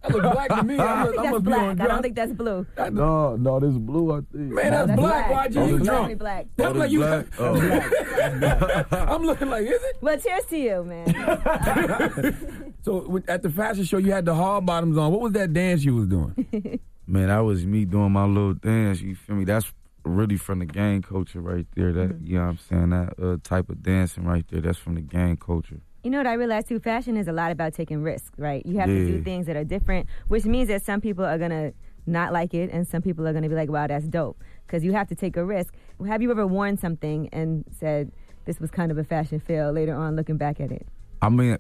That 0.03 0.11
looks 0.17 0.35
black 0.35 0.49
to 0.49 0.63
me. 0.65 0.77
I 0.79 1.03
I, 1.03 1.05
don't 1.05 1.13
think 1.13 1.19
I 1.19 1.23
that's 1.23 1.33
must 1.33 1.45
be 1.45 1.53
on 1.53 1.59
black. 1.59 1.61
I 1.63 1.75
drugs. 1.75 1.89
don't 1.93 2.03
think 2.03 2.17
that's 2.17 2.33
blue. 2.33 2.67
No, 2.91 3.37
no, 3.37 3.61
this 3.61 3.71
is 3.71 3.79
blue. 3.79 4.13
I 4.13 4.17
think. 4.17 4.33
Man, 4.33 4.71
that's, 4.73 4.87
That's 4.89 5.01
black. 5.01 5.27
Oh, 5.27 5.33
black. 5.33 5.51
YG, 5.51 5.57
Oh, 5.57 5.67
you 5.67 5.79
this 5.79 5.87
Definitely 5.87 6.15
drunk? 6.15 6.19
black. 6.19 6.47
That's 6.57 6.75
Oh, 6.75 6.79
like 6.79 6.91
this 6.91 6.93
you. 6.93 6.99
black? 6.99 7.27
Oh. 7.39 9.07
I'm 9.13 9.23
looking 9.23 9.51
like, 9.51 9.63
is 9.63 9.71
it? 9.83 9.97
Well, 10.01 10.19
cheers 10.19 10.45
to 10.47 10.59
you, 10.59 10.83
man. 10.85 12.73
So 12.83 13.07
with- 13.09 13.29
at 13.31 13.43
the 13.43 13.51
fashion 13.51 13.85
show, 13.85 13.99
you 13.99 14.11
had 14.11 14.25
the 14.25 14.35
hard 14.35 14.67
bottoms 14.67 14.99
on. 14.99 15.13
What 15.13 15.21
was 15.21 15.33
that 15.35 15.53
dance 15.53 15.85
you 15.85 15.95
was 15.95 16.09
doing? 16.09 16.81
Man, 17.07 17.29
that 17.29 17.39
was 17.41 17.65
me 17.65 17.85
doing 17.85 18.11
my 18.11 18.25
little 18.25 18.55
dance. 18.55 19.01
You 19.01 19.15
feel 19.15 19.37
me? 19.37 19.45
That's 19.45 19.73
really 20.05 20.37
from 20.37 20.59
the 20.61 20.67
gang 20.67 21.03
culture 21.03 21.41
right 21.41 21.67
there. 21.75 21.93
That 21.93 22.21
you 22.23 22.37
know 22.37 22.45
what 22.45 22.51
I'm 22.51 22.59
saying? 22.59 22.91
That 22.91 23.15
uh, 23.23 23.37
type 23.43 23.69
of 23.69 23.83
dancing 23.83 24.25
right 24.25 24.45
there. 24.49 24.61
That's 24.61 24.79
from 24.79 24.95
the 24.95 25.01
gang 25.01 25.37
culture. 25.37 25.81
You 26.05 26.11
know 26.11 26.19
what 26.19 26.27
I 26.27 26.35
realized 26.35 26.69
too? 26.69 26.81
Fashion 26.81 27.17
is 27.17 27.29
a 27.29 27.33
lot 27.33 27.53
about 27.53 27.75
taking 27.75 28.03
risks, 28.03 28.31
right? 28.37 28.65
You 28.67 28.79
have 28.79 28.89
to 28.89 29.07
do 29.07 29.23
things 29.23 29.47
that 29.47 29.57
are 29.57 29.65
different, 29.65 30.09
which 30.29 30.45
means 30.45 30.69
that 30.69 30.85
some 30.85 31.01
people 31.01 31.25
are 31.25 31.39
gonna 31.39 31.73
not 32.07 32.33
like 32.33 32.55
it, 32.55 32.71
and 32.73 32.87
some 32.87 33.03
people 33.03 33.27
are 33.27 33.33
gonna 33.33 33.49
be 33.49 33.55
like, 33.55 33.71
"Wow, 33.71 33.87
that's 33.87 34.09
dope," 34.09 34.43
because 34.67 34.85
you 34.85 34.93
have 34.93 35.09
to 35.09 35.15
take 35.15 35.37
a 35.37 35.45
risk. 35.45 35.75
Have 36.07 36.21
you 36.21 36.31
ever 36.31 36.47
worn 36.47 36.77
something 36.77 37.29
and 37.33 37.65
said 37.79 38.11
this 38.45 38.59
was 38.59 38.71
kind 38.71 38.91
of 38.91 38.99
a 38.99 39.05
fashion 39.05 39.39
fail 39.39 39.71
later 39.71 39.95
on, 39.95 40.17
looking 40.17 40.37
back 40.37 40.61
at 40.61 40.73
it? 40.73 40.87
I 41.21 41.29
mean, 41.29 41.59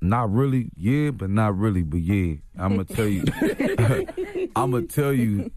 not 0.00 0.32
really, 0.32 0.70
yeah, 0.76 1.10
but 1.10 1.30
not 1.30 1.56
really, 1.56 1.82
but 1.82 2.00
yeah. 2.00 2.36
I'm 2.58 2.76
gonna 2.76 2.84
tell 2.84 3.06
you, 3.06 3.24
I'm 4.56 4.70
gonna 4.70 4.86
tell 4.86 5.12
you, 5.12 5.50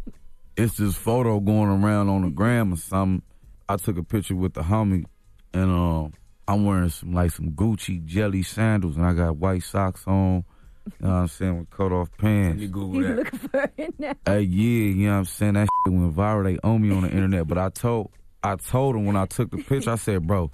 it's 0.58 0.78
this 0.78 0.96
photo 0.96 1.40
going 1.40 1.70
around 1.70 2.10
on 2.10 2.24
the 2.24 2.30
gram 2.30 2.74
or 2.74 2.78
something. 2.78 3.22
I 3.70 3.78
took 3.78 3.98
a 3.98 4.04
picture 4.04 4.36
with 4.36 4.54
the 4.54 4.62
homie, 4.62 5.06
and 5.54 5.72
um, 5.72 6.14
I'm 6.48 6.66
wearing 6.66 6.90
some 6.90 7.14
like 7.14 7.32
some 7.32 7.52
Gucci 7.52 8.04
jelly 8.06 8.44
sandals, 8.44 8.96
and 8.98 9.06
I 9.06 9.14
got 9.14 9.38
white 9.38 9.64
socks 9.64 10.04
on. 10.08 10.44
You 10.86 10.94
know 11.02 11.10
what 11.10 11.16
I'm 11.16 11.28
saying 11.28 11.60
with 11.60 11.70
cut 11.70 11.92
off 11.92 12.10
pants. 12.18 12.62
You 12.62 12.70
Google 12.70 12.94
He's 13.02 13.08
that. 13.08 13.16
looking 13.18 13.40
for 13.40 13.72
it 13.78 14.00
now. 14.00 14.14
Hey, 14.26 14.42
yeah, 14.42 14.94
you 14.94 15.08
know 15.08 15.12
what 15.12 15.18
I'm 15.20 15.26
saying? 15.26 15.54
That 15.56 15.68
shit 15.86 15.94
went 15.94 16.16
viral. 16.16 16.46
They 16.46 16.58
owe 16.64 16.78
me 16.78 16.96
on 16.96 17.02
the 17.02 17.10
internet. 17.10 17.46
But 17.46 17.58
I 17.58 17.68
told 17.70 18.12
I 18.42 18.56
told 18.56 18.96
him 18.96 19.06
when 19.06 19.18
I 19.18 19.26
took 19.26 19.52
the 19.52 19.58
picture, 19.58 19.92
I 19.92 19.96
said, 19.96 20.26
bro, 20.26 20.50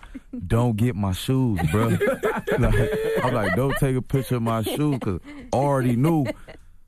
don't 0.47 0.75
get 0.75 0.95
my 0.95 1.11
shoes, 1.11 1.59
bro. 1.71 1.89
like, 2.59 3.23
I'm 3.23 3.33
like, 3.33 3.55
don't 3.55 3.75
take 3.77 3.95
a 3.95 4.01
picture 4.01 4.37
of 4.37 4.41
my 4.41 4.63
shoes 4.63 4.97
because 4.97 5.19
I 5.53 5.55
already 5.55 5.95
knew. 5.95 6.25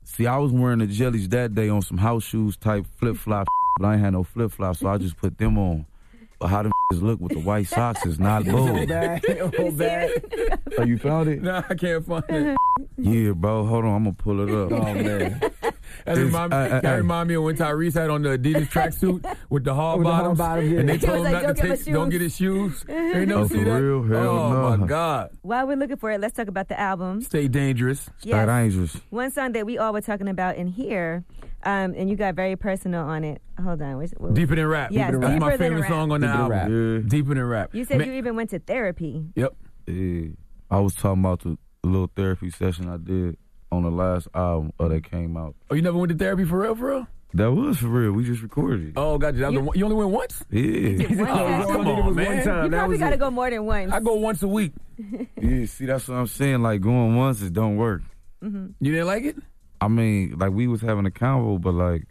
See, 0.08 0.26
I 0.26 0.38
was 0.38 0.52
wearing 0.52 0.78
the 0.78 0.86
jellies 0.86 1.28
that 1.30 1.54
day 1.56 1.68
on 1.68 1.82
some 1.82 1.98
house 1.98 2.22
shoes 2.22 2.56
type 2.56 2.86
flip 2.96 3.16
flop, 3.16 3.48
but 3.80 3.86
I 3.88 3.94
ain't 3.94 4.02
had 4.02 4.12
no 4.12 4.22
flip 4.22 4.52
flops, 4.52 4.78
so 4.78 4.88
I 4.88 4.98
just 4.98 5.16
put 5.16 5.36
them 5.36 5.58
on. 5.58 5.84
But 6.38 6.46
how 6.46 6.62
them 6.62 6.72
look 6.92 7.20
with 7.20 7.32
the 7.32 7.40
white 7.40 7.66
socks 7.66 8.06
is 8.06 8.20
not 8.20 8.44
bold. 8.46 8.88
bad, 8.88 9.24
oh, 9.40 9.70
bad. 9.72 10.10
Oh, 10.78 10.84
you 10.84 10.96
found 10.96 11.28
it? 11.28 11.42
Nah, 11.42 11.64
I 11.68 11.74
can't 11.74 12.06
find 12.06 12.24
it. 12.28 12.56
Yeah, 12.96 13.32
bro. 13.32 13.66
Hold 13.66 13.84
on, 13.84 13.94
I'm 13.96 14.04
gonna 14.04 14.12
pull 14.14 14.40
it 14.40 14.54
up. 14.54 14.72
Oh 14.72 14.94
man, 14.94 15.40
That 16.06 16.16
remind, 16.16 16.52
uh, 16.52 16.56
uh, 16.56 16.80
that 16.80 16.94
uh. 16.94 16.96
remind 16.96 17.28
me 17.28 17.34
of 17.34 17.42
when 17.42 17.56
Tyrese 17.56 17.94
had 17.94 18.10
on 18.10 18.22
the 18.22 18.30
Adidas 18.38 18.68
tracksuit 18.72 19.36
with 19.50 19.64
the 19.64 19.74
hard 19.74 19.98
With 19.98 20.06
the 20.06 20.12
hard 20.12 20.22
bottoms, 20.36 20.38
bottoms, 20.38 20.70
yeah. 20.72 20.78
and 20.80 20.88
they 20.88 20.98
told 21.06 21.18
was 21.20 21.26
him 21.28 21.32
like, 21.34 21.42
not 21.42 21.56
to 21.56 21.62
"Don't 21.62 21.68
get 21.68 21.68
my 21.68 21.76
take, 21.84 21.94
don't 21.94 22.08
get 22.10 22.20
his 22.20 22.36
shoes. 22.36 22.84
Ain't 22.88 23.28
never 23.28 23.40
Oh, 23.40 23.46
see 23.48 23.58
for 23.58 23.64
that? 23.64 23.80
real? 23.82 24.02
Hell 24.04 24.28
oh 24.28 24.52
no. 24.70 24.76
my 24.78 24.86
God! 24.86 25.30
While 25.42 25.66
we're 25.66 25.76
looking 25.76 25.96
for 25.96 26.10
it, 26.12 26.20
let's 26.20 26.34
talk 26.36 26.48
about 26.48 26.68
the 26.68 26.78
album. 26.80 27.20
Stay 27.22 27.48
dangerous. 27.48 28.08
Yes. 28.22 28.34
Start 28.34 28.48
dangerous. 28.48 29.00
One 29.10 29.30
song 29.30 29.52
that 29.52 29.66
we 29.66 29.78
all 29.78 29.92
were 29.92 30.00
talking 30.00 30.28
about 30.28 30.56
in 30.56 30.68
here, 30.68 31.24
um, 31.64 31.94
and 31.96 32.08
you 32.08 32.16
got 32.16 32.34
very 32.34 32.56
personal 32.56 33.04
on 33.04 33.24
it. 33.24 33.42
Hold 33.62 33.82
on, 33.82 33.96
where's, 33.96 34.12
what- 34.12 34.34
Deeper 34.34 34.54
than 34.54 34.66
rap. 34.66 34.90
Yes, 34.92 35.12
That's 35.18 35.40
my 35.40 35.56
favorite 35.56 35.80
Rap. 35.80 35.90
song 35.90 36.12
on 36.12 36.20
the 36.20 36.26
Deeper 36.28 36.38
Than 36.48 36.52
album. 36.52 36.94
Rap. 36.94 37.02
Yeah. 37.02 37.08
Deeper 37.08 37.34
than 37.34 37.44
rap. 37.44 37.74
You 37.74 37.84
said 37.84 37.98
Man- 37.98 38.06
you 38.08 38.14
even 38.14 38.36
went 38.36 38.50
to 38.50 38.58
therapy. 38.58 39.24
Yep. 39.34 39.56
Yeah, 39.86 40.28
I 40.70 40.80
was 40.80 40.94
talking 40.94 41.20
about 41.24 41.40
the 41.40 41.56
little 41.84 42.10
therapy 42.14 42.50
session 42.50 42.88
I 42.88 42.96
did 42.96 43.36
on 43.72 43.82
the 43.82 43.90
last 43.90 44.28
album 44.34 44.72
uh, 44.78 44.88
that 44.88 45.04
came 45.10 45.36
out. 45.36 45.54
Oh, 45.70 45.74
you 45.74 45.82
never 45.82 45.98
went 45.98 46.10
to 46.12 46.18
therapy 46.18 46.44
for 46.44 46.60
real, 46.60 46.74
for 46.74 46.88
real? 46.88 47.06
That 47.34 47.52
was 47.52 47.78
for 47.78 47.88
real. 47.88 48.12
We 48.12 48.24
just 48.24 48.40
recorded 48.42 48.88
it. 48.88 48.92
Oh, 48.96 49.18
got 49.18 49.34
you. 49.34 49.50
You- 49.50 49.70
you 49.74 49.84
only 49.84 49.96
went 49.96 50.10
once? 50.10 50.42
Yeah, 50.50 51.06
One 51.08 51.28
Oh, 51.28 51.66
come 51.66 51.86
All 51.88 52.02
I 52.02 52.02
needed 52.02 52.02
on, 52.06 52.14
man. 52.14 52.64
You 52.64 52.70
probably 52.70 52.98
got 52.98 53.10
to 53.10 53.16
go 53.16 53.30
more 53.30 53.50
than 53.50 53.64
once. 53.66 53.92
I 53.92 54.00
go 54.00 54.14
once 54.14 54.42
a 54.42 54.48
week. 54.48 54.72
yeah. 55.40 55.66
See, 55.66 55.86
that's 55.86 56.08
what 56.08 56.14
I'm 56.14 56.26
saying. 56.28 56.62
Like 56.62 56.80
going 56.80 57.16
once, 57.16 57.42
it 57.42 57.52
don't 57.52 57.76
work. 57.76 58.02
Mm-hmm. 58.42 58.66
You 58.80 58.92
didn't 58.92 59.06
like 59.06 59.24
it? 59.24 59.36
I 59.80 59.88
mean, 59.88 60.36
like 60.38 60.52
we 60.52 60.66
was 60.68 60.80
having 60.80 61.04
a 61.04 61.10
convo, 61.10 61.60
but 61.60 61.74
like, 61.74 62.04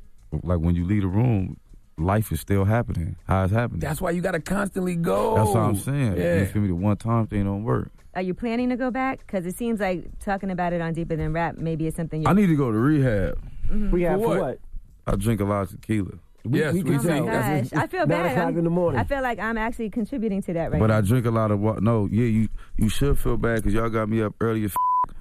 like 0.44 0.60
when 0.60 0.76
you 0.76 0.86
leave 0.86 1.02
the 1.02 1.08
room, 1.08 1.58
life 1.98 2.32
is 2.32 2.40
still 2.42 2.66
happening. 2.66 3.16
How 3.28 3.46
it's 3.46 3.54
happening. 3.54 3.80
That's 3.80 4.02
why 4.02 4.12
you 4.12 4.22
got 4.22 4.32
to 4.34 4.42
constantly 4.42 4.96
go. 4.96 5.36
That's 5.38 5.48
what 5.50 5.58
I'm 5.60 5.76
saying. 5.78 6.18
Yeah. 6.18 6.40
You 6.42 6.46
feel 6.46 6.62
me? 6.62 6.68
The 6.68 6.76
one 6.76 6.98
time 6.98 7.26
thing 7.26 7.46
don't 7.46 7.64
work. 7.64 7.90
Are 8.16 8.22
you 8.22 8.34
planning 8.34 8.70
to 8.70 8.78
go 8.78 8.92
back? 8.92 9.20
Because 9.20 9.46
it 9.46 9.58
seems 9.58 9.80
like 9.80 10.06
talking 10.20 10.50
about 10.52 10.72
it 10.74 10.82
on 10.82 10.94
Deeper 10.94 11.16
Than 11.16 11.34
Rap 11.34 11.58
maybe 11.58 11.88
it's 11.88 11.98
something 11.98 12.22
you 12.22 12.28
I 12.28 12.34
need 12.34 12.48
to 12.48 12.56
go 12.56 12.72
to 12.72 12.78
rehab. 12.78 13.38
Mm-hmm. 13.68 13.92
We 13.92 14.04
have 14.04 14.20
For 14.20 14.28
for 14.28 14.28
what? 14.30 14.40
what? 14.42 14.60
I 15.08 15.16
drink 15.18 15.42
a 15.42 15.46
lot 15.46 15.62
of 15.64 15.70
tequila, 15.72 16.12
Yes, 16.50 16.74
we, 16.74 16.84
can 16.84 16.96
Oh 16.96 17.02
see. 17.02 17.08
tell. 17.08 17.26
my 17.26 17.32
gosh, 17.32 17.74
I 17.74 17.88
feel 17.88 18.00
Nine 18.02 18.08
bad. 18.10 18.26
o'clock 18.32 18.46
I'm- 18.46 18.58
in 18.60 18.64
the 18.64 18.70
morning. 18.70 19.00
I 19.00 19.04
feel 19.04 19.22
like 19.22 19.40
I'm 19.40 19.58
actually 19.58 19.90
contributing 19.90 20.42
to 20.44 20.54
that 20.54 20.72
right 20.72 20.80
but 20.80 20.88
now. 20.88 20.96
But 21.00 21.04
I 21.04 21.08
drink 21.08 21.26
a 21.26 21.32
lot 21.32 21.52
of 21.52 21.60
water. 21.60 21.82
No, 21.82 22.08
yeah, 22.12 22.26
you 22.26 22.50
you 22.78 22.90
should 22.90 23.18
feel 23.20 23.38
bad 23.38 23.58
because 23.58 23.74
y'all 23.74 23.90
got 23.90 24.10
me 24.10 24.22
up 24.22 24.34
early 24.40 24.64
as. 24.66 24.74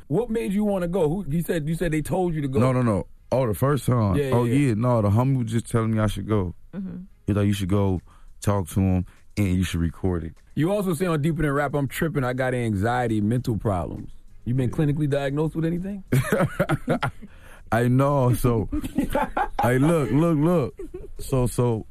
What 0.08 0.28
made 0.30 0.52
you 0.52 0.64
want 0.64 0.82
to 0.82 0.88
go? 0.88 1.08
Who 1.08 1.24
you 1.28 1.42
said 1.42 1.66
you 1.68 1.74
said 1.74 1.92
they 1.92 2.02
told 2.02 2.34
you 2.34 2.42
to 2.42 2.48
go? 2.48 2.60
No, 2.60 2.72
no, 2.72 2.82
no. 2.82 3.06
Oh, 3.32 3.46
the 3.46 3.54
first 3.54 3.86
time. 3.86 4.14
Yeah, 4.16 4.30
oh, 4.32 4.44
yeah. 4.44 4.68
yeah. 4.68 4.74
No, 4.74 5.02
the 5.02 5.08
homie 5.10 5.38
was 5.42 5.50
just 5.50 5.68
telling 5.70 5.92
me 5.92 5.98
I 5.98 6.06
should 6.06 6.28
go. 6.28 6.54
Mm-hmm. 6.74 6.98
He's 7.26 7.34
like, 7.36 7.46
you 7.46 7.52
should 7.54 7.70
go 7.70 8.00
talk 8.42 8.68
to 8.68 8.80
him 8.80 9.06
and 9.36 9.48
you 9.56 9.64
should 9.64 9.80
record 9.80 10.24
it. 10.24 10.34
You 10.54 10.70
also 10.72 10.94
say 10.94 11.06
on 11.06 11.20
Deeper 11.22 11.42
Than 11.42 11.50
Rap, 11.52 11.74
I'm 11.74 11.88
tripping. 11.88 12.22
I 12.24 12.32
got 12.32 12.54
anxiety, 12.54 13.20
mental 13.20 13.56
problems. 13.56 14.10
You 14.44 14.54
been 14.54 14.70
clinically 14.70 15.08
diagnosed 15.08 15.56
with 15.56 15.64
anything? 15.64 16.04
I 17.72 17.88
know. 17.88 18.34
So, 18.34 18.68
hey, 19.62 19.78
look, 19.78 20.10
look, 20.10 20.38
look. 20.38 20.78
So, 21.18 21.46
so, 21.46 21.86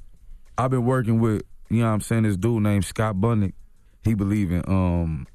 I've 0.57 0.69
been 0.71 0.85
working 0.85 1.19
with, 1.19 1.41
you 1.69 1.79
know 1.79 1.87
what 1.87 1.93
I'm 1.93 2.01
saying, 2.01 2.23
this 2.23 2.37
dude 2.37 2.61
named 2.63 2.85
Scott 2.85 3.15
Budnick. 3.15 3.53
He 4.03 4.13
believe 4.13 4.51
in 4.51 4.63
um 4.67 5.27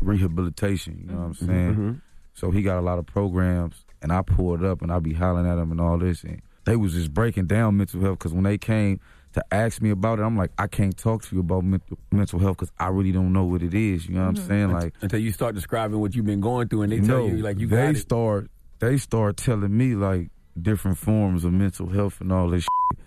rehabilitation. 0.00 0.98
You 1.00 1.06
know 1.12 1.18
what 1.18 1.24
I'm 1.24 1.32
Mhm, 1.34 1.46
saying? 1.46 1.74
mhm. 1.74 2.00
So 2.34 2.50
he 2.50 2.62
got 2.62 2.78
a 2.78 2.82
lot 2.82 2.98
of 2.98 3.06
programs, 3.06 3.84
and 4.02 4.12
I 4.12 4.22
pulled 4.22 4.62
up 4.64 4.82
and 4.82 4.92
I 4.92 4.98
be 4.98 5.14
hollering 5.14 5.46
at 5.46 5.56
him 5.58 5.70
and 5.72 5.80
all 5.80 5.96
this, 5.98 6.22
and 6.22 6.42
they 6.64 6.76
was 6.76 6.92
just 6.92 7.14
breaking 7.14 7.46
down 7.46 7.76
mental 7.78 8.00
health 8.00 8.18
because 8.18 8.34
when 8.34 8.44
they 8.44 8.58
came 8.58 9.00
to 9.36 9.44
ask 9.54 9.80
me 9.80 9.90
about 9.90 10.18
it, 10.18 10.22
I'm 10.22 10.36
like, 10.36 10.50
I 10.58 10.66
can't 10.66 10.96
talk 10.96 11.22
to 11.24 11.34
you 11.34 11.40
about 11.40 11.62
mental 11.62 11.98
mental 12.10 12.38
health 12.38 12.56
because 12.56 12.72
I 12.78 12.88
really 12.88 13.12
don't 13.12 13.32
know 13.32 13.44
what 13.44 13.62
it 13.62 13.74
is. 13.74 14.06
You 14.08 14.14
know 14.14 14.22
what 14.22 14.28
I'm 14.28 14.34
mm-hmm. 14.34 14.48
saying? 14.48 14.72
Like 14.72 14.94
until 15.02 15.20
you 15.20 15.30
start 15.30 15.54
describing 15.54 16.00
what 16.00 16.14
you've 16.14 16.26
been 16.26 16.40
going 16.40 16.68
through, 16.68 16.82
and 16.82 16.92
they 16.92 17.00
tell 17.00 17.18
no, 17.18 17.26
you 17.26 17.36
like 17.42 17.58
you 17.58 17.66
they 17.68 17.76
got 17.76 17.96
it. 17.96 17.98
start 17.98 18.50
they 18.78 18.96
start 18.96 19.36
telling 19.36 19.76
me 19.76 19.94
like 19.94 20.30
different 20.60 20.98
forms 20.98 21.44
of 21.44 21.52
mental 21.52 21.88
health 21.88 22.20
and 22.20 22.32
all 22.32 22.48
this 22.48 22.62
shit. 22.62 22.98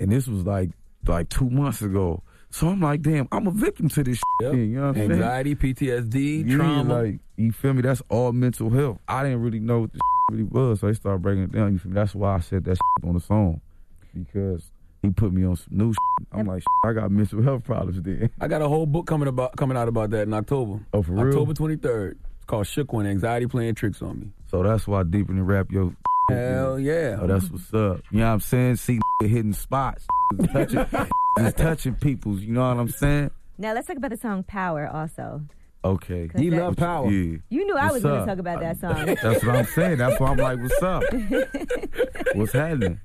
and 0.00 0.12
this 0.12 0.26
was 0.26 0.44
like 0.44 0.70
like 1.06 1.28
two 1.28 1.48
months 1.48 1.80
ago 1.80 2.22
so 2.50 2.66
i'm 2.68 2.80
like 2.80 3.02
damn 3.02 3.28
i'm 3.30 3.46
a 3.46 3.52
victim 3.52 3.88
to 3.88 4.02
this 4.02 4.16
shit, 4.16 4.24
Yep. 4.40 4.54
you 4.54 4.66
know 4.80 4.88
what 4.88 4.96
i'm 4.96 5.12
Anxiety, 5.12 5.54
PTSD, 5.54 6.12
saying 6.12 6.48
Yeah, 6.48 6.56
trauma. 6.56 7.02
like 7.02 7.20
you 7.36 7.52
feel 7.52 7.72
me 7.72 7.82
that's 7.82 8.02
all 8.08 8.32
mental 8.32 8.68
health 8.70 8.98
i 9.06 9.22
didn't 9.22 9.42
really 9.42 9.60
know 9.60 9.82
what 9.82 9.92
this 9.92 10.00
really 10.30 10.42
was 10.42 10.80
so 10.80 10.88
they 10.88 10.92
started 10.94 11.22
breaking 11.22 11.44
it 11.44 11.52
down 11.52 11.72
you 11.72 11.78
feel 11.78 11.92
me 11.92 11.94
that's 11.94 12.16
why 12.16 12.34
i 12.34 12.40
said 12.40 12.64
that 12.64 12.76
on 13.04 13.14
the 13.14 13.20
song 13.20 13.60
because 14.12 14.72
he 15.02 15.10
put 15.10 15.32
me 15.32 15.44
on 15.44 15.56
some 15.56 15.66
new 15.70 15.92
Shit. 15.92 16.28
i'm 16.32 16.46
like 16.46 16.62
i 16.84 16.92
got 16.92 17.10
mental 17.10 17.42
health 17.42 17.64
problems 17.64 18.02
then 18.02 18.30
I 18.40 18.48
got 18.48 18.62
a 18.62 18.68
whole 18.68 18.86
book 18.86 19.06
coming 19.06 19.28
about 19.28 19.56
coming 19.56 19.76
out 19.76 19.88
about 19.88 20.10
that 20.10 20.22
in 20.22 20.34
October. 20.34 20.80
Oh, 20.92 21.02
for 21.02 21.12
real? 21.12 21.28
October 21.28 21.52
23rd. 21.54 22.10
It's 22.12 22.44
called 22.46 22.66
Shook 22.66 22.92
One: 22.92 23.06
Anxiety 23.06 23.46
Playing 23.46 23.74
Tricks 23.74 24.02
on 24.02 24.20
Me. 24.20 24.26
so 24.50 24.62
that's 24.62 24.86
why 24.86 25.02
deep 25.02 25.28
in 25.28 25.36
the 25.36 25.42
rap 25.42 25.70
yo 25.70 25.92
Hell 26.30 26.78
yeah. 26.78 27.16
Oh, 27.20 27.26
that's 27.26 27.50
what's 27.50 27.72
up. 27.72 28.02
You 28.10 28.18
know 28.18 28.26
what 28.26 28.32
I'm 28.34 28.40
saying? 28.40 28.76
See 28.76 29.00
hitting 29.22 29.54
spots, 29.54 30.06
touching, 30.52 30.84
just 31.38 31.56
touching 31.56 31.94
people's. 31.94 32.40
You 32.42 32.52
know 32.52 32.68
what 32.68 32.78
I'm 32.78 32.90
saying? 32.90 33.30
Now 33.56 33.72
let's 33.72 33.86
talk 33.86 33.96
about 33.96 34.10
the 34.10 34.18
song 34.18 34.42
"Power." 34.42 34.86
Also, 34.88 35.42
Okay. 35.84 36.28
You 36.36 36.50
love 36.50 36.70
What 36.72 36.78
power. 36.78 37.10
Yeah. 37.10 37.38
you 37.48 37.64
knew 37.64 37.76
I 37.76 37.84
What's 37.84 37.94
was 37.94 38.02
going 38.02 38.20
to 38.20 38.26
talk 38.26 38.38
about 38.38 38.60
that 38.60 38.78
song. 38.78 39.06
That's 39.22 39.44
what 39.44 39.56
I'm 39.56 39.64
saying. 39.64 39.98
That's 39.98 40.20
why 40.20 40.30
I'm 40.30 40.36
like, 40.36 40.58
what's 40.58 40.82
up? 40.82 41.02
What's 42.34 42.52
happening? 42.52 43.00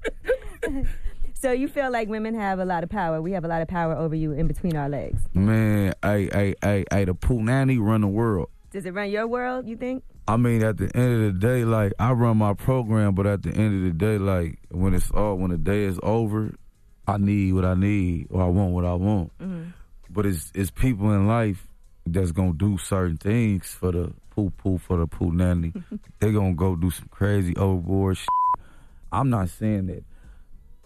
So 1.44 1.52
you 1.52 1.68
feel 1.68 1.92
like 1.92 2.08
women 2.08 2.34
have 2.36 2.60
a 2.60 2.64
lot 2.66 2.86
of 2.86 2.90
power. 2.90 3.22
We 3.22 3.34
have 3.34 3.44
a 3.44 3.50
lot 3.50 3.62
of 3.62 3.68
power 3.68 3.94
over 3.98 4.16
you 4.16 4.32
in 4.32 4.48
between 4.48 4.78
our 4.78 4.88
legs. 4.88 5.22
Man, 5.34 5.94
hey, 6.02 6.30
hey, 6.32 6.56
hey, 6.62 6.86
hey, 6.90 7.04
the 7.04 7.14
pool 7.14 7.44
nanny 7.44 7.78
run 7.78 8.00
the 8.00 8.08
world. 8.08 8.48
Does 8.72 8.86
it 8.86 8.94
run 8.94 9.12
your 9.12 9.28
world? 9.28 9.68
You 9.68 9.76
think? 9.76 10.06
I 10.26 10.38
mean, 10.38 10.64
at 10.64 10.78
the 10.78 10.90
end 10.96 11.14
of 11.16 11.34
the 11.34 11.40
day, 11.46 11.66
like 11.66 11.92
I 12.00 12.14
run 12.14 12.38
my 12.38 12.54
program, 12.54 13.14
but 13.14 13.28
at 13.28 13.44
the 13.44 13.50
end 13.50 13.76
of 13.76 13.84
the 13.84 13.92
day, 13.92 14.18
like 14.18 14.58
when 14.70 14.94
it's 14.94 15.12
all 15.12 15.36
when 15.36 15.52
the 15.52 15.58
day 15.58 15.84
is 15.84 16.00
over, 16.02 16.56
I 17.06 17.18
need 17.18 17.52
what 17.52 17.66
I 17.66 17.74
need 17.74 18.28
or 18.30 18.42
I 18.42 18.48
want 18.48 18.72
what 18.72 18.86
I 18.86 18.94
want. 18.94 19.38
Mm-hmm. 19.40 19.72
But 20.10 20.26
it's 20.26 20.50
it's 20.56 20.72
people 20.72 21.12
in 21.12 21.28
life 21.28 21.68
that's 22.06 22.32
gonna 22.32 22.54
do 22.54 22.78
certain 22.78 23.18
things 23.18 23.68
for 23.68 23.92
the 23.92 24.14
poo 24.30 24.50
poo 24.52 24.78
for 24.78 24.96
the 24.96 25.08
poo 25.08 25.34
nanny. 25.34 25.74
they 26.20 26.32
gonna 26.32 26.54
go 26.54 26.78
do 26.78 26.90
some 26.90 27.10
crazy 27.12 27.54
overboard 27.58 28.16
shit. 28.16 28.30
I'm 29.12 29.30
not 29.30 29.50
saying 29.50 29.88
that 29.88 30.06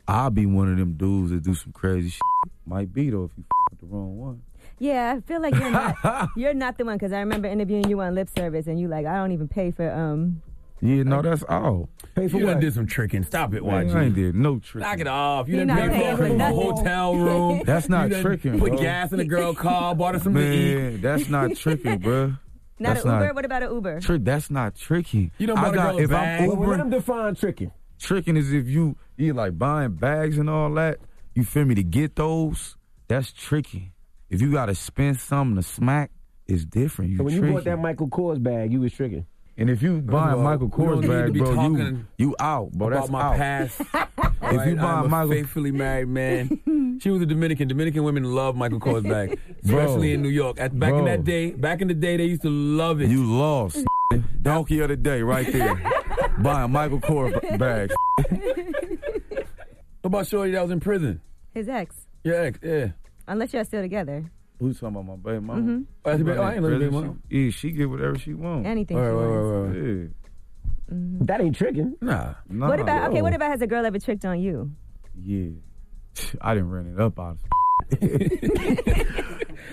I'll 0.07 0.29
be 0.29 0.45
one 0.45 0.71
of 0.71 0.77
them 0.77 0.93
dudes 0.93 1.31
that 1.31 1.43
do 1.43 1.53
some 1.53 1.71
crazy 1.73 2.09
shit. 2.09 2.21
Might 2.65 2.93
be 2.93 3.09
though 3.09 3.25
if 3.25 3.31
you 3.37 3.43
f- 3.49 3.71
with 3.71 3.79
the 3.81 3.85
wrong 3.87 4.17
one. 4.17 4.41
Yeah, 4.79 5.15
I 5.17 5.21
feel 5.21 5.41
like 5.41 5.55
you're 5.55 5.71
not. 5.71 6.29
you're 6.37 6.53
not 6.53 6.77
the 6.77 6.85
one 6.85 6.95
because 6.97 7.11
I 7.11 7.19
remember 7.19 7.47
interviewing 7.47 7.89
you 7.89 7.99
on 8.01 8.13
lip 8.15 8.29
service, 8.37 8.67
and 8.67 8.79
you 8.79 8.87
like, 8.87 9.05
I 9.05 9.15
don't 9.17 9.31
even 9.31 9.47
pay 9.47 9.71
for 9.71 9.89
um. 9.91 10.41
Yeah, 10.79 11.01
no, 11.01 11.23
that's 11.23 11.41
all. 11.49 11.89
Pay 12.13 12.27
for 12.27 12.37
You 12.37 12.45
done 12.45 12.55
what? 12.57 12.61
did 12.61 12.73
some 12.75 12.85
tricking. 12.85 13.23
Stop 13.23 13.55
it, 13.55 13.65
Man, 13.65 13.87
YG. 13.89 13.95
I 13.95 14.03
ain't 14.03 14.13
did 14.15 14.35
no 14.35 14.59
trick. 14.59 14.83
Knock 14.83 14.99
it 14.99 15.07
off. 15.07 15.47
You 15.47 15.53
He 15.53 15.65
done 15.65 15.67
not 15.69 15.79
paid 15.79 15.91
paying 15.91 16.17
for 16.17 16.27
for 16.27 16.35
a 16.35 16.53
hotel 16.53 17.15
room. 17.15 17.61
That's 17.65 17.89
not 17.89 18.03
You 18.03 18.09
done 18.11 18.21
tricking, 18.21 18.59
Put 18.59 18.69
bro. 18.73 18.77
gas 18.77 19.11
in 19.11 19.19
a 19.19 19.25
girl 19.25 19.55
car, 19.55 19.95
bought 19.95 20.13
her 20.13 20.19
something 20.19 20.39
to 20.43 20.53
eat. 20.53 20.75
Man, 20.75 21.01
that's 21.01 21.29
not 21.29 21.55
tricking, 21.55 21.97
bro. 21.97 22.35
Not 22.77 22.93
that's 22.93 23.05
an 23.05 23.11
Uber. 23.11 23.25
Not, 23.25 23.35
what 23.35 23.45
about 23.45 23.63
an 23.63 23.71
Uber? 23.71 24.01
trick. 24.01 24.23
That's 24.23 24.51
not 24.51 24.75
tricking. 24.75 25.31
You 25.39 25.47
done 25.47 25.57
I 25.57 25.61
bought 25.63 25.73
a 25.73 25.77
got, 25.77 25.89
girl 25.93 25.97
a 25.97 26.01
if 26.03 26.09
bag? 26.11 26.41
I'm 26.41 26.47
Well, 26.49 26.57
Uber, 26.59 26.67
let 26.69 26.77
them 26.77 26.89
define 26.91 27.33
tricking. 27.35 27.71
Tricking 27.99 28.37
is 28.37 28.51
if 28.53 28.67
you 28.67 28.95
you 29.17 29.33
like 29.33 29.57
buying 29.57 29.91
bags 29.93 30.37
and 30.37 30.49
all 30.49 30.71
that. 30.75 30.99
You 31.35 31.43
feel 31.43 31.65
me? 31.65 31.75
To 31.75 31.83
get 31.83 32.15
those, 32.15 32.75
that's 33.07 33.31
tricking. 33.31 33.91
If 34.29 34.41
you 34.41 34.51
gotta 34.51 34.73
spend 34.75 35.19
something 35.19 35.55
to 35.55 35.61
smack, 35.63 36.11
it's 36.47 36.65
different. 36.65 37.11
You 37.11 37.17
So 37.17 37.23
when 37.23 37.33
you 37.35 37.53
bought 37.53 37.63
that 37.65 37.77
Michael 37.79 38.07
Kors 38.09 38.41
bag, 38.41 38.71
you 38.73 38.81
was 38.81 38.91
tricking. 38.93 39.25
and 39.55 39.69
if 39.69 39.81
you 39.83 40.01
buying 40.01 40.35
all, 40.35 40.41
Michael 40.43 40.67
we 40.67 40.85
don't 40.85 40.97
Kors 40.97 41.01
need 41.01 41.07
to 41.07 41.13
bag, 41.23 41.33
be 41.33 41.39
bro, 41.39 41.67
you 41.67 42.05
you 42.17 42.35
out, 42.39 42.71
bro. 42.71 42.87
about 42.87 42.99
That's 42.99 43.11
my 43.11 43.21
out. 43.21 43.35
past. 43.37 43.81
If 44.39 44.53
you 44.53 44.59
Alright, 44.59 44.77
buy 44.77 44.83
I'm 44.93 45.05
a 45.05 45.07
Michael- 45.09 45.31
faithfully 45.31 45.71
married 45.71 46.07
man. 46.09 46.97
She 47.01 47.11
was 47.11 47.21
a 47.21 47.25
Dominican. 47.27 47.67
Dominican 47.67 48.03
women 48.03 48.23
love 48.23 48.55
Michael 48.55 48.79
Kors 48.79 49.03
bag, 49.09 49.39
especially 49.63 50.13
in 50.13 50.21
New 50.23 50.29
York. 50.29 50.59
At, 50.59 50.79
back 50.79 50.93
in 50.93 51.05
that 51.05 51.23
day, 51.23 51.51
back 51.51 51.81
in 51.81 51.87
the 51.89 51.93
day, 51.93 52.17
they 52.17 52.25
used 52.25 52.41
to 52.41 52.49
love 52.49 53.01
it. 53.01 53.09
You 53.09 53.23
lost. 53.23 53.85
Donkey 54.41 54.79
of 54.79 54.87
the 54.89 54.95
day, 54.95 55.21
right 55.21 55.45
there. 55.51 55.75
Buying 56.41 56.71
Michael 56.71 56.99
Kors 56.99 57.41
b- 57.41 57.57
bags. 57.57 57.93
what 59.31 59.45
about 60.03 60.27
Shorty 60.27 60.51
that 60.51 60.61
was 60.61 60.71
in 60.71 60.79
prison? 60.79 61.21
His 61.53 61.67
ex. 61.69 61.95
Your 62.23 62.35
ex, 62.43 62.59
yeah. 62.63 62.89
Unless 63.27 63.53
y'all 63.53 63.63
still 63.65 63.81
together. 63.81 64.25
Who's 64.59 64.79
talking 64.79 64.95
about 64.97 65.05
my 65.05 65.15
baby 65.31 65.45
mama? 65.45 65.61
Mhm. 65.61 65.85
Oh, 66.05 66.09
that's 66.09 66.21
a 66.21 66.23
big- 66.25 66.37
oh, 66.37 66.41
I 66.41 66.53
ain't 66.53 66.63
know 66.63 66.69
the 66.69 66.77
big 66.79 66.89
Prison, 66.89 67.07
mama. 67.07 67.17
Yeah, 67.29 67.49
she 67.51 67.71
get 67.71 67.89
whatever 67.89 68.17
she 68.17 68.33
wants. 68.33 68.67
Anything. 68.67 68.97
Right, 68.97 69.05
she 69.05 69.09
right, 69.11 69.27
wants. 69.27 69.75
right, 69.77 69.83
right. 69.83 69.99
Yeah. 69.99 71.25
That 71.25 71.41
ain't 71.41 71.55
tricking. 71.55 71.95
Nah. 72.01 72.33
Nah, 72.49 72.67
What 72.69 72.79
about 72.79 73.09
okay? 73.11 73.21
What 73.21 73.33
about 73.33 73.51
has 73.51 73.61
a 73.61 73.67
girl 73.67 73.85
ever 73.85 73.99
tricked 73.99 74.25
on 74.25 74.39
you? 74.39 74.71
Yeah. 75.21 75.49
I 76.41 76.53
didn't 76.55 76.69
run 76.69 76.87
it 76.87 76.99
up 76.99 77.19
out 77.19 77.31
of 77.31 77.39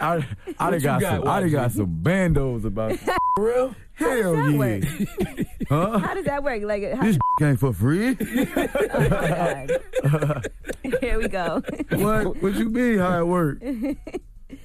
I, 0.01 0.27
I 0.59 0.71
What 0.71 0.71
done 0.73 0.81
got, 0.81 1.01
got, 1.01 1.21
some 1.21 1.29
I 1.29 1.41
done 1.41 1.51
got 1.51 1.73
some 1.73 2.01
bandos 2.03 2.65
about 2.65 2.93
it. 2.95 3.01
Real? 3.39 3.75
Hell 3.95 4.33
that 4.35 4.83
yeah. 5.39 5.45
Work? 5.71 5.91
huh? 5.93 5.99
How 5.99 6.15
does 6.15 6.25
that 6.27 6.43
work? 6.43 6.63
Like, 6.63 6.93
how, 6.95 7.03
This 7.03 7.19
came 7.39 7.57
for 7.57 7.73
free? 7.73 8.17
oh 8.21 9.09
my 9.11 9.67
god! 9.69 10.51
Here 11.01 11.19
we 11.19 11.29
go. 11.29 11.63
what? 11.93 12.43
What 12.43 12.55
you 12.55 12.69
mean 12.71 12.99
how 12.99 13.21
it 13.21 13.27
work? 13.27 13.63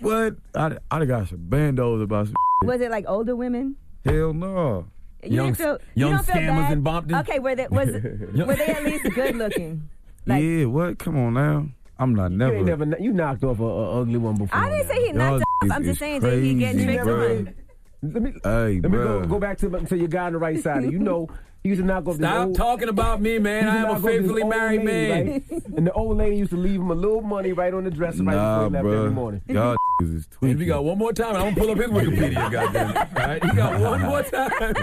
What? 0.02 0.36
I, 0.56 0.78
I 0.92 1.06
got 1.06 1.28
some 1.30 1.40
bandos 1.50 2.02
about 2.04 2.28
some 2.28 2.36
Was 2.64 2.82
it 2.82 2.92
like 2.92 3.06
older 3.08 3.36
women? 3.36 3.76
Hell 4.06 4.34
no. 4.34 4.86
You 5.24 5.36
Young- 5.36 5.46
didn't 5.48 5.58
feel, 5.58 5.78
you 5.96 6.06
young 6.08 6.12
don't 6.16 6.26
feel 6.26 6.36
scammers 6.36 6.48
bad? 6.68 6.72
in 6.72 6.84
Bompton? 6.84 7.20
Okay, 7.22 7.40
were 7.40 7.56
they 7.56 7.68
was 7.70 7.88
were 7.90 8.56
they 8.56 8.68
at 8.68 8.84
least 8.86 9.04
good 9.14 9.36
looking? 9.36 9.90
Like- 10.26 10.44
yeah, 10.44 10.66
what? 10.66 11.00
Come 11.00 11.18
on 11.18 11.34
now. 11.34 11.68
I'm 12.02 12.16
not 12.16 12.32
You 12.32 12.38
never. 12.38 12.56
ain't 12.56 12.66
never. 12.66 12.98
You 13.02 13.12
knocked 13.12 13.44
off 13.44 13.60
a, 13.60 13.64
a 13.64 14.02
ugly 14.02 14.18
one 14.18 14.36
before. 14.38 14.58
I 14.58 14.70
didn't 14.70 14.88
say 14.88 15.02
he 15.02 15.08
Y'all 15.08 15.16
knocked 15.18 15.44
off. 15.64 15.72
I'm 15.72 15.84
just 15.84 15.94
is 15.96 16.00
saying 16.00 16.22
that 16.22 16.34
he 16.42 16.54
getting 16.56 16.86
crazy, 16.86 16.86
tricked 16.86 17.04
bruh. 17.06 17.38
on. 17.48 17.56
Let 18.02 18.24
me 18.24 18.34
Hey, 18.44 18.80
let 18.82 18.92
me 18.92 18.98
go, 18.98 19.26
go 19.26 19.40
back 19.40 19.58
to 19.60 19.70
to 19.70 19.98
your 19.98 20.08
guy 20.08 20.26
on 20.28 20.34
the 20.34 20.40
right 20.40 20.62
side. 20.62 20.90
You 20.92 21.00
know, 21.00 21.28
used 21.64 21.82
to 21.82 21.86
knock 21.86 22.08
off. 22.08 22.18
this 22.18 22.26
Stop 22.28 22.48
old, 22.48 22.56
talking 22.56 22.88
about 22.90 23.22
me, 23.22 23.38
man. 23.38 23.64
he 23.64 23.70
used 23.70 23.84
to 23.84 23.88
I 23.88 23.92
am 23.92 23.98
a 23.98 24.08
faithfully 24.08 24.44
married 24.46 24.84
lady, 24.86 24.86
man. 24.86 25.44
right? 25.52 25.64
And 25.78 25.86
the 25.88 25.92
old 25.92 26.18
lady 26.18 26.38
used 26.38 26.52
to 26.52 26.58
leave 26.58 26.80
him 26.80 26.90
a 26.90 26.96
little 26.96 27.22
money 27.22 27.52
right 27.52 27.74
on 27.74 27.84
the 27.84 27.92
dresser 27.92 28.24
right 28.24 28.34
before 28.34 28.64
he 28.66 28.70
left 28.74 28.84
bro. 28.84 28.98
every 29.00 29.12
morning. 29.12 29.42
Y'all 29.48 29.76
is 30.02 30.28
If 30.42 30.60
you 30.60 30.66
got 30.66 30.84
one 30.86 30.98
more 30.98 31.12
time, 31.12 31.36
I'm 31.36 31.54
gonna 31.54 31.56
pull 31.56 31.72
up 31.72 31.78
his 31.78 31.88
Wikipedia. 31.88 32.52
Goddamn. 32.52 32.90
it. 32.92 32.98
All 32.98 33.28
right, 33.28 33.44
you 33.44 33.54
got 33.54 33.80
one 33.82 34.02
more 34.02 34.24
time. 34.24 34.76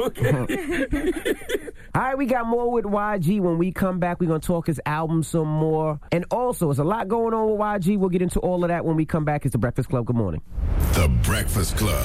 okay. 0.00 1.34
All 1.94 2.00
right, 2.02 2.16
we 2.16 2.24
got 2.26 2.46
more 2.46 2.70
with 2.72 2.84
YG. 2.86 3.40
When 3.40 3.58
we 3.58 3.70
come 3.70 3.98
back, 3.98 4.18
we're 4.20 4.26
going 4.28 4.40
to 4.40 4.46
talk 4.46 4.66
his 4.66 4.80
album 4.86 5.22
some 5.22 5.46
more. 5.46 6.00
And 6.10 6.24
also, 6.30 6.66
there's 6.68 6.78
a 6.78 6.84
lot 6.84 7.06
going 7.08 7.34
on 7.34 7.50
with 7.50 7.60
YG. 7.60 7.98
We'll 7.98 8.08
get 8.08 8.22
into 8.22 8.40
all 8.40 8.64
of 8.64 8.68
that 8.68 8.84
when 8.86 8.96
we 8.96 9.04
come 9.04 9.26
back. 9.26 9.44
It's 9.44 9.52
The 9.52 9.58
Breakfast 9.58 9.90
Club. 9.90 10.06
Good 10.06 10.16
morning. 10.16 10.40
The 10.94 11.08
Breakfast 11.22 11.76
Club. 11.76 12.02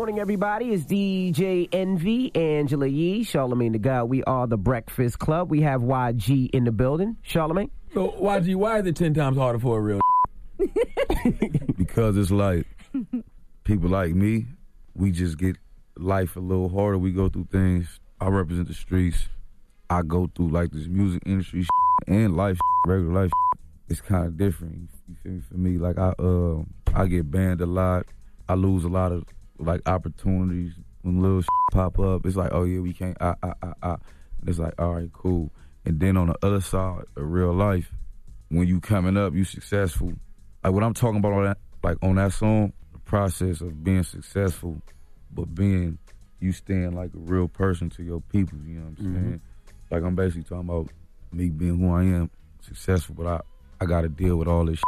Morning, 0.00 0.20
everybody. 0.20 0.66
It's 0.66 0.84
DJ 0.84 1.68
Envy, 1.72 2.32
Angela 2.32 2.86
Yee, 2.86 3.24
Charlamagne 3.24 3.72
the 3.72 3.80
God. 3.80 4.04
We 4.04 4.22
are 4.22 4.46
The 4.46 4.56
Breakfast 4.56 5.18
Club. 5.18 5.50
We 5.50 5.62
have 5.62 5.80
YG 5.80 6.50
in 6.50 6.62
the 6.62 6.70
building. 6.70 7.16
Charlamagne? 7.28 7.70
So 7.94 8.12
YG, 8.12 8.54
why 8.54 8.78
is 8.78 8.86
it 8.86 8.94
ten 8.94 9.12
times 9.12 9.36
harder 9.36 9.58
for 9.58 9.76
a 9.76 9.80
real? 9.80 10.00
because 11.76 12.16
it's 12.16 12.30
like 12.30 12.64
people 13.64 13.90
like 13.90 14.14
me, 14.14 14.46
we 14.94 15.10
just 15.10 15.36
get 15.36 15.56
life 15.96 16.36
a 16.36 16.40
little 16.40 16.68
harder. 16.68 16.96
We 16.96 17.10
go 17.10 17.28
through 17.28 17.48
things. 17.50 17.98
I 18.20 18.28
represent 18.28 18.68
the 18.68 18.74
streets. 18.74 19.26
I 19.90 20.02
go 20.02 20.30
through 20.32 20.50
like 20.50 20.70
this 20.70 20.86
music 20.86 21.24
industry 21.26 21.66
and 22.06 22.36
life, 22.36 22.60
regular 22.86 23.22
life. 23.22 23.32
It's 23.88 24.00
kind 24.00 24.26
of 24.26 24.36
different. 24.36 24.90
You 25.08 25.16
feel 25.24 25.32
me? 25.32 25.40
For 25.40 25.54
me, 25.56 25.76
like 25.76 25.98
I, 25.98 26.10
uh, 26.22 26.62
I 26.94 27.06
get 27.08 27.28
banned 27.28 27.60
a 27.62 27.66
lot. 27.66 28.06
I 28.48 28.54
lose 28.54 28.84
a 28.84 28.88
lot 28.88 29.10
of 29.10 29.24
like 29.58 29.86
opportunities 29.88 30.72
when 31.02 31.20
little 31.22 31.42
pop 31.72 31.98
up. 31.98 32.26
It's 32.26 32.36
like, 32.36 32.50
oh 32.52 32.64
yeah, 32.64 32.80
we 32.80 32.92
can't. 32.92 33.16
I, 33.20 33.34
I, 33.42 33.52
I, 33.62 33.72
I. 33.82 33.96
It's 34.46 34.58
like, 34.58 34.74
all 34.80 34.94
right, 34.94 35.10
cool. 35.12 35.50
And 35.84 35.98
then 36.00 36.16
on 36.16 36.28
the 36.28 36.36
other 36.46 36.60
side 36.60 37.02
of 37.16 37.30
real 37.30 37.52
life, 37.52 37.92
when 38.50 38.66
you 38.68 38.80
coming 38.80 39.16
up, 39.16 39.34
you 39.34 39.44
successful. 39.44 40.12
Like 40.64 40.72
what 40.72 40.82
I'm 40.82 40.94
talking 40.94 41.18
about 41.18 41.32
on 41.32 41.44
that, 41.44 41.58
like 41.82 41.96
on 42.02 42.16
that 42.16 42.32
song, 42.32 42.72
the 42.92 42.98
process 43.00 43.60
of 43.60 43.82
being 43.84 44.02
successful, 44.02 44.80
but 45.32 45.54
being 45.54 45.98
you 46.40 46.52
staying 46.52 46.92
like 46.94 47.10
a 47.14 47.18
real 47.18 47.48
person 47.48 47.90
to 47.90 48.02
your 48.02 48.20
people. 48.20 48.58
You 48.64 48.80
know 48.80 48.86
what 48.86 48.98
I'm 48.98 49.04
Mhm. 49.06 49.14
saying? 49.14 49.40
Like 49.90 50.02
I'm 50.02 50.14
basically 50.14 50.44
talking 50.44 50.68
about 50.68 50.88
me 51.32 51.48
being 51.48 51.78
who 51.78 51.90
I 51.92 52.04
am, 52.04 52.30
successful, 52.60 53.14
but 53.16 53.26
I 53.26 53.40
I 53.80 53.86
got 53.86 54.00
to 54.02 54.08
deal 54.08 54.36
with 54.36 54.48
all 54.48 54.64
this, 54.64 54.80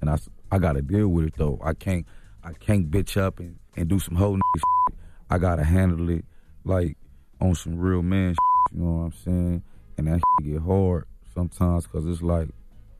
and 0.00 0.10
I 0.10 0.18
I 0.50 0.58
got 0.58 0.72
to 0.74 0.82
deal 0.82 1.08
with 1.08 1.26
it 1.26 1.34
though. 1.36 1.58
I 1.62 1.74
can't 1.74 2.06
I 2.42 2.52
can't 2.52 2.90
bitch 2.90 3.16
up 3.16 3.38
and, 3.40 3.58
and 3.76 3.88
do 3.88 3.98
some 3.98 4.14
whole 4.14 4.36
shit. 4.36 4.98
I 5.30 5.38
gotta 5.38 5.64
handle 5.64 6.10
it 6.10 6.24
like 6.64 6.96
on 7.40 7.54
some 7.54 7.78
real 7.78 8.02
man 8.02 8.30
shit, 8.32 8.76
you 8.76 8.84
know 8.84 8.92
what 8.92 9.04
I'm 9.04 9.12
saying? 9.12 9.62
And 9.98 10.06
that 10.08 10.20
get 10.42 10.60
hard 10.62 11.04
sometimes 11.34 11.84
because 11.86 12.06
it's 12.06 12.22
like 12.22 12.48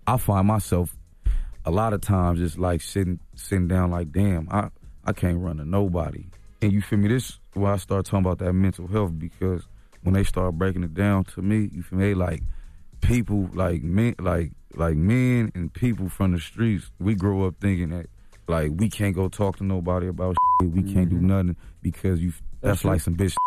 I 0.06 0.16
find 0.16 0.46
myself 0.46 0.96
a 1.64 1.70
lot 1.70 1.92
of 1.92 2.00
times 2.00 2.40
just 2.40 2.58
like 2.58 2.80
sitting 2.80 3.20
sitting 3.34 3.68
down 3.68 3.90
like 3.90 4.12
damn 4.12 4.48
I 4.50 4.68
I 5.04 5.12
can't 5.12 5.38
run 5.38 5.58
to 5.58 5.64
nobody. 5.64 6.24
And 6.62 6.72
you 6.72 6.80
feel 6.80 6.98
me? 6.98 7.08
This 7.08 7.38
why 7.52 7.72
I 7.72 7.76
start 7.76 8.06
talking 8.06 8.20
about 8.20 8.38
that 8.38 8.52
mental 8.52 8.86
health 8.86 9.18
because 9.18 9.62
when 10.02 10.14
they 10.14 10.24
start 10.24 10.54
breaking 10.54 10.82
it 10.84 10.94
down 10.94 11.24
to 11.24 11.42
me, 11.42 11.68
you 11.72 11.82
feel 11.82 11.98
me? 11.98 12.14
Like 12.14 12.42
people 13.00 13.50
like 13.52 13.82
men 13.82 14.14
like 14.18 14.52
like 14.74 14.96
men 14.96 15.52
and 15.54 15.72
people 15.72 16.08
from 16.08 16.32
the 16.32 16.40
streets. 16.40 16.90
We 16.98 17.14
grow 17.14 17.46
up 17.46 17.56
thinking 17.60 17.90
that 17.90 18.06
like 18.48 18.70
we 18.74 18.88
can't 18.88 19.14
go 19.14 19.28
talk 19.28 19.56
to 19.58 19.64
nobody 19.64 20.06
about 20.08 20.36
shit. 20.60 20.70
We 20.70 20.82
can't 20.82 21.08
do 21.10 21.16
nothing 21.16 21.56
because 21.82 22.20
you 22.20 22.30
that's, 22.60 22.82
That's 22.82 22.84
like 22.84 23.00
some 23.00 23.16
bitch. 23.16 23.30
shit, 23.30 23.38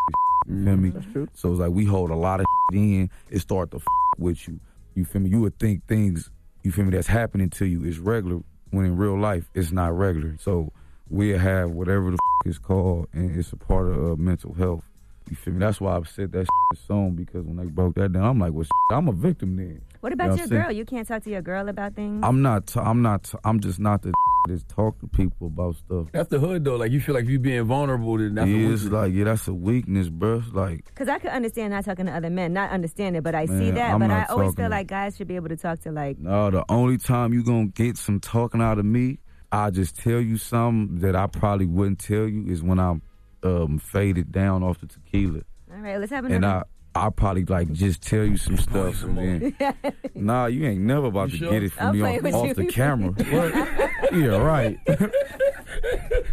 You 0.48 0.64
feel 0.64 0.76
me? 0.76 0.90
That's 0.90 1.06
true. 1.12 1.28
So 1.34 1.50
it's 1.50 1.60
like 1.60 1.70
we 1.70 1.84
hold 1.84 2.10
a 2.10 2.16
lot 2.16 2.40
of 2.40 2.46
in. 2.72 3.10
It 3.30 3.40
start 3.40 3.70
to 3.72 3.80
with 4.18 4.46
you. 4.48 4.60
You 4.94 5.04
feel 5.04 5.22
me? 5.22 5.30
You 5.30 5.40
would 5.40 5.58
think 5.58 5.86
things 5.86 6.30
you 6.62 6.72
feel 6.72 6.84
me 6.84 6.90
that's 6.90 7.06
happening 7.06 7.50
to 7.50 7.66
you 7.66 7.84
is 7.84 7.98
regular 7.98 8.42
when 8.70 8.84
in 8.86 8.96
real 8.96 9.18
life 9.18 9.48
it's 9.54 9.72
not 9.72 9.96
regular. 9.96 10.36
So 10.38 10.72
we 11.08 11.30
have 11.30 11.70
whatever 11.70 12.10
the 12.10 12.18
is 12.44 12.58
called, 12.58 13.08
and 13.12 13.36
it's 13.38 13.52
a 13.52 13.56
part 13.56 13.88
of 13.88 13.96
uh, 14.12 14.16
mental 14.16 14.54
health. 14.54 14.84
You 15.28 15.36
feel 15.36 15.54
me? 15.54 15.60
That's 15.60 15.80
why 15.80 15.96
I 15.96 16.02
said 16.04 16.32
that 16.32 16.46
shit 16.46 16.86
song 16.86 17.14
because 17.14 17.44
when 17.44 17.56
they 17.56 17.64
broke 17.66 17.94
that 17.96 18.12
down, 18.12 18.24
I'm 18.24 18.38
like, 18.38 18.52
well, 18.52 18.66
I'm 18.90 19.08
a 19.08 19.12
victim 19.12 19.56
then. 19.56 19.80
What 20.00 20.10
You 20.10 20.14
about 20.14 20.28
know 20.28 20.34
your 20.34 20.36
what 20.36 20.42
I'm 20.42 20.48
saying? 20.48 20.62
girl? 20.62 20.72
You 20.72 20.84
can't 20.84 21.08
talk 21.08 21.22
to 21.24 21.30
your 21.30 21.42
girl 21.42 21.68
about 21.68 21.94
things. 21.94 22.20
I'm 22.24 22.40
not. 22.42 22.66
T- 22.68 22.80
I'm 22.80 23.02
not. 23.02 23.24
T- 23.24 23.38
I'm 23.44 23.58
just 23.60 23.80
not 23.80 24.02
the 24.02 24.12
that's 24.48 24.62
talk 24.64 24.98
to 25.00 25.08
people 25.08 25.48
about 25.48 25.74
stuff. 25.76 26.06
That's 26.12 26.28
the 26.28 26.38
hood 26.38 26.64
though. 26.64 26.76
Like 26.76 26.92
you 26.92 27.00
feel 27.00 27.14
like 27.14 27.26
you 27.26 27.38
being 27.38 27.64
vulnerable. 27.64 28.16
Then 28.18 28.34
that's 28.36 28.48
yeah, 28.48 28.68
a 28.68 28.72
it's 28.72 28.84
like 28.84 29.12
yeah, 29.12 29.24
that's 29.24 29.48
a 29.48 29.54
weakness, 29.54 30.08
bro. 30.08 30.42
Like 30.52 30.84
Because 30.86 31.08
I 31.08 31.18
could 31.18 31.30
understand 31.30 31.72
not 31.72 31.84
talking 31.84 32.06
to 32.06 32.12
other 32.12 32.30
men, 32.30 32.52
not 32.52 32.70
understand 32.70 33.16
it, 33.16 33.22
but 33.24 33.34
I 33.34 33.46
see 33.46 33.70
that. 33.72 33.94
I'm 33.94 33.98
but 34.00 34.10
I 34.10 34.24
always 34.26 34.50
talking 34.50 34.64
feel 34.64 34.70
like 34.70 34.86
guys 34.86 35.16
should 35.16 35.26
be 35.28 35.36
able 35.36 35.48
to 35.48 35.56
talk 35.56 35.80
to 35.80 35.90
like. 35.90 36.18
no, 36.18 36.50
the 36.50 36.64
only 36.68 36.98
time 36.98 37.32
you 37.32 37.42
gonna 37.42 37.66
get 37.66 37.96
some 37.96 38.20
talking 38.20 38.62
out 38.62 38.78
of 38.78 38.84
me, 38.84 39.18
I 39.50 39.70
just 39.70 39.96
tell 39.96 40.20
you 40.20 40.36
something 40.36 41.00
that 41.00 41.16
I 41.16 41.26
probably 41.26 41.66
wouldn't 41.66 41.98
tell 41.98 42.26
you 42.28 42.46
is 42.46 42.62
when 42.62 42.78
I'm 42.78 43.02
um, 43.42 43.78
faded 43.78 44.30
down 44.32 44.62
off 44.62 44.78
the 44.78 44.86
tequila, 44.86 45.40
All 45.72 45.78
right, 45.80 45.98
let's 45.98 46.12
have 46.12 46.24
and 46.24 46.34
another. 46.34 46.64
I 46.64 46.77
I 47.06 47.10
probably 47.10 47.44
like 47.44 47.72
just 47.72 48.02
tell 48.02 48.24
you 48.24 48.36
some 48.36 48.56
stuff. 48.58 49.02
and 49.04 49.16
then, 49.18 49.56
nah, 50.14 50.46
you 50.46 50.66
ain't 50.66 50.80
never 50.80 51.06
about 51.06 51.30
You 51.32 51.38
to 51.38 51.44
sure? 51.44 51.52
get 51.52 51.62
it 51.62 51.72
from 51.72 51.86
I'm 51.88 51.92
me 52.00 52.02
off, 52.32 52.34
off 52.34 52.56
the 52.56 52.66
camera. 52.66 53.14
Yeah, 54.12 54.38
right. 54.38 54.78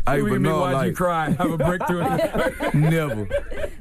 Hey, 0.08 0.22
we 0.22 0.30
but 0.30 0.36
can 0.36 0.42
no, 0.44 0.60
watch 0.60 0.86
you 0.88 0.94
cry, 0.94 1.30
have 1.32 1.52
a 1.52 1.58
breakthrough. 1.58 2.04
never, 2.74 3.26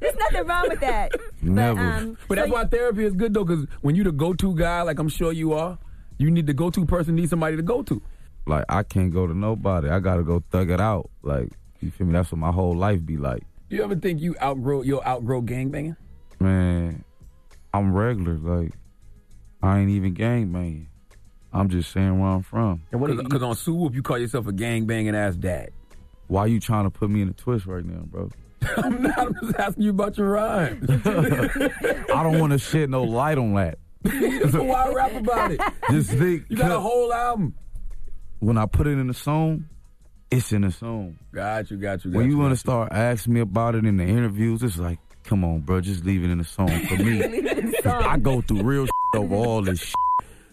There's 0.00 0.16
nothing 0.16 0.46
wrong 0.46 0.68
with 0.68 0.80
that. 0.80 1.12
never. 1.42 1.74
But, 1.80 2.02
um, 2.02 2.18
But 2.28 2.34
that's 2.36 2.48
so 2.48 2.54
why 2.54 2.64
therapy 2.64 3.04
is 3.04 3.12
good 3.14 3.34
though, 3.34 3.44
because 3.44 3.66
when 3.82 3.94
you're 3.94 4.04
the 4.06 4.12
go-to 4.12 4.54
guy, 4.54 4.82
like 4.82 4.98
I'm 4.98 5.08
sure 5.08 5.32
you 5.32 5.52
are, 5.52 5.78
you 6.18 6.30
need 6.30 6.46
the 6.46 6.54
go-to 6.54 6.84
person 6.86 7.14
need 7.14 7.28
somebody 7.30 7.56
to 7.56 7.62
go 7.62 7.82
to. 7.82 8.02
like 8.46 8.64
I 8.68 8.82
can't 8.82 9.12
go 9.12 9.26
to 9.26 9.34
nobody. 9.34 9.88
I 9.90 10.00
gotta 10.00 10.22
go 10.22 10.42
thug 10.50 10.70
it 10.70 10.80
out. 10.80 11.10
Like 11.22 11.50
you 11.80 11.90
feel 11.90 12.06
me? 12.06 12.14
That's 12.14 12.32
what 12.32 12.38
my 12.38 12.50
whole 12.52 12.74
life 12.74 13.04
be 13.04 13.16
like. 13.16 13.42
Do 13.70 13.76
you 13.76 13.84
ever 13.84 13.94
think 13.96 14.20
you 14.20 14.34
outgrow 14.42 14.82
you'll 14.82 15.02
outgrow 15.06 15.42
gangbanging? 15.42 15.96
Man, 16.44 17.04
I'm 17.72 17.94
regular. 17.94 18.36
Like 18.36 18.74
I 19.62 19.78
ain't 19.78 19.90
even 19.90 20.12
gang 20.12 20.52
banging. 20.52 20.88
I'm 21.54 21.70
just 21.70 21.90
saying 21.90 22.18
where 22.20 22.28
I'm 22.28 22.42
from. 22.42 22.82
And 22.92 23.00
what 23.00 23.16
Because 23.16 23.42
on 23.42 23.54
Suu 23.54 23.74
Whoop, 23.74 23.94
you 23.94 24.02
call 24.02 24.18
yourself 24.18 24.46
a 24.46 24.52
gang 24.52 24.84
banging 24.84 25.14
ass 25.14 25.36
dad. 25.36 25.70
Why 26.26 26.46
you 26.46 26.60
trying 26.60 26.84
to 26.84 26.90
put 26.90 27.08
me 27.08 27.22
in 27.22 27.30
a 27.30 27.32
twist 27.32 27.64
right 27.64 27.84
now, 27.84 28.02
bro? 28.02 28.30
I'm 28.76 29.02
not. 29.02 29.18
I'm 29.18 29.34
just 29.40 29.58
asking 29.58 29.84
you 29.84 29.90
about 29.90 30.18
your 30.18 30.28
rhymes. 30.30 30.86
I 31.06 32.22
don't 32.22 32.38
want 32.38 32.52
to 32.52 32.58
shed 32.58 32.90
no 32.90 33.04
light 33.04 33.38
on 33.38 33.54
that. 33.54 33.78
so 34.50 34.64
why 34.64 34.92
rap 34.92 35.14
about 35.14 35.52
it? 35.52 35.60
Just 35.90 36.10
think, 36.10 36.44
You 36.50 36.58
got 36.58 36.72
a 36.72 36.80
whole 36.80 37.10
album. 37.10 37.54
when 38.40 38.58
I 38.58 38.66
put 38.66 38.86
it 38.86 38.98
in 38.98 39.06
the 39.06 39.14
song, 39.14 39.64
it's 40.30 40.52
in 40.52 40.60
the 40.60 40.72
song. 40.72 41.18
Got 41.32 41.70
you. 41.70 41.78
Got 41.78 42.04
you. 42.04 42.10
Got 42.10 42.18
when 42.18 42.30
you 42.30 42.36
got 42.36 42.42
want 42.42 42.52
to 42.52 42.56
start 42.58 42.92
asking 42.92 43.32
me 43.32 43.40
about 43.40 43.76
it 43.76 43.86
in 43.86 43.96
the 43.96 44.04
interviews, 44.04 44.62
it's 44.62 44.76
like, 44.76 44.98
come 45.24 45.44
on, 45.44 45.60
bro, 45.60 45.80
just 45.80 46.04
leave 46.04 46.22
it 46.22 46.30
in 46.30 46.38
the 46.38 46.44
song 46.44 46.68
for 46.86 46.96
me. 46.96 47.22
I 47.84 48.16
go 48.18 48.40
through 48.42 48.62
real 48.62 48.84
shit 48.84 49.20
over 49.20 49.34
all 49.34 49.62
this 49.62 49.80
shit. 49.80 49.94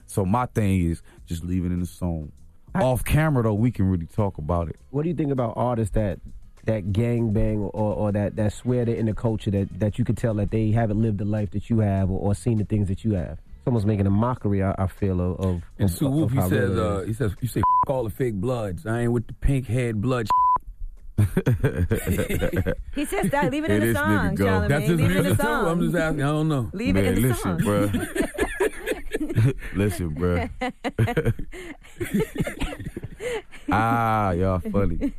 So 0.07 0.25
my 0.25 0.45
thing 0.47 0.89
is 0.89 1.01
just 1.25 1.43
leave 1.43 1.65
it 1.65 1.71
in 1.71 1.79
the 1.79 1.85
song. 1.85 2.31
Off 2.75 3.03
camera 3.03 3.43
though, 3.43 3.53
we 3.53 3.71
can 3.71 3.85
really 3.85 4.07
talk 4.07 4.37
about 4.37 4.69
it. 4.69 4.77
what 4.89 5.03
do 5.03 5.09
you 5.09 5.15
think 5.15 5.31
about 5.31 5.53
artists 5.57 5.93
that 5.95 6.19
that 6.65 6.93
gang 6.93 7.33
bang 7.33 7.57
or, 7.57 7.93
or 7.95 8.11
that 8.11 8.35
that 8.35 8.53
swear 8.53 8.85
they're 8.85 8.95
in 8.95 9.07
the 9.07 9.13
culture 9.13 9.49
that 9.49 9.67
that 9.79 9.97
you 9.97 10.05
could 10.05 10.17
tell 10.17 10.35
that 10.35 10.51
they 10.51 10.71
haven't 10.71 11.01
lived 11.01 11.17
the 11.17 11.25
life 11.25 11.51
that 11.51 11.69
you 11.69 11.79
have 11.79 12.09
or, 12.09 12.19
or 12.19 12.35
seen 12.35 12.57
the 12.57 12.65
things 12.65 12.87
that 12.87 13.03
you 13.03 13.13
have? 13.13 13.39
It's 13.61 13.67
almost 13.67 13.85
making 13.85 14.07
a 14.07 14.11
mockery. 14.11 14.63
I, 14.63 14.73
I 14.77 14.87
feel 14.87 15.21
of. 15.21 15.39
of 15.39 15.61
And 15.77 15.91
Sue 15.91 16.07
of 16.07 16.13
Whoop, 16.13 16.31
he 16.31 16.41
says, 16.41 16.77
uh, 16.77 17.03
he 17.05 17.13
says, 17.13 17.35
you 17.41 17.47
say 17.47 17.61
all 17.87 18.03
the 18.03 18.09
fake 18.09 18.35
bloods. 18.35 18.85
I 18.85 19.01
ain't 19.01 19.11
with 19.11 19.27
the 19.27 19.33
pink 19.33 19.67
head 19.67 20.01
blood. 20.01 20.27
he 22.95 23.05
says 23.05 23.29
that. 23.31 23.49
leave 23.51 23.63
it 23.65 23.71
in 23.71 23.79
the 23.81 23.93
song, 23.93 24.35
nigga. 24.35 24.37
Charlamagne. 24.37 24.67
That's 24.69 24.85
his 24.87 24.97
leave 24.99 24.99
it 24.99 25.15
in 25.17 25.23
music 25.23 25.23
the 25.23 25.29
too. 25.43 25.49
song. 25.49 25.67
I'm 25.67 25.81
just 25.81 25.95
asking. 25.95 26.23
I 26.23 26.27
don't 26.27 26.47
know. 26.49 26.69
Leave 26.73 26.95
Man, 26.95 27.05
it 27.05 27.17
in 27.17 27.21
the 27.23 27.27
listen, 27.29 27.59
song. 27.59 27.59
bruh. 27.59 27.91
listen, 29.75 30.15
bruh. 30.15 30.49
ah, 33.71 34.31
y'all 34.31 34.59
funny. 34.59 35.13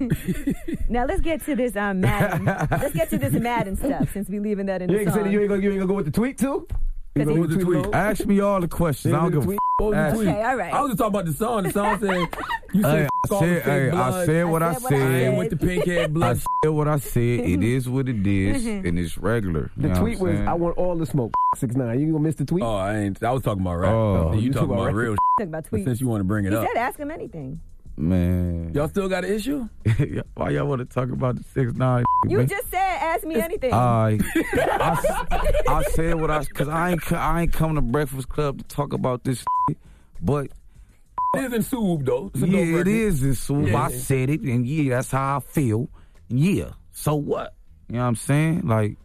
Now 0.88 1.04
let's 1.06 1.20
get 1.20 1.44
to 1.46 1.54
this 1.56 1.76
um, 1.76 2.00
Madden. 2.00 2.44
let's 2.46 2.94
get 2.94 3.10
to 3.10 3.18
this 3.18 3.32
Madden 3.32 3.76
stuff 3.76 4.12
since 4.12 4.28
we 4.28 4.38
leaving 4.40 4.66
that 4.66 4.82
in 4.82 4.88
You 4.90 4.96
the 4.96 5.02
ain't 5.02 5.12
song. 5.12 5.22
that 5.24 5.30
you 5.32 5.40
ain't 5.40 5.48
gonna 5.48 5.62
you 5.62 5.70
ain't 5.70 5.78
gonna 5.80 5.88
go 5.88 5.94
with 5.94 6.06
the 6.06 6.10
tweet 6.12 6.38
too? 6.38 6.66
You 7.14 7.28
he- 7.28 7.34
go 7.34 7.46
the 7.46 7.62
tweet? 7.62 7.76
alone? 7.78 7.94
Ask 7.94 8.24
me 8.26 8.40
all 8.40 8.60
the 8.60 8.68
questions. 8.68 9.12
I 9.12 9.20
don't 9.20 9.32
give 9.32 9.42
a 9.42 9.44
Tweet. 9.44 9.58
f- 9.58 9.78
What 9.78 9.86
was 9.90 9.94
the 9.94 9.98
Ask- 10.00 10.14
tweet? 10.16 10.28
Okay, 10.28 10.42
all 10.42 10.56
right. 10.56 10.72
I 10.72 10.80
was 10.80 10.90
just 10.90 10.98
talking 10.98 11.14
about 11.14 11.24
the 11.26 11.32
song. 11.34 11.62
The 11.64 11.70
song 11.72 11.98
said, 12.00 12.28
you 12.72 12.82
said 12.82 12.92
Hey, 12.98 13.02
F- 13.04 13.10
I 13.30 13.34
all 13.34 13.40
the 13.40 13.46
said, 13.46 13.56
fake 13.56 13.64
hey, 13.64 13.88
I 13.90 13.90
bloods. 14.10 14.26
said 14.26 14.44
what 14.46 14.62
I 14.62 14.68
I 14.70 14.72
said 14.74 14.82
what 14.82 14.92
I 14.92 14.96
I 14.96 14.98
ain't 15.04 15.32
said. 15.32 15.38
with 15.38 15.50
the 15.50 15.56
pink 15.58 15.84
head 15.86 16.04
I 16.04 16.06
blood. 16.06 16.38
said 16.64 16.70
what 16.70 16.88
I 16.88 16.96
said. 16.98 17.20
It 17.22 17.44
mm-hmm. 17.44 17.62
is 17.62 17.88
what 17.88 18.08
it 18.08 18.26
is, 18.26 18.64
mm-hmm. 18.64 18.86
and 18.86 18.98
it's 18.98 19.18
regular. 19.18 19.70
You 19.76 19.82
The 19.82 19.88
know 19.88 20.00
tweet 20.00 20.18
what 20.20 20.26
I'm 20.28 20.32
was, 20.32 20.36
saying? 20.38 20.48
"I 20.48 20.54
want 20.54 20.78
all 20.78 20.96
the 20.96 21.06
smoke." 21.06 21.32
Six 21.56 21.74
nine. 21.76 22.00
You 22.00 22.06
gonna 22.12 22.18
miss 22.24 22.36
the 22.36 22.44
tweet? 22.46 22.64
Oh, 22.64 22.74
I 22.76 22.96
ain't. 23.00 23.22
I 23.22 23.30
was 23.32 23.42
talking 23.42 23.60
about 23.60 23.74
rap. 23.76 23.92
Oh. 23.92 24.32
you, 24.32 24.40
You 24.40 24.52
talking 24.52 24.68
talking 24.68 24.70
about 24.74 24.82
about 24.88 24.94
real? 24.94 25.16
Talking 25.38 25.48
about 25.48 25.66
But 25.70 25.80
tweets. 25.80 25.84
since 25.84 26.00
you 26.00 26.08
want 26.08 26.20
to 26.20 26.24
bring 26.24 26.46
it 26.46 26.54
up, 26.54 26.62
He 26.62 26.66
up, 26.68 26.72
said, 26.74 26.80
"Ask 26.80 26.98
him 26.98 27.10
anything." 27.10 27.60
Man, 27.96 28.72
y'all 28.74 28.88
still 28.88 29.08
got 29.08 29.24
an 29.24 29.32
issue? 29.34 29.68
why 30.34 30.50
y'all 30.50 30.66
want 30.66 30.78
to 30.80 30.86
talk 30.86 31.10
about 31.10 31.36
the 31.36 31.44
six 31.44 31.74
nine? 31.74 32.04
You 32.26 32.38
man? 32.38 32.48
just 32.48 32.70
said, 32.70 32.78
"Ask 32.78 33.24
me 33.24 33.34
anything." 33.40 33.72
I, 33.72 34.18
I, 34.54 35.62
I 35.68 35.82
said 35.92 36.18
what 36.20 36.30
I 36.30 36.38
because 36.40 36.68
I 36.68 36.92
ain't 36.92 37.12
I 37.12 37.42
ain't 37.42 37.52
coming 37.52 37.76
to 37.76 37.82
Breakfast 37.82 38.28
Club 38.30 38.58
to 38.58 38.64
talk 38.64 38.92
about 38.94 39.24
this, 39.24 39.44
but 40.22 40.48
It 41.36 41.44
is 41.44 41.52
in 41.52 41.62
Suu 41.62 41.82
Whoop 41.82 42.04
though. 42.06 42.30
It's 42.34 42.42
a 42.42 42.46
yeah, 42.46 42.52
dope 42.60 42.68
it 42.68 42.72
record. 42.72 42.88
is. 42.88 43.50
Yeah. 43.50 43.82
I 43.84 43.90
said 43.90 44.30
it, 44.30 44.40
and 44.40 44.66
yeah, 44.66 44.96
that's 44.96 45.10
how 45.10 45.36
I 45.36 45.40
feel. 45.40 45.88
Yeah, 46.28 46.70
so 46.92 47.14
what? 47.14 47.54
You 47.88 47.96
know 47.96 48.02
what 48.02 48.08
I'm 48.08 48.16
saying? 48.16 48.66
Like, 48.66 48.96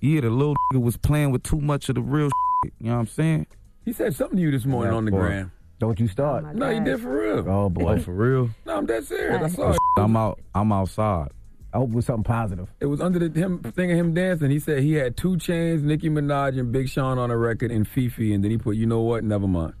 yeah, 0.00 0.22
the 0.22 0.30
little 0.30 0.56
nigga 0.72 0.80
was 0.80 0.96
playing 0.96 1.30
with 1.30 1.42
too 1.42 1.60
much 1.60 1.90
of 1.90 1.96
the 1.96 2.00
real. 2.00 2.30
Shit, 2.64 2.72
you 2.80 2.86
know 2.86 2.94
what 2.94 3.00
I'm 3.00 3.06
saying? 3.06 3.46
He 3.84 3.92
said 3.92 4.14
something 4.16 4.36
to 4.38 4.42
you 4.42 4.50
this 4.50 4.64
morning 4.64 4.92
That 4.92 4.96
on 4.96 5.04
the 5.04 5.10
part. 5.10 5.22
gram. 5.28 5.52
Don't 5.78 5.98
you 6.00 6.06
oh, 6.06 6.12
start. 6.12 6.44
my 6.44 6.52
No, 6.52 6.68
you 6.70 6.76
God. 6.76 6.84
did 6.84 7.00
for 7.00 7.20
real. 7.20 7.48
Oh 7.48 7.68
boy. 7.68 7.94
Oh, 7.94 7.98
for 8.00 8.12
real? 8.12 8.50
No, 8.66 8.76
I'm 8.78 8.86
dead 8.86 9.04
serious. 9.04 9.42
I 9.42 9.48
saw 9.48 9.70
it. 9.72 9.78
I'm 9.96 10.16
out. 10.16 10.40
I'm 10.54 10.72
outside. 10.72 11.28
I 11.72 11.78
hope 11.78 11.90
it 11.90 11.94
was 11.96 12.06
something 12.06 12.24
positive. 12.24 12.68
It 12.80 12.86
was 12.86 13.00
under 13.00 13.18
the 13.28 13.38
him 13.38 13.60
thing 13.60 13.92
of 13.92 13.98
him 13.98 14.14
dancing. 14.14 14.50
He 14.50 14.58
said 14.58 14.82
he 14.82 14.94
had 14.94 15.16
two 15.16 15.36
chains, 15.36 15.82
Nicki 15.82 16.08
Minaj 16.08 16.58
and 16.58 16.72
Big 16.72 16.88
Sean 16.88 17.18
on 17.18 17.30
a 17.30 17.36
record, 17.36 17.70
and 17.70 17.86
Fifi, 17.86 18.32
and 18.32 18.42
then 18.42 18.50
he 18.50 18.58
put, 18.58 18.76
you 18.76 18.86
know 18.86 19.02
what? 19.02 19.22
Never 19.22 19.46
mind. 19.46 19.74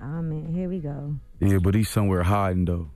Oh 0.00 0.22
man, 0.22 0.52
here 0.54 0.68
we 0.68 0.78
go. 0.78 1.16
Yeah, 1.40 1.58
but 1.58 1.74
he's 1.74 1.88
somewhere 1.88 2.22
hiding 2.22 2.64
though. 2.64 2.90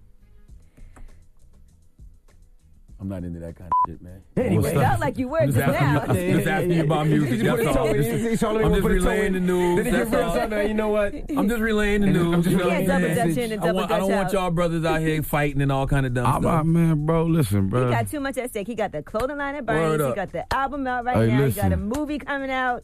I'm 2.98 3.08
not 3.10 3.24
into 3.24 3.38
that 3.40 3.56
kind 3.56 3.70
of 3.70 3.90
shit, 3.90 4.00
man. 4.00 4.22
Anyway, 4.38 4.70
It 4.70 4.74
felt 4.80 5.00
like 5.00 5.18
you 5.18 5.28
were 5.28 5.40
I'm 5.40 5.52
just 5.52 5.58
just 5.58 5.68
asking, 5.68 6.14
now. 6.14 6.20
you, 6.22 6.36
just 6.36 6.48
asking 6.48 6.70
you 6.72 6.82
about 6.84 7.06
music. 7.08 7.40
That's 7.42 7.66
all. 7.66 7.74
toe. 7.74 7.86
I'm 7.88 7.94
He- 8.02 8.10
he 8.10 8.18
just, 8.30 8.40
told 8.40 8.56
me 8.58 8.64
I'm 8.64 8.70
to 8.70 8.76
just 8.76 8.82
put 8.82 8.92
his 8.92 9.04
toe 9.04 9.10
relaying 9.10 9.26
in. 9.26 9.32
the 9.34 9.40
news. 9.52 9.76
Then 9.76 9.84
he 9.84 9.90
That's 9.90 10.10
get 10.10 10.22
all. 10.22 10.34
something. 10.34 10.68
You 10.68 10.74
know 10.74 10.88
what? 10.88 11.14
I'm 11.36 11.48
just 11.48 11.60
relaying 11.60 12.00
the 12.00 12.06
news. 12.06 12.46
I'm 12.46 12.52
you 12.52 12.56
know 12.56 12.64
relaying 12.64 12.86
what 12.88 12.94
I'm 12.94 13.02
double 13.02 13.14
dutch 13.28 13.36
in 13.36 13.52
and 13.52 13.62
I, 13.62 13.66
double 13.66 13.78
want, 13.80 13.92
I 13.92 13.98
don't 13.98 14.10
want 14.12 14.32
y'all 14.32 14.50
brothers 14.50 14.84
out 14.86 15.00
here 15.02 15.22
fighting 15.22 15.60
and 15.60 15.70
all 15.70 15.86
kind 15.86 16.06
of 16.06 16.14
dumb 16.14 16.24
I'm, 16.26 16.40
stuff. 16.42 16.60
I, 16.60 16.62
man, 16.62 17.04
bro, 17.04 17.24
listen, 17.26 17.68
bro. 17.68 17.84
He 17.88 17.92
got 17.92 18.08
too 18.08 18.20
much 18.20 18.38
at 18.38 18.48
stake. 18.48 18.66
He 18.66 18.74
got 18.74 18.92
the 18.92 19.02
clothing 19.02 19.36
line 19.36 19.56
at 19.56 19.66
Word 19.66 19.98
Barney's. 19.98 20.06
He 20.08 20.14
got 20.14 20.32
the 20.32 20.54
album 20.54 20.86
out 20.86 21.04
right 21.04 21.16
Hey, 21.16 21.26
now. 21.36 21.44
He 21.44 21.52
got 21.52 21.72
a 21.72 21.76
movie 21.76 22.18
coming 22.18 22.50
out. 22.50 22.82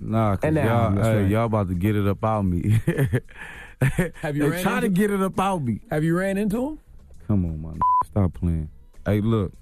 Nah, 0.00 0.34
cause 0.34 0.44
And 0.48 0.56
y'all, 0.56 0.90
hey, 1.00 1.22
right. 1.22 1.30
y'all 1.30 1.44
about 1.44 1.68
to 1.68 1.74
get 1.76 1.94
it 1.94 2.08
up 2.08 2.24
out 2.24 2.42
me. 2.44 2.80
Have 4.22 4.36
you 4.36 4.42
they 4.44 4.48
ran 4.50 4.62
try 4.62 4.80
to 4.80 4.86
into- 4.86 5.00
get 5.00 5.10
it 5.12 5.20
up 5.22 5.38
out 5.38 5.62
me. 5.62 5.80
Have 5.90 6.02
you 6.02 6.16
ran 6.16 6.36
into 6.36 6.66
him? 6.70 6.78
Come 7.28 7.44
on, 7.44 7.62
man. 7.62 7.78
Stop 8.06 8.34
playing. 8.34 8.68
Hey, 9.04 9.20
look. 9.20 9.52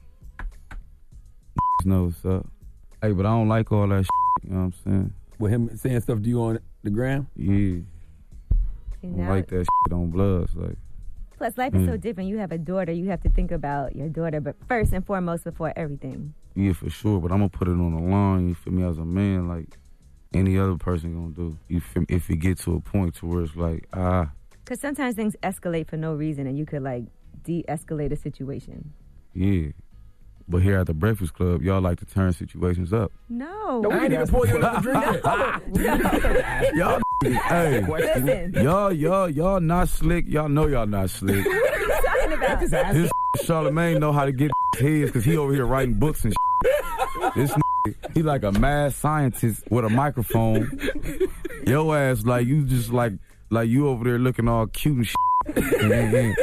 know 1.87 2.05
what's 2.05 2.25
up. 2.27 2.47
Hey, 3.01 3.13
but 3.13 3.25
I 3.25 3.31
don't 3.31 3.49
like 3.49 3.73
all 3.73 3.89
that. 3.89 4.03
Shit, 4.05 4.45
You 4.45 4.51
know 4.51 4.57
what 4.57 4.63
I'm 4.65 4.73
saying? 4.85 5.13
With 5.39 5.51
him 5.53 5.75
saying 5.77 6.01
stuff 6.03 6.21
to 6.23 6.29
you 6.29 6.43
on 6.43 6.59
the 6.83 6.91
gram? 6.91 7.27
Yeah. 7.37 7.79
I 9.03 9.07
don't 9.07 9.17
Now- 9.17 9.31
like 9.31 9.49
that 9.49 9.67
on 9.91 10.11
Bloods. 10.11 10.55
Like, 10.55 10.77
Plus, 11.39 11.57
life 11.57 11.75
is 11.75 11.87
so 11.87 11.97
Mm. 11.97 12.01
different. 12.03 12.29
You 12.29 12.37
have 12.37 12.53
a 12.53 12.59
daughter. 12.59 12.93
You 12.93 13.07
have 13.09 13.23
to 13.23 13.31
think 13.31 13.51
about 13.51 13.97
your 13.97 14.11
daughter, 14.11 14.43
but 14.43 14.57
first 14.69 14.93
and 14.93 15.07
foremost, 15.07 15.45
before 15.45 15.73
everything. 15.75 16.35
Yeah, 16.55 16.75
for 16.75 16.91
sure. 16.91 17.19
But 17.19 17.33
I'm 17.33 17.39
gonna 17.39 17.49
put 17.49 17.67
it 17.67 17.71
on 17.71 17.95
the 17.95 18.03
line. 18.03 18.49
You 18.49 18.55
feel 18.55 18.75
me? 18.75 18.83
As 18.83 18.99
a 18.99 19.07
man, 19.07 19.49
like 19.49 19.79
any 20.35 20.59
other 20.59 20.77
person 20.77 21.15
gonna 21.15 21.33
do. 21.33 21.57
You 21.69 21.81
feel 21.81 22.03
me? 22.03 22.07
If 22.11 22.29
it 22.29 22.37
get 22.37 22.59
to 22.59 22.75
a 22.75 22.81
point 22.81 23.15
to 23.17 23.27
where 23.27 23.43
it's 23.43 23.57
like, 23.57 23.87
ah, 23.95 24.33
Because 24.63 24.81
sometimes 24.81 25.15
things 25.17 25.35
escalate 25.43 25.87
for 25.89 25.97
no 25.97 26.15
reason, 26.15 26.47
and 26.47 26.59
you 26.59 26.67
could 26.67 26.83
like 26.83 27.05
de-escalate 27.43 28.13
a 28.13 28.17
situation. 28.17 28.93
Yeah. 29.35 29.69
But 30.49 30.63
here 30.63 30.79
at 30.81 30.87
the 30.89 30.95
Breakfast 30.95 31.35
Club, 31.35 31.63
y'all 31.63 31.81
like 31.81 32.01
to 32.01 32.07
turn 32.07 32.33
situations 32.33 32.93
up. 32.93 33.13
No, 33.29 33.89
I 33.89 34.05
ain't 34.05 34.13
even 34.13 34.27
pour 34.27 34.47
you 34.49 34.57
another 34.57 34.81
drink 34.81 35.05
yet. 35.05 36.75
y'all, 36.75 37.01
hey, 37.23 37.87
Listen. 37.87 38.53
y'all, 38.55 38.93
y'all, 38.93 39.29
y'all 39.31 39.61
not 39.61 39.89
slick. 39.89 40.27
Y'all 40.27 40.49
know 40.49 40.67
y'all 40.67 40.87
not 40.89 41.09
slick. 41.11 41.47
What 41.47 41.55
are 41.75 41.79
you 41.81 42.03
talking 42.03 42.33
about? 42.33 42.95
This 42.95 43.11
Charlamagne 43.45 44.01
know 44.01 44.13
how 44.13 44.25
to 44.25 44.33
get 44.33 44.51
his 44.77 45.11
because 45.11 45.25
he 45.25 45.37
over 45.37 45.53
here 45.55 45.67
writing 45.67 45.95
books 45.95 46.25
and 46.25 46.35
This 47.37 47.55
he 48.15 48.23
like 48.25 48.43
a 48.43 48.51
mad 48.51 48.93
scientist 48.93 49.63
with 49.71 49.85
a 49.85 49.89
microphone. 49.89 50.69
Your 51.65 51.97
ass 51.97 52.25
like 52.25 52.47
you 52.49 52.65
just 52.65 52.91
like 52.91 53.13
like 53.51 53.69
you 53.69 53.87
over 53.89 54.03
there 54.03 54.19
looking 54.19 54.49
all 54.49 54.67
cute 54.67 55.09
and 55.47 55.57
and, 55.57 55.91
then- 55.91 56.13
then- 56.13 56.35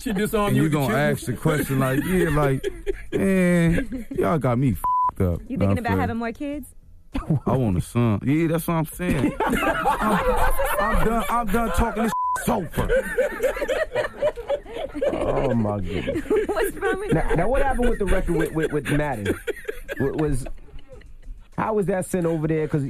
She 0.00 0.12
disarmed 0.12 0.48
and 0.48 0.56
you 0.56 0.64
you 0.64 0.68
gonna 0.68 0.94
ask 0.94 1.26
the 1.26 1.34
question 1.34 1.78
like 1.78 2.04
yeah 2.06 2.28
like 2.30 2.66
man 3.12 4.06
y'all 4.10 4.38
got 4.38 4.58
me 4.58 4.76
fed 5.16 5.26
up. 5.26 5.40
You 5.48 5.58
thinking 5.58 5.78
about 5.78 5.98
having 5.98 6.16
more 6.16 6.32
kids? 6.32 6.74
I 7.46 7.56
want 7.56 7.76
a 7.76 7.80
son. 7.80 8.20
Yeah, 8.24 8.48
that's 8.48 8.66
what 8.66 8.74
I'm 8.74 8.86
saying. 8.86 9.34
I'm, 9.44 10.50
I'm 10.80 11.04
done. 11.04 11.24
I'm 11.28 11.46
done 11.46 11.70
talking 11.72 12.02
this 12.04 12.12
sofa. 12.44 12.88
Oh 15.12 15.54
my 15.54 15.80
goodness. 15.80 16.24
What's 16.46 16.76
wrong 16.76 17.00
with 17.00 17.12
Now, 17.12 17.34
now 17.34 17.48
what 17.48 17.62
happened 17.62 17.90
with 17.90 17.98
the 17.98 18.06
record 18.06 18.36
with, 18.36 18.52
with, 18.52 18.72
with 18.72 18.90
Madden? 18.90 19.38
Was 19.98 20.46
how 21.56 21.74
was 21.74 21.86
that 21.86 22.06
sent 22.06 22.26
over 22.26 22.48
there? 22.48 22.66
Because 22.66 22.84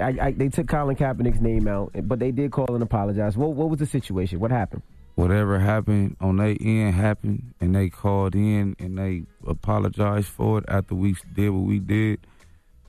I, 0.00 0.26
I, 0.28 0.32
they 0.32 0.48
took 0.48 0.66
Colin 0.66 0.96
Kaepernick's 0.96 1.40
name 1.40 1.68
out, 1.68 1.92
but 2.04 2.18
they 2.18 2.30
did 2.30 2.50
call 2.50 2.74
and 2.74 2.82
apologize. 2.82 3.36
What, 3.36 3.52
what 3.52 3.68
was 3.68 3.78
the 3.78 3.86
situation? 3.86 4.40
What 4.40 4.50
happened? 4.50 4.82
Whatever 5.16 5.58
happened 5.58 6.16
on 6.20 6.36
their 6.36 6.56
end 6.60 6.94
happened, 6.94 7.52
and 7.60 7.74
they 7.74 7.90
called 7.90 8.34
in 8.34 8.74
and 8.78 8.96
they 8.96 9.24
apologized 9.46 10.28
for 10.28 10.58
it 10.58 10.64
after 10.68 10.94
we 10.94 11.14
did 11.34 11.50
what 11.50 11.64
we 11.66 11.78
did, 11.78 12.20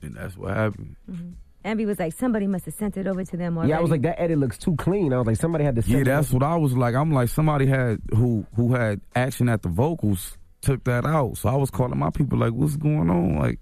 and 0.00 0.14
that's 0.16 0.36
what 0.36 0.56
happened. 0.56 0.96
Mm-hmm. 1.10 1.30
Envy 1.64 1.86
was 1.86 1.98
like, 2.00 2.12
somebody 2.14 2.46
must 2.48 2.64
have 2.64 2.74
sent 2.74 2.96
it 2.96 3.06
over 3.06 3.22
to 3.24 3.36
them 3.36 3.56
already. 3.56 3.70
Yeah, 3.70 3.78
I 3.78 3.80
was 3.82 3.90
like, 3.90 4.02
that 4.02 4.20
edit 4.20 4.36
looks 4.38 4.58
too 4.58 4.74
clean. 4.76 5.12
I 5.12 5.18
was 5.18 5.26
like, 5.28 5.36
somebody 5.36 5.62
had 5.64 5.76
to. 5.76 5.82
send 5.82 5.94
Yeah, 5.98 6.02
that's 6.04 6.28
over. 6.30 6.38
what 6.38 6.42
I 6.46 6.56
was 6.56 6.76
like. 6.76 6.94
I'm 6.94 7.12
like 7.12 7.28
somebody 7.28 7.66
had 7.66 8.00
who 8.10 8.46
who 8.56 8.74
had 8.74 9.00
action 9.14 9.48
at 9.48 9.62
the 9.62 9.68
vocals 9.68 10.36
took 10.60 10.82
that 10.84 11.04
out, 11.04 11.36
so 11.36 11.48
I 11.48 11.54
was 11.56 11.70
calling 11.70 11.98
my 11.98 12.10
people 12.10 12.38
like, 12.38 12.52
"What's 12.52 12.76
going 12.76 13.10
on?" 13.10 13.36
Like, 13.38 13.58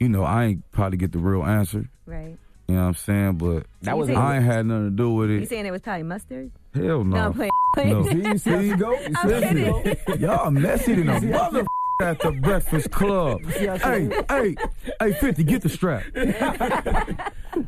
you 0.00 0.08
know, 0.08 0.22
I 0.24 0.44
ain't 0.46 0.70
probably 0.72 0.98
get 0.98 1.12
the 1.12 1.18
real 1.18 1.44
answer. 1.44 1.88
right. 2.06 2.36
You 2.66 2.76
know 2.76 2.80
what 2.80 2.88
I'm 2.88 2.94
saying? 2.94 3.32
But 3.34 3.66
That 3.82 3.98
was- 3.98 4.08
I 4.08 4.36
ain't 4.36 4.44
had 4.46 4.64
nothing 4.64 4.84
to 4.90 4.96
do 4.96 5.12
with 5.12 5.30
it. 5.30 5.40
You 5.40 5.44
saying 5.46 5.66
it 5.66 5.70
was 5.70 5.82
probably 5.82 6.04
mustard? 6.04 6.50
Hell 6.74 7.04
no. 7.04 7.16
No, 7.16 7.18
I'm 7.26 7.32
playing. 7.34 7.50
No. 7.76 8.02
playing. 8.04 8.38
See, 8.38 8.70
see, 8.70 8.74
go. 8.76 8.96
I'm 9.16 9.28
kidding. 9.28 10.20
Y'all 10.20 10.50
messy 10.50 10.94
than 10.94 11.08
a 11.08 11.20
mother 11.24 11.64
at 12.00 12.18
the 12.20 12.32
Breakfast 12.32 12.90
Club. 12.90 13.44
Hey, 13.44 14.10
hey, 14.28 14.54
hey, 15.00 15.12
50, 15.12 15.44
get 15.44 15.62
the 15.62 15.68
strap. 15.68 16.02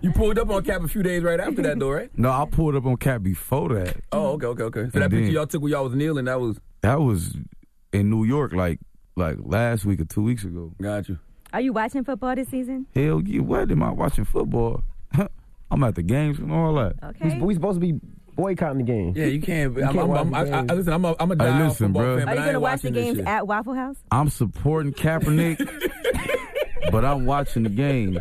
You 0.01 0.11
pulled 0.13 0.39
up 0.39 0.51
on 0.51 0.65
Cap 0.65 0.83
a 0.83 0.89
few 0.89 1.03
days 1.03 1.23
right 1.23 1.39
after 1.39 1.63
that, 1.63 1.79
though, 1.79 1.91
right? 1.91 2.11
No, 2.19 2.31
I 2.31 2.45
pulled 2.51 2.75
up 2.75 2.87
on 2.87 2.97
Cap 2.97 3.23
before 3.23 3.69
that. 3.75 3.97
Oh, 4.11 4.33
okay, 4.33 4.47
okay, 4.47 4.63
okay. 4.65 4.81
So 4.81 4.91
And 4.95 5.03
that 5.03 5.11
picture 5.11 5.31
y'all 5.33 5.47
took 5.47 5.63
when 5.63 5.71
y'all 5.71 5.85
was 5.85 5.95
kneeling, 5.95 6.25
that 6.25 6.41
was 6.41 6.59
That 6.81 7.01
was 7.01 7.37
in 7.93 8.11
New 8.11 8.25
York, 8.25 8.53
like 8.53 8.81
like 9.15 9.37
last 9.41 9.85
week 9.85 10.01
or 10.01 10.05
two 10.05 10.23
weeks 10.23 10.43
ago. 10.45 10.73
got 10.83 11.09
you. 11.09 11.19
Are 11.53 11.61
you 11.61 11.73
watching 11.73 12.03
football 12.05 12.35
this 12.35 12.49
season? 12.49 12.87
Hell 12.95 13.23
yeah, 13.25 13.41
what 13.41 13.71
am 13.71 13.83
I 13.83 13.91
watching 13.93 14.25
football? 14.25 14.83
I'm 15.71 15.83
at 15.83 15.95
the 15.97 16.03
games 16.03 16.39
and 16.39 16.53
all 16.53 16.75
that. 16.75 16.95
Okay. 17.03 17.41
We 17.41 17.55
supposed 17.55 17.81
to 17.81 17.81
be 17.81 17.99
boycotting 18.37 18.79
the 18.79 18.85
game. 18.85 19.13
Yeah, 19.17 19.27
you 19.27 19.41
can't. 19.41 19.77
You 19.77 19.85
I'm, 19.85 19.93
can't 19.95 20.11
I'm, 20.11 20.35
I'm, 20.35 20.55
I, 20.55 20.59
I, 20.59 20.63
listen, 20.75 20.93
I'm 20.93 21.05
a, 21.05 21.17
I'm 21.19 21.33
a 21.33 21.37
Hey, 21.45 21.65
listen, 21.65 21.87
football 21.89 22.03
bruh. 22.03 22.19
fan, 22.19 22.29
Are 22.29 22.35
you 22.35 22.45
gonna 22.47 22.61
watch 22.61 22.83
the 22.83 22.91
games 22.91 23.19
at 23.21 23.47
Waffle 23.47 23.75
House? 23.75 23.97
I'm 24.13 24.29
supporting 24.31 24.93
Kaepernick, 24.93 25.59
but 26.93 27.05
I'm 27.05 27.27
watching 27.27 27.65
the 27.65 27.71
games. 27.71 28.19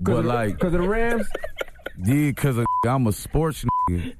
But 0.00 0.24
like, 0.24 0.54
because 0.54 0.74
of 0.74 0.80
the 0.82 0.88
Rams. 0.88 1.26
Yeah, 1.98 2.28
because 2.30 2.58
I'm 2.86 3.06
a 3.06 3.12
sports 3.12 3.64
nigga. 3.90 4.14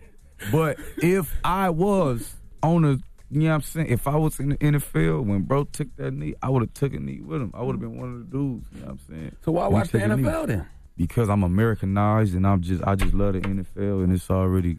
But 0.53 0.79
if 0.99 1.31
I 1.45 1.69
was 1.71 2.35
on 2.63 2.85
a, 2.85 2.89
you 2.89 3.01
know 3.31 3.49
what 3.49 3.55
I'm 3.57 3.61
saying? 3.63 3.87
If 3.89 4.07
I 4.09 4.17
was 4.17 4.39
in 4.41 4.51
the 4.51 4.57
NFL 4.57 5.25
when 5.27 5.43
bro 5.43 5.65
took 5.65 5.95
that 5.97 6.13
knee, 6.13 6.35
I 6.43 6.49
would 6.49 6.63
have 6.63 6.73
took 6.75 6.95
a 6.95 6.99
knee 6.99 7.21
with 7.21 7.43
him. 7.43 7.51
I 7.55 7.63
would 7.63 7.73
have 7.73 7.81
been 7.81 7.99
one 7.99 8.13
of 8.15 8.19
the 8.21 8.25
dudes. 8.37 8.67
You 8.73 8.81
know 8.81 8.87
what 8.87 8.93
I'm 8.93 8.99
saying? 9.15 9.37
So 9.45 9.53
why 9.53 9.65
When 9.65 9.73
he 9.73 9.75
watch 9.81 9.91
the 9.91 9.99
took 9.99 10.09
knee. 10.19 10.23
NFL 10.25 10.47
then? 10.47 10.67
Because 10.97 11.29
I'm 11.29 11.43
Americanized 11.43 12.35
and 12.35 12.47
I'm 12.47 12.63
just 12.63 12.83
I 12.85 12.95
just 12.95 13.15
love 13.15 13.35
the 13.35 13.41
NFL 13.41 14.05
and 14.05 14.13
it's 14.13 14.31
already 14.31 14.79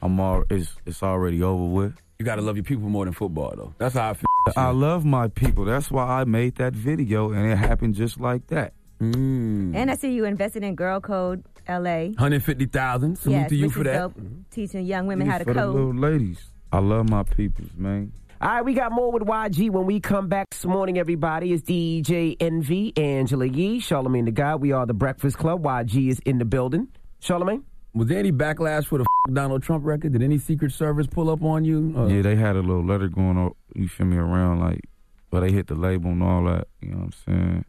I'm 0.00 0.20
all 0.20 0.44
it's 0.50 0.76
it's 0.86 1.02
already 1.02 1.42
over 1.42 1.64
with. 1.64 1.94
You 2.18 2.24
gotta 2.24 2.42
love 2.42 2.56
your 2.56 2.64
people 2.64 2.88
more 2.88 3.04
than 3.04 3.14
football, 3.14 3.52
though. 3.56 3.74
That's 3.78 3.94
how 3.94 4.10
I 4.10 4.14
feel. 4.14 4.24
I 4.56 4.70
love 4.70 5.04
my 5.04 5.28
people. 5.28 5.64
That's 5.64 5.90
why 5.90 6.04
I 6.04 6.24
made 6.24 6.56
that 6.56 6.74
video 6.74 7.32
and 7.32 7.50
it 7.50 7.56
happened 7.56 7.94
just 7.94 8.20
like 8.20 8.46
that. 8.48 8.74
Mm. 9.00 9.74
And 9.74 9.90
I 9.90 9.96
see 9.96 10.12
you 10.12 10.24
invested 10.24 10.62
in 10.62 10.74
Girl 10.76 11.00
Code 11.00 11.44
LA. 11.68 12.08
150,000. 12.14 13.16
Salute 13.16 13.34
yes, 13.34 13.48
to 13.48 13.56
you 13.56 13.70
for 13.70 13.84
that. 13.84 13.98
dope. 13.98 14.14
Teaching 14.50 14.86
young 14.86 15.06
women 15.06 15.28
how 15.28 15.38
to 15.38 15.44
for 15.44 15.54
the 15.54 15.60
code. 15.60 15.74
little 15.74 15.94
ladies. 15.94 16.44
I 16.72 16.78
love 16.78 17.08
my 17.08 17.22
peoples, 17.22 17.70
man. 17.76 18.12
All 18.44 18.50
right, 18.50 18.62
we 18.64 18.74
got 18.74 18.92
more 18.92 19.10
with 19.10 19.22
YG 19.22 19.70
when 19.70 19.86
we 19.86 20.00
come 20.00 20.28
back 20.28 20.50
this 20.50 20.66
morning, 20.66 20.98
everybody. 20.98 21.54
It's 21.54 21.62
DJ 21.62 22.36
Envy, 22.38 22.92
Angela 22.94 23.46
Yee, 23.46 23.80
Charlamagne 23.80 24.26
the 24.26 24.32
Guy. 24.32 24.54
We 24.56 24.70
are 24.72 24.84
the 24.84 24.92
Breakfast 24.92 25.38
Club. 25.38 25.62
YG 25.62 26.10
is 26.10 26.18
in 26.26 26.36
the 26.36 26.44
building. 26.44 26.88
Charlamagne? 27.22 27.62
Was 27.94 28.08
there 28.08 28.18
any 28.18 28.32
backlash 28.32 28.84
for 28.84 28.98
the 28.98 29.04
f- 29.28 29.32
Donald 29.34 29.62
Trump 29.62 29.86
record? 29.86 30.12
Did 30.12 30.22
any 30.22 30.36
Secret 30.36 30.72
Service 30.72 31.06
pull 31.06 31.30
up 31.30 31.42
on 31.42 31.64
you? 31.64 31.94
Uh, 31.96 32.04
Yeah, 32.06 32.20
they 32.20 32.36
had 32.36 32.54
a 32.56 32.60
little 32.60 32.84
letter 32.84 33.08
going 33.08 33.38
on, 33.38 33.52
you 33.74 33.88
feel 33.88 34.04
me, 34.06 34.18
around 34.18 34.60
like, 34.60 34.80
but 35.30 35.40
they 35.40 35.50
hit 35.50 35.68
the 35.68 35.74
label 35.74 36.10
and 36.10 36.22
all 36.22 36.44
that, 36.44 36.68
you 36.82 36.90
know 36.90 36.98
what 36.98 37.04
I'm 37.04 37.12
saying? 37.40 37.64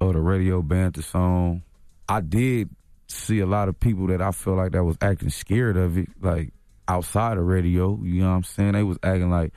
Or 0.00 0.14
the 0.14 0.20
radio 0.20 0.62
banned 0.62 0.94
the 0.94 1.02
song. 1.02 1.64
I 2.08 2.22
did 2.22 2.70
see 3.08 3.40
a 3.40 3.46
lot 3.46 3.68
of 3.68 3.78
people 3.78 4.06
that 4.06 4.22
I 4.22 4.30
feel 4.30 4.54
like 4.54 4.72
that 4.72 4.84
was 4.84 4.96
acting 5.02 5.28
scared 5.28 5.76
of 5.76 5.98
it, 5.98 6.08
like 6.22 6.54
outside 6.88 7.36
of 7.36 7.44
radio, 7.44 8.00
you 8.02 8.22
know 8.22 8.30
what 8.30 8.36
I'm 8.36 8.44
saying? 8.44 8.72
They 8.72 8.82
was 8.84 8.96
acting 9.02 9.28
like, 9.30 9.52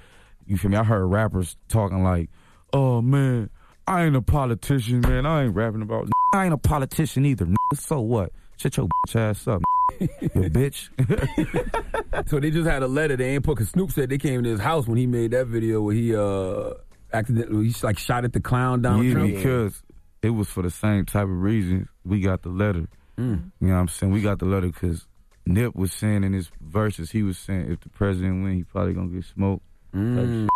you 0.47 0.57
feel 0.57 0.71
me? 0.71 0.77
I 0.77 0.83
heard 0.83 1.05
rappers 1.05 1.55
talking 1.67 2.03
like, 2.03 2.29
oh 2.73 3.01
man, 3.01 3.49
I 3.85 4.05
ain't 4.05 4.15
a 4.15 4.21
politician, 4.21 5.01
man. 5.01 5.25
I 5.25 5.43
ain't 5.43 5.55
rapping 5.55 5.81
about, 5.81 6.09
I 6.33 6.45
ain't 6.45 6.53
a 6.53 6.57
politician 6.57 7.25
either. 7.25 7.47
So 7.75 7.99
what? 7.99 8.31
Shut 8.57 8.75
your 8.77 8.87
bitch 8.87 9.15
ass 9.15 9.47
up, 9.47 9.61
you 9.99 10.07
bitch. 10.49 10.89
So 12.25 12.39
they 12.39 12.49
just 12.49 12.67
had 12.67 12.81
a 12.81 12.87
letter. 12.87 13.15
They 13.15 13.35
ain't 13.35 13.43
put. 13.43 13.57
Cause 13.57 13.69
Snoop 13.69 13.91
said 13.91 14.09
they 14.09 14.17
came 14.17 14.43
to 14.43 14.49
his 14.49 14.59
house 14.59 14.87
when 14.87 14.97
he 14.97 15.05
made 15.05 15.31
that 15.31 15.47
video 15.47 15.81
where 15.81 15.93
he 15.93 16.15
uh 16.15 16.73
accidentally 17.13 17.69
he 17.69 17.75
like 17.83 17.99
shot 17.99 18.25
at 18.25 18.33
the 18.33 18.39
clown 18.39 18.81
Donald 18.81 19.05
yeah, 19.05 19.13
Trump. 19.13 19.35
because 19.35 19.83
it 20.21 20.31
was 20.31 20.47
for 20.47 20.63
the 20.63 20.71
same 20.71 21.05
type 21.05 21.23
of 21.23 21.41
reason 21.41 21.87
we 22.03 22.19
got 22.19 22.41
the 22.41 22.49
letter. 22.49 22.87
Mm. 23.17 23.51
You 23.61 23.67
know 23.67 23.73
what 23.75 23.79
I'm 23.79 23.87
saying? 23.87 24.11
We 24.11 24.21
got 24.21 24.39
the 24.39 24.45
letter 24.45 24.67
because 24.67 25.07
Nip 25.45 25.75
was 25.75 25.93
saying 25.93 26.23
in 26.23 26.33
his 26.33 26.49
verses, 26.59 27.11
he 27.11 27.23
was 27.23 27.37
saying 27.37 27.71
if 27.71 27.81
the 27.81 27.89
president 27.89 28.43
win, 28.43 28.55
he 28.55 28.63
probably 28.63 28.93
gonna 28.93 29.07
get 29.07 29.25
smoked. 29.25 29.63
Type 29.93 30.01
Mm. 30.01 30.47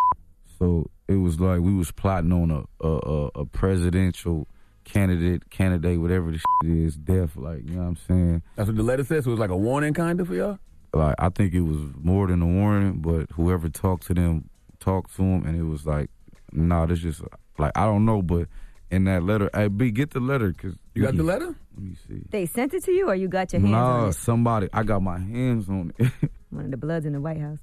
So 0.60 0.90
it 1.08 1.16
was 1.16 1.40
like 1.40 1.62
we 1.62 1.74
was 1.74 1.92
plotting 1.92 2.32
on 2.32 2.52
a 2.52 2.64
a, 2.86 2.98
a, 2.98 3.28
a 3.42 3.46
presidential 3.46 4.48
candidate, 4.84 5.50
candidate, 5.50 6.00
whatever 6.00 6.32
the 6.32 6.38
shit 6.38 6.72
is, 6.78 6.96
death. 6.98 7.36
Like 7.36 7.64
you 7.68 7.76
know 7.76 7.82
what 7.84 7.88
I'm 7.88 7.96
saying? 7.96 8.44
That's 8.56 8.68
what 8.68 8.76
the 8.78 8.84
letter 8.84 9.04
says. 9.04 9.24
So 9.24 9.30
it 9.30 9.34
was 9.34 9.40
like 9.40 9.50
a 9.50 9.58
warning, 9.58 9.94
kind 9.94 10.20
of 10.20 10.28
for 10.28 10.36
y'all. 10.36 10.60
Like 10.94 11.16
I 11.20 11.30
think 11.30 11.54
it 11.54 11.62
was 11.62 11.78
more 11.98 12.28
than 12.28 12.42
a 12.42 12.48
warning, 12.48 13.00
but 13.02 13.32
whoever 13.32 13.70
talked 13.70 14.08
to 14.08 14.14
them 14.14 14.50
talked 14.80 15.16
to 15.16 15.24
him, 15.24 15.46
and 15.46 15.58
it 15.58 15.64
was 15.64 15.86
like, 15.86 16.10
nah, 16.52 16.86
this 16.86 17.00
just 17.00 17.22
like 17.58 17.72
I 17.76 17.86
don't 17.86 18.06
know, 18.06 18.22
but 18.22 18.48
in 18.92 19.06
that 19.06 19.24
letter, 19.24 19.50
hey 19.54 19.68
B, 19.70 19.90
get 19.92 20.12
the 20.12 20.20
letter 20.20 20.50
because 20.52 20.76
You 20.94 21.04
got 21.04 21.16
the 21.16 21.24
letter? 21.24 21.56
Let 21.76 21.84
me 21.86 21.96
see. 22.08 22.24
They 22.30 22.46
sent 22.46 22.74
it 22.74 22.84
to 22.84 22.92
you, 22.92 23.08
or 23.08 23.16
you 23.16 23.30
got 23.30 23.54
your 23.54 23.62
hands 23.62 23.72
Nah, 23.72 24.02
on 24.04 24.10
it? 24.10 24.14
somebody, 24.14 24.68
I 24.74 24.84
got 24.84 25.02
my 25.02 25.18
hands 25.18 25.70
on 25.70 25.94
it. 25.98 26.12
One 26.50 26.66
of 26.66 26.72
the 26.72 26.78
Bloods 26.78 27.06
in 27.06 27.14
the 27.14 27.22
White 27.22 27.40
House. 27.40 27.60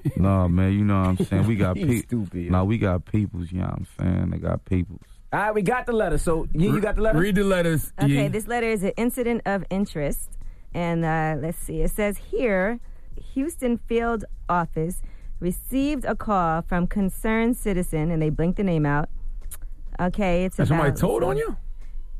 nah, 0.16 0.48
man, 0.48 0.72
you 0.72 0.84
know 0.84 1.00
what 1.00 1.08
I'm 1.08 1.16
saying? 1.24 1.46
We 1.46 1.56
got 1.56 1.74
people. 1.76 2.26
No, 2.32 2.50
Nah, 2.50 2.64
we 2.64 2.78
got 2.78 3.04
peoples. 3.04 3.50
You 3.52 3.60
know 3.60 3.66
what 3.66 3.78
I'm 3.78 3.86
saying? 3.98 4.30
They 4.30 4.38
got 4.38 4.64
peoples. 4.64 5.00
All 5.32 5.40
right, 5.40 5.54
we 5.54 5.62
got 5.62 5.86
the 5.86 5.92
letter. 5.92 6.16
So, 6.18 6.46
you, 6.54 6.74
you 6.74 6.80
got 6.80 6.96
the 6.96 7.02
letter? 7.02 7.18
Read 7.18 7.34
the 7.34 7.44
letters. 7.44 7.92
Okay, 8.00 8.22
Yee. 8.24 8.28
this 8.28 8.46
letter 8.46 8.68
is 8.68 8.82
an 8.82 8.92
incident 8.96 9.42
of 9.44 9.64
interest. 9.70 10.30
And 10.74 11.04
uh, 11.04 11.36
let's 11.40 11.58
see, 11.58 11.80
it 11.82 11.90
says 11.90 12.16
here 12.16 12.80
Houston 13.34 13.76
field 13.78 14.24
office 14.48 15.02
received 15.40 16.04
a 16.04 16.14
call 16.16 16.62
from 16.62 16.86
concerned 16.86 17.56
citizen, 17.56 18.10
and 18.10 18.20
they 18.22 18.30
blinked 18.30 18.56
the 18.56 18.64
name 18.64 18.86
out. 18.86 19.08
Okay, 20.00 20.44
it's 20.44 20.56
Has 20.56 20.68
somebody 20.68 20.90
about- 20.90 20.98
told 21.00 21.22
on 21.24 21.36
you? 21.36 21.56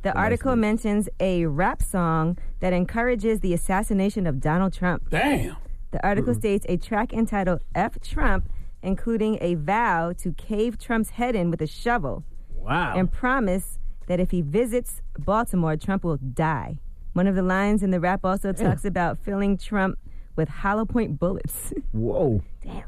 The 0.02 0.12
article 0.16 0.54
mentions 0.54 1.08
a 1.18 1.46
rap 1.46 1.82
song 1.82 2.38
that 2.60 2.72
encourages 2.72 3.40
the 3.40 3.52
assassination 3.52 4.26
of 4.28 4.40
Donald 4.40 4.72
Trump. 4.72 5.10
Damn. 5.10 5.56
The 5.91 6.07
article 6.07 6.34
states 6.34 6.66
a 6.68 6.76
track 6.76 7.12
entitled 7.12 7.61
F 7.74 7.99
Trump, 8.01 8.51
including 8.82 9.39
a 9.41 9.55
vow 9.55 10.12
to 10.18 10.32
cave 10.32 10.78
Trump's 10.78 11.11
head 11.11 11.34
in 11.34 11.51
with 11.51 11.62
a 11.62 11.66
shovel. 11.66 12.24
Wow. 12.55 12.95
And 12.97 13.11
promise 13.11 13.78
that 14.07 14.20
if 14.20 14.30
he 14.30 14.43
visits 14.43 15.03
Baltimore, 15.18 15.76
Trump 15.76 16.05
will 16.05 16.18
die. 16.18 16.78
One 17.14 17.26
of 17.26 17.34
the 17.34 17.43
lines 17.43 17.82
in 17.82 17.91
the 17.91 18.01
rap 18.01 18.24
also 18.24 18.53
talks 18.53 18.84
about 18.84 19.18
filling 19.18 19.57
Trump 19.57 19.99
with 20.36 20.49
hollow 20.49 20.84
point 20.84 21.18
bullets. 21.18 21.72
Whoa. 21.93 22.43
Damn. 22.62 22.84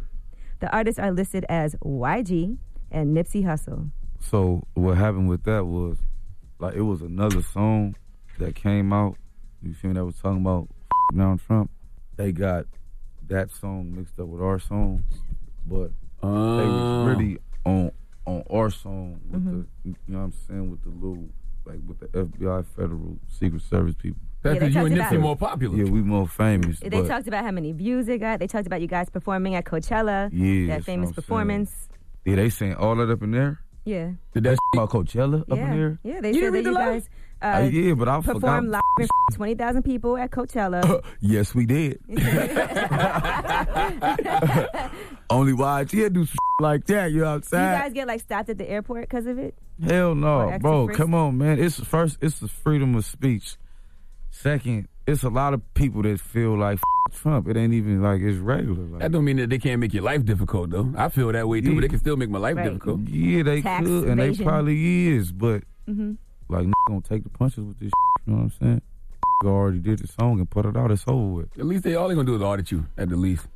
The 0.60 0.70
artists 0.70 0.98
are 0.98 1.10
listed 1.10 1.46
as 1.48 1.74
YG 1.76 2.58
and 2.90 3.16
Nipsey 3.16 3.44
Hussle. 3.44 3.90
So 4.20 4.62
what 4.74 4.98
happened 4.98 5.28
with 5.28 5.44
that 5.44 5.64
was, 5.64 5.98
like, 6.58 6.74
it 6.74 6.82
was 6.82 7.00
another 7.00 7.40
song 7.42 7.96
that 8.38 8.54
came 8.54 8.92
out. 8.92 9.16
You 9.62 9.72
feel 9.72 9.90
me? 9.90 9.94
That 9.94 10.04
was 10.04 10.16
talking 10.16 10.42
about 10.42 10.68
Donald 11.14 11.40
Trump. 11.46 11.70
They 12.16 12.32
got 12.32 12.66
that 13.30 13.50
song 13.50 13.94
mixed 13.96 14.18
up 14.20 14.26
with 14.26 14.42
our 14.42 14.58
song, 14.58 15.02
but 15.66 15.90
they 16.22 16.28
was 16.28 17.08
really 17.16 17.38
on 17.64 17.90
on 18.26 18.42
our 18.52 18.70
song 18.70 19.18
with 19.30 19.40
Mm-hmm. 19.40 19.60
the, 19.60 19.66
you 19.88 19.94
know 20.08 20.18
what 20.18 20.24
I'm 20.24 20.32
saying, 20.46 20.70
with 20.70 20.82
the 20.84 20.90
little, 20.90 21.28
like 21.64 21.78
with 21.86 21.98
the 22.00 22.06
FBI, 22.08 22.66
federal 22.76 23.16
Secret 23.28 23.62
Service 23.62 23.94
people. 23.98 24.20
That's 24.42 24.54
Yeah, 24.54 24.60
they 24.60 24.66
because 24.68 24.74
you 24.82 24.86
and 24.86 24.96
talked 24.96 25.12
Nipsey 25.14 25.20
more 25.20 25.36
popular. 25.36 25.76
Yeah, 25.76 25.90
we 25.90 26.00
more 26.02 26.28
famous. 26.28 26.80
They 26.80 26.88
but 26.90 27.06
talked 27.06 27.26
about 27.28 27.44
how 27.44 27.50
many 27.50 27.72
views 27.72 28.06
they 28.06 28.18
got. 28.18 28.38
They 28.40 28.46
talked 28.46 28.66
about 28.66 28.80
you 28.80 28.86
guys 28.86 29.08
performing 29.10 29.54
at 29.54 29.64
Coachella. 29.64 30.30
Yeah, 30.32 30.66
That 30.66 30.72
that's 30.74 30.84
famous 30.86 31.06
what 31.06 31.08
I'm 31.08 31.14
saying. 31.14 31.14
performance. 31.14 31.88
yeah, 32.24 32.36
they 32.36 32.50
saying 32.50 32.74
all 32.74 32.94
that 32.96 33.10
up 33.10 33.22
in 33.22 33.30
there. 33.32 33.60
Yeah. 33.84 34.12
Did 34.34 34.44
that 34.44 34.58
About 34.74 34.90
Coachella 34.90 35.40
up 35.50 35.58
in 35.58 35.70
there. 35.70 35.98
Yeah, 36.04 36.20
they 36.20 36.28
You 36.28 36.34
said 36.34 36.52
didn't 36.52 36.52
that 36.52 36.62
the 36.62 36.68
you 36.70 36.74
letter? 36.74 36.90
guys 36.92 37.08
uh, 37.42 37.46
Uh, 37.46 37.68
yeah, 37.70 37.94
but 37.94 38.08
I 38.08 38.16
performed 38.20 38.42
forgot. 38.42 38.64
live 38.64 38.79
in 39.00 39.08
20,000 39.34 39.82
people 39.82 40.16
at 40.16 40.30
Coachella. 40.30 41.02
Yes, 41.20 41.54
we 41.54 41.66
did. 41.66 42.00
Only 45.30 45.52
YG 45.52 46.12
do 46.12 46.26
like 46.60 46.84
that. 46.86 47.12
You 47.12 47.20
know 47.20 47.34
what 47.34 47.34
I'm 47.34 47.40
Do 47.40 47.56
you 47.56 47.82
guys 47.82 47.92
get 47.92 48.06
like 48.08 48.20
stopped 48.20 48.48
at 48.48 48.58
the 48.58 48.68
airport 48.68 49.02
because 49.08 49.26
of 49.26 49.38
it? 49.38 49.54
Hell 49.82 50.14
no, 50.14 50.58
bro. 50.60 50.86
frisk? 50.86 50.98
Come 51.00 51.14
on, 51.14 51.38
man. 51.38 51.58
It's 51.58 51.78
first. 51.80 52.18
It's 52.20 52.40
the 52.40 52.48
freedom 52.48 52.94
of 52.94 53.04
speech. 53.04 53.56
Second, 54.30 54.88
it's 55.06 55.22
a 55.22 55.28
lot 55.28 55.54
of 55.54 55.62
people 55.74 56.02
that 56.02 56.20
feel 56.20 56.56
like 56.58 56.78
Trump. 57.12 57.48
It 57.48 57.56
ain't 57.56 57.72
even 57.72 58.02
like 58.02 58.20
it's 58.20 58.38
regular. 58.38 58.84
Like, 58.84 59.00
That 59.02 59.12
don't 59.12 59.24
mean 59.24 59.36
that 59.38 59.50
they 59.50 59.58
can't 59.58 59.80
make 59.80 59.94
your 59.94 60.02
life 60.02 60.24
difficult, 60.24 60.70
though. 60.70 60.92
I 60.96 61.08
feel 61.08 61.30
that 61.32 61.48
way 61.48 61.60
too, 61.60 61.74
but 61.74 61.80
they 61.82 61.88
can 61.88 61.98
still 61.98 62.16
make 62.16 62.28
my 62.30 62.38
life 62.38 62.56
Right. 62.56 62.64
difficult. 62.64 63.00
yeah, 63.08 63.42
they 63.42 63.62
Tax 63.62 63.86
could, 63.86 64.08
and 64.08 64.20
they 64.20 64.32
probably 64.44 65.08
is, 65.08 65.32
but 65.32 65.62
hmm 65.86 66.12
like 66.50 66.66
gonna 66.88 67.00
take 67.02 67.22
the 67.22 67.30
punches 67.30 67.64
with 67.64 67.78
this. 67.78 67.90
You 68.26 68.32
know 68.32 68.36
what 68.38 68.42
I'm 68.44 68.52
saying? 68.60 68.82
Already 69.44 69.78
did 69.78 70.00
the 70.00 70.06
song 70.06 70.38
and 70.38 70.50
put 70.50 70.66
it 70.66 70.76
out. 70.76 70.90
It's 70.90 71.04
over 71.06 71.26
with. 71.34 71.58
At 71.58 71.64
least 71.64 71.84
they 71.84 71.94
all 71.94 72.08
they 72.08 72.14
gonna 72.14 72.26
do 72.26 72.36
is 72.36 72.42
audit 72.42 72.70
you 72.70 72.86
at 72.98 73.08
the 73.08 73.16
least. 73.16 73.46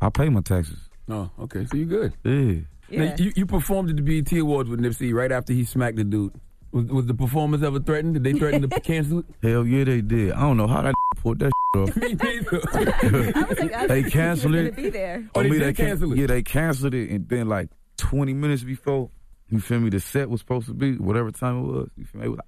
I 0.00 0.08
pay 0.08 0.28
my 0.30 0.40
taxes. 0.40 0.78
Oh, 1.08 1.30
okay, 1.40 1.66
so 1.66 1.76
you 1.76 1.84
good. 1.86 2.14
Yeah. 2.24 2.60
Yeah. 2.88 3.04
Now, 3.04 3.14
you, 3.18 3.32
you 3.36 3.46
performed 3.46 3.90
at 3.90 3.96
the 3.96 4.02
BET 4.02 4.32
Awards 4.38 4.68
with 4.70 4.80
Nipsey 4.80 5.12
right 5.12 5.30
after 5.30 5.52
he 5.52 5.64
smacked 5.64 5.96
the 5.96 6.04
dude. 6.04 6.32
Was, 6.72 6.86
was 6.86 7.06
the 7.06 7.14
performance 7.14 7.62
ever 7.62 7.78
threatened? 7.80 8.14
Did 8.14 8.24
they 8.24 8.32
threaten 8.32 8.68
to 8.68 8.80
cancel 8.80 9.20
it? 9.20 9.24
Hell 9.42 9.66
yeah, 9.66 9.84
they 9.84 10.00
did. 10.00 10.32
I 10.32 10.40
don't 10.40 10.56
know 10.56 10.66
how 10.66 10.82
that 10.82 10.94
pulled 11.16 11.40
that 11.40 11.52
off. 11.76 11.94
Me 11.96 12.14
neither. 12.14 12.60
I 12.72 13.44
was 13.48 13.58
like, 13.60 13.72
I 13.74 13.86
They 13.88 14.02
was 14.04 14.12
canceled 14.12 14.54
gonna 14.54 14.66
it. 14.68 14.76
Be 14.76 14.88
there. 14.90 15.28
Oh, 15.34 15.42
they 15.42 15.48
oh, 15.48 15.52
Me, 15.52 15.58
did 15.58 15.76
can- 15.76 16.12
it? 16.12 16.16
Yeah, 16.18 16.26
they 16.26 16.42
canceled 16.42 16.94
it, 16.94 17.10
and 17.10 17.28
then 17.28 17.48
like 17.48 17.68
20 17.98 18.32
minutes 18.34 18.62
before, 18.64 19.10
you 19.50 19.60
feel 19.60 19.80
me, 19.80 19.90
the 19.90 20.00
set 20.00 20.30
was 20.30 20.40
supposed 20.40 20.66
to 20.66 20.74
be 20.74 20.96
whatever 20.96 21.30
time 21.30 21.58
it 21.58 21.62
was. 21.66 21.88
You 21.96 22.04
feel 22.06 22.20
me? 22.20 22.24
They 22.24 22.28
was 22.30 22.38
like, 22.38 22.46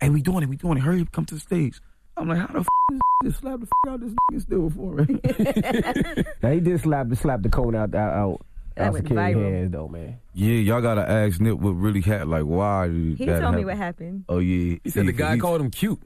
hey, 0.00 0.10
we 0.10 0.22
doing 0.22 0.42
it, 0.42 0.48
we 0.48 0.56
doing 0.56 0.76
it. 0.78 0.80
Hurry 0.80 1.00
up, 1.02 1.12
come 1.12 1.24
to 1.26 1.34
the 1.34 1.40
stage. 1.40 1.80
I'm 2.16 2.28
like, 2.28 2.38
how 2.38 2.46
the 2.48 2.58
f 2.60 2.66
is 2.92 3.00
this? 3.24 3.36
Slap 3.38 3.60
the 3.60 3.66
f 3.86 3.90
out 3.92 4.00
this 4.00 4.12
nigga 4.30 4.40
still 4.42 4.68
before 4.68 4.94
me. 4.96 6.24
Now 6.42 6.50
he 6.50 6.60
did 6.60 6.80
slap 6.80 7.08
the 7.08 7.16
slap 7.16 7.42
the 7.42 7.48
cone 7.48 7.74
out 7.74 7.94
out 7.94 8.12
out, 8.12 8.46
That 8.76 8.86
out 8.88 8.92
went 8.92 9.06
security 9.06 9.34
viral. 9.34 9.52
hands 9.52 9.72
though, 9.72 9.88
man. 9.88 10.18
yeah, 10.34 10.54
y'all 10.56 10.82
gotta 10.82 11.08
ask 11.08 11.40
Nip 11.40 11.58
what 11.58 11.70
really 11.70 12.00
happened. 12.00 12.30
Like, 12.32 12.42
why 12.44 12.88
did 12.88 13.16
He 13.18 13.24
that 13.26 13.40
told 13.40 13.54
me 13.54 13.64
what 13.64 13.76
happened. 13.76 14.24
Oh 14.28 14.38
yeah, 14.40 14.76
He 14.84 14.90
said 14.90 15.06
the 15.06 15.12
guy 15.12 15.34
he- 15.34 15.40
called 15.40 15.60
him 15.60 15.70
cute. 15.70 16.00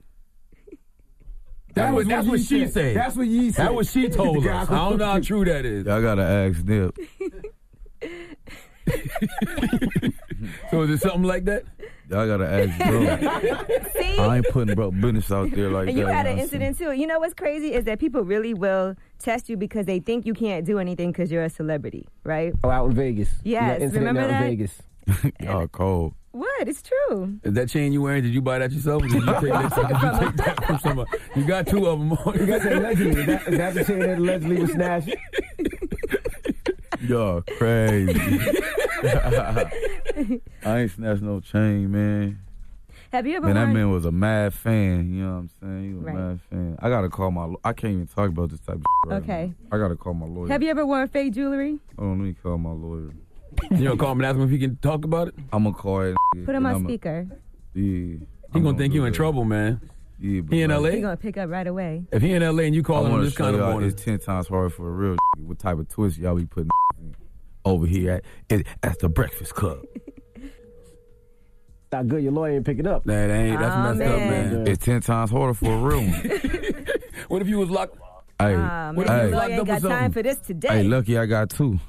That 1.75 1.87
That 1.87 1.95
was, 1.95 2.05
was 2.05 2.09
that's 2.09 2.27
what 2.27 2.31
what 2.33 2.41
she 2.41 2.61
said. 2.67 2.73
said. 2.73 2.97
That's 2.97 3.17
what 3.17 3.27
ye 3.27 3.51
said. 3.51 3.67
That 3.67 3.75
was 3.75 3.91
she 3.91 4.09
told 4.11 4.37
The 4.45 4.49
guy 4.49 4.63
us. 4.63 4.71
I 4.71 4.75
don't 4.89 4.99
know 4.99 5.05
how 5.07 5.21
true 5.21 5.45
that 5.45 5.65
is. 5.67 5.85
Y'all 5.87 6.01
gotta 6.03 6.23
ask 6.23 6.65
Nip. 6.65 6.97
So 10.71 10.83
is 10.83 10.91
it 10.91 11.01
something 11.01 11.23
like 11.23 11.45
that? 11.47 11.65
Y'all 12.09 12.27
gotta 12.27 12.47
ask 12.49 12.79
bro. 12.79 13.91
See? 14.01 14.19
I 14.19 14.37
ain't 14.37 14.49
putting 14.51 14.75
bro 14.75 14.91
business 14.93 15.33
out 15.33 15.51
there 15.53 15.71
like 15.71 15.89
and 15.89 15.97
that. 15.97 16.01
you 16.01 16.07
had 16.07 16.27
an 16.27 16.35
I'm 16.35 16.39
incident 16.41 16.79
too. 16.79 16.93
You 16.93 17.07
know 17.07 17.19
what's 17.19 17.35
crazy 17.35 17.73
is 17.73 17.85
that 17.85 17.99
people 17.99 18.23
really 18.23 18.55
will 18.55 18.95
test 19.19 19.49
you 19.49 19.57
because 19.57 19.87
they 19.87 19.99
think 19.99 20.25
you 20.27 20.35
can't 20.35 20.65
do 20.65 20.79
anything 20.79 21.11
because 21.11 21.33
you're 21.33 21.43
a 21.45 21.51
celebrity, 21.51 22.07
right? 22.23 22.53
Oh, 22.63 22.71
out 22.71 22.87
in 22.91 22.95
Vegas. 22.95 23.31
You 23.45 23.55
got 23.57 23.63
Yes, 23.67 23.81
incident 23.83 24.07
remember 24.07 24.21
out 24.21 24.29
that? 24.29 24.43
in 24.45 24.51
Vegas. 24.51 24.83
saying? 25.23 25.33
Y'all 25.41 25.69
cold. 25.69 26.15
What? 26.33 26.69
It's 26.69 26.83
true. 26.83 27.39
Is 27.43 27.55
that 27.55 27.69
chain 27.71 27.93
you 27.93 28.03
wearing? 28.03 28.23
Did 28.23 28.35
you 28.35 28.43
buy 28.43 28.59
that 28.59 28.71
yourself? 28.71 29.03
Or 29.03 29.09
did 29.09 29.15
you 29.15 29.25
take 29.41 29.53
that, 29.53 29.73
did 29.75 30.03
you 30.03 30.19
take 30.21 30.37
that 30.37 30.65
from 30.67 30.79
somebody? 30.81 31.11
You 31.35 31.45
got 31.45 31.67
two 31.67 31.87
of 31.87 31.99
them 31.99 32.13
on. 32.13 32.39
You 32.39 32.47
got 32.47 32.63
that 32.63 32.73
allegedly. 32.75 33.21
Is 33.23 33.27
that, 33.27 33.49
is 33.49 33.59
that 33.59 33.75
the 33.75 33.85
chain 33.85 33.99
that 34.01 34.19
allegedly 34.19 34.61
was 34.61 34.71
snatched? 34.73 35.09
Y'all 37.09 37.43
crazy. 37.59 38.19
I 40.65 40.79
ain't 40.81 40.91
snatched 40.91 41.23
no 41.23 41.41
chain, 41.41 41.91
man. 41.91 42.41
Have 43.13 43.27
you 43.27 43.37
ever 43.37 43.47
Man, 43.47 43.55
that 43.55 43.69
man 43.73 43.91
was 43.91 44.05
a 44.05 44.13
mad 44.13 44.53
fan. 44.53 45.13
You 45.15 45.25
know 45.25 45.33
what 45.33 45.39
I'm 45.39 45.51
saying? 45.61 45.89
He 45.89 45.95
was 45.95 46.05
Right. 46.05 46.15
a 46.15 46.19
mad 46.19 46.41
fan. 46.51 46.77
I 46.81 46.89
gotta 46.89 47.09
call 47.09 47.31
my. 47.31 47.55
I 47.65 47.73
can't 47.73 47.93
even 47.95 48.07
talk 48.09 48.29
about 48.31 48.51
this 48.51 48.61
type 48.61 48.77
of 48.77 48.83
shit 48.83 49.13
right 49.13 49.23
Okay. 49.23 49.53
now. 49.71 49.77
I 49.77 49.79
gotta 49.81 49.97
call 49.97 50.15
my 50.15 50.27
lawyer. 50.27 50.49
Have 50.49 50.63
you 50.63 50.71
ever 50.71 50.85
worn 50.85 51.07
fake 51.09 51.33
jewelry? 51.35 51.79
Hold 51.99 52.11
on, 52.11 52.19
let 52.19 52.25
me 52.27 52.35
call 52.43 52.59
my 52.59 52.73
lawyer. 52.73 53.11
You 53.71 53.85
gonna 53.89 53.97
call 53.97 54.13
him 54.13 54.19
and 54.21 54.27
ask 54.27 54.37
him 54.37 54.43
if 54.43 54.51
he 54.51 54.59
can 54.59 54.77
talk 54.77 55.05
about 55.05 55.29
it? 55.29 55.35
I'm 55.53 55.65
gonna 55.65 55.75
call 55.77 56.01
it. 56.03 56.17
Put 56.45 56.55
him 56.55 56.67
on 56.67 56.83
speaker. 56.85 57.27
Yeah. 57.75 58.17
He 58.53 58.61
gonna 58.61 58.77
think 58.77 58.93
you 58.95 59.05
in 59.05 59.13
trouble, 59.13 59.45
man. 59.45 59.81
Yeah, 60.19 60.41
but 60.41 60.55
He 60.55 60.63
in 60.63 60.71
LA? 60.71 60.91
He's 60.91 61.03
gonna 61.03 61.17
pick 61.17 61.37
up 61.37 61.51
right 61.51 61.67
away. 61.67 62.05
If 62.11 62.23
he 62.23 62.33
in 62.33 62.43
LA 62.43 62.63
and 62.65 62.75
you 62.75 62.81
I 62.81 62.85
call 62.85 63.05
him 63.07 63.13
want 63.13 63.25
this 63.25 63.35
kind 63.37 63.55
of 63.55 63.61
y'all 63.61 63.83
it's 63.83 64.03
ten 64.03 64.19
times 64.19 64.49
harder 64.49 64.71
for 64.71 64.89
a 64.89 64.91
real. 64.93 65.17
What 65.39 65.59
type 65.59 65.79
of 65.79 65.89
twist 65.89 66.19
y'all 66.19 66.35
be 66.37 66.47
putting 66.47 66.71
over 67.65 67.87
here 67.87 68.13
at 68.13 68.25
at, 68.61 68.67
at 68.83 68.99
the 69.01 69.09
Breakfast 69.09 69.55
Club? 69.55 69.81
Not 71.93 72.09
good. 72.09 72.23
Your 72.23 72.33
lawyer 72.33 72.53
ain't 72.57 72.65
pick 72.67 72.79
it 72.79 72.87
up. 72.87 73.05
that 73.05 73.31
ain't 73.31 73.59
that's 73.61 73.75
Aw, 73.75 73.93
messed 73.95 74.11
up, 74.11 74.19
man. 74.19 74.53
man. 74.55 74.67
It's 74.67 74.85
ten 74.85 75.01
times 75.01 75.31
harder 75.31 75.55
for 75.55 75.73
a 75.73 75.77
real 75.79 75.99
one. 75.99 76.31
What 77.29 77.43
if 77.43 77.49
you 77.49 77.59
was 77.59 77.71
locked? 77.71 77.97
hey, 78.39 78.55
Ah, 78.55 78.93
what 78.95 79.07
man, 79.09 79.17
if 79.19 79.23
his 79.23 79.31
you 79.31 79.37
lawyer 79.37 79.41
locked 79.41 79.51
ain't 79.51 79.61
up 79.61 79.67
got 79.83 79.89
time 79.89 80.13
for 80.13 80.23
this 80.23 80.37
today. 80.39 80.69
hey, 80.69 80.83
lucky 80.85 81.19
I 81.19 81.27
got 81.27 81.51
two. 81.51 81.81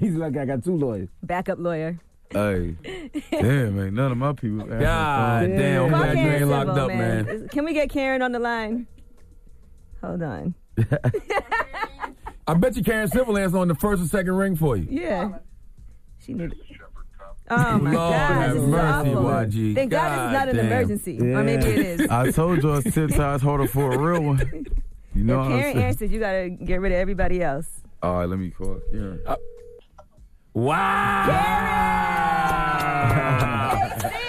He's 0.00 0.14
like, 0.14 0.36
I 0.36 0.44
got 0.46 0.64
two 0.64 0.76
lawyers. 0.76 1.08
Backup 1.22 1.58
lawyer. 1.58 1.98
Hey, 2.30 2.76
damn, 3.30 3.76
man, 3.76 3.94
none 3.94 4.12
of 4.12 4.18
my 4.18 4.32
people. 4.32 4.66
God 4.66 5.42
phone. 5.46 5.56
damn, 5.56 5.84
I'm 5.84 5.90
Call 5.90 5.98
glad 6.00 6.08
you 6.10 6.14
Karen 6.24 6.42
ain't 6.42 6.50
locked 6.50 6.68
Civil, 6.68 6.82
up, 6.82 6.88
man. 6.88 7.48
Can 7.48 7.64
we 7.64 7.72
get 7.72 7.90
Karen 7.90 8.22
on 8.22 8.32
the 8.32 8.38
line? 8.38 8.86
Hold 10.02 10.22
on. 10.22 10.54
I 12.48 12.54
bet 12.54 12.76
you 12.76 12.82
Karen 12.84 13.08
Civil 13.08 13.36
answer 13.38 13.58
on 13.58 13.68
the 13.68 13.74
first 13.74 14.02
or 14.02 14.06
second 14.06 14.34
ring 14.34 14.56
for 14.56 14.76
you. 14.76 14.86
Yeah. 14.90 15.38
She 16.18 16.34
need. 16.34 16.54
Oh 17.48 17.78
my 17.78 17.92
Lord 17.92 17.94
God, 17.94 18.12
have 18.32 18.54
this 18.54 18.62
is 18.64 18.68
mercy, 18.68 19.10
awful. 19.10 19.22
YG. 19.22 19.74
Thank 19.76 19.90
God, 19.92 20.08
this 20.10 20.26
is 20.26 20.32
not 20.32 20.48
an 20.48 20.56
God 20.56 20.62
damn. 20.62 20.66
emergency, 20.66 21.20
or 21.20 21.44
maybe 21.44 21.64
it 21.64 22.00
is. 22.00 22.08
I 22.08 22.30
told 22.32 22.62
you 22.62 22.74
it's 22.74 22.92
ten 22.92 23.08
times 23.08 23.40
harder 23.42 23.68
for 23.68 23.92
a 23.92 23.98
real 23.98 24.22
one. 24.22 24.66
You 25.14 25.24
know 25.24 25.34
if 25.34 25.38
what 25.38 25.52
I'm 25.52 25.58
Karen 25.60 25.74
saying? 25.76 25.86
answers, 25.86 26.12
you 26.12 26.20
gotta 26.20 26.50
get 26.50 26.78
rid 26.78 26.92
of 26.92 26.98
everybody 26.98 27.42
else. 27.42 27.80
All 28.02 28.18
right, 28.18 28.28
let 28.28 28.38
me 28.38 28.50
call 28.50 28.78
Karen. 28.92 29.22
Wow. 30.56 31.26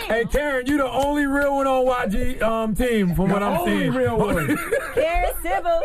hey, 0.09 0.25
Karen, 0.25 0.67
you 0.67 0.77
the 0.77 0.85
only 0.91 1.25
real 1.25 1.55
one 1.55 1.67
on 1.67 1.85
YG 2.09 2.41
um, 2.41 2.75
team 2.75 3.15
from 3.15 3.29
what 3.29 3.41
I'm 3.41 3.57
only 3.61 3.79
seeing. 3.83 3.93
real 3.93 4.17
one. 4.17 4.57
Karen 4.93 5.31
Civil. 5.41 5.81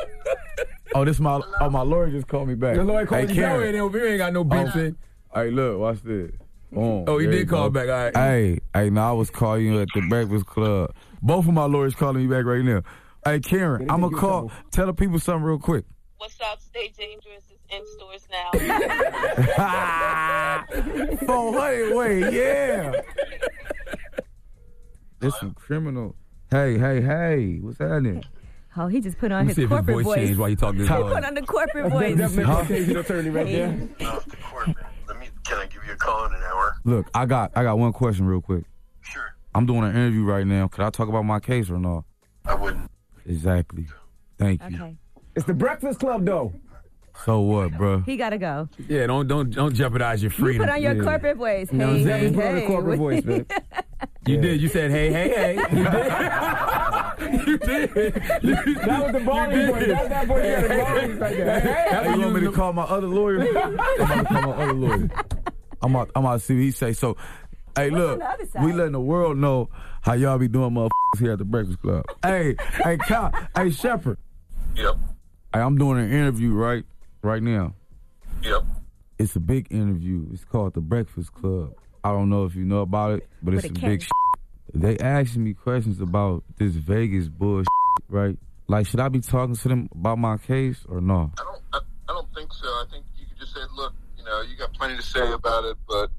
Oh, 0.96 1.04
this 1.04 1.20
my 1.20 1.40
oh 1.60 1.70
my 1.70 1.82
lawyer 1.82 2.10
just 2.10 2.26
called 2.26 2.48
me 2.48 2.56
back. 2.56 2.74
Your 2.74 2.82
lawyer 2.82 3.00
hey, 3.00 3.06
called 3.06 3.28
you. 3.30 3.34
Karen. 3.36 3.60
Karen. 3.60 3.76
Over 3.80 4.04
ain't 4.08 4.18
got 4.18 4.32
no 4.32 4.42
beef 4.42 4.68
Oh. 4.74 4.78
in. 4.80 4.96
Hey, 5.32 5.50
look, 5.52 5.78
watch 5.78 6.02
this. 6.02 6.32
Boom. 6.72 7.04
Oh, 7.06 7.18
he 7.18 7.26
There 7.26 7.36
did 7.36 7.48
call 7.48 7.70
go. 7.70 7.70
back. 7.70 7.88
All 7.88 8.04
right. 8.04 8.16
Hey, 8.16 8.58
hey, 8.74 8.90
now 8.90 9.10
I 9.10 9.12
was 9.12 9.30
calling 9.30 9.64
you 9.64 9.80
at 9.80 9.88
the 9.94 10.00
Breakfast 10.08 10.46
Club. 10.46 10.92
Both 11.22 11.46
of 11.46 11.54
my 11.54 11.66
lawyers 11.66 11.94
calling 11.94 12.16
me 12.16 12.26
back 12.26 12.46
right 12.46 12.64
now. 12.64 12.82
Hey, 13.24 13.38
Karen, 13.38 13.88
I'm 13.88 14.00
gonna 14.00 14.16
call. 14.16 14.50
Tell 14.72 14.86
the 14.86 14.92
people 14.94 15.20
something 15.20 15.44
real 15.44 15.60
quick. 15.60 15.84
What's 16.16 16.40
up? 16.40 16.60
Stay 16.60 16.88
dangerous 16.98 17.44
is 17.44 17.51
in 17.72 17.86
stores 17.86 18.26
now. 18.30 18.50
Four 21.26 21.58
hundred 21.58 21.94
way, 21.96 22.20
yeah. 22.30 23.00
This 25.20 25.38
some 25.38 25.54
criminal. 25.54 26.14
Hey, 26.50 26.76
hey, 26.78 27.00
hey, 27.00 27.58
what's 27.60 27.78
happening? 27.78 28.22
Oh, 28.76 28.88
he 28.88 29.00
just 29.00 29.18
put 29.18 29.32
on 29.32 29.46
his 29.46 29.56
see 29.56 29.62
if 29.62 29.70
his 29.70 29.76
corporate 29.76 29.96
voice 29.96 30.04
voice. 30.04 30.16
changed 30.16 30.38
while 30.38 30.48
you 30.48 30.56
talking 30.56 30.78
to 30.78 30.84
He 30.84 30.88
put 30.88 31.24
on 31.24 31.34
the 31.34 31.42
corporate 31.42 31.90
voice. 31.90 32.16
Definitely 32.16 32.54
occasion 32.54 32.96
attorney 32.96 33.30
right 33.30 33.46
there. 33.46 33.88
Let 35.08 35.18
me. 35.18 35.28
Can 35.44 35.58
I 35.58 35.66
give 35.66 35.84
you 35.86 35.92
a 35.92 35.96
call 35.96 36.26
in 36.26 36.34
an 36.34 36.42
hour? 36.42 36.76
Look, 36.84 37.10
I 37.14 37.26
got 37.26 37.52
I 37.56 37.62
got 37.62 37.78
one 37.78 37.92
question 37.92 38.26
real 38.26 38.40
quick. 38.40 38.64
Sure. 39.00 39.34
I'm 39.54 39.66
doing 39.66 39.84
an 39.84 39.90
interview 39.90 40.24
right 40.24 40.46
now. 40.46 40.68
Could 40.68 40.84
I 40.84 40.90
talk 40.90 41.08
about 41.08 41.22
my 41.22 41.40
case 41.40 41.70
or 41.70 41.78
not? 41.78 42.04
I 42.44 42.54
wouldn't. 42.54 42.90
Exactly. 43.26 43.86
Thank 44.38 44.62
you. 44.68 44.76
Okay. 44.76 44.96
It's 45.36 45.46
the 45.46 45.54
Breakfast 45.54 46.00
Club, 46.00 46.24
though. 46.24 46.52
So 47.24 47.40
what, 47.40 47.76
bro? 47.76 48.00
He 48.00 48.16
gotta 48.16 48.38
go. 48.38 48.68
Yeah, 48.88 49.06
don't 49.06 49.26
don't 49.28 49.50
don't 49.50 49.74
jeopardize 49.74 50.22
your 50.22 50.32
You 50.32 50.38
freedom. 50.38 50.66
put 50.66 50.72
on 50.72 50.82
your 50.82 50.94
Yeah. 50.96 51.02
corporate 51.04 51.36
voice. 51.36 51.68
You 51.70 51.78
know 51.78 51.88
what 51.92 51.96
hey, 51.98 52.02
I'm 52.02 52.08
hey, 52.08 52.20
saying? 52.20 52.34
Put 52.34 52.44
on 52.46 52.54
the 52.54 52.60
hey. 52.60 52.66
corporate 52.66 52.98
voice, 52.98 53.24
man. 53.24 53.46
You 54.24 54.40
did. 54.40 54.60
You 54.62 54.68
said, 54.68 54.92
hey, 54.92 55.10
hey, 55.12 55.28
hey. 55.30 55.56
You 57.46 57.58
did. 57.58 57.90
you 58.42 58.56
did. 58.56 58.76
That 58.78 59.02
was 59.02 59.12
the 59.12 59.20
bowling 59.24 59.66
voice. 59.66 59.86
That 59.86 60.00
was 60.00 60.08
that 60.08 60.26
voice. 60.28 60.44
Yeah, 60.44 60.60
the 60.60 60.68
bowling 60.68 61.18
like 61.18 61.36
that. 61.38 61.62
Hey, 61.62 62.04
Hey, 62.04 62.14
you 62.14 62.20
want 62.20 62.34
me 62.34 62.40
to 62.42 62.52
call 62.52 62.72
my 62.72 62.82
other 62.84 63.06
lawyer? 63.08 63.40
I'm 63.58 63.74
about 63.74 63.96
to 63.98 64.24
call 64.24 64.42
my 64.42 64.52
other 64.62 64.72
lawyer. 64.74 65.10
I'm 65.82 65.96
out. 65.96 66.10
I'm 66.14 66.26
out 66.26 66.32
to 66.34 66.38
see 66.40 66.54
what 66.54 66.60
he 66.62 66.70
say. 66.70 66.92
So, 66.92 67.16
hey, 67.76 67.90
look, 67.90 68.20
the 68.20 68.28
other 68.28 68.48
we 68.64 68.72
letting 68.72 68.92
the 68.92 69.00
world 69.00 69.38
know 69.38 69.68
how 70.02 70.12
y'all 70.14 70.38
be 70.38 70.46
doing, 70.48 70.70
motherfuckers 70.72 71.18
here 71.18 71.32
at 71.32 71.38
the 71.38 71.44
Breakfast 71.44 71.80
Club. 71.82 72.04
hey, 72.24 72.54
hey, 72.84 72.96
Kyle, 72.98 73.32
hey, 73.56 73.70
Shepard. 73.70 74.18
Yep. 74.76 74.96
Hey, 75.52 75.60
I'm 75.60 75.76
doing 75.78 75.98
an 75.98 76.12
interview 76.12 76.52
right, 76.52 76.84
right 77.22 77.42
now. 77.42 77.74
Yep. 78.42 78.64
It's 79.18 79.36
a 79.36 79.40
big 79.40 79.68
interview. 79.70 80.26
It's 80.32 80.44
called 80.44 80.74
the 80.74 80.80
Breakfast 80.80 81.32
Club. 81.32 81.74
I 82.04 82.10
don't 82.10 82.28
know 82.28 82.44
if 82.44 82.54
you 82.56 82.64
know 82.64 82.80
about 82.80 83.12
it, 83.18 83.28
but 83.42 83.54
it's 83.54 83.62
But 83.62 83.70
it 83.76 83.80
some 83.80 83.90
big. 83.90 84.00
can. 84.00 84.08
They 84.74 84.98
asking 84.98 85.44
me 85.44 85.54
questions 85.54 86.00
about 86.00 86.44
this 86.56 86.72
Vegas 86.74 87.28
bullshit, 87.28 87.66
right? 88.08 88.36
Like, 88.68 88.86
should 88.86 89.00
I 89.00 89.08
be 89.08 89.20
talking 89.20 89.54
to 89.54 89.68
them 89.68 89.88
about 89.92 90.18
my 90.18 90.38
case 90.38 90.84
or 90.88 91.00
no? 91.00 91.30
I 91.38 91.42
don't. 91.44 91.62
I, 91.74 91.78
I 92.08 92.14
don't 92.14 92.34
think 92.34 92.52
so. 92.52 92.66
I 92.66 92.84
think 92.90 93.04
you 93.18 93.26
could 93.26 93.38
just 93.38 93.54
say, 93.54 93.60
look, 93.76 93.92
you 94.16 94.24
know, 94.24 94.40
you 94.42 94.56
got 94.56 94.72
plenty 94.72 94.96
to 94.96 95.02
say 95.02 95.30
about 95.32 95.64
it, 95.64 95.76
but 95.86 96.10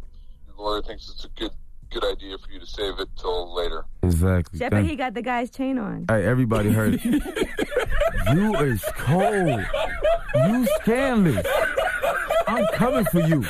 the 0.48 0.62
lawyer 0.62 0.82
thinks 0.84 1.10
it's 1.10 1.26
a 1.26 1.30
good 1.30 1.52
good 1.94 2.06
idea 2.06 2.38
for 2.38 2.52
you 2.52 2.60
to 2.60 2.66
save 2.66 3.00
it 3.00 3.10
till 3.20 3.54
later. 3.56 3.86
Exactly. 4.02 4.60
Shepard, 4.60 4.80
Thank- 4.80 4.90
he 4.90 4.96
got 4.96 5.14
the 5.14 5.22
guy's 5.22 5.50
chain 5.50 5.78
on. 5.78 6.06
Hey, 6.10 6.26
everybody 6.26 6.72
heard 6.72 6.96
it. 6.96 7.04
you 8.34 8.56
is 8.56 8.84
cold. 8.98 9.62
You 10.36 10.66
scandalous. 10.82 11.46
I'm 12.48 12.66
coming 12.74 13.06
for 13.06 13.20
you. 13.22 13.46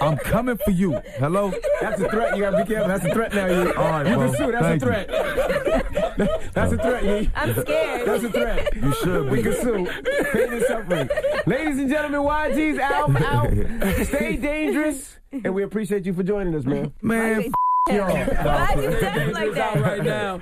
I'm 0.00 0.18
coming 0.18 0.58
for 0.58 0.70
you. 0.70 1.00
Hello? 1.18 1.52
That's 1.80 2.00
a 2.00 2.08
threat. 2.08 2.36
You 2.36 2.42
gotta 2.42 2.64
be 2.64 2.68
careful. 2.68 2.88
That's 2.88 3.04
a 3.04 3.10
threat 3.14 3.34
now. 3.34 3.46
You, 3.46 3.72
All 3.74 3.84
right, 3.90 4.06
you 4.06 4.14
bro. 4.14 4.26
can 4.28 4.36
sue. 4.36 4.52
That's 4.52 4.64
Thank 4.64 4.82
a 4.82 4.86
threat. 4.86 6.52
That's 6.52 6.72
a 6.72 6.76
threat. 6.76 7.04
Yee. 7.04 7.30
I'm 7.34 7.54
scared. 7.54 8.06
That's 8.08 8.24
a 8.24 8.30
threat. 8.30 8.74
You 8.76 8.92
should 8.94 9.30
We 9.30 9.36
be. 9.38 9.42
can 9.44 9.52
sue. 9.62 9.86
Pain 10.32 10.52
and 10.52 10.62
suffering. 10.64 11.08
Ladies 11.46 11.78
and 11.78 11.88
gentlemen, 11.88 12.20
YG's 12.20 12.78
album 12.78 13.16
out. 13.18 14.06
Stay 14.06 14.36
dangerous. 14.36 15.18
And 15.44 15.54
we 15.54 15.62
appreciate 15.62 16.04
you 16.06 16.12
for 16.14 16.22
joining 16.22 16.54
us, 16.54 16.64
man. 16.64 16.92
Man, 17.02 17.42
f- 17.44 17.52
y'all. 17.94 18.08
Why 18.08 18.74
you 18.76 19.00
sound 19.00 19.32
like 19.32 19.52
that? 19.54 19.80
right 19.80 20.04
now. 20.04 20.40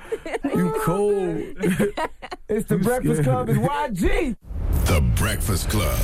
You 0.53 0.73
cold. 0.79 1.41
It's 2.47 2.69
the 2.69 2.77
Breakfast 2.77 3.23
Club. 3.23 3.49
It's 3.49 3.57
YG. 3.57 4.35
The 4.85 5.01
Breakfast 5.15 5.67
Club. 5.67 5.97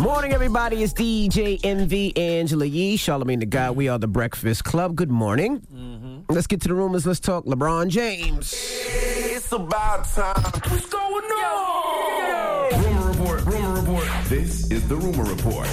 Morning, 0.00 0.32
everybody. 0.32 0.84
It's 0.84 0.92
DJ 0.92 1.58
Envy 1.64 2.16
Angela 2.16 2.64
Yee, 2.64 2.96
Charlamagne 2.96 3.40
the 3.40 3.46
Guy. 3.46 3.72
We 3.72 3.88
are 3.88 3.98
the 3.98 4.06
Breakfast 4.06 4.62
Club. 4.64 4.94
Good 4.94 5.10
morning. 5.10 5.60
Mm-hmm. 5.72 6.32
Let's 6.32 6.46
get 6.46 6.60
to 6.62 6.68
the 6.68 6.74
rumors. 6.74 7.06
Let's 7.06 7.18
talk 7.18 7.44
LeBron 7.44 7.88
James. 7.88 8.54
It's 8.54 9.50
about 9.50 10.04
time. 10.08 10.40
What's 10.70 10.86
going 10.88 11.24
on? 11.24 12.84
Rumor 12.84 13.08
Report. 13.10 13.44
Rumor 13.46 13.80
Report. 13.80 14.04
This 14.26 14.70
is 14.84 14.88
the 14.88 14.96
Rumor 14.96 15.24
Report 15.24 15.68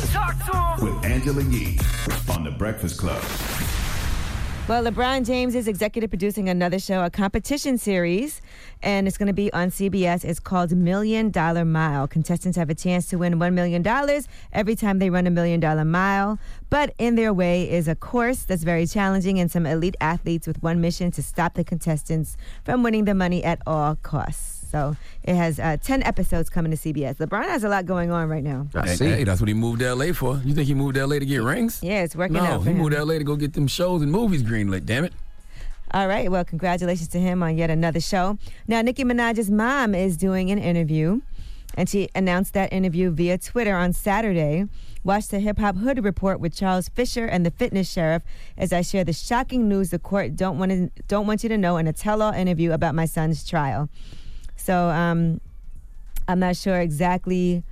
with 0.82 1.06
Angela 1.06 1.44
Yee 1.44 1.78
on 2.30 2.44
the 2.44 2.52
Breakfast 2.52 2.98
Club. 2.98 3.22
Well, 4.68 4.86
LeBron 4.86 5.26
James 5.26 5.54
is 5.54 5.68
executive 5.68 6.10
producing 6.10 6.48
another 6.48 6.80
show, 6.80 7.04
a 7.04 7.10
competition 7.10 7.78
series, 7.78 8.42
and 8.82 9.08
it's 9.08 9.18
going 9.18 9.28
to 9.28 9.34
be 9.34 9.52
on 9.52 9.70
CBS. 9.70 10.24
It's 10.24 10.40
called 10.40 10.72
Million 10.72 11.30
Dollar 11.30 11.66
Mile. 11.66 12.08
Contestants 12.08 12.58
have 12.58 12.70
a 12.70 12.76
chance 12.76 13.08
to 13.08 13.18
win 13.18 13.34
$1 13.34 13.54
million 13.54 13.86
every 14.54 14.76
time 14.76 15.00
they 15.00 15.10
run 15.10 15.28
a 15.28 15.32
million 15.32 15.60
dollar 15.60 15.84
mile. 15.84 16.40
But 16.70 16.94
in 16.98 17.16
their 17.16 17.34
way 17.34 17.70
is 17.70 17.88
a 17.88 17.96
course 17.96 18.44
that's 18.44 18.64
very 18.64 18.86
challenging 18.86 19.40
and 19.40 19.52
some 19.52 19.66
elite 19.66 19.98
athletes 20.00 20.48
with 20.48 20.62
one 20.64 20.80
mission 20.80 21.12
to 21.12 21.24
stop 21.24 21.56
the 21.56 21.66
contestants 21.66 22.38
from 22.64 22.82
winning 22.82 23.06
the 23.06 23.16
money 23.16 23.44
at 23.44 23.62
all 23.68 23.96
costs. 23.96 24.61
So 24.72 24.96
it 25.24 25.36
has 25.36 25.60
uh, 25.60 25.76
10 25.84 26.04
episodes 26.04 26.50
coming 26.50 26.72
to 26.72 26.78
CBS. 26.78 27.16
LeBron 27.18 27.44
has 27.44 27.64
a 27.66 27.70
lot 27.70 27.86
going 27.86 28.10
on 28.10 28.30
right 28.30 28.44
now. 28.44 28.68
I 28.74 28.88
see. 28.88 29.06
hey, 29.06 29.24
that's 29.26 29.42
what 29.42 29.50
he 29.50 29.54
moved 29.54 29.80
to 29.82 29.94
LA 29.94 30.14
for. 30.14 30.42
You 30.46 30.54
think 30.54 30.68
he 30.68 30.74
moved 30.74 30.96
to 30.96 31.06
LA 31.06 31.20
to 31.20 31.26
get 31.26 31.40
rings? 31.44 31.82
Yeah, 31.84 32.04
it's 32.04 32.16
working 32.16 32.38
No, 32.38 32.44
out 32.44 32.60
for 32.64 32.70
he 32.70 32.72
him. 32.72 32.78
moved 32.78 32.94
to 32.94 33.04
LA 33.04 33.16
to 33.18 33.24
go 33.26 33.36
get 33.36 33.54
them 33.54 33.68
shows 33.68 34.02
and 34.02 34.10
movies 34.12 34.44
greenlit. 34.44 34.86
Damn 34.86 35.04
it. 35.04 35.14
All 35.94 36.08
right. 36.08 36.32
Well, 36.32 36.46
congratulations 36.46 37.10
to 37.10 37.20
him 37.20 37.44
on 37.44 37.58
yet 37.58 37.70
another 37.70 38.00
show. 38.00 38.38
Now, 38.66 38.82
Nicki 38.82 39.04
Minaj's 39.04 39.52
mom 39.52 39.94
is 39.94 40.16
doing 40.16 40.50
an 40.50 40.58
interview, 40.58 41.20
and 41.76 41.90
she 41.90 42.08
announced 42.16 42.54
that 42.54 42.72
interview 42.72 43.12
via 43.12 43.38
Twitter 43.38 43.76
on 43.76 43.92
Saturday. 43.92 44.68
Watch 45.04 45.28
the 45.28 45.40
Hip 45.42 45.58
Hop 45.60 45.76
Hood 45.76 46.02
Report 46.06 46.40
with 46.40 46.56
Charles 46.56 46.88
Fisher 46.88 47.26
and 47.26 47.46
the 47.46 47.52
Fitness 47.52 47.92
Sheriff 47.92 48.24
as 48.58 48.72
I 48.72 48.84
share 48.84 49.04
the 49.04 49.12
shocking 49.12 49.68
news 49.68 49.90
the 49.90 50.00
court 50.00 50.38
don't 50.38 50.58
want 50.58 50.72
to, 50.72 50.90
don't 51.10 51.28
want 51.28 51.44
you 51.44 51.50
to 51.50 51.58
know 51.58 51.76
in 51.76 51.88
a 51.88 51.94
tell-all 51.94 52.32
interview 52.32 52.72
about 52.72 52.96
my 52.96 53.06
son's 53.06 53.46
trial. 53.46 53.90
So, 54.62 54.90
um, 54.90 55.42
I'm 56.28 56.40
not 56.40 56.56
sure 56.56 56.80
exactly 56.80 57.64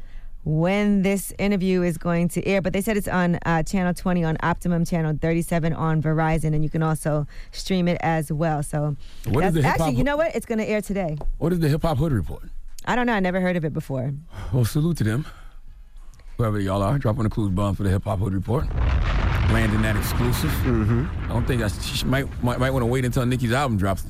when 0.45 1.01
this 1.03 1.31
interview 1.37 1.83
is 1.83 1.97
going 1.97 2.27
to 2.29 2.45
air, 2.47 2.61
but 2.61 2.73
they 2.73 2.81
said 2.81 2.97
it's 2.97 3.07
on 3.07 3.37
uh, 3.45 3.61
Channel 3.63 3.93
20 3.93 4.23
on 4.23 4.37
Optimum, 4.41 4.85
Channel 4.85 5.17
37 5.21 5.73
on 5.73 6.01
Verizon, 6.01 6.55
and 6.55 6.63
you 6.63 6.69
can 6.69 6.81
also 6.81 7.27
stream 7.51 7.87
it 7.87 7.97
as 8.01 8.31
well. 8.31 8.63
So, 8.63 8.95
What 9.25 9.43
is 9.43 9.53
that's- 9.53 9.53
the 9.53 9.61
hip-hop 9.61 9.79
actually, 9.81 9.97
you 9.97 10.03
know 10.03 10.17
what? 10.17 10.35
It's 10.35 10.45
going 10.45 10.59
to 10.59 10.65
air 10.67 10.81
today. 10.81 11.17
What 11.37 11.53
is 11.53 11.59
the 11.59 11.69
Hip 11.69 11.83
Hop 11.83 11.97
Hood 11.97 12.11
Report? 12.11 12.43
I 12.85 12.95
don't 12.95 13.05
know. 13.05 13.13
I 13.13 13.19
never 13.19 13.39
heard 13.41 13.55
of 13.57 13.65
it 13.65 13.73
before. 13.73 14.13
Well, 14.51 14.65
salute 14.65 14.97
to 14.97 15.03
them. 15.03 15.25
Whoever 16.37 16.59
y'all 16.59 16.81
are, 16.81 16.97
drop 16.97 17.17
on 17.17 17.25
the 17.25 17.29
clues 17.29 17.49
bomb 17.51 17.75
for 17.75 17.83
the 17.83 17.89
Hip 17.89 18.05
Hop 18.05 18.19
Hood 18.19 18.33
Report. 18.33 18.65
Landing 19.51 19.81
that 19.81 19.97
exclusive. 19.97 20.49
Mm-hmm. 20.63 21.05
I 21.25 21.27
don't 21.27 21.45
think 21.45 21.61
I 21.61 21.67
she 21.67 22.05
might 22.05 22.25
might, 22.43 22.59
might 22.59 22.69
want 22.69 22.83
to 22.83 22.87
wait 22.87 23.03
until 23.03 23.25
Nicki's 23.25 23.51
album 23.51 23.77
drops. 23.77 24.05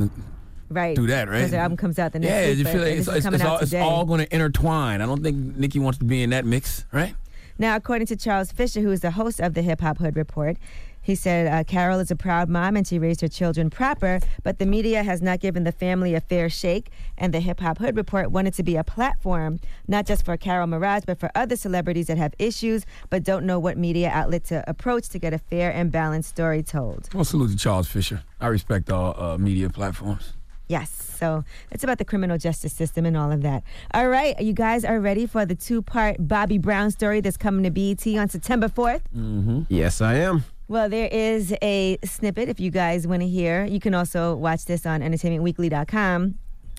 Right. 0.69 0.95
Do 0.95 1.07
that, 1.07 1.27
right? 1.27 1.37
Because 1.37 1.51
the 1.51 1.57
album 1.57 1.77
comes 1.77 1.97
out 1.97 2.13
the 2.13 2.19
next 2.19 2.31
yeah, 2.31 2.47
week. 2.49 2.57
you 2.59 2.65
feel 2.65 2.81
like 2.81 2.93
it's, 2.93 3.07
it's, 3.07 3.25
it's 3.25 3.43
all, 3.43 3.57
it's 3.57 3.73
all 3.73 4.05
going 4.05 4.21
to 4.21 4.33
intertwine. 4.33 5.01
I 5.01 5.05
don't 5.05 5.23
think 5.23 5.57
Nicki 5.57 5.79
wants 5.79 5.97
to 5.99 6.05
be 6.05 6.21
in 6.21 6.29
that 6.29 6.45
mix, 6.45 6.85
right? 6.91 7.15
Now, 7.57 7.75
according 7.75 8.07
to 8.07 8.15
Charles 8.15 8.51
Fisher, 8.51 8.79
who 8.79 8.91
is 8.91 9.01
the 9.01 9.11
host 9.11 9.41
of 9.41 9.53
the 9.53 9.61
Hip 9.61 9.81
Hop 9.81 9.97
Hood 9.97 10.15
Report, 10.15 10.57
he 11.01 11.15
said 11.15 11.47
uh, 11.47 11.63
Carol 11.63 11.99
is 11.99 12.11
a 12.11 12.15
proud 12.15 12.49
mom 12.49 12.75
and 12.75 12.85
she 12.85 12.99
raised 12.99 13.21
her 13.21 13.27
children 13.27 13.69
proper, 13.69 14.19
but 14.43 14.59
the 14.59 14.65
media 14.65 15.01
has 15.03 15.21
not 15.21 15.39
given 15.39 15.63
the 15.63 15.71
family 15.71 16.13
a 16.13 16.21
fair 16.21 16.49
shake. 16.49 16.91
And 17.17 17.33
the 17.33 17.39
Hip 17.39 17.59
Hop 17.61 17.79
Hood 17.79 17.97
Report 17.97 18.31
wanted 18.31 18.53
to 18.55 18.63
be 18.63 18.75
a 18.75 18.83
platform, 18.83 19.59
not 19.87 20.05
just 20.05 20.23
for 20.23 20.37
Carol 20.37 20.67
Maraj, 20.67 21.05
but 21.05 21.19
for 21.19 21.31
other 21.35 21.55
celebrities 21.55 22.07
that 22.07 22.17
have 22.17 22.33
issues 22.37 22.85
but 23.09 23.23
don't 23.23 23.45
know 23.45 23.59
what 23.59 23.77
media 23.77 24.09
outlet 24.09 24.43
to 24.45 24.63
approach 24.69 25.09
to 25.09 25.19
get 25.19 25.33
a 25.33 25.37
fair 25.37 25.71
and 25.71 25.91
balanced 25.91 26.29
story 26.29 26.61
told. 26.61 27.09
Well, 27.13 27.25
salute 27.25 27.51
to 27.51 27.57
Charles 27.57 27.87
Fisher. 27.87 28.23
I 28.39 28.47
respect 28.47 28.89
all 28.91 29.21
uh, 29.21 29.37
media 29.37 29.69
platforms. 29.69 30.33
Yes. 30.69 30.91
So 31.19 31.43
it's 31.71 31.83
about 31.83 31.97
the 31.97 32.05
criminal 32.05 32.37
justice 32.37 32.71
system 32.71 33.05
and 33.05 33.17
all 33.17 33.31
of 33.31 33.41
that. 33.41 33.63
All 33.93 34.07
right. 34.07 34.39
You 34.39 34.53
guys 34.53 34.85
are 34.85 34.99
ready 34.99 35.25
for 35.25 35.45
the 35.45 35.55
two 35.55 35.81
part 35.81 36.15
Bobby 36.19 36.59
Brown 36.59 36.91
story 36.91 37.19
that's 37.21 37.37
coming 37.37 37.63
to 37.63 37.71
BET 37.71 38.05
on 38.17 38.29
September 38.29 38.69
4th? 38.69 39.01
Mm-hmm. 39.13 39.61
Yes, 39.67 39.99
I 39.99 40.13
am. 40.15 40.45
Well, 40.67 40.87
there 40.87 41.09
is 41.11 41.53
a 41.63 41.97
snippet 42.05 42.47
if 42.47 42.59
you 42.59 42.69
guys 42.69 43.07
want 43.07 43.23
to 43.23 43.27
hear. 43.27 43.65
You 43.65 43.79
can 43.79 43.95
also 43.95 44.35
watch 44.35 44.65
this 44.65 44.85
on 44.85 45.01
entertainmentweekly.com. 45.01 46.35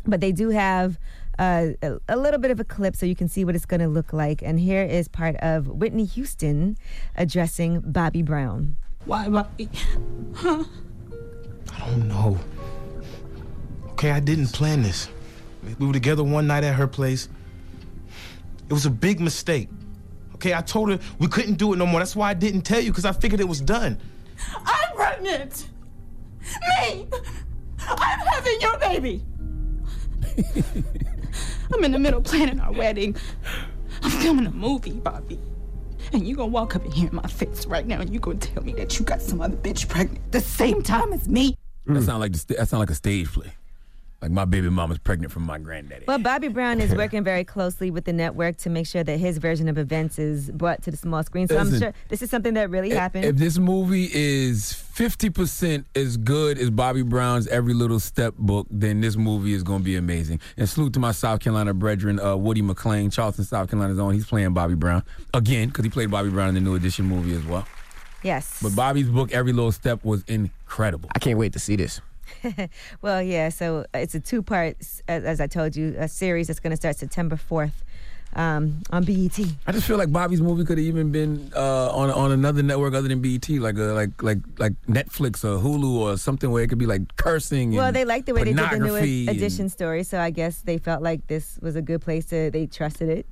But 0.07 0.21
they 0.21 0.31
do 0.33 0.51
have 0.51 0.97
uh, 1.41 1.71
a, 1.83 1.99
a 2.09 2.17
little 2.17 2.39
bit 2.39 2.53
of 2.53 2.61
a 2.61 2.65
clip 2.65 2.95
so 2.95 3.05
you 3.05 3.17
can 3.17 3.29
see 3.29 3.45
what 3.45 3.57
it's 3.57 3.67
going 3.67 3.81
to 3.81 3.89
look 3.89 4.13
like. 4.13 4.41
And 4.41 4.61
here 4.61 4.85
is 4.85 5.09
part 5.09 5.35
of 5.37 5.67
Whitney 5.67 6.05
Houston 6.05 6.79
addressing 7.17 7.81
Bobby 7.81 8.23
Brown. 8.23 8.77
Why, 9.05 9.29
Bobby? 9.29 9.69
Huh? 10.37 10.65
I 11.75 11.79
don't 11.87 12.09
know. 12.09 12.39
Okay, 14.01 14.13
I 14.13 14.21
didn't 14.21 14.47
plan 14.47 14.83
this. 14.83 15.11
We 15.79 15.87
were 15.87 15.93
together 15.93 16.25
one 16.25 16.47
night 16.47 16.65
at 16.65 16.75
her 16.75 16.87
place. 16.87 17.29
It 18.67 18.73
was 18.73 18.87
a 18.87 18.91
big 18.91 19.21
mistake. 19.21 19.69
Okay, 20.37 20.55
I 20.55 20.63
told 20.63 20.89
her 20.89 20.99
we 21.19 21.29
couldn't 21.29 21.57
do 21.57 21.75
it 21.75 21.77
no 21.77 21.85
more. 21.85 22.01
That's 22.01 22.17
why 22.17 22.31
I 22.31 22.33
didn't 22.33 22.63
tell 22.63 22.81
you, 22.81 22.93
because 22.93 23.05
I 23.05 23.13
figured 23.13 23.43
it 23.43 23.47
was 23.47 23.61
done. 23.61 24.01
I'm 24.65 24.97
pregnant. 24.97 25.69
Me. 26.41 27.09
I'm 27.79 28.27
having 28.27 28.61
your 28.63 28.79
baby. 28.79 29.23
I'm 31.75 31.85
in 31.85 31.93
the 31.93 31.99
middle 31.99 32.23
planning 32.23 32.59
our 32.59 32.73
wedding. 32.73 33.15
I'm 34.03 34.11
filming 34.13 34.47
a 34.47 34.51
movie, 34.51 34.93
Bobby. 34.93 35.39
And 36.15 36.27
you 36.27 36.37
gonna 36.37 36.49
walk 36.49 36.75
up 36.75 36.87
in 36.87 36.91
here 36.91 37.11
in 37.11 37.17
my 37.17 37.29
face 37.29 37.67
right 37.67 37.87
now 37.87 38.01
and 38.01 38.11
you 38.11 38.19
gonna 38.19 38.39
tell 38.39 38.63
me 38.63 38.73
that 38.73 38.99
you 38.99 39.05
got 39.05 39.21
some 39.21 39.43
other 39.43 39.59
bitch 39.59 39.91
pregnant 39.91 40.33
the 40.33 40.41
same 40.41 40.81
time 40.81 41.13
as 41.13 41.29
me? 41.29 41.55
That 41.85 42.03
sound 42.03 42.21
like 42.21 42.33
the 42.33 42.55
that 42.55 42.69
sound 42.71 42.81
like 42.81 42.89
a 42.89 42.95
stage 42.95 43.31
play. 43.31 43.53
Like 44.23 44.33
my 44.33 44.45
baby 44.45 44.69
mama's 44.69 44.99
pregnant 44.99 45.33
from 45.33 45.45
my 45.45 45.59
granddaddy. 45.59 46.05
Well, 46.07 46.19
Bobby 46.19 46.49
Brown 46.49 46.79
is 46.81 46.95
working 46.97 47.25
very 47.25 47.43
closely 47.43 47.91
with 47.91 48.05
the 48.05 48.13
network 48.13 48.59
to 48.59 48.71
make 48.71 48.87
sure 48.87 49.03
that 49.03 49.19
his 49.19 49.39
version 49.39 49.67
of 49.67 49.79
events 49.79 50.19
is 50.19 50.51
brought 50.51 50.83
to 50.83 50.91
the 50.91 50.97
small 50.99 51.23
screen. 51.23 51.49
So 51.49 51.57
I'm 51.57 51.79
sure 51.79 51.95
this 52.09 52.21
is 52.21 52.29
something 52.29 52.53
that 52.55 52.69
really 52.69 52.91
happened. 52.91 53.25
If 53.25 53.37
this 53.37 53.57
movie 53.57 54.11
is 54.13 54.73
50% 54.95 55.85
as 55.95 56.19
good 56.19 56.59
as 56.59 56.69
Bobby 56.69 57.01
Brown's 57.03 57.47
Every 57.47 57.73
Little 57.73 57.99
Step 57.99 58.35
book, 58.37 58.67
then 58.71 59.01
this 59.01 59.17
movie 59.17 59.55
is 59.55 59.63
going 59.63 59.79
to 59.81 59.85
be 59.85 59.97
amazing. 59.97 60.41
And 60.59 60.69
salute 60.69 60.93
to 60.95 61.01
my 61.01 61.13
South 61.13 61.41
Carolina 61.41 61.73
brethren, 61.73 62.21
uh, 62.21 62.37
Woody 62.37 62.61
McClain, 62.61 63.11
Charleston, 63.11 63.45
South 63.47 63.71
Carolina's 63.71 63.99
own. 63.99 64.13
He's 64.13 64.27
playing 64.27 64.53
Bobby 64.53 64.75
Brown 64.75 65.03
again 65.33 65.69
because 65.69 65.85
he 65.85 65.91
played 65.91 66.11
Bobby 66.11 66.29
Brown 66.29 66.51
in 66.51 66.55
the 66.57 66.61
New 66.61 66.75
Edition 66.75 67.07
movie 67.07 67.33
as 67.35 67.45
well. 67.45 67.67
yes. 68.23 68.59
But 68.63 68.77
Bobby's 68.77 69.09
book, 69.09 69.33
Every 69.33 69.55
Little 69.55 69.73
Step, 69.73 70.05
was 70.05 70.23
incredible. 70.25 71.09
I 71.15 71.19
can't 71.21 71.39
wait 71.39 71.55
to 71.55 71.59
see 71.59 71.77
this. 71.77 72.03
well, 73.03 73.23
yeah. 73.23 73.49
So 73.49 73.85
it's 73.95 74.15
a 74.15 74.21
two 74.21 74.43
part, 74.43 74.77
as, 75.09 75.41
I 75.41 75.47
told 75.47 75.77
you, 75.77 75.95
a 75.99 76.09
series 76.09 76.47
that's 76.49 76.61
going 76.61 76.71
to 76.73 76.77
start 76.77 76.97
September 76.97 77.37
4th 77.37 77.73
um, 78.37 78.83
on 78.91 79.05
BET. 79.05 79.39
I 79.67 79.73
just 79.73 79.87
feel 79.87 79.99
like 79.99 80.13
Bobby's 80.13 80.41
movie 80.41 80.65
could 80.65 80.79
have 80.79 80.87
even 80.87 81.11
been 81.11 81.51
uh, 81.57 81.91
on 81.91 82.11
on 82.11 82.31
another 82.33 82.63
network 82.63 82.95
other 82.95 83.09
than 83.09 83.21
BET, 83.21 83.49
like 83.49 83.77
a, 83.77 83.93
like 83.93 84.23
like 84.23 84.39
like 84.59 84.73
Netflix 84.89 85.43
or 85.45 85.59
Hulu 85.61 85.91
or 85.99 86.17
something 86.17 86.51
where 86.51 86.63
it 86.63 86.69
could 86.69 86.79
be 86.79 86.87
like 86.87 87.17
cursing. 87.17 87.73
Well, 87.73 87.87
and 87.87 87.97
they 87.97 88.05
liked 88.05 88.27
the 88.27 88.35
way 88.35 88.45
they 88.45 88.53
did 88.53 88.59
the 88.59 88.63
new 88.63 88.69
pornography 88.69 89.27
and- 89.29 89.37
edition 89.37 89.69
story, 89.69 90.05
so 90.05 90.21
I 90.21 90.31
guess 90.31 90.63
they 90.63 90.79
felt 90.79 91.03
like 91.03 91.27
this 91.27 91.59
was 91.61 91.75
a 91.77 91.83
good 91.83 92.03
place 92.03 92.27
to. 92.27 92.51
They 92.53 92.67
trusted 92.67 93.09
it. 93.09 93.27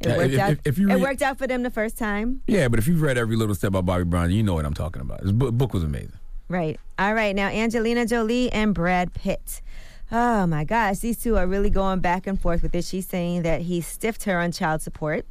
It 0.00 0.08
Yeah, 0.08 0.16
worked 0.16 0.32
if- 0.32 0.40
out. 0.40 0.50
if- 0.52 0.60
if 0.64 0.78
you 0.78 0.88
it 0.90 0.94
read- 0.94 1.02
worked 1.02 1.22
out 1.22 1.38
for 1.38 1.46
them 1.46 1.62
the 1.62 1.70
first 1.70 1.96
time. 1.98 2.40
Yeah, 2.48 2.66
but 2.68 2.78
if 2.80 2.88
you've 2.88 3.02
read 3.02 3.18
every 3.18 3.36
little 3.36 3.54
step 3.54 3.68
about 3.68 3.86
Bobby 3.86 4.04
Brown, 4.04 4.30
you 4.32 4.42
know 4.42 4.54
what 4.54 4.64
I'm 4.64 4.74
talking 4.74 5.00
about. 5.02 5.22
This 5.22 5.30
book, 5.32 5.52
book 5.54 5.72
was 5.74 5.84
amazing. 5.84 6.12
Right. 6.50 6.80
All 6.98 7.14
right. 7.14 7.34
Now, 7.34 7.46
Angelina 7.46 8.04
Jolie 8.04 8.50
and 8.50 8.74
Brad 8.74 9.14
Pitt. 9.14 9.62
Oh 10.10 10.48
my 10.48 10.64
gosh, 10.64 10.98
these 10.98 11.16
two 11.16 11.36
are 11.36 11.46
really 11.46 11.70
going 11.70 12.00
back 12.00 12.26
and 12.26 12.40
forth 12.40 12.64
with 12.64 12.72
this. 12.72 12.88
She's 12.88 13.06
saying 13.06 13.42
that 13.42 13.62
he 13.62 13.80
stiffed 13.80 14.24
her 14.24 14.36
on 14.40 14.50
child 14.50 14.82
support 14.82 15.24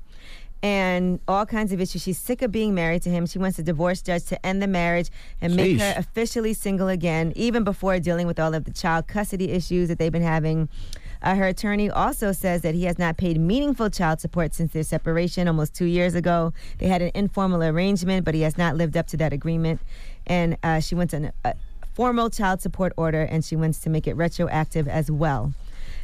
and 0.63 1.20
all 1.28 1.45
kinds 1.45 1.74
of 1.74 1.82
issues. 1.82 2.03
She's 2.03 2.17
sick 2.17 2.41
of 2.41 2.53
being 2.53 2.74
married 2.74 3.01
to 3.01 3.09
him. 3.09 3.26
She 3.26 3.38
wants 3.38 3.59
a 3.59 3.63
divorce 3.63 4.01
judge 4.01 4.24
to 4.28 4.45
end 4.45 4.61
the 4.61 4.67
marriage 4.67 5.09
and 5.41 5.57
make 5.57 5.76
Sheesh. 5.76 5.80
her 5.80 5.99
officially 5.99 6.53
single 6.53 6.88
again, 6.88 7.34
even 7.36 7.65
before 7.65 7.99
dealing 7.99 8.26
with 8.26 8.39
all 8.39 8.53
of 8.53 8.63
the 8.63 8.72
child 8.72 9.07
custody 9.07 9.51
issues 9.51 9.89
that 9.89 9.99
they've 9.99 10.13
been 10.13 10.22
having. 10.22 10.70
Uh, 11.22 11.36
her 11.36 11.47
attorney 11.47 11.89
also 11.89 12.32
says 12.32 12.61
that 12.61 12.76
he 12.76 12.86
has 12.86 12.97
not 12.97 13.17
paid 13.17 13.38
meaningful 13.38 13.89
child 13.89 14.22
support 14.22 14.53
since 14.53 14.72
their 14.72 14.84
separation 14.84 15.49
almost 15.49 15.74
two 15.74 15.86
years 15.86 16.15
ago. 16.15 16.53
They 16.78 16.88
had 16.88 17.01
an 17.01 17.11
informal 17.13 17.61
arrangement, 17.61 18.24
but 18.24 18.36
he 18.36 18.41
has 18.41 18.57
not 18.57 18.78
lived 18.78 18.95
up 18.95 19.07
to 19.07 19.17
that 19.17 19.34
agreement. 19.34 19.82
And 20.30 20.57
uh, 20.63 20.80
she 20.80 20.95
wants 20.95 21.13
an, 21.13 21.32
a 21.43 21.55
formal 21.95 22.30
child 22.30 22.61
support 22.61 22.93
order, 22.95 23.23
and 23.23 23.43
she 23.43 23.57
wants 23.57 23.80
to 23.80 23.89
make 23.89 24.07
it 24.07 24.15
retroactive 24.15 24.88
as 24.88 25.11
well. 25.11 25.53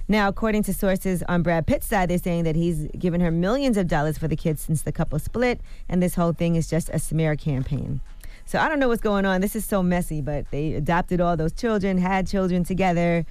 Now, 0.07 0.27
according 0.27 0.63
to 0.63 0.73
sources 0.73 1.23
on 1.23 1.41
Brad 1.41 1.65
Pitt's 1.65 1.87
side, 1.87 2.09
they're 2.09 2.17
saying 2.17 2.43
that 2.43 2.55
he's 2.55 2.87
given 2.97 3.21
her 3.21 3.31
millions 3.31 3.77
of 3.77 3.87
dollars 3.87 4.17
for 4.17 4.27
the 4.27 4.35
kids 4.35 4.61
since 4.61 4.81
the 4.81 4.91
couple 4.91 5.17
split, 5.19 5.61
and 5.87 6.01
this 6.03 6.15
whole 6.15 6.33
thing 6.33 6.55
is 6.55 6.69
just 6.69 6.89
a 6.89 6.99
smear 6.99 7.35
campaign. 7.35 8.01
So 8.47 8.59
I 8.59 8.69
don't 8.69 8.79
know 8.79 8.87
what's 8.87 9.01
going 9.01 9.25
on. 9.25 9.41
This 9.41 9.55
is 9.55 9.65
so 9.65 9.81
messy, 9.81 10.21
but 10.21 10.51
they 10.51 10.73
adopted 10.73 11.21
all 11.21 11.35
those 11.35 11.53
children, 11.53 11.97
had 11.97 12.27
children 12.27 12.63
together, 12.63 13.25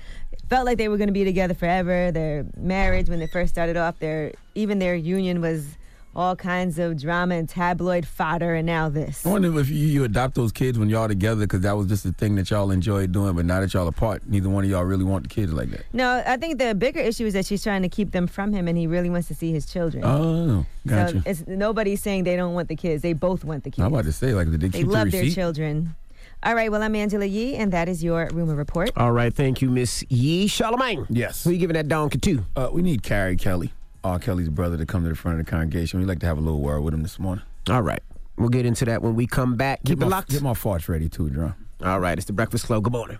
felt 0.48 0.66
like 0.66 0.78
they 0.78 0.88
were 0.88 0.96
going 0.96 1.08
to 1.08 1.12
be 1.12 1.24
together 1.24 1.54
forever. 1.54 2.10
Their 2.10 2.44
marriage, 2.56 3.08
when 3.08 3.20
they 3.20 3.28
first 3.28 3.52
started 3.52 3.76
off, 3.76 4.00
their 4.00 4.32
even 4.56 4.80
their 4.80 4.96
union 4.96 5.40
was 5.40 5.76
all 6.16 6.36
kinds 6.36 6.78
of 6.78 7.00
drama 7.00 7.34
and 7.34 7.48
tabloid 7.48 8.06
fodder, 8.06 8.54
and 8.54 8.66
now 8.66 8.88
this. 8.88 9.24
I 9.26 9.30
wonder 9.30 9.58
if 9.58 9.68
you, 9.68 9.86
you 9.86 10.04
adopt 10.04 10.34
those 10.34 10.52
kids 10.52 10.78
when 10.78 10.88
y'all 10.88 11.08
together 11.08 11.42
because 11.42 11.62
that 11.62 11.76
was 11.76 11.86
just 11.88 12.04
the 12.04 12.12
thing 12.12 12.36
that 12.36 12.50
y'all 12.50 12.70
enjoyed 12.70 13.12
doing, 13.12 13.34
but 13.34 13.44
now 13.44 13.60
that 13.60 13.72
y'all 13.74 13.88
apart, 13.88 14.22
neither 14.26 14.48
one 14.48 14.64
of 14.64 14.70
y'all 14.70 14.84
really 14.84 15.04
want 15.04 15.24
the 15.24 15.28
kids 15.28 15.52
like 15.52 15.70
that. 15.70 15.84
No, 15.92 16.22
I 16.26 16.36
think 16.36 16.58
the 16.58 16.74
bigger 16.74 17.00
issue 17.00 17.26
is 17.26 17.34
that 17.34 17.46
she's 17.46 17.62
trying 17.62 17.82
to 17.82 17.88
keep 17.88 18.12
them 18.12 18.26
from 18.26 18.52
him, 18.52 18.68
and 18.68 18.78
he 18.78 18.86
really 18.86 19.10
wants 19.10 19.28
to 19.28 19.34
see 19.34 19.52
his 19.52 19.66
children. 19.66 20.04
Oh, 20.04 20.66
gotcha. 20.86 21.22
So 21.22 21.22
it's 21.26 21.46
nobody's 21.46 22.02
saying 22.02 22.24
they 22.24 22.36
don't 22.36 22.54
want 22.54 22.68
the 22.68 22.76
kids. 22.76 23.02
They 23.02 23.12
both 23.12 23.44
want 23.44 23.64
the 23.64 23.70
kids. 23.70 23.84
I'm 23.84 23.92
about 23.92 24.04
to 24.04 24.12
say, 24.12 24.34
like, 24.34 24.50
did 24.50 24.60
they 24.60 24.68
They 24.68 24.84
love 24.84 25.10
the 25.10 25.22
their 25.22 25.30
children. 25.30 25.94
All 26.42 26.54
right, 26.54 26.70
well, 26.70 26.82
I'm 26.82 26.94
Angela 26.94 27.24
Yee, 27.24 27.56
and 27.56 27.72
that 27.72 27.88
is 27.88 28.04
your 28.04 28.28
rumor 28.34 28.54
report. 28.54 28.90
All 28.98 29.12
right, 29.12 29.32
thank 29.32 29.62
you, 29.62 29.70
Miss 29.70 30.04
Yee 30.10 30.46
Charlamagne. 30.46 31.06
Yes. 31.08 31.42
Who 31.42 31.50
you 31.50 31.58
giving 31.58 31.74
that 31.74 31.88
donkey 31.88 32.18
to? 32.18 32.44
Uh, 32.54 32.68
we 32.70 32.82
need 32.82 33.02
Carey 33.02 33.36
Kelly, 33.36 33.72
R. 34.04 34.18
Kelly's 34.18 34.50
brother, 34.50 34.76
to 34.76 34.86
come 34.86 35.02
to 35.04 35.08
the 35.08 35.14
front 35.16 35.40
of 35.40 35.46
the 35.46 35.50
congregation. 35.50 35.98
We'd 35.98 36.06
like 36.08 36.20
to 36.20 36.26
have 36.26 36.38
a 36.38 36.40
little 36.40 36.60
word 36.60 36.82
with 36.82 36.94
him 36.94 37.02
this 37.02 37.18
morning. 37.18 37.44
All 37.70 37.82
right. 37.82 38.02
We'll 38.36 38.48
get 38.50 38.66
into 38.66 38.84
that 38.86 39.02
when 39.02 39.14
we 39.14 39.26
come 39.26 39.56
back. 39.56 39.80
Keep 39.84 40.00
Get 40.00 40.06
it 40.06 40.10
my, 40.10 40.16
locked. 40.16 40.30
get 40.30 40.42
my 40.42 40.52
farts 40.52 40.88
ready 40.88 41.08
too, 41.08 41.30
Drum. 41.30 41.54
All 41.82 42.00
right, 42.00 42.16
it's 42.18 42.26
the 42.26 42.32
Breakfast 42.32 42.66
Club. 42.66 42.82
Good 42.84 42.92
morning. 42.92 43.18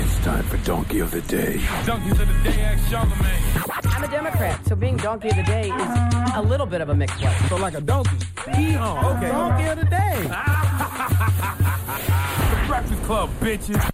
It's 0.00 0.18
time 0.24 0.44
for 0.44 0.56
Donkey 0.58 1.00
of 1.00 1.10
the 1.10 1.20
Day. 1.22 1.60
Donkeys 1.84 2.12
of 2.12 2.18
the 2.18 2.24
day, 2.50 2.60
ask 2.60 2.84
Charlamagne. 2.90 3.94
I'm 3.94 4.04
a 4.04 4.08
Democrat, 4.08 4.64
so 4.66 4.74
being 4.76 4.96
donkey 4.96 5.28
of 5.30 5.36
the 5.36 5.42
day 5.42 5.70
is 5.70 6.34
a 6.34 6.42
little 6.42 6.66
bit 6.66 6.80
of 6.80 6.88
a 6.88 6.94
mixed 6.94 7.20
one. 7.22 7.34
So 7.48 7.56
like 7.56 7.74
a 7.74 7.80
donkey. 7.80 8.16
Hee-haw. 8.54 9.16
Okay. 9.16 9.28
Donkey 9.28 9.64
of 9.66 9.78
the 9.78 9.84
day. 9.84 10.22
the 12.62 12.66
Breakfast 12.66 13.02
Club, 13.02 13.30
bitches. 13.40 13.90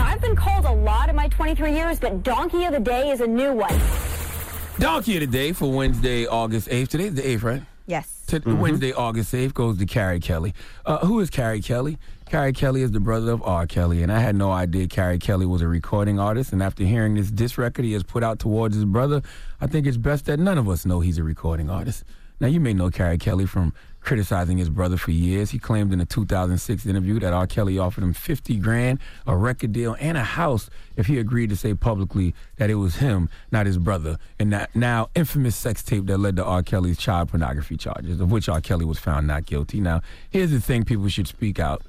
Now, 0.00 0.06
I've 0.06 0.22
been 0.22 0.34
called 0.34 0.64
a 0.64 0.72
lot 0.72 1.10
in 1.10 1.14
my 1.14 1.28
23 1.28 1.74
years, 1.74 2.00
but 2.00 2.22
Donkey 2.22 2.64
of 2.64 2.72
the 2.72 2.80
Day 2.80 3.10
is 3.10 3.20
a 3.20 3.26
new 3.26 3.52
one. 3.52 3.78
Donkey 4.78 5.16
of 5.16 5.20
the 5.20 5.26
day 5.26 5.52
for 5.52 5.70
Wednesday, 5.70 6.26
August 6.26 6.68
8th. 6.68 6.88
Today's 6.88 7.12
the 7.12 7.20
8th, 7.20 7.42
right? 7.42 7.62
Yes. 7.86 8.24
To 8.28 8.40
Wednesday, 8.46 8.94
August 8.94 9.34
8th 9.34 9.52
goes 9.52 9.76
to 9.76 9.84
Carey 9.84 10.18
Kelly. 10.18 10.54
Uh, 10.86 11.04
who 11.04 11.20
is 11.20 11.28
Carey 11.28 11.60
Kelly? 11.60 11.98
Carey 12.24 12.54
Kelly 12.54 12.80
is 12.80 12.92
the 12.92 13.00
brother 13.00 13.30
of 13.30 13.42
R. 13.42 13.66
Kelly, 13.66 14.02
and 14.02 14.10
I 14.10 14.20
had 14.20 14.36
no 14.36 14.50
idea 14.52 14.86
Carey 14.88 15.18
Kelly 15.18 15.44
was 15.44 15.60
a 15.60 15.68
recording 15.68 16.18
artist. 16.18 16.54
And 16.54 16.62
after 16.62 16.82
hearing 16.82 17.16
this 17.16 17.30
disc 17.30 17.58
record 17.58 17.84
he 17.84 17.92
has 17.92 18.02
put 18.02 18.24
out 18.24 18.38
towards 18.38 18.76
his 18.76 18.86
brother, 18.86 19.20
I 19.60 19.66
think 19.66 19.86
it's 19.86 19.98
best 19.98 20.24
that 20.24 20.40
none 20.40 20.56
of 20.56 20.66
us 20.66 20.86
know 20.86 21.00
he's 21.00 21.18
a 21.18 21.24
recording 21.24 21.68
artist. 21.68 22.04
Now, 22.40 22.46
you 22.46 22.58
may 22.58 22.72
know 22.72 22.88
Carey 22.88 23.18
Kelly 23.18 23.44
from 23.44 23.74
criticizing 24.00 24.58
his 24.58 24.70
brother 24.70 24.96
for 24.96 25.10
years. 25.10 25.50
He 25.50 25.58
claimed 25.58 25.92
in 25.92 26.00
a 26.00 26.06
2006 26.06 26.86
interview 26.86 27.18
that 27.20 27.32
R. 27.32 27.46
Kelly 27.46 27.78
offered 27.78 28.02
him 28.02 28.12
50 28.12 28.56
grand, 28.56 28.98
a 29.26 29.36
record 29.36 29.72
deal, 29.72 29.96
and 30.00 30.16
a 30.16 30.24
house 30.24 30.70
if 30.96 31.06
he 31.06 31.18
agreed 31.18 31.50
to 31.50 31.56
say 31.56 31.74
publicly 31.74 32.34
that 32.56 32.70
it 32.70 32.76
was 32.76 32.96
him, 32.96 33.28
not 33.50 33.66
his 33.66 33.78
brother, 33.78 34.18
and 34.38 34.52
that 34.52 34.74
now 34.74 35.08
infamous 35.14 35.56
sex 35.56 35.82
tape 35.82 36.06
that 36.06 36.18
led 36.18 36.36
to 36.36 36.44
R. 36.44 36.62
Kelly's 36.62 36.98
child 36.98 37.28
pornography 37.28 37.76
charges, 37.76 38.20
of 38.20 38.30
which 38.30 38.48
R. 38.48 38.60
Kelly 38.60 38.84
was 38.84 38.98
found 38.98 39.26
not 39.26 39.46
guilty. 39.46 39.80
Now, 39.80 40.02
here's 40.30 40.50
the 40.50 40.60
thing 40.60 40.84
people 40.84 41.08
should 41.08 41.28
speak 41.28 41.58
out 41.58 41.82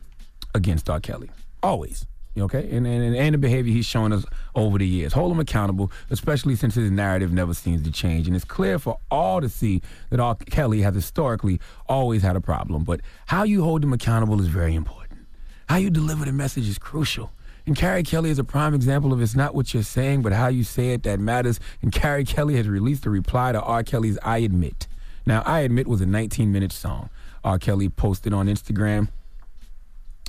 against 0.54 0.90
R. 0.90 1.00
Kelly. 1.00 1.30
Always. 1.64 2.06
Okay? 2.38 2.70
And, 2.72 2.88
and, 2.88 3.16
and 3.16 3.34
the 3.34 3.38
behavior 3.38 3.74
he's 3.74 3.86
shown 3.86 4.14
us 4.14 4.26
over 4.56 4.78
the 4.78 4.88
years. 4.88 5.14
Hold 5.14 5.32
him 5.32 5.40
accountable, 5.40 5.92
especially 6.10 6.56
since 6.56 6.76
his 6.76 6.90
narrative 6.90 7.32
never 7.32 7.54
seems 7.54 7.84
to 7.84 7.92
change. 7.92 8.28
And 8.28 8.36
it's 8.36 8.46
clear 8.46 8.80
for 8.80 8.98
all 9.10 9.42
to 9.42 9.50
see 9.50 9.82
that 10.10 10.20
R. 10.20 10.36
Kelly 10.36 10.82
has 10.82 10.96
historically 10.96 11.60
always 11.88 12.22
had 12.22 12.36
a 12.36 12.42
problem. 12.42 12.84
But 12.84 13.02
how 13.28 13.44
you 13.44 13.64
hold 13.64 13.84
him 13.84 13.94
accountable 13.94 14.40
is 14.40 14.48
very 14.48 14.76
important. 14.76 15.20
How 15.68 15.78
you 15.78 15.90
deliver 15.90 16.26
the 16.26 16.34
message 16.34 16.68
is 16.68 16.78
crucial. 16.78 17.32
And 17.66 17.76
Carey 17.76 18.04
Kelly 18.04 18.32
is 18.32 18.40
a 18.40 18.44
prime 18.44 18.74
example 18.74 19.14
of 19.14 19.22
it's 19.22 19.36
not 19.36 19.54
what 19.54 19.74
you're 19.74 19.84
saying, 19.84 20.24
but 20.24 20.34
how 20.34 20.48
you 20.48 20.64
say 20.64 20.94
it 20.94 21.04
that 21.04 21.20
matters. 21.20 21.60
And 21.82 21.92
Carey 21.92 22.24
Kelly 22.24 22.56
has 22.56 22.68
released 22.68 23.06
a 23.06 23.10
reply 23.10 23.52
to 23.52 23.62
R. 23.62 23.84
Kelly's 23.84 24.18
I 24.24 24.40
Admit. 24.40 24.88
Now, 25.26 25.44
I 25.46 25.60
Admit 25.60 25.88
was 25.88 26.02
a 26.02 26.06
19 26.06 26.52
minute 26.52 26.72
song. 26.72 27.10
R. 27.44 27.60
Kelly 27.60 27.90
posted 27.90 28.34
on 28.34 28.48
Instagram. 28.48 29.10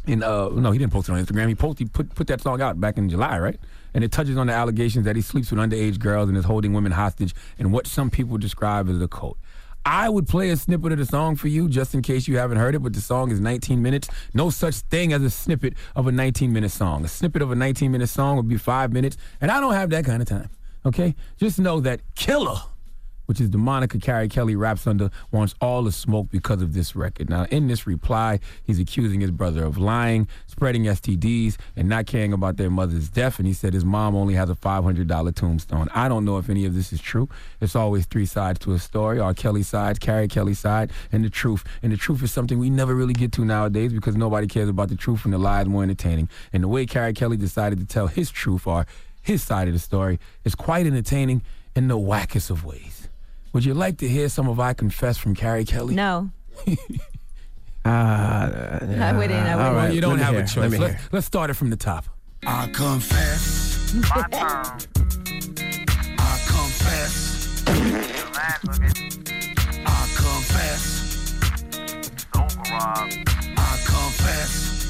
Uh, 0.07 0.51
no, 0.53 0.73
he 0.73 0.79
didn't 0.79 0.93
post 0.93 1.09
it 1.09 1.13
on 1.13 1.25
Instagram. 1.25 1.49
He 1.49 1.55
posted, 1.55 1.87
he 1.87 1.91
put 1.91 2.15
put 2.15 2.27
that 2.27 2.41
song 2.41 2.61
out 2.61 2.81
back 2.81 2.99
in 2.99 3.09
July, 3.09 3.39
right? 3.39 3.59
And 3.95 4.03
it 4.03 4.11
touches 4.11 4.37
on 4.37 4.49
the 4.49 4.53
allegations 4.53 5.05
that 5.05 5.17
he 5.17 5.23
sleeps 5.23 5.51
with 5.51 5.61
underage 5.61 5.99
girls 5.99 6.29
and 6.29 6.37
is 6.37 6.45
holding 6.45 6.73
women 6.73 6.93
hostage, 6.93 7.35
and 7.59 7.73
what 7.73 7.87
some 7.87 8.11
people 8.11 8.39
describe 8.39 8.89
as 8.89 9.01
a 9.01 9.07
cult. 9.07 9.39
I 9.85 10.09
would 10.09 10.29
play 10.29 10.51
a 10.51 10.57
snippet 10.57 10.93
of 10.93 10.99
the 10.99 11.07
song 11.07 11.35
for 11.37 11.49
you 11.49 11.69
just 11.69 11.95
in 11.95 12.03
case 12.03 12.29
you 12.29 12.39
haven't 12.39 12.59
heard 12.59 12.75
it, 12.75 12.81
but 12.81 12.93
the 12.93 13.01
song 13.01 13.33
is 13.33 13.41
19 13.41 13.83
minutes. 13.83 14.09
No 14.33 14.49
such 14.51 14.77
thing 14.77 15.13
as 15.13 15.23
a 15.23 15.31
snippet 15.31 15.75
of 15.97 16.07
a 16.07 16.13
19 16.13 16.53
minute 16.53 16.71
song. 16.71 17.05
A 17.05 17.09
snippet 17.09 17.43
of 17.43 17.51
a 17.51 17.57
19 17.57 17.91
minute 17.91 18.09
song 18.09 18.37
would 18.37 18.49
be 18.49 18.57
five 18.57 18.93
minutes, 18.93 19.17
and 19.41 19.51
I 19.51 19.61
don't 19.61 19.75
have 19.75 19.91
that 19.91 20.05
kind 20.05 20.23
of 20.23 20.29
time. 20.29 20.51
Okay? 20.87 21.15
Just 21.37 21.59
know 21.59 21.81
that 21.81 22.01
Killer 22.15 22.61
which 23.33 23.41
is 23.41 23.49
the 23.49 23.57
moniker 23.57 23.99
Carey 23.99 24.29
Kelly 24.29 24.55
raps 24.55 24.87
under, 24.87 25.11
wants 25.31 25.55
all 25.59 25.83
the 25.85 25.91
smoke 25.91 26.29
because 26.31 26.61
of 26.61 26.75
this 26.75 26.95
record. 26.95 27.31
Now, 27.31 27.45
in 27.45 27.67
this 27.67 27.87
reply, 27.87 28.41
he's 28.63 28.79
accusing 28.79 29.23
his 29.23 29.31
brother 29.31 29.65
of 29.65 29.79
lying, 29.79 30.29
spreading 30.47 30.83
STDs, 30.83 31.57
and 31.75 31.89
not 31.89 32.05
caring 32.05 32.35
about 32.35 32.59
their 32.59 32.69
mother's 32.69 33.09
death. 33.09 33.39
And 33.39 33.49
he 33.49 33.55
said 33.55 33.73
his 33.73 33.87
mom 33.87 34.15
only 34.15 34.35
has 34.35 34.51
a 34.51 34.55
$500 34.55 35.35
tombstone. 35.35 35.89
I 35.95 36.09
don't 36.09 36.27
know 36.27 36.37
if 36.37 36.51
any 36.51 36.67
of 36.67 36.75
this 36.75 36.93
is 36.93 37.01
true. 37.01 37.27
It's 37.63 37.75
always 37.75 38.05
three 38.05 38.27
sides 38.27 38.59
to 38.59 38.75
a 38.75 38.79
story 38.79 39.19
R. 39.19 39.33
Kelly 39.33 39.63
side, 39.63 39.99
Carey 39.99 40.29
Kelly 40.29 40.53
side, 40.53 40.93
and 41.11 41.25
the 41.25 41.31
truth. 41.31 41.65
And 41.83 41.91
the 41.91 41.97
truth 41.97 42.23
is 42.23 42.33
something 42.33 42.59
we 42.59 42.69
never 42.69 42.95
really 42.95 43.15
get 43.15 43.33
to 43.33 43.47
nowadays 43.47 43.95
because 43.95 44.15
nobody 44.15 44.47
cares 44.47 44.69
about 44.69 44.91
the 44.91 44.97
truth 44.97 45.25
and 45.25 45.33
the 45.33 45.39
lies 45.39 45.65
more 45.65 45.85
entertaining. 45.85 46.29
And 46.53 46.63
the 46.63 46.69
way 46.69 46.85
Carey 46.85 47.15
Kelly 47.15 47.39
decided 47.39 47.79
to 47.79 47.87
tell 47.87 48.09
his 48.09 48.31
truth 48.31 48.67
or 48.67 48.85
his 49.23 49.43
side 49.43 49.69
of 49.69 49.73
the 49.73 49.81
story 49.81 50.21
is 50.45 50.55
quite 50.55 50.87
entertaining 50.87 51.41
in 51.75 51.89
the 51.89 51.97
wackest 51.97 52.51
of 52.51 52.65
ways. 52.65 53.02
Would 53.53 53.65
you 53.65 53.75
like 53.75 53.99
to 53.99 54.09
hear 54.09 54.29
some 54.29 54.49
of 54.49 54.59
I 54.59 54.73
Confess 54.73 55.19
from 55.19 55.35
Carey 55.35 55.65
Kelly? 55.65 55.95
No. 55.95 56.31
Uh, 57.85 57.89
I 57.91 58.79
wouldn't. 58.81 59.03
I 59.03 59.13
wouldn't. 59.17 59.49
right, 59.75 59.93
you 59.93 60.01
don't 60.01 60.21
have 60.21 60.35
hear. 60.35 60.45
a 60.45 60.47
choice. 60.47 60.71
me 60.71 60.79
Let's, 60.79 60.95
hear. 60.95 61.03
let's 61.11 61.27
start 61.27 61.51
it 61.51 61.55
from 61.55 61.71
the 61.71 61.77
top. 61.77 62.05
I 62.47 62.69
confess. 62.69 63.93
I 64.05 64.23
confess. 66.47 67.65
I 67.67 67.73
confess. 70.17 71.03
I 72.65 73.79
confess. 73.85 74.82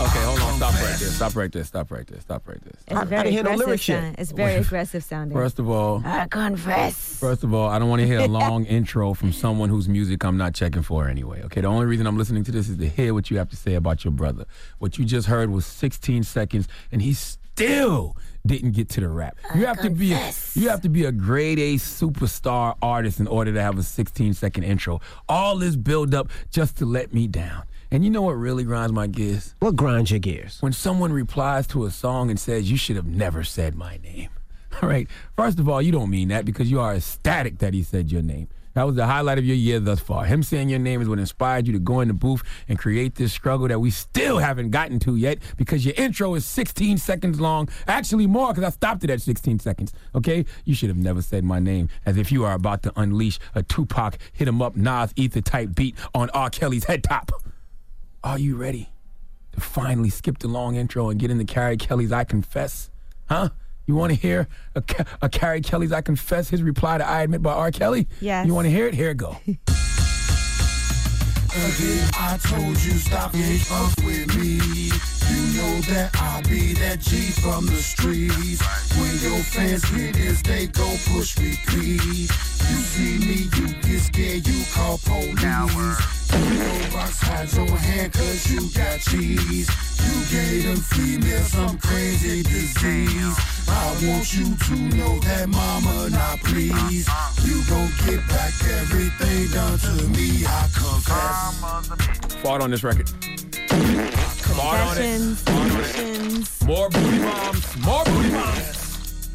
Okay, 0.00 0.22
hold 0.24 0.40
on. 0.40 0.56
Stop 0.56 0.74
right 0.74 0.98
there. 0.98 1.08
Stop 1.10 1.36
right 1.36 1.52
there. 1.52 1.64
Stop 1.64 1.90
right 1.90 2.06
there. 2.06 2.20
Stop 2.20 2.48
right 2.48 2.58
there. 2.64 2.72
It's 2.88 3.10
very 3.10 3.36
aggressive. 3.36 3.80
sound. 3.82 4.16
It's 4.18 4.32
very 4.32 4.54
aggressive 4.54 5.04
sounding. 5.04 5.36
First 5.36 5.58
of 5.58 5.68
all, 5.68 6.02
I 6.04 6.26
confess. 6.26 7.18
First 7.18 7.44
of 7.44 7.52
all, 7.54 7.68
I 7.68 7.78
don't 7.78 7.88
want 7.88 8.00
to 8.00 8.06
hear 8.06 8.20
a 8.20 8.26
long 8.40 8.64
intro 8.64 9.12
from 9.14 9.32
someone 9.32 9.68
whose 9.68 9.88
music 9.88 10.24
I'm 10.24 10.36
not 10.38 10.54
checking 10.54 10.82
for 10.82 11.08
anyway. 11.08 11.42
Okay, 11.44 11.60
the 11.60 11.68
only 11.68 11.86
reason 11.86 12.06
I'm 12.06 12.16
listening 12.16 12.44
to 12.44 12.50
this 12.52 12.68
is 12.68 12.78
to 12.78 12.88
hear 12.88 13.12
what 13.14 13.30
you 13.30 13.38
have 13.38 13.50
to 13.50 13.56
say 13.56 13.74
about 13.74 14.04
your 14.04 14.12
brother. 14.12 14.46
What 14.78 14.98
you 14.98 15.04
just 15.04 15.26
heard 15.28 15.50
was 15.50 15.66
16 15.66 16.22
seconds, 16.24 16.66
and 16.90 17.02
he 17.02 17.12
still 17.12 18.16
didn't 18.44 18.72
get 18.72 18.88
to 18.90 19.00
the 19.00 19.08
rap. 19.08 19.36
You 19.54 19.66
have 19.66 19.80
to 19.82 19.90
be 19.90 20.14
a, 20.14 20.32
you 20.54 20.68
have 20.70 20.80
to 20.80 20.88
be 20.88 21.04
a 21.04 21.12
grade 21.12 21.58
A 21.60 21.74
superstar 21.74 22.76
artist 22.82 23.20
in 23.20 23.28
order 23.28 23.52
to 23.52 23.62
have 23.62 23.78
a 23.78 23.82
16 23.82 24.34
second 24.34 24.64
intro. 24.64 25.00
All 25.28 25.58
this 25.58 25.76
build 25.76 26.14
up 26.14 26.30
just 26.50 26.78
to 26.78 26.86
let 26.86 27.12
me 27.12 27.28
down. 27.28 27.64
And 27.92 28.02
you 28.02 28.10
know 28.10 28.22
what 28.22 28.38
really 28.38 28.64
grinds 28.64 28.90
my 28.90 29.06
gears? 29.06 29.54
What 29.58 29.76
grinds 29.76 30.10
your 30.10 30.18
gears? 30.18 30.56
When 30.62 30.72
someone 30.72 31.12
replies 31.12 31.66
to 31.68 31.84
a 31.84 31.90
song 31.90 32.30
and 32.30 32.40
says, 32.40 32.70
You 32.70 32.78
should 32.78 32.96
have 32.96 33.04
never 33.06 33.44
said 33.44 33.74
my 33.74 33.98
name. 33.98 34.30
All 34.82 34.88
right. 34.88 35.06
First 35.36 35.60
of 35.60 35.68
all, 35.68 35.82
you 35.82 35.92
don't 35.92 36.08
mean 36.08 36.28
that 36.28 36.46
because 36.46 36.70
you 36.70 36.80
are 36.80 36.94
ecstatic 36.94 37.58
that 37.58 37.74
he 37.74 37.82
said 37.82 38.10
your 38.10 38.22
name. 38.22 38.48
That 38.72 38.84
was 38.84 38.96
the 38.96 39.04
highlight 39.04 39.36
of 39.36 39.44
your 39.44 39.56
year 39.56 39.78
thus 39.78 40.00
far. 40.00 40.24
Him 40.24 40.42
saying 40.42 40.70
your 40.70 40.78
name 40.78 41.02
is 41.02 41.08
what 41.10 41.18
inspired 41.18 41.66
you 41.66 41.74
to 41.74 41.78
go 41.78 42.00
in 42.00 42.08
the 42.08 42.14
booth 42.14 42.42
and 42.66 42.78
create 42.78 43.16
this 43.16 43.30
struggle 43.30 43.68
that 43.68 43.78
we 43.78 43.90
still 43.90 44.38
haven't 44.38 44.70
gotten 44.70 44.98
to 45.00 45.16
yet 45.16 45.36
because 45.58 45.84
your 45.84 45.94
intro 45.98 46.34
is 46.34 46.46
16 46.46 46.96
seconds 46.96 47.42
long. 47.42 47.68
Actually, 47.86 48.26
more 48.26 48.48
because 48.48 48.64
I 48.64 48.70
stopped 48.70 49.04
it 49.04 49.10
at 49.10 49.20
16 49.20 49.58
seconds. 49.58 49.92
Okay? 50.14 50.46
You 50.64 50.74
should 50.74 50.88
have 50.88 50.96
never 50.96 51.20
said 51.20 51.44
my 51.44 51.58
name 51.58 51.90
as 52.06 52.16
if 52.16 52.32
you 52.32 52.46
are 52.46 52.54
about 52.54 52.82
to 52.84 52.92
unleash 52.98 53.38
a 53.54 53.62
Tupac 53.62 54.16
hit 54.32 54.48
'em 54.48 54.62
up 54.62 54.76
Nas 54.76 55.12
Ether 55.14 55.42
type 55.42 55.74
beat 55.74 55.94
on 56.14 56.30
R. 56.30 56.48
Kelly's 56.48 56.84
head 56.84 57.04
top. 57.04 57.30
Are 58.24 58.38
you 58.38 58.56
ready 58.56 58.88
to 59.52 59.60
finally 59.60 60.08
skip 60.10 60.38
the 60.38 60.48
long 60.48 60.76
intro 60.76 61.08
and 61.10 61.18
get 61.18 61.30
into 61.30 61.44
Carey 61.44 61.76
Kelly's 61.76 62.12
I 62.12 62.24
Confess? 62.24 62.88
Huh? 63.28 63.48
You 63.86 63.96
want 63.96 64.12
to 64.12 64.18
hear 64.18 64.46
a, 64.76 64.80
Ca- 64.82 65.04
a 65.20 65.28
Carey 65.28 65.60
Kelly's 65.60 65.90
I 65.92 66.02
Confess, 66.02 66.48
his 66.48 66.62
reply 66.62 66.98
to 66.98 67.06
I 67.06 67.22
Admit 67.22 67.42
by 67.42 67.52
R. 67.52 67.72
Kelly? 67.72 68.06
Yes. 68.20 68.46
You 68.46 68.54
want 68.54 68.66
to 68.66 68.70
hear 68.70 68.86
it? 68.86 68.94
Here 68.94 69.10
it 69.10 69.16
go. 69.16 69.36
Again, 71.54 72.08
I 72.14 72.38
told 72.42 72.82
you 72.82 72.92
stop 72.92 73.32
it 73.34 73.70
up 73.72 73.92
with 74.04 74.36
me. 74.38 74.71
Know 75.62 75.80
that 75.94 76.10
I 76.18 76.42
be 76.48 76.72
that 76.82 76.98
G 76.98 77.30
from 77.30 77.66
the 77.66 77.76
streets. 77.76 78.58
When 78.98 79.14
your 79.22 79.38
fans 79.46 79.84
hear 79.84 80.10
this, 80.10 80.42
they 80.42 80.66
go 80.66 80.82
push 81.06 81.38
repeat. 81.38 82.02
You 82.02 82.78
see 82.82 83.18
me, 83.22 83.46
you 83.54 83.68
get 83.78 84.00
scared, 84.02 84.42
you 84.44 84.64
call 84.74 84.98
police. 84.98 85.38
You 85.38 86.58
know 86.58 86.90
box 86.90 87.20
hide 87.22 87.52
your 87.54 87.76
hand 87.78 88.12
cause 88.12 88.50
you 88.50 88.60
got 88.74 88.98
cheese. 89.06 89.70
You 90.02 90.16
gave 90.34 90.66
them 90.66 90.82
females 90.82 91.52
some 91.54 91.78
crazy 91.78 92.42
disease. 92.42 93.38
I 93.68 93.86
want 94.02 94.34
you 94.34 94.56
to 94.56 94.74
know 94.98 95.20
that 95.20 95.48
mama 95.48 96.10
not 96.10 96.40
please. 96.40 97.06
You 97.46 97.62
gon' 97.70 97.86
get 98.02 98.18
back 98.26 98.52
everything 98.82 99.46
done 99.54 99.78
to 99.78 100.08
me. 100.08 100.42
I 100.44 100.66
confess. 100.74 102.34
Fart 102.42 102.62
on 102.62 102.72
this 102.72 102.82
record. 102.82 103.08
Fart 104.54 104.80
on 104.80 104.98
it. 104.98 105.48
On 105.48 105.70
it. 105.80 106.64
More 106.66 106.88
booty 106.90 107.18
bombs. 107.18 107.76
More 107.78 108.04
booty 108.04 108.30
bombs. 108.30 109.34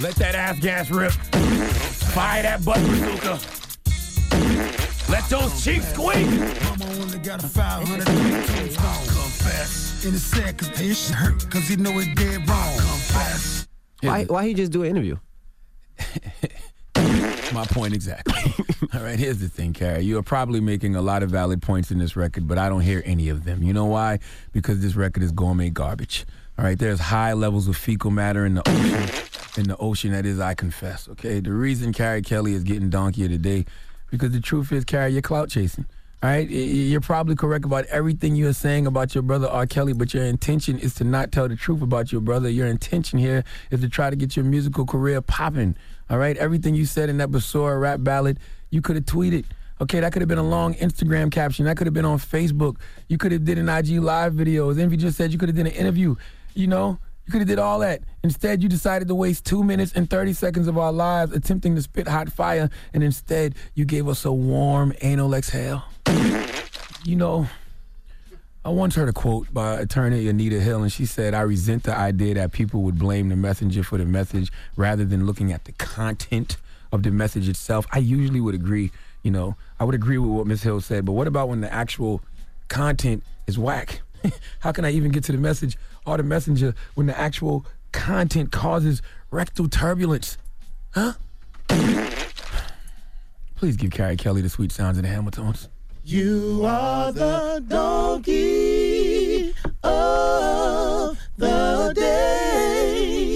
Let 0.00 0.14
that 0.16 0.34
ass 0.34 0.58
gas 0.60 0.90
rip. 0.90 1.12
Fire 1.12 2.42
that 2.42 2.64
butt 2.64 2.80
bazooka. 2.80 3.38
Let 5.10 5.28
those 5.28 5.64
cheeks 5.64 5.92
squeak. 5.92 6.26
Mama 6.26 6.84
only 7.00 7.18
got 7.18 7.42
a 7.42 7.48
500 7.48 8.04
confess. 8.06 10.04
And 10.04 10.14
it's 10.14 10.22
sad 10.22 10.58
cause 10.58 10.70
they 10.78 10.94
shit 10.94 11.14
hurt 11.14 11.50
cause 11.50 11.68
you 11.68 11.78
know 11.78 11.98
it 11.98 12.14
dead 12.14 12.48
wrong. 12.48 12.76
Confess. 12.76 13.66
Why, 14.02 14.24
why 14.24 14.46
he 14.46 14.54
just 14.54 14.70
do 14.70 14.84
an 14.84 14.90
interview? 14.90 15.16
My 17.52 17.64
point 17.66 17.94
exactly. 17.94 18.34
All 18.94 19.00
right, 19.00 19.18
here's 19.18 19.38
the 19.38 19.48
thing, 19.48 19.72
Carey. 19.72 20.02
You 20.02 20.18
are 20.18 20.22
probably 20.22 20.60
making 20.60 20.94
a 20.96 21.02
lot 21.02 21.22
of 21.22 21.30
valid 21.30 21.62
points 21.62 21.90
in 21.90 21.98
this 21.98 22.14
record, 22.14 22.46
but 22.46 22.58
I 22.58 22.68
don't 22.68 22.82
hear 22.82 23.02
any 23.06 23.28
of 23.30 23.44
them. 23.44 23.62
You 23.62 23.72
know 23.72 23.86
why? 23.86 24.18
Because 24.52 24.80
this 24.80 24.94
record 24.94 25.22
is 25.22 25.32
gourmet 25.32 25.70
garbage. 25.70 26.26
All 26.58 26.64
right, 26.64 26.78
there's 26.78 27.00
high 27.00 27.32
levels 27.32 27.68
of 27.68 27.76
fecal 27.76 28.10
matter 28.10 28.44
in 28.44 28.54
the 28.54 28.68
ocean, 28.68 29.60
in 29.62 29.68
the 29.68 29.76
ocean 29.78 30.12
that 30.12 30.26
is 30.26 30.40
I 30.40 30.54
confess. 30.54 31.08
Okay, 31.08 31.40
the 31.40 31.52
reason 31.52 31.92
Carey 31.92 32.20
Kelly 32.22 32.52
is 32.52 32.64
getting 32.64 32.90
donkey 32.90 33.26
today, 33.28 33.64
because 34.10 34.32
the 34.32 34.40
truth 34.40 34.70
is, 34.72 34.84
Carey, 34.84 35.12
you're 35.12 35.22
clout 35.22 35.48
chasing. 35.48 35.86
All 36.20 36.28
right, 36.28 36.50
you're 36.50 37.00
probably 37.00 37.36
correct 37.36 37.64
about 37.64 37.86
everything 37.86 38.34
you're 38.34 38.52
saying 38.52 38.88
about 38.88 39.14
your 39.14 39.22
brother 39.22 39.46
R. 39.46 39.66
Kelly, 39.66 39.92
but 39.92 40.12
your 40.12 40.24
intention 40.24 40.76
is 40.76 40.96
to 40.96 41.04
not 41.04 41.30
tell 41.30 41.48
the 41.48 41.54
truth 41.54 41.80
about 41.80 42.10
your 42.10 42.20
brother. 42.20 42.48
Your 42.48 42.66
intention 42.66 43.20
here 43.20 43.44
is 43.70 43.82
to 43.82 43.88
try 43.88 44.10
to 44.10 44.16
get 44.16 44.34
your 44.34 44.44
musical 44.44 44.84
career 44.84 45.20
popping. 45.20 45.76
All 46.10 46.18
right, 46.18 46.36
everything 46.36 46.74
you 46.74 46.86
said 46.86 47.08
in 47.08 47.18
that 47.18 47.30
Basora 47.30 47.80
rap 47.80 48.02
ballad, 48.02 48.40
you 48.70 48.82
could 48.82 48.96
have 48.96 49.04
tweeted. 49.04 49.44
Okay, 49.80 50.00
that 50.00 50.12
could 50.12 50.20
have 50.20 50.28
been 50.28 50.38
a 50.38 50.42
long 50.42 50.74
Instagram 50.74 51.30
caption. 51.30 51.66
That 51.66 51.76
could 51.76 51.86
have 51.86 51.94
been 51.94 52.04
on 52.04 52.18
Facebook. 52.18 52.78
You 53.06 53.16
could 53.16 53.30
have 53.30 53.44
did 53.44 53.56
an 53.56 53.68
IG 53.68 54.00
live 54.00 54.34
video. 54.34 54.70
As 54.70 54.78
Envy 54.78 54.96
just 54.96 55.16
said, 55.16 55.32
you 55.32 55.38
could 55.38 55.50
have 55.50 55.56
did 55.56 55.68
an 55.68 55.72
interview. 55.72 56.16
You 56.52 56.66
know, 56.66 56.98
you 57.26 57.30
could 57.30 57.42
have 57.42 57.48
did 57.48 57.60
all 57.60 57.78
that. 57.78 58.02
Instead, 58.24 58.60
you 58.60 58.68
decided 58.68 59.06
to 59.06 59.14
waste 59.14 59.44
two 59.44 59.62
minutes 59.62 59.92
and 59.94 60.10
30 60.10 60.32
seconds 60.32 60.66
of 60.66 60.78
our 60.78 60.92
lives 60.92 61.32
attempting 61.32 61.76
to 61.76 61.82
spit 61.82 62.08
hot 62.08 62.32
fire, 62.32 62.70
and 62.92 63.04
instead, 63.04 63.54
you 63.74 63.84
gave 63.84 64.08
us 64.08 64.24
a 64.24 64.32
warm 64.32 64.92
anal 65.00 65.32
exhale. 65.32 65.84
You 67.04 67.16
know, 67.16 67.48
I 68.64 68.70
once 68.70 68.94
heard 68.94 69.08
a 69.08 69.14
quote 69.14 69.52
by 69.52 69.80
attorney 69.80 70.28
Anita 70.28 70.60
Hill, 70.60 70.82
and 70.82 70.92
she 70.92 71.06
said, 71.06 71.32
I 71.32 71.40
resent 71.40 71.84
the 71.84 71.96
idea 71.96 72.34
that 72.34 72.52
people 72.52 72.82
would 72.82 72.98
blame 72.98 73.30
the 73.30 73.36
messenger 73.36 73.82
for 73.82 73.96
the 73.96 74.04
message 74.04 74.52
rather 74.76 75.06
than 75.06 75.24
looking 75.24 75.50
at 75.52 75.64
the 75.64 75.72
content 75.72 76.58
of 76.92 77.02
the 77.02 77.10
message 77.10 77.48
itself. 77.48 77.86
I 77.92 77.98
usually 77.98 78.40
would 78.40 78.54
agree, 78.54 78.90
you 79.22 79.30
know, 79.30 79.56
I 79.80 79.84
would 79.84 79.94
agree 79.94 80.18
with 80.18 80.30
what 80.30 80.46
Ms. 80.46 80.62
Hill 80.64 80.80
said, 80.82 81.04
but 81.06 81.12
what 81.12 81.26
about 81.26 81.48
when 81.48 81.62
the 81.62 81.72
actual 81.72 82.20
content 82.68 83.22
is 83.46 83.58
whack? 83.58 84.02
How 84.60 84.72
can 84.72 84.84
I 84.84 84.90
even 84.90 85.10
get 85.10 85.24
to 85.24 85.32
the 85.32 85.38
message 85.38 85.78
or 86.04 86.18
the 86.18 86.22
messenger 86.22 86.74
when 86.94 87.06
the 87.06 87.18
actual 87.18 87.64
content 87.92 88.52
causes 88.52 89.00
rectal 89.30 89.68
turbulence? 89.68 90.36
Huh? 90.90 91.14
Please 93.56 93.76
give 93.76 93.92
Carey 93.92 94.16
Kelly 94.16 94.42
the 94.42 94.48
sweet 94.48 94.72
sounds 94.72 94.98
of 94.98 95.04
the 95.04 95.08
Hamiltons. 95.08 95.68
You 96.10 96.62
are 96.64 97.12
the 97.12 97.62
donkey 97.68 99.52
of 99.84 101.18
the 101.36 101.92
day. 101.94 103.34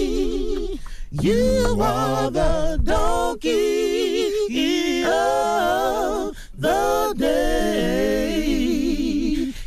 You 1.11 1.77
are 1.79 2.31
the 2.31 2.79
donkey 2.81 5.03
of 5.03 6.35
the 6.57 7.13
day. 7.15 8.41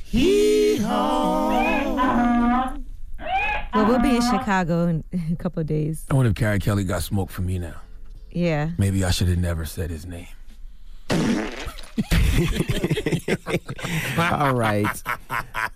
Hee 0.06 0.78
haw. 0.78 2.74
Well, 3.72 3.86
we'll 3.86 4.00
be 4.00 4.16
in 4.16 4.22
Chicago 4.22 4.88
in 4.88 5.04
a 5.32 5.36
couple 5.36 5.60
of 5.60 5.68
days. 5.68 6.04
I 6.10 6.14
wonder 6.14 6.30
if 6.30 6.34
Carey 6.34 6.58
Kelly 6.58 6.82
got 6.82 7.04
smoke 7.04 7.30
from 7.30 7.46
me 7.46 7.60
now. 7.60 7.76
Yeah. 8.32 8.70
Maybe 8.78 9.04
I 9.04 9.12
should 9.12 9.28
have 9.28 9.38
never 9.38 9.64
said 9.64 9.90
his 9.90 10.06
name. 10.06 10.26
All 14.18 14.54
right. 14.54 14.86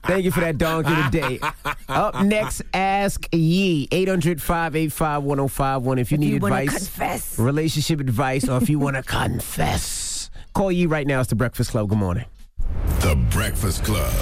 Thank 0.04 0.24
you 0.24 0.30
for 0.30 0.40
that 0.40 0.58
donkey 0.58 0.94
today. 1.10 1.40
Up 1.88 2.22
next, 2.24 2.62
Ask 2.74 3.26
Yee. 3.32 3.88
800 3.90 4.40
585 4.42 5.22
1051. 5.22 5.98
If 5.98 6.12
you 6.12 6.16
If 6.16 6.20
need 6.20 6.28
you 6.30 6.36
advice, 6.36 6.70
confess. 6.70 7.38
relationship 7.38 8.00
advice, 8.00 8.48
or 8.48 8.58
if 8.62 8.68
you 8.68 8.78
want 8.78 8.96
to 8.96 9.02
confess, 9.02 10.30
call 10.54 10.70
Yee 10.72 10.86
right 10.86 11.06
now. 11.06 11.20
It's 11.20 11.30
the 11.30 11.36
Breakfast 11.36 11.70
Club. 11.70 11.88
Good 11.88 11.98
morning. 11.98 12.26
The 13.00 13.16
Breakfast 13.30 13.84
Club. 13.84 14.12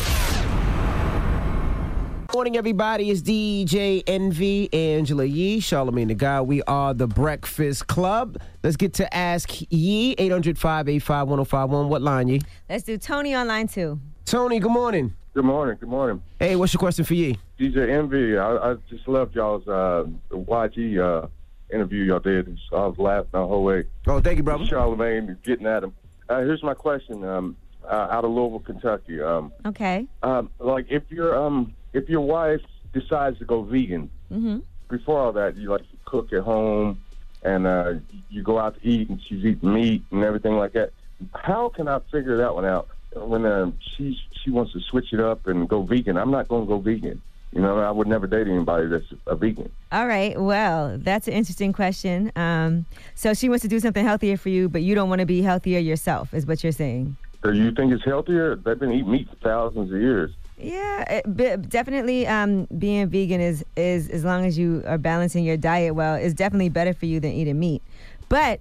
Morning, 2.35 2.59
everybody. 2.59 3.11
It's 3.11 3.23
DJ 3.23 4.03
Envy, 4.07 4.71
Angela 4.75 5.25
Yee, 5.25 5.61
Charlamagne 5.61 6.09
the 6.09 6.15
Guy. 6.15 6.43
We 6.43 6.63
are 6.65 6.93
the 6.93 7.07
Breakfast 7.07 7.87
Club. 7.87 8.37
Let's 8.63 8.77
get 8.77 8.93
to 8.95 9.17
Ask 9.17 9.63
Yee. 9.71 10.15
800 10.19 10.59
585 10.59 11.29
1051. 11.29 11.89
What 11.89 12.03
line, 12.03 12.29
Yee? 12.29 12.43
Let's 12.69 12.85
do 12.85 12.99
Tony 12.99 13.35
on 13.35 13.49
line 13.49 13.67
two. 13.67 13.99
Tony, 14.27 14.59
good 14.61 14.71
morning. 14.71 15.15
Good 15.33 15.47
morning. 15.47 15.79
Good 15.81 15.89
morning. 15.89 16.23
Hey, 16.39 16.55
what's 16.55 16.75
your 16.75 16.79
question 16.81 17.07
for 17.07 17.15
Yee? 17.15 17.39
DJ 17.59 17.89
Envy, 17.89 18.37
I, 18.37 18.73
I 18.73 18.75
just 18.91 19.09
loved 19.09 19.35
y'all's 19.35 19.67
uh, 19.67 20.05
YG 20.31 20.99
uh, 21.25 21.29
interview 21.73 22.05
y'all 22.05 22.19
did. 22.19 22.59
I 22.73 22.77
was 22.87 22.99
laughing 22.99 23.31
the 23.33 23.47
whole 23.47 23.65
way. 23.65 23.85
Oh, 24.07 24.21
thank 24.21 24.37
you, 24.37 24.43
brother. 24.43 24.65
Charlamagne 24.65 25.43
getting 25.45 25.67
at 25.67 25.83
him. 25.83 25.95
uh, 26.29 26.41
here's 26.41 26.63
my 26.63 26.75
question. 26.75 27.25
Um, 27.25 27.57
uh, 27.91 28.09
out 28.11 28.23
of 28.27 28.31
Louisville, 28.33 28.59
Kentucky. 28.61 29.23
Um, 29.23 29.51
Okay. 29.65 30.07
um, 30.23 30.51
like 30.59 30.85
if 30.91 31.05
your 31.11 31.35
um, 31.43 31.75
if 31.93 32.09
your 32.09 32.21
wife 32.21 32.61
decides 32.93 33.39
to 33.39 33.45
go 33.45 33.63
vegan, 33.63 34.11
Mm-hmm. 34.33 34.59
before 34.91 35.19
all 35.21 35.33
that, 35.33 35.57
you 35.57 35.71
like 35.71 35.81
to 35.81 35.97
cook 36.05 36.33
at 36.35 36.43
home, 36.43 37.01
and 37.43 37.67
uh, 37.67 37.95
you 38.29 38.43
go 38.43 38.59
out 38.59 38.75
to 38.81 38.87
eat, 38.87 39.09
and 39.09 39.19
she's 39.23 39.43
eating 39.45 39.73
meat 39.73 40.03
and 40.11 40.23
everything 40.23 40.55
like 40.59 40.73
that. 40.75 40.91
How 41.35 41.71
can 41.71 41.89
I 41.89 42.01
figure 42.13 42.37
that 42.37 42.55
one 42.55 42.67
out 42.67 42.89
when 43.15 43.47
uh, 43.47 43.71
she 43.97 44.19
she 44.43 44.51
wants 44.51 44.73
to 44.75 44.81
switch 44.81 45.13
it 45.15 45.21
up 45.21 45.47
and 45.47 45.67
go 45.69 45.83
vegan? 45.83 46.17
I'm 46.19 46.31
not 46.31 46.47
going 46.49 46.65
to 46.65 46.69
go 46.69 46.79
vegan. 46.79 47.23
You 47.55 47.63
know, 47.63 47.79
I 47.79 47.91
would 47.91 48.07
never 48.07 48.27
date 48.27 48.47
anybody 48.49 48.87
that's 48.89 49.07
a 49.27 49.35
vegan. 49.35 49.71
All 49.91 50.07
right. 50.07 50.39
Well, 50.39 50.99
that's 50.99 51.27
an 51.27 51.33
interesting 51.33 51.73
question. 51.73 52.31
Um, 52.37 52.85
so 53.15 53.33
she 53.33 53.49
wants 53.49 53.63
to 53.63 53.69
do 53.69 53.81
something 53.81 54.05
healthier 54.05 54.37
for 54.37 54.51
you, 54.51 54.69
but 54.69 54.83
you 54.83 54.95
don't 54.95 55.09
want 55.09 55.21
to 55.21 55.27
be 55.27 55.41
healthier 55.41 55.79
yourself, 55.79 56.35
is 56.35 56.45
what 56.45 56.63
you're 56.63 56.73
saying. 56.73 57.17
Do 57.43 57.55
you 57.55 57.71
think 57.73 57.93
it's 57.95 58.05
healthier? 58.05 58.57
They've 58.57 58.79
been 58.79 58.93
eating 58.93 59.11
meat 59.11 59.29
for 59.31 59.37
thousands 59.37 59.91
of 59.91 59.99
years. 59.99 60.33
Yeah, 60.61 61.23
it, 61.23 61.69
definitely. 61.69 62.27
Um, 62.27 62.67
being 62.79 63.09
vegan 63.09 63.41
is 63.41 63.65
is 63.77 64.09
as 64.09 64.25
long 64.25 64.45
as 64.45 64.59
you 64.59 64.83
are 64.87 64.99
balancing 64.99 65.45
your 65.45 65.57
diet 65.57 65.95
well, 65.95 66.17
is 66.17 66.35
definitely 66.35 66.69
better 66.69 66.93
for 66.93 67.07
you 67.07 67.21
than 67.21 67.33
eating 67.33 67.59
meat. 67.59 67.83
But 68.29 68.61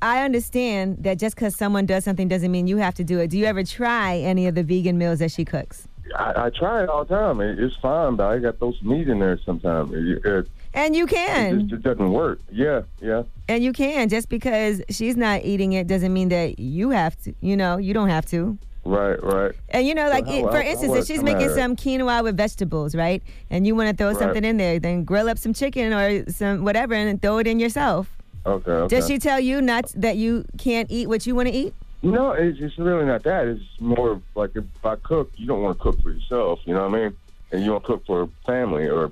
I 0.00 0.22
understand 0.22 0.98
that 1.02 1.18
just 1.18 1.34
because 1.34 1.56
someone 1.56 1.86
does 1.86 2.04
something 2.04 2.28
doesn't 2.28 2.52
mean 2.52 2.66
you 2.66 2.76
have 2.76 2.94
to 2.94 3.04
do 3.04 3.18
it. 3.18 3.28
Do 3.28 3.38
you 3.38 3.46
ever 3.46 3.64
try 3.64 4.18
any 4.18 4.46
of 4.46 4.54
the 4.54 4.62
vegan 4.62 4.98
meals 4.98 5.18
that 5.18 5.30
she 5.30 5.44
cooks? 5.44 5.88
I, 6.16 6.46
I 6.46 6.50
try 6.50 6.82
it 6.82 6.88
all 6.88 7.04
the 7.04 7.14
time. 7.14 7.40
It, 7.40 7.58
it's 7.58 7.74
fine, 7.76 8.16
but 8.16 8.26
I 8.26 8.38
got 8.38 8.60
those 8.60 8.80
meat 8.82 9.08
in 9.08 9.18
there 9.18 9.38
sometimes. 9.44 9.92
It, 9.92 10.24
it, 10.24 10.48
And 10.74 10.94
you 10.94 11.04
it 11.04 11.10
can. 11.10 11.68
just 11.68 11.72
it 11.72 11.82
doesn't 11.82 12.12
work. 12.12 12.38
Yeah, 12.52 12.82
yeah. 13.00 13.22
And 13.48 13.64
you 13.64 13.72
can. 13.72 14.08
Just 14.08 14.28
because 14.28 14.82
she's 14.90 15.16
not 15.16 15.42
eating 15.44 15.72
it 15.72 15.86
doesn't 15.86 16.12
mean 16.12 16.28
that 16.28 16.58
you 16.58 16.90
have 16.90 17.16
to. 17.22 17.34
You 17.40 17.56
know, 17.56 17.78
you 17.78 17.94
don't 17.94 18.10
have 18.10 18.26
to. 18.26 18.58
Right, 18.84 19.22
right. 19.22 19.52
And 19.70 19.86
you 19.86 19.94
know, 19.94 20.08
like 20.10 20.28
it- 20.28 20.42
for 20.42 20.60
instance, 20.60 20.94
if 20.94 21.06
she's 21.06 21.22
making 21.22 21.48
some 21.50 21.74
quinoa 21.76 22.22
with 22.22 22.36
vegetables, 22.36 22.94
right, 22.94 23.22
and 23.50 23.66
you 23.66 23.74
want 23.74 23.88
to 23.90 23.96
throw 23.96 24.08
Right. 24.08 24.18
something 24.18 24.44
in 24.44 24.56
there, 24.58 24.78
then 24.78 25.04
grill 25.04 25.28
up 25.28 25.38
some 25.38 25.54
chicken 25.54 25.92
or 25.92 26.28
some 26.30 26.64
whatever 26.64 26.94
and 26.94 27.20
throw 27.20 27.38
it 27.38 27.46
in 27.46 27.58
yourself. 27.58 28.14
Okay, 28.46 28.70
okay. 28.70 28.94
Does 28.94 29.06
she 29.06 29.18
tell 29.18 29.40
you 29.40 29.62
not 29.62 29.90
that 29.96 30.16
you 30.18 30.44
can't 30.58 30.90
eat 30.90 31.08
what 31.08 31.26
you 31.26 31.34
want 31.34 31.48
to 31.48 31.54
eat? 31.54 31.72
No, 32.02 32.32
it's, 32.32 32.58
it's 32.60 32.76
really 32.78 33.06
not 33.06 33.22
that. 33.22 33.46
It's 33.46 33.62
more 33.80 34.20
like 34.34 34.50
if 34.54 34.64
I 34.84 34.96
cook, 34.96 35.30
you 35.36 35.46
don't 35.46 35.62
want 35.62 35.78
to 35.78 35.82
cook 35.82 36.02
for 36.02 36.10
yourself. 36.10 36.60
You 36.66 36.74
know 36.74 36.86
what 36.86 36.94
I 36.98 37.04
mean? 37.04 37.16
And 37.52 37.64
you 37.64 37.72
want 37.72 37.84
to 37.84 37.86
cook 37.86 38.04
for 38.06 38.28
family, 38.44 38.86
or 38.86 39.10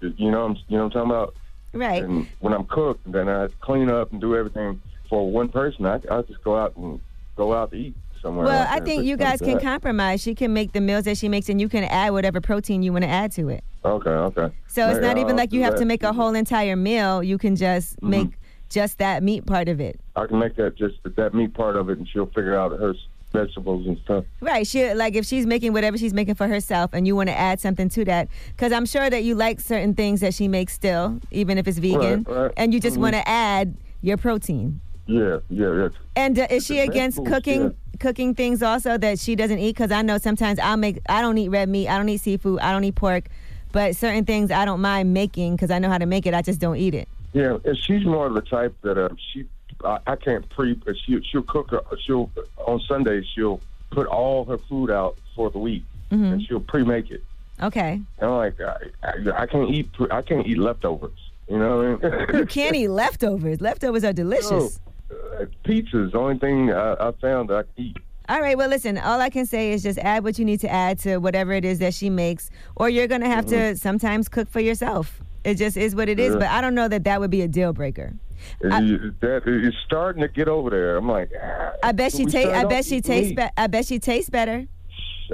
you 0.00 0.30
know, 0.32 0.44
I'm, 0.46 0.56
you 0.66 0.76
know 0.76 0.84
what 0.86 0.96
I'm 0.96 1.08
talking 1.08 1.10
about. 1.10 1.34
Right. 1.72 2.02
And 2.02 2.26
when 2.40 2.52
I'm 2.52 2.64
cooked, 2.64 3.10
then 3.10 3.28
I 3.28 3.46
clean 3.60 3.88
up 3.88 4.10
and 4.10 4.20
do 4.20 4.34
everything 4.36 4.82
for 5.08 5.30
one 5.30 5.48
person. 5.48 5.86
I 5.86 6.00
I 6.10 6.22
just 6.22 6.42
go 6.42 6.56
out 6.58 6.76
and 6.76 6.98
go 7.36 7.54
out 7.54 7.70
to 7.70 7.76
eat 7.76 7.94
somewhere. 8.22 8.46
Well, 8.46 8.66
I 8.70 8.80
think 8.80 9.04
you 9.04 9.16
guys 9.16 9.40
can 9.40 9.54
that. 9.54 9.62
compromise. 9.62 10.22
She 10.22 10.34
can 10.34 10.52
make 10.54 10.72
the 10.72 10.80
meals 10.80 11.04
that 11.04 11.18
she 11.18 11.28
makes, 11.28 11.48
and 11.48 11.60
you 11.60 11.68
can 11.68 11.84
add 11.84 12.10
whatever 12.12 12.40
protein 12.40 12.82
you 12.82 12.92
want 12.92 13.04
to 13.04 13.10
add 13.10 13.32
to 13.32 13.48
it. 13.48 13.62
Okay, 13.84 14.10
okay. 14.10 14.54
So 14.68 14.88
it's 14.88 15.00
not 15.00 15.18
even 15.18 15.32
I'll 15.32 15.36
like 15.36 15.52
you 15.52 15.62
have 15.64 15.74
that. 15.74 15.80
to 15.80 15.84
make 15.84 16.02
a 16.02 16.12
whole 16.12 16.34
entire 16.34 16.76
meal. 16.76 17.22
You 17.22 17.36
can 17.36 17.56
just 17.56 18.00
make 18.02 18.28
just 18.70 18.98
that 18.98 19.22
meat 19.22 19.44
part 19.44 19.68
of 19.68 19.80
it. 19.80 20.00
I 20.16 20.26
can 20.26 20.38
make 20.38 20.56
that 20.56 20.76
just 20.76 20.94
that 21.04 21.34
meat 21.34 21.52
part 21.52 21.76
of 21.76 21.90
it, 21.90 21.98
and 21.98 22.08
she'll 22.08 22.26
figure 22.26 22.56
out 22.58 22.70
her 22.78 22.94
vegetables 23.32 23.86
and 23.86 23.98
stuff. 24.04 24.24
Right. 24.40 24.66
She 24.66 24.92
like 24.94 25.14
if 25.14 25.24
she's 25.26 25.46
making 25.46 25.72
whatever 25.72 25.98
she's 25.98 26.14
making 26.14 26.36
for 26.36 26.46
herself, 26.46 26.90
and 26.92 27.06
you 27.06 27.16
want 27.16 27.28
to 27.28 27.36
add 27.36 27.60
something 27.60 27.88
to 27.90 28.04
that, 28.04 28.28
because 28.54 28.72
I'm 28.72 28.86
sure 28.86 29.10
that 29.10 29.24
you 29.24 29.34
like 29.34 29.58
certain 29.60 29.94
things 29.94 30.20
that 30.20 30.32
she 30.34 30.48
makes 30.48 30.72
still, 30.74 31.18
even 31.30 31.58
if 31.58 31.66
it's 31.66 31.78
vegan, 31.78 32.22
Right, 32.28 32.36
right. 32.42 32.52
and 32.56 32.72
you 32.72 32.78
just 32.80 32.96
Mhm. 32.96 33.00
want 33.00 33.14
to 33.16 33.28
add 33.28 33.74
your 34.00 34.16
protein. 34.16 34.80
Yeah, 35.06 35.38
yeah, 35.50 35.74
yeah. 35.74 35.88
And 36.14 36.38
uh, 36.38 36.46
is 36.50 36.64
she 36.64 36.78
against 36.78 37.24
cooking 37.24 37.74
cooking 38.00 38.34
things 38.34 38.62
also 38.62 38.98
that 38.98 39.18
she 39.18 39.34
doesn't 39.36 39.58
eat? 39.58 39.74
Because 39.76 39.90
I 39.92 40.02
know 40.02 40.18
sometimes 40.18 40.58
I'll 40.58 40.76
make 40.76 40.98
I 41.08 41.20
don't 41.20 41.38
eat 41.38 41.48
red 41.48 41.68
meat, 41.68 41.88
I 41.88 41.96
don't 41.98 42.08
eat 42.08 42.18
seafood, 42.20 42.60
I 42.60 42.72
don't 42.72 42.84
eat 42.84 42.94
pork, 42.94 43.28
but 43.72 43.96
certain 43.96 44.24
things 44.24 44.50
I 44.50 44.64
don't 44.64 44.80
mind 44.80 45.12
making 45.14 45.56
because 45.56 45.70
I 45.70 45.78
know 45.78 45.88
how 45.88 45.98
to 45.98 46.06
make 46.06 46.26
it. 46.26 46.34
I 46.34 46.42
just 46.42 46.60
don't 46.60 46.76
eat 46.76 46.94
it. 46.94 47.08
Yeah, 47.32 47.58
and 47.64 47.76
she's 47.78 48.04
more 48.04 48.26
of 48.26 48.34
the 48.34 48.42
type 48.42 48.74
that 48.82 48.98
uh, 48.98 49.08
she 49.32 49.46
I, 49.84 49.98
I 50.06 50.16
can't 50.16 50.48
pre. 50.50 50.78
She 51.06 51.20
she'll 51.22 51.42
cook. 51.42 51.70
Her, 51.70 51.80
she'll 52.04 52.30
on 52.66 52.80
Sundays 52.80 53.24
she'll 53.34 53.60
put 53.90 54.06
all 54.06 54.44
her 54.44 54.58
food 54.58 54.90
out 54.90 55.16
for 55.34 55.50
the 55.50 55.58
week, 55.58 55.84
Mhm. 56.10 56.32
and 56.32 56.42
she'll 56.46 56.60
pre-make 56.60 57.10
it. 57.10 57.22
Okay. 57.62 57.92
And 58.18 58.30
I'm 58.30 58.36
like, 58.36 58.60
I, 58.60 58.76
I, 59.02 59.42
I 59.42 59.46
can't 59.46 59.70
eat. 59.70 59.88
I 60.10 60.22
can't 60.22 60.46
eat 60.46 60.58
leftovers. 60.58 61.12
You 61.48 61.58
know 61.58 61.98
what 61.98 62.12
I 62.12 62.26
mean? 62.26 62.38
You 62.38 62.46
can't 62.46 62.74
eat 62.82 62.88
leftovers. 62.88 63.60
Leftovers 63.60 64.04
are 64.04 64.12
delicious. 64.12 64.78
Uh, 65.12 65.44
pizza's 65.64 66.12
the 66.12 66.18
only 66.18 66.38
thing 66.38 66.72
I, 66.72 66.94
I 66.94 67.12
found 67.20 67.50
that 67.50 67.56
I 67.56 67.62
can 67.62 67.72
eat. 67.76 67.96
All 68.28 68.40
right, 68.40 68.56
well, 68.56 68.68
listen, 68.68 68.98
all 68.98 69.20
I 69.20 69.30
can 69.30 69.46
say 69.46 69.72
is 69.72 69.82
just 69.82 69.98
add 69.98 70.22
what 70.24 70.38
you 70.38 70.44
need 70.44 70.60
to 70.60 70.70
add 70.70 70.98
to 71.00 71.18
whatever 71.18 71.52
it 71.52 71.64
is 71.64 71.80
that 71.80 71.92
she 71.92 72.08
makes, 72.08 72.50
or 72.76 72.88
you're 72.88 73.08
going 73.08 73.20
to 73.20 73.28
have 73.28 73.46
to 73.46 73.76
sometimes 73.76 74.28
cook 74.28 74.48
for 74.48 74.60
yourself. 74.60 75.20
It 75.44 75.56
just 75.56 75.76
is 75.76 75.94
what 75.96 76.08
it 76.08 76.20
is, 76.20 76.32
Mm-hmm. 76.34 76.40
Yeah. 76.42 76.48
but 76.48 76.56
I 76.56 76.60
don't 76.60 76.74
know 76.74 76.86
that 76.88 77.04
that 77.04 77.20
would 77.20 77.30
be 77.30 77.42
a 77.42 77.48
deal 77.48 77.72
breaker. 77.72 78.12
It- 78.60 79.20
that 79.20 79.42
it's 79.46 79.76
starting 79.86 80.22
to 80.22 80.28
get 80.28 80.48
over 80.48 80.70
there. 80.70 80.96
I'm 80.96 81.08
like, 81.08 81.30
ah, 81.40 81.72
I 81.82 81.92
bet 81.92 82.12
she 82.12 82.28
start 82.28 82.46
I 82.46 82.64
bet 82.64 82.84
she 82.84 83.00
tastes. 83.00 83.32
Be- 83.34 83.48
I 83.56 83.66
bet 83.66 83.86
she 83.86 83.98
tastes 83.98 84.30
better. 84.30 84.66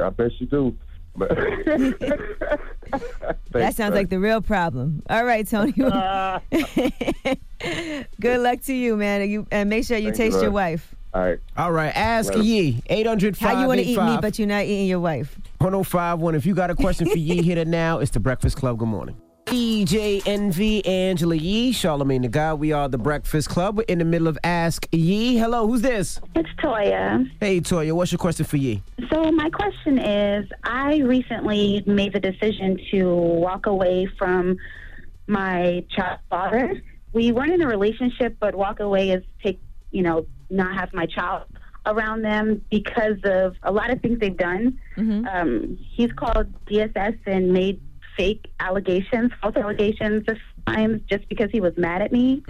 I 0.03 0.11
bet 0.11 0.31
she 0.39 0.47
do. 0.47 0.77
But 1.19 1.31
that 3.51 3.75
sounds 3.75 3.95
like 3.95 4.09
the 4.09 4.21
real 4.21 4.41
problem. 4.41 5.03
All 5.11 5.25
right, 5.25 5.47
Tony. 5.47 5.73
Good 8.21 8.41
luck 8.41 8.63
to 8.63 8.75
you, 8.75 8.97
man. 8.97 9.29
You 9.29 9.47
and 9.51 9.69
make 9.69 9.85
sure 9.85 9.99
you 9.99 10.13
Thank 10.13 10.19
you, 10.19 10.31
taste 10.31 10.43
your 10.43 10.53
wife. 10.53 10.95
All 11.15 11.23
right. 11.23 11.39
All 11.57 11.73
right, 11.73 11.95
ask 11.97 12.31
Later. 12.31 12.43
Yee. 12.43 12.83
800 12.87 13.39
How 13.39 13.61
you 13.61 13.67
want 13.67 13.81
to 13.81 13.87
eat 13.87 13.99
me, 13.99 14.19
but 14.21 14.39
you're 14.39 14.47
not 14.47 14.65
eating 14.65 14.87
your 14.87 15.01
wife? 15.01 15.37
1051. 15.59 16.35
If 16.35 16.47
you 16.47 16.55
got 16.55 16.71
a 16.71 16.75
question 16.75 17.09
for 17.09 17.19
Yee, 17.19 17.43
hit 17.43 17.59
it 17.59 17.67
now. 17.67 17.99
It's 17.99 18.11
the 18.11 18.21
Breakfast 18.21 18.57
Club. 18.57 18.79
Good 18.79 18.89
morning. 18.89 19.21
EJ 19.49 20.25
Envy 20.27 20.85
Angela 20.85 21.35
Yee, 21.35 21.73
Charlamagne 21.73 22.21
the 22.21 22.29
God. 22.29 22.61
We 22.61 22.73
are 22.73 22.87
the 22.87 22.99
Breakfast 22.99 23.49
Club. 23.49 23.79
We're 23.79 23.85
in 23.85 23.99
the 23.99 24.05
middle 24.05 24.29
of 24.29 24.37
Ask 24.45 24.87
Yee. 24.93 25.39
Hello, 25.39 25.67
who's 25.67 25.81
this? 25.81 26.21
It's 26.35 26.51
Toya. 26.63 27.27
Hey, 27.41 27.63
Toya, 27.63 27.93
what's 27.93 28.13
your 28.13 28.19
question 28.19 28.45
for 28.45 28.59
Yee? 28.59 28.83
So 29.11 29.33
my 29.33 29.49
question 29.49 29.99
is, 29.99 30.47
I 30.65 30.99
recently 30.99 31.83
made 31.87 32.13
the 32.13 32.21
decision 32.21 32.79
to 32.91 33.11
walk 33.11 33.65
away 33.65 34.07
from 34.19 34.59
my 35.27 35.83
child 35.97 36.21
father. 36.29 36.83
We 37.15 37.33
weren't 37.33 37.53
in 37.53 37.63
a 37.63 37.69
relationship, 37.69 38.37
but 38.39 38.55
walk 38.55 38.81
away 38.81 39.13
is 39.13 39.25
take, 39.43 39.59
you 39.93 40.03
know, 40.03 40.27
not 40.51 40.75
have 40.75 40.93
my 40.93 41.07
child 41.07 41.45
around 41.87 42.21
them 42.21 42.63
because 42.71 43.17
of 43.25 43.57
a 43.63 43.73
lot 43.73 43.91
of 43.91 44.03
things 44.03 44.19
they've 44.19 44.37
done. 44.37 44.79
Um, 44.99 45.79
he's 45.81 46.13
called 46.13 46.53
DSS 46.67 47.17
and 47.25 47.51
made 47.51 47.81
fake 48.19 48.51
allegations, 48.61 49.31
false 49.41 49.57
allegations 49.57 50.25
of 50.29 50.37
times 50.67 51.01
just 51.09 51.27
because 51.31 51.49
he 51.51 51.61
was 51.61 51.73
mad 51.79 52.03
at 52.03 52.13
me. 52.13 52.43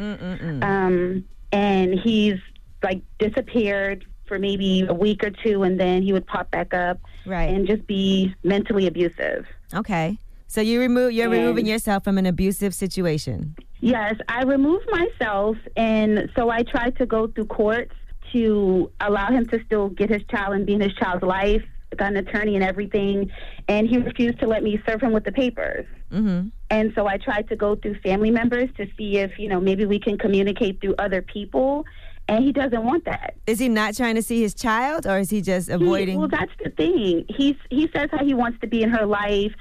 Um, 0.62 1.24
and 1.52 1.94
he's 2.02 2.38
like 2.82 3.02
disappeared 3.18 4.04
for 4.26 4.38
maybe 4.38 4.84
a 4.88 4.94
week 4.94 5.22
or 5.24 5.30
two, 5.30 5.62
and 5.62 5.78
then 5.78 6.02
he 6.02 6.12
would 6.12 6.26
pop 6.26 6.50
back 6.50 6.74
up 6.74 6.98
Right. 7.26 7.48
and 7.54 7.66
just 7.66 7.86
be 7.86 8.34
mentally 8.42 8.86
abusive. 8.86 9.46
Okay. 9.74 10.18
So 10.46 10.60
you 10.62 10.80
remove. 10.80 11.12
You're 11.12 11.26
And- 11.26 11.34
removing 11.34 11.66
yourself 11.66 12.04
from 12.04 12.18
an 12.18 12.26
abusive 12.26 12.74
situation. 12.74 13.54
Yes, 13.80 14.14
I 14.28 14.42
removed 14.42 14.86
myself, 14.90 15.56
and 15.76 16.28
so 16.36 16.50
I 16.50 16.62
tried 16.62 16.96
to 16.98 17.06
go 17.06 17.28
through 17.28 17.46
courts 17.46 17.94
to 18.32 18.90
allow 19.00 19.28
him 19.28 19.46
to 19.46 19.62
still 19.64 19.88
get 19.90 20.10
his 20.10 20.22
child 20.30 20.54
and 20.54 20.66
be 20.66 20.74
in 20.74 20.80
his 20.80 20.92
child's 20.94 21.22
life, 21.22 21.62
got 21.96 22.12
an 22.12 22.18
attorney 22.18 22.54
and 22.54 22.64
everything, 22.64 23.30
and 23.68 23.88
he 23.88 23.98
refused 23.98 24.38
to 24.40 24.46
let 24.46 24.62
me 24.62 24.80
serve 24.88 25.00
him 25.00 25.12
with 25.12 25.24
the 25.24 25.32
papers. 25.32 25.86
Mm-hmm. 26.12 26.48
And 26.70 26.92
so 26.94 27.06
I 27.06 27.16
tried 27.16 27.48
to 27.48 27.56
go 27.56 27.76
through 27.76 27.98
family 28.00 28.30
members 28.30 28.68
to 28.76 28.86
see 28.96 29.18
if, 29.18 29.38
you 29.38 29.48
know, 29.48 29.60
maybe 29.60 29.86
we 29.86 29.98
can 29.98 30.18
communicate 30.18 30.80
through 30.80 30.94
other 30.98 31.22
people, 31.22 31.84
and 32.28 32.44
he 32.44 32.52
doesn't 32.52 32.84
want 32.84 33.04
that. 33.06 33.36
Is 33.46 33.58
he 33.58 33.68
not 33.68 33.96
trying 33.96 34.14
to 34.16 34.22
see 34.22 34.42
his 34.42 34.54
child, 34.54 35.06
or 35.06 35.18
is 35.18 35.30
he 35.30 35.40
just 35.40 35.68
He- 35.68 35.74
avoiding? 35.74 36.18
well, 36.18 36.28
that's 36.28 36.52
the 36.62 36.70
thing. 36.70 37.24
He's 37.28 37.56
he 37.70 37.88
says 37.94 38.08
how 38.12 38.24
he 38.24 38.34
wants 38.34 38.60
to 38.60 38.66
be 38.66 38.82
in 38.82 38.90
her 38.90 39.06
life, 39.06 39.52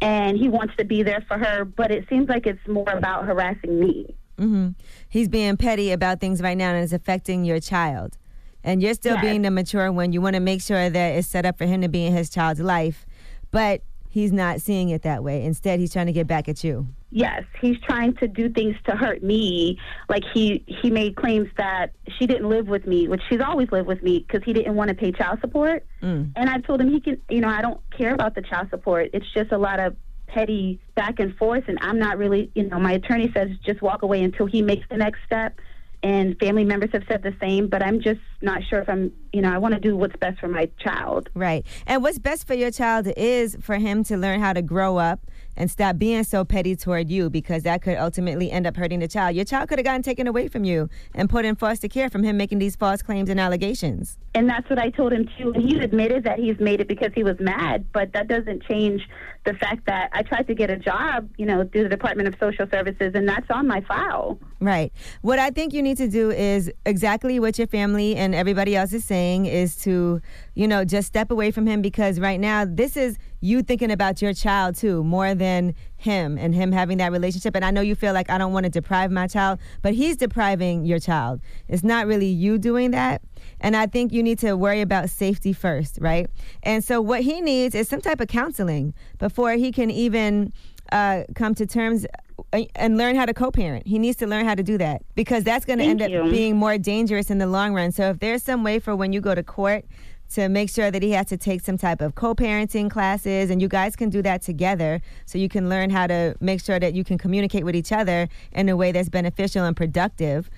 and 0.00 0.36
he 0.36 0.48
wants 0.48 0.74
to 0.76 0.84
be 0.84 1.02
there 1.04 1.24
for 1.28 1.38
her, 1.38 1.64
but 1.64 1.90
it 1.90 2.04
seems 2.08 2.28
like 2.28 2.46
it's 2.46 2.66
more 2.68 2.90
about 2.90 3.24
harassing 3.26 3.78
me. 3.80 4.14
hmm 4.38 4.70
He's 5.08 5.28
being 5.28 5.56
petty 5.56 5.92
about 5.92 6.20
things 6.20 6.42
right 6.42 6.56
now, 6.58 6.74
and 6.74 6.82
it's 6.82 6.92
affecting 6.92 7.44
your 7.44 7.60
child. 7.60 8.18
And 8.66 8.82
you're 8.82 8.94
still 8.94 9.14
Yes. 9.14 9.24
being 9.24 9.42
the 9.42 9.50
mature 9.50 9.90
one. 9.92 10.12
You 10.12 10.20
want 10.20 10.34
to 10.34 10.40
make 10.40 10.60
sure 10.60 10.90
that 10.90 11.08
it's 11.14 11.28
set 11.28 11.46
up 11.46 11.56
for 11.56 11.64
him 11.64 11.80
to 11.82 11.88
be 11.88 12.04
in 12.04 12.12
his 12.12 12.28
child's 12.28 12.60
life, 12.60 13.06
but 13.52 13.80
he's 14.10 14.32
not 14.32 14.60
seeing 14.60 14.88
it 14.88 15.02
that 15.02 15.22
way. 15.22 15.44
Instead, 15.44 15.78
he's 15.78 15.92
trying 15.92 16.06
to 16.06 16.12
get 16.12 16.26
back 16.26 16.48
at 16.48 16.64
you. 16.64 16.88
Yes, 17.12 17.44
he's 17.60 17.78
trying 17.80 18.14
to 18.16 18.26
do 18.26 18.48
things 18.50 18.74
to 18.86 18.96
hurt 18.96 19.22
me. 19.22 19.78
Like 20.08 20.24
he 20.34 20.64
he 20.66 20.90
made 20.90 21.14
claims 21.14 21.48
that 21.56 21.92
she 22.18 22.26
didn't 22.26 22.48
live 22.48 22.66
with 22.66 22.86
me, 22.86 23.06
which 23.06 23.22
she's 23.28 23.40
always 23.40 23.70
lived 23.70 23.86
with 23.86 24.02
me 24.02 24.24
because 24.26 24.42
he 24.44 24.52
didn't 24.52 24.74
want 24.74 24.88
to 24.88 24.94
pay 24.94 25.12
child 25.12 25.38
support. 25.40 25.86
Mm. 26.02 26.32
And 26.34 26.50
I 26.50 26.58
told 26.58 26.80
him 26.80 26.90
he 26.90 27.00
can, 27.00 27.18
you 27.30 27.40
know, 27.40 27.48
I 27.48 27.62
don't 27.62 27.80
care 27.96 28.12
about 28.12 28.34
the 28.34 28.42
child 28.42 28.68
support. 28.70 29.10
It's 29.14 29.30
just 29.32 29.52
a 29.52 29.58
lot 29.58 29.78
of 29.78 29.94
petty 30.26 30.80
back 30.96 31.20
and 31.20 31.34
forth, 31.36 31.64
and 31.68 31.78
I'm 31.80 32.00
not 32.00 32.18
really, 32.18 32.50
you 32.56 32.64
know, 32.68 32.80
my 32.80 32.92
attorney 32.92 33.30
says 33.32 33.48
just 33.64 33.80
walk 33.80 34.02
away 34.02 34.22
until 34.24 34.46
he 34.46 34.60
makes 34.60 34.86
the 34.90 34.96
next 34.96 35.20
step. 35.24 35.60
And 36.06 36.38
family 36.38 36.62
members 36.62 36.90
have 36.92 37.02
said 37.08 37.24
the 37.24 37.34
same, 37.40 37.66
but 37.66 37.82
I'm 37.82 38.00
just 38.00 38.20
not 38.40 38.62
sure 38.62 38.78
if 38.78 38.88
I'm, 38.88 39.12
you 39.32 39.42
know, 39.42 39.52
I 39.52 39.58
want 39.58 39.74
to 39.74 39.80
do 39.80 39.96
what's 39.96 40.14
best 40.14 40.38
for 40.38 40.46
my 40.46 40.70
child. 40.78 41.28
Right. 41.34 41.66
And 41.84 42.00
what's 42.00 42.20
best 42.20 42.46
for 42.46 42.54
your 42.54 42.70
child 42.70 43.08
is 43.16 43.56
for 43.60 43.74
him 43.74 44.04
to 44.04 44.16
learn 44.16 44.38
how 44.38 44.52
to 44.52 44.62
grow 44.62 44.98
up 44.98 45.18
and 45.56 45.68
stop 45.68 45.98
being 45.98 46.22
so 46.22 46.44
petty 46.44 46.76
toward 46.76 47.10
you 47.10 47.28
because 47.28 47.64
that 47.64 47.82
could 47.82 47.96
ultimately 47.98 48.52
end 48.52 48.68
up 48.68 48.76
hurting 48.76 49.00
the 49.00 49.08
child. 49.08 49.34
Your 49.34 49.44
child 49.44 49.68
could 49.68 49.80
have 49.80 49.84
gotten 49.84 50.02
taken 50.02 50.28
away 50.28 50.46
from 50.46 50.62
you 50.62 50.88
and 51.12 51.28
put 51.28 51.44
in 51.44 51.56
foster 51.56 51.88
care 51.88 52.08
from 52.08 52.22
him 52.22 52.36
making 52.36 52.60
these 52.60 52.76
false 52.76 53.02
claims 53.02 53.28
and 53.28 53.40
allegations. 53.40 54.16
And 54.36 54.48
that's 54.48 54.70
what 54.70 54.78
I 54.78 54.90
told 54.90 55.12
him 55.12 55.28
too. 55.36 55.50
And 55.54 55.68
he's 55.68 55.82
admitted 55.82 56.22
that 56.22 56.38
he's 56.38 56.60
made 56.60 56.80
it 56.80 56.86
because 56.86 57.10
he 57.16 57.24
was 57.24 57.40
mad, 57.40 57.84
but 57.92 58.12
that 58.12 58.28
doesn't 58.28 58.62
change 58.62 59.02
the 59.46 59.54
fact 59.54 59.86
that 59.86 60.10
I 60.12 60.22
tried 60.22 60.46
to 60.48 60.54
get 60.54 60.70
a 60.70 60.76
job, 60.76 61.30
you 61.38 61.46
know, 61.46 61.66
through 61.72 61.84
the 61.84 61.88
Department 61.88 62.28
of 62.28 62.34
Social 62.38 62.66
Services, 62.70 63.12
and 63.14 63.26
that's 63.26 63.48
on 63.48 63.66
my 63.66 63.80
file. 63.82 64.38
Right. 64.60 64.92
What 65.22 65.38
I 65.38 65.50
think 65.50 65.72
you 65.72 65.82
need 65.82 65.96
to 65.98 66.08
do 66.08 66.30
is 66.30 66.70
exactly 66.84 67.38
what 67.38 67.56
your 67.56 67.68
family 67.68 68.16
and 68.16 68.34
everybody 68.34 68.74
else 68.74 68.92
is 68.92 69.04
saying 69.04 69.46
is 69.46 69.76
to, 69.76 70.20
you 70.54 70.66
know, 70.66 70.84
just 70.84 71.06
step 71.06 71.30
away 71.30 71.52
from 71.52 71.66
him 71.66 71.80
because 71.80 72.18
right 72.18 72.40
now 72.40 72.64
this 72.66 72.96
is 72.96 73.18
you 73.40 73.62
thinking 73.62 73.90
about 73.90 74.20
your 74.20 74.34
child 74.34 74.74
too 74.74 75.04
more 75.04 75.34
than 75.34 75.74
him 75.96 76.36
and 76.38 76.54
him 76.54 76.72
having 76.72 76.98
that 76.98 77.12
relationship. 77.12 77.54
And 77.54 77.64
I 77.64 77.70
know 77.70 77.82
you 77.82 77.94
feel 77.94 78.12
like 78.12 78.28
I 78.28 78.38
don't 78.38 78.52
want 78.52 78.64
to 78.64 78.70
deprive 78.70 79.10
my 79.12 79.28
child, 79.28 79.60
but 79.82 79.94
he's 79.94 80.16
depriving 80.16 80.84
your 80.84 80.98
child. 80.98 81.40
It's 81.68 81.84
not 81.84 82.06
really 82.06 82.26
you 82.26 82.58
doing 82.58 82.90
that. 82.90 83.22
And 83.60 83.76
I 83.76 83.86
think 83.86 84.12
you 84.12 84.22
need 84.22 84.38
to 84.40 84.54
worry 84.54 84.80
about 84.80 85.10
safety 85.10 85.52
first, 85.52 85.98
right? 86.00 86.28
And 86.62 86.84
so 86.84 87.00
what 87.00 87.22
he 87.22 87.40
needs 87.40 87.74
is 87.74 87.88
some 87.88 88.00
type 88.00 88.20
of 88.20 88.28
counseling 88.28 88.94
before 89.18 89.52
he 89.52 89.72
can 89.72 89.90
even 89.90 90.52
uh, 90.92 91.24
come 91.34 91.54
to 91.54 91.66
terms 91.66 92.06
uh, 92.52 92.62
and 92.74 92.96
learn 92.96 93.16
how 93.16 93.26
to 93.26 93.34
co-parent. 93.34 93.86
He 93.86 93.98
needs 93.98 94.16
to 94.18 94.26
learn 94.26 94.44
how 94.44 94.54
to 94.54 94.62
do 94.62 94.78
that 94.78 95.02
because 95.14 95.44
that's 95.44 95.64
going 95.64 95.78
to 95.78 95.84
end 95.84 96.00
Thank 96.00 96.14
up 96.14 96.30
being 96.30 96.56
more 96.56 96.78
dangerous 96.78 97.30
in 97.30 97.38
the 97.38 97.46
long 97.46 97.72
run. 97.74 97.92
So 97.92 98.10
if 98.10 98.18
there's 98.20 98.42
some 98.42 98.62
way 98.62 98.78
for 98.78 98.94
when 98.94 99.12
you 99.12 99.20
go 99.20 99.34
to 99.34 99.42
court 99.42 99.84
to 100.28 100.48
make 100.48 100.68
sure 100.68 100.90
that 100.90 101.02
he 101.02 101.12
has 101.12 101.26
to 101.26 101.36
take 101.36 101.60
some 101.60 101.78
type 101.78 102.00
of 102.00 102.14
co-parenting 102.14 102.90
classes 102.90 103.50
and 103.50 103.62
you 103.62 103.68
guys 103.68 103.94
can 103.94 104.10
do 104.10 104.22
that 104.22 104.42
together 104.42 105.00
so 105.24 105.38
you 105.38 105.48
can 105.48 105.68
learn 105.68 105.88
how 105.88 106.06
to 106.06 106.34
make 106.40 106.60
sure 106.60 106.80
that 106.80 106.94
you 106.94 107.04
can 107.04 107.16
communicate 107.16 107.64
with 107.64 107.76
each 107.76 107.92
other 107.92 108.28
in 108.52 108.68
a 108.68 108.76
way 108.76 108.90
that's 108.92 109.08
beneficial 109.08 109.64
and 109.64 109.76
productive. 109.76 110.50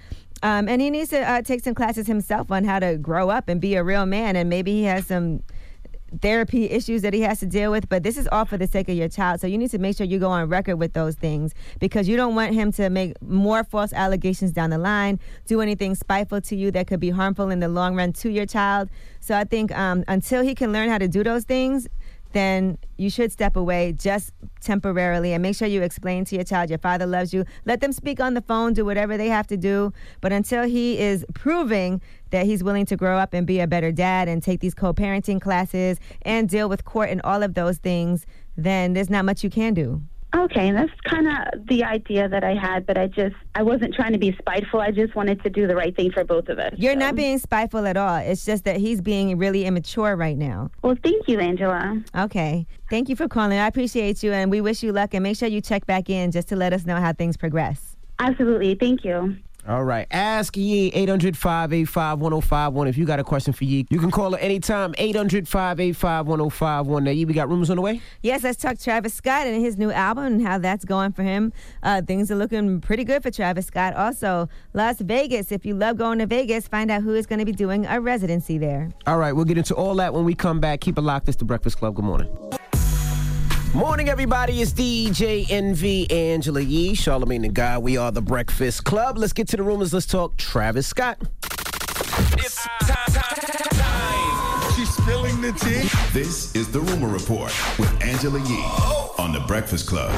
Um, 0.42 0.68
and 0.68 0.80
he 0.80 0.90
needs 0.90 1.10
to 1.10 1.20
uh, 1.28 1.42
take 1.42 1.62
some 1.64 1.74
classes 1.74 2.06
himself 2.06 2.50
on 2.50 2.64
how 2.64 2.78
to 2.78 2.96
grow 2.96 3.28
up 3.28 3.48
and 3.48 3.60
be 3.60 3.74
a 3.74 3.82
real 3.82 4.06
man 4.06 4.36
and 4.36 4.48
maybe 4.48 4.72
he 4.72 4.84
has 4.84 5.06
some 5.06 5.42
therapy 6.20 6.70
issues 6.70 7.02
that 7.02 7.12
he 7.12 7.20
has 7.20 7.40
to 7.40 7.46
deal 7.46 7.70
with, 7.70 7.88
but 7.88 8.02
this 8.02 8.16
is 8.16 8.28
all 8.28 8.44
for 8.44 8.56
the 8.56 8.66
sake 8.66 8.88
of 8.88 8.96
your 8.96 9.08
child. 9.08 9.40
So 9.40 9.46
you 9.46 9.58
need 9.58 9.70
to 9.70 9.78
make 9.78 9.96
sure 9.96 10.06
you 10.06 10.18
go 10.18 10.30
on 10.30 10.48
record 10.48 10.76
with 10.76 10.92
those 10.92 11.14
things 11.14 11.54
because 11.80 12.08
you 12.08 12.16
don't 12.16 12.34
want 12.34 12.54
him 12.54 12.72
to 12.72 12.88
make 12.90 13.20
more 13.22 13.64
false 13.64 13.92
allegations 13.92 14.52
down 14.52 14.70
the 14.70 14.78
line, 14.78 15.20
do 15.46 15.60
anything 15.60 15.94
spiteful 15.94 16.40
to 16.42 16.56
you 16.56 16.70
that 16.72 16.86
could 16.86 17.00
be 17.00 17.10
harmful 17.10 17.50
in 17.50 17.60
the 17.60 17.68
long 17.68 17.94
run 17.94 18.12
to 18.14 18.30
your 18.30 18.46
child. 18.46 18.88
So 19.20 19.36
I 19.36 19.44
think 19.44 19.76
um, 19.76 20.04
until 20.08 20.42
he 20.42 20.54
can 20.54 20.72
learn 20.72 20.88
how 20.88 20.98
to 20.98 21.08
do 21.08 21.22
those 21.22 21.44
things, 21.44 21.88
then 22.32 22.78
you 22.96 23.10
should 23.10 23.32
step 23.32 23.56
away 23.56 23.92
just 23.92 24.32
temporarily 24.60 25.32
and 25.32 25.42
make 25.42 25.56
sure 25.56 25.68
you 25.68 25.82
explain 25.82 26.24
to 26.26 26.34
your 26.34 26.44
child 26.44 26.70
your 26.70 26.78
father 26.78 27.06
loves 27.06 27.32
you. 27.32 27.44
Let 27.64 27.80
them 27.80 27.92
speak 27.92 28.20
on 28.20 28.34
the 28.34 28.42
phone, 28.42 28.72
do 28.74 28.84
whatever 28.84 29.16
they 29.16 29.28
have 29.28 29.46
to 29.48 29.56
do. 29.56 29.92
But 30.20 30.32
until 30.32 30.64
he 30.64 30.98
is 30.98 31.24
proving 31.34 32.00
that 32.30 32.46
he's 32.46 32.62
willing 32.62 32.86
to 32.86 32.96
grow 32.96 33.18
up 33.18 33.32
and 33.32 33.46
be 33.46 33.60
a 33.60 33.66
better 33.66 33.92
dad 33.92 34.28
and 34.28 34.42
take 34.42 34.60
these 34.60 34.74
co 34.74 34.92
parenting 34.92 35.40
classes 35.40 35.98
and 36.22 36.48
deal 36.48 36.68
with 36.68 36.84
court 36.84 37.10
and 37.10 37.20
all 37.22 37.42
of 37.42 37.54
those 37.54 37.78
things, 37.78 38.26
then 38.56 38.92
there's 38.92 39.10
not 39.10 39.24
much 39.24 39.42
you 39.42 39.50
can 39.50 39.74
do. 39.74 40.02
Okay, 40.36 40.72
that's 40.72 40.92
kind 41.04 41.26
of 41.26 41.66
the 41.68 41.84
idea 41.84 42.28
that 42.28 42.44
I 42.44 42.54
had, 42.54 42.84
but 42.84 42.98
I 42.98 43.06
just 43.06 43.34
I 43.54 43.62
wasn't 43.62 43.94
trying 43.94 44.12
to 44.12 44.18
be 44.18 44.36
spiteful. 44.38 44.80
I 44.80 44.90
just 44.90 45.14
wanted 45.14 45.42
to 45.42 45.50
do 45.50 45.66
the 45.66 45.74
right 45.74 45.96
thing 45.96 46.10
for 46.10 46.22
both 46.22 46.48
of 46.48 46.58
us. 46.58 46.74
You're 46.76 46.96
not 46.96 47.14
being 47.14 47.38
spiteful 47.38 47.86
at 47.86 47.96
all. 47.96 48.16
It's 48.16 48.44
just 48.44 48.64
that 48.64 48.76
he's 48.76 49.00
being 49.00 49.38
really 49.38 49.64
immature 49.64 50.16
right 50.16 50.36
now. 50.36 50.70
Well, 50.82 50.96
thank 51.02 51.28
you, 51.28 51.40
Angela. 51.40 52.02
Okay. 52.14 52.66
Thank 52.90 53.08
you 53.08 53.16
for 53.16 53.26
calling. 53.26 53.58
I 53.58 53.66
appreciate 53.66 54.22
you 54.22 54.32
and 54.32 54.50
we 54.50 54.60
wish 54.60 54.82
you 54.82 54.92
luck 54.92 55.14
and 55.14 55.22
make 55.22 55.36
sure 55.36 55.48
you 55.48 55.62
check 55.62 55.86
back 55.86 56.10
in 56.10 56.30
just 56.30 56.48
to 56.48 56.56
let 56.56 56.74
us 56.74 56.84
know 56.84 56.96
how 56.96 57.12
things 57.14 57.38
progress. 57.38 57.96
Absolutely. 58.18 58.74
Thank 58.74 59.04
you. 59.04 59.36
All 59.68 59.84
right. 59.84 60.06
Ask 60.10 60.56
Yee 60.56 60.90
800 60.94 61.36
585 61.36 62.20
1051. 62.20 62.88
If 62.88 62.96
you 62.96 63.04
got 63.04 63.20
a 63.20 63.24
question 63.24 63.52
for 63.52 63.64
Yee, 63.64 63.86
you 63.90 63.98
can 64.00 64.10
call 64.10 64.32
her 64.32 64.38
anytime 64.38 64.94
800 64.96 65.46
585 65.46 66.26
1051. 66.26 67.04
Now, 67.04 67.10
Yee, 67.10 67.26
we 67.26 67.34
got 67.34 67.50
rumors 67.50 67.68
on 67.68 67.76
the 67.76 67.82
way? 67.82 68.00
Yes, 68.22 68.44
let's 68.44 68.56
talk 68.56 68.78
Travis 68.78 69.12
Scott 69.12 69.46
and 69.46 69.62
his 69.62 69.76
new 69.76 69.90
album 69.92 70.24
and 70.24 70.46
how 70.46 70.56
that's 70.56 70.86
going 70.86 71.12
for 71.12 71.22
him. 71.22 71.52
Uh, 71.82 72.00
things 72.00 72.30
are 72.30 72.36
looking 72.36 72.80
pretty 72.80 73.04
good 73.04 73.22
for 73.22 73.30
Travis 73.30 73.66
Scott. 73.66 73.94
Also, 73.94 74.48
Las 74.72 75.00
Vegas. 75.00 75.52
If 75.52 75.66
you 75.66 75.74
love 75.74 75.98
going 75.98 76.18
to 76.20 76.26
Vegas, 76.26 76.66
find 76.66 76.90
out 76.90 77.02
who 77.02 77.14
is 77.14 77.26
going 77.26 77.40
to 77.40 77.44
be 77.44 77.52
doing 77.52 77.84
a 77.84 78.00
residency 78.00 78.56
there. 78.56 78.90
All 79.06 79.18
right. 79.18 79.32
We'll 79.32 79.44
get 79.44 79.58
into 79.58 79.74
all 79.74 79.94
that 79.96 80.14
when 80.14 80.24
we 80.24 80.34
come 80.34 80.60
back. 80.60 80.80
Keep 80.80 80.96
it 80.96 81.02
locked. 81.02 81.28
It's 81.28 81.36
the 81.36 81.44
Breakfast 81.44 81.76
Club. 81.76 81.94
Good 81.94 82.06
morning. 82.06 82.28
Morning, 83.74 84.08
everybody. 84.08 84.62
It's 84.62 84.72
DJ 84.72 85.50
Envy 85.50 86.10
Angela 86.10 86.60
Yee, 86.60 86.92
Charlamagne 86.94 87.42
the 87.42 87.48
Guy. 87.48 87.76
We 87.78 87.96
are 87.96 88.10
the 88.10 88.22
Breakfast 88.22 88.84
Club. 88.84 89.18
Let's 89.18 89.32
get 89.32 89.46
to 89.48 89.56
the 89.56 89.62
rumors. 89.62 89.92
Let's 89.92 90.06
talk 90.06 90.36
Travis 90.36 90.86
Scott. 90.86 91.18
It's 92.32 92.66
time. 93.76 94.72
She's 94.74 94.90
spilling 94.90 95.40
the 95.42 95.52
tea. 95.52 95.88
This 96.18 96.54
is 96.56 96.72
the 96.72 96.80
Rumor 96.80 97.08
Report 97.08 97.54
with 97.78 98.02
Angela 98.02 98.38
Yee 98.40 98.46
oh. 98.48 99.14
on 99.18 99.32
the 99.32 99.40
Breakfast 99.40 99.86
Club. 99.86 100.10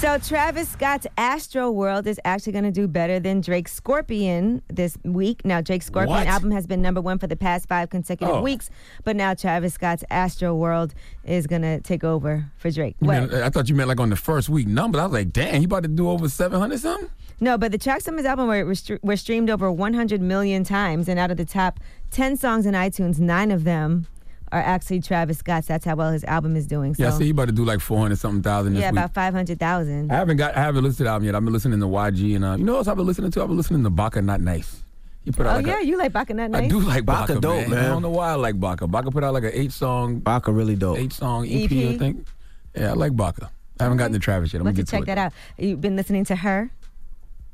So 0.00 0.16
Travis 0.16 0.66
Scott's 0.70 1.06
Astroworld 1.18 2.06
is 2.06 2.18
actually 2.24 2.52
going 2.52 2.64
to 2.64 2.70
do 2.70 2.88
better 2.88 3.20
than 3.20 3.42
Drake's 3.42 3.74
Scorpion 3.74 4.62
this 4.68 4.96
week. 5.04 5.44
Now 5.44 5.60
Drake's 5.60 5.84
Scorpion 5.84 6.16
What? 6.16 6.26
album 6.26 6.52
has 6.52 6.66
been 6.66 6.80
number 6.80 7.02
one 7.02 7.18
for 7.18 7.26
the 7.26 7.36
past 7.36 7.68
five 7.68 7.90
consecutive 7.90 8.36
Oh. 8.36 8.40
weeks, 8.40 8.70
but 9.04 9.14
now 9.14 9.34
Travis 9.34 9.74
Scott's 9.74 10.02
Astroworld 10.10 10.92
is 11.24 11.46
going 11.46 11.60
to 11.60 11.80
take 11.82 12.02
over 12.02 12.46
for 12.56 12.70
Drake. 12.70 12.96
You 13.02 13.08
What? 13.08 13.30
meant- 13.30 13.34
I 13.34 13.50
thought 13.50 13.68
you 13.68 13.74
meant 13.74 13.90
like 13.90 14.00
on 14.00 14.08
the 14.08 14.16
first 14.16 14.48
week 14.48 14.66
numbers. 14.66 15.02
I 15.02 15.04
was 15.04 15.12
like, 15.12 15.34
damn, 15.34 15.56
he 15.58 15.64
about 15.66 15.82
to 15.82 15.88
do 15.90 16.08
over 16.08 16.30
700 16.30 16.80
something? 16.80 17.10
No, 17.38 17.58
but 17.58 17.70
the 17.70 17.78
tracks 17.78 18.08
on 18.08 18.16
his 18.16 18.24
album 18.24 18.46
were, 18.46 18.74
were 19.02 19.16
streamed 19.16 19.50
over 19.50 19.70
100 19.70 20.22
million 20.22 20.64
times, 20.64 21.08
and 21.10 21.18
out 21.20 21.30
of 21.30 21.36
the 21.36 21.44
top 21.44 21.78
10 22.10 22.38
songs 22.38 22.64
in 22.64 22.72
iTunes, 22.72 23.18
nine 23.18 23.50
of 23.50 23.64
them 23.64 24.06
are 24.52 24.60
actually 24.60 25.00
Travis 25.00 25.38
Scott's. 25.38 25.66
That's 25.68 25.84
how 25.84 25.94
well 25.96 26.10
his 26.12 26.24
album 26.24 26.56
is 26.56 26.66
doing. 26.66 26.94
So 26.94 27.02
Yeah, 27.04 27.14
I 27.14 27.18
see 27.18 27.24
he 27.24 27.30
about 27.30 27.46
to 27.46 27.52
do 27.52 27.64
like 27.64 27.80
400 27.80 28.18
something 28.18 28.42
thousand 28.42 28.74
this 28.74 28.80
yeah, 28.82 28.90
week. 28.90 28.98
about 28.98 29.14
500,000. 29.14 30.10
I 30.10 30.14
haven't 30.16 30.36
got, 30.36 30.56
I 30.56 30.60
haven't 30.60 30.82
listened 30.84 30.98
to 30.98 31.04
the 31.04 31.10
album 31.10 31.26
yet. 31.26 31.34
I've 31.34 31.44
been 31.44 31.52
listening 31.52 31.80
to 31.80 31.86
YG 31.86 32.36
and 32.36 32.44
uh, 32.44 32.56
you 32.56 32.64
know 32.64 32.72
what 32.72 32.78
else 32.78 32.88
I've 32.88 32.96
been 32.96 33.06
listening 33.06 33.30
to? 33.30 33.42
I've 33.42 33.48
been 33.48 33.56
listening 33.56 33.82
to 33.84 33.90
Baka 33.90 34.22
Not 34.22 34.40
Nice. 34.40 34.82
He 35.24 35.30
put 35.32 35.46
out 35.46 35.52
Oh 35.52 35.56
like 35.58 35.66
yeah, 35.66 35.80
a, 35.80 35.84
you 35.84 35.98
like 35.98 36.12
Baka 36.12 36.34
Not 36.34 36.50
Nice? 36.50 36.64
I 36.64 36.68
do 36.68 36.80
like 36.80 37.04
Baka, 37.04 37.34
Baka 37.34 37.40
dope, 37.40 37.68
man. 37.68 37.78
I 37.84 37.88
don't 37.88 38.02
know 38.02 38.10
why 38.10 38.30
I 38.30 38.34
like 38.34 38.58
Baka. 38.58 38.86
Baka 38.88 39.10
put 39.10 39.22
out 39.22 39.34
like 39.34 39.44
an 39.44 39.52
eight 39.54 39.70
song, 39.72 40.18
Baka 40.18 40.50
really 40.50 40.76
dope. 40.76 40.98
eight 40.98 41.12
song 41.12 41.46
EP, 41.46 41.70
I 41.70 41.74
EP? 41.74 41.98
think. 41.98 42.26
Yeah, 42.74 42.90
I 42.90 42.94
like 42.94 43.14
Baka. 43.16 43.50
I 43.78 43.84
haven't 43.84 43.98
gotten 43.98 44.12
to 44.14 44.18
Travis 44.18 44.52
yet. 44.52 44.60
I'm 44.60 44.66
Let's 44.66 44.76
gonna 44.76 44.86
check 44.86 45.00
to 45.00 45.06
that 45.06 45.18
out. 45.18 45.32
You've 45.58 45.80
been 45.80 45.96
listening 45.96 46.24
to 46.26 46.36
her? 46.36 46.70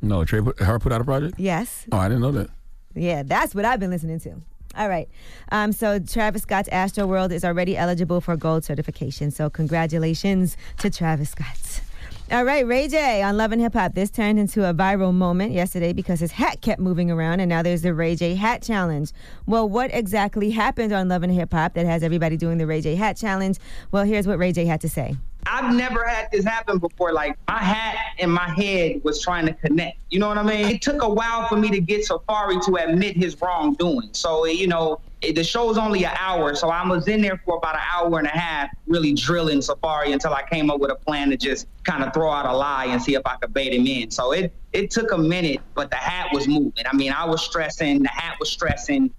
No, 0.02 0.24
Trey 0.24 0.40
put, 0.42 0.58
her 0.60 0.78
put 0.78 0.92
out 0.92 1.00
a 1.00 1.04
project. 1.04 1.38
Yes. 1.38 1.86
Oh, 1.92 1.98
I 1.98 2.08
didn't 2.08 2.22
know 2.22 2.32
that. 2.32 2.50
Yeah, 2.94 3.22
that's 3.22 3.54
what 3.54 3.64
I've 3.64 3.80
been 3.80 3.90
listening 3.90 4.20
to. 4.20 4.42
All 4.76 4.88
right. 4.88 5.08
Um, 5.50 5.72
so 5.72 5.98
Travis 5.98 6.42
Scott's 6.42 6.68
Astroworld 6.68 7.32
is 7.32 7.44
already 7.44 7.76
eligible 7.76 8.20
for 8.20 8.36
gold 8.36 8.64
certification. 8.64 9.30
So 9.30 9.48
congratulations 9.48 10.56
to 10.78 10.90
Travis 10.90 11.30
Scott. 11.30 11.80
All 12.28 12.44
right, 12.44 12.66
Ray 12.66 12.88
J 12.88 13.22
on 13.22 13.36
Love 13.36 13.52
and 13.52 13.62
Hip 13.62 13.74
Hop. 13.74 13.94
This 13.94 14.10
turned 14.10 14.40
into 14.40 14.68
a 14.68 14.74
viral 14.74 15.14
moment 15.14 15.52
yesterday 15.52 15.92
because 15.92 16.18
his 16.18 16.32
hat 16.32 16.60
kept 16.60 16.80
moving 16.80 17.08
around, 17.08 17.38
and 17.38 17.48
now 17.48 17.62
there's 17.62 17.82
the 17.82 17.94
Ray 17.94 18.16
J 18.16 18.34
Hat 18.34 18.62
Challenge. 18.62 19.12
Well, 19.46 19.68
what 19.68 19.94
exactly 19.94 20.50
happened 20.50 20.92
on 20.92 21.08
Love 21.08 21.22
and 21.22 21.32
Hip 21.32 21.52
Hop 21.52 21.74
that 21.74 21.86
has 21.86 22.02
everybody 22.02 22.36
doing 22.36 22.58
the 22.58 22.66
Ray 22.66 22.80
J 22.80 22.96
Hat 22.96 23.16
Challenge? 23.16 23.56
Well, 23.92 24.02
here's 24.02 24.26
what 24.26 24.38
Ray 24.38 24.50
J 24.50 24.64
had 24.64 24.80
to 24.80 24.88
say. 24.88 25.14
I've 25.46 25.74
never 25.74 26.04
had 26.04 26.28
this 26.32 26.44
happen 26.44 26.78
before. 26.78 27.12
Like 27.12 27.38
my 27.48 27.58
hat 27.58 27.96
and 28.18 28.32
my 28.32 28.48
head 28.50 29.02
was 29.04 29.22
trying 29.22 29.46
to 29.46 29.52
connect. 29.52 29.98
You 30.10 30.18
know 30.18 30.28
what 30.28 30.38
I 30.38 30.42
mean? 30.42 30.66
It 30.66 30.82
took 30.82 31.02
a 31.02 31.08
while 31.08 31.48
for 31.48 31.56
me 31.56 31.70
to 31.70 31.80
get 31.80 32.06
Safaree 32.06 32.64
to 32.66 32.76
admit 32.76 33.16
his 33.16 33.40
wrongdoing. 33.40 34.10
So 34.12 34.46
you 34.46 34.66
know, 34.66 35.00
it, 35.22 35.34
the 35.34 35.44
show's 35.44 35.78
only 35.78 36.04
an 36.04 36.12
hour, 36.18 36.54
so 36.54 36.68
I 36.68 36.86
was 36.86 37.08
in 37.08 37.22
there 37.22 37.40
for 37.44 37.56
about 37.56 37.76
an 37.76 37.82
hour 37.94 38.18
and 38.18 38.26
a 38.26 38.30
half, 38.30 38.70
really 38.86 39.12
drilling 39.14 39.58
Safaree 39.58 40.12
until 40.12 40.34
I 40.34 40.42
came 40.42 40.70
up 40.70 40.80
with 40.80 40.90
a 40.90 40.96
plan 40.96 41.30
to 41.30 41.36
just 41.36 41.66
kind 41.84 42.04
of 42.04 42.12
throw 42.12 42.30
out 42.30 42.46
a 42.46 42.56
lie 42.56 42.86
and 42.86 43.02
see 43.02 43.14
if 43.14 43.22
I 43.24 43.36
could 43.36 43.54
bait 43.54 43.72
him 43.72 43.86
in. 43.86 44.10
So 44.10 44.32
it 44.32 44.52
it 44.72 44.90
took 44.90 45.12
a 45.12 45.18
minute, 45.18 45.60
but 45.74 45.90
the 45.90 45.96
hat 45.96 46.28
was 46.32 46.46
moving. 46.46 46.84
I 46.84 46.94
mean, 46.94 47.12
I 47.12 47.24
was 47.24 47.42
stressing, 47.42 48.02
the 48.02 48.08
hat 48.08 48.36
was 48.38 48.50
stressing. 48.50 49.10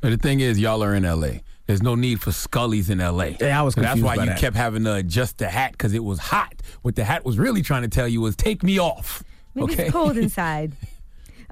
But 0.00 0.10
the 0.10 0.16
thing 0.16 0.40
is, 0.40 0.58
y'all 0.58 0.82
are 0.82 0.94
in 0.94 1.04
LA. 1.04 1.38
There's 1.66 1.82
no 1.82 1.94
need 1.94 2.20
for 2.20 2.30
Scullies 2.30 2.90
in 2.90 2.98
LA. 2.98 3.36
Yeah, 3.40 3.58
I 3.58 3.62
was 3.62 3.74
So 3.74 3.80
That's 3.82 4.00
why 4.00 4.16
by 4.16 4.24
you 4.24 4.30
that. 4.30 4.38
kept 4.38 4.56
having 4.56 4.84
to 4.84 4.94
adjust 4.96 5.38
the 5.38 5.48
hat 5.48 5.72
because 5.72 5.94
it 5.94 6.02
was 6.04 6.18
hot. 6.18 6.54
What 6.82 6.96
the 6.96 7.04
hat 7.04 7.24
was 7.24 7.38
really 7.38 7.62
trying 7.62 7.82
to 7.82 7.88
tell 7.88 8.08
you 8.08 8.20
was 8.20 8.34
take 8.36 8.62
me 8.62 8.78
off. 8.80 9.22
Maybe 9.54 9.72
okay. 9.74 9.82
it's 9.84 9.92
cold 9.92 10.16
inside. 10.26 10.72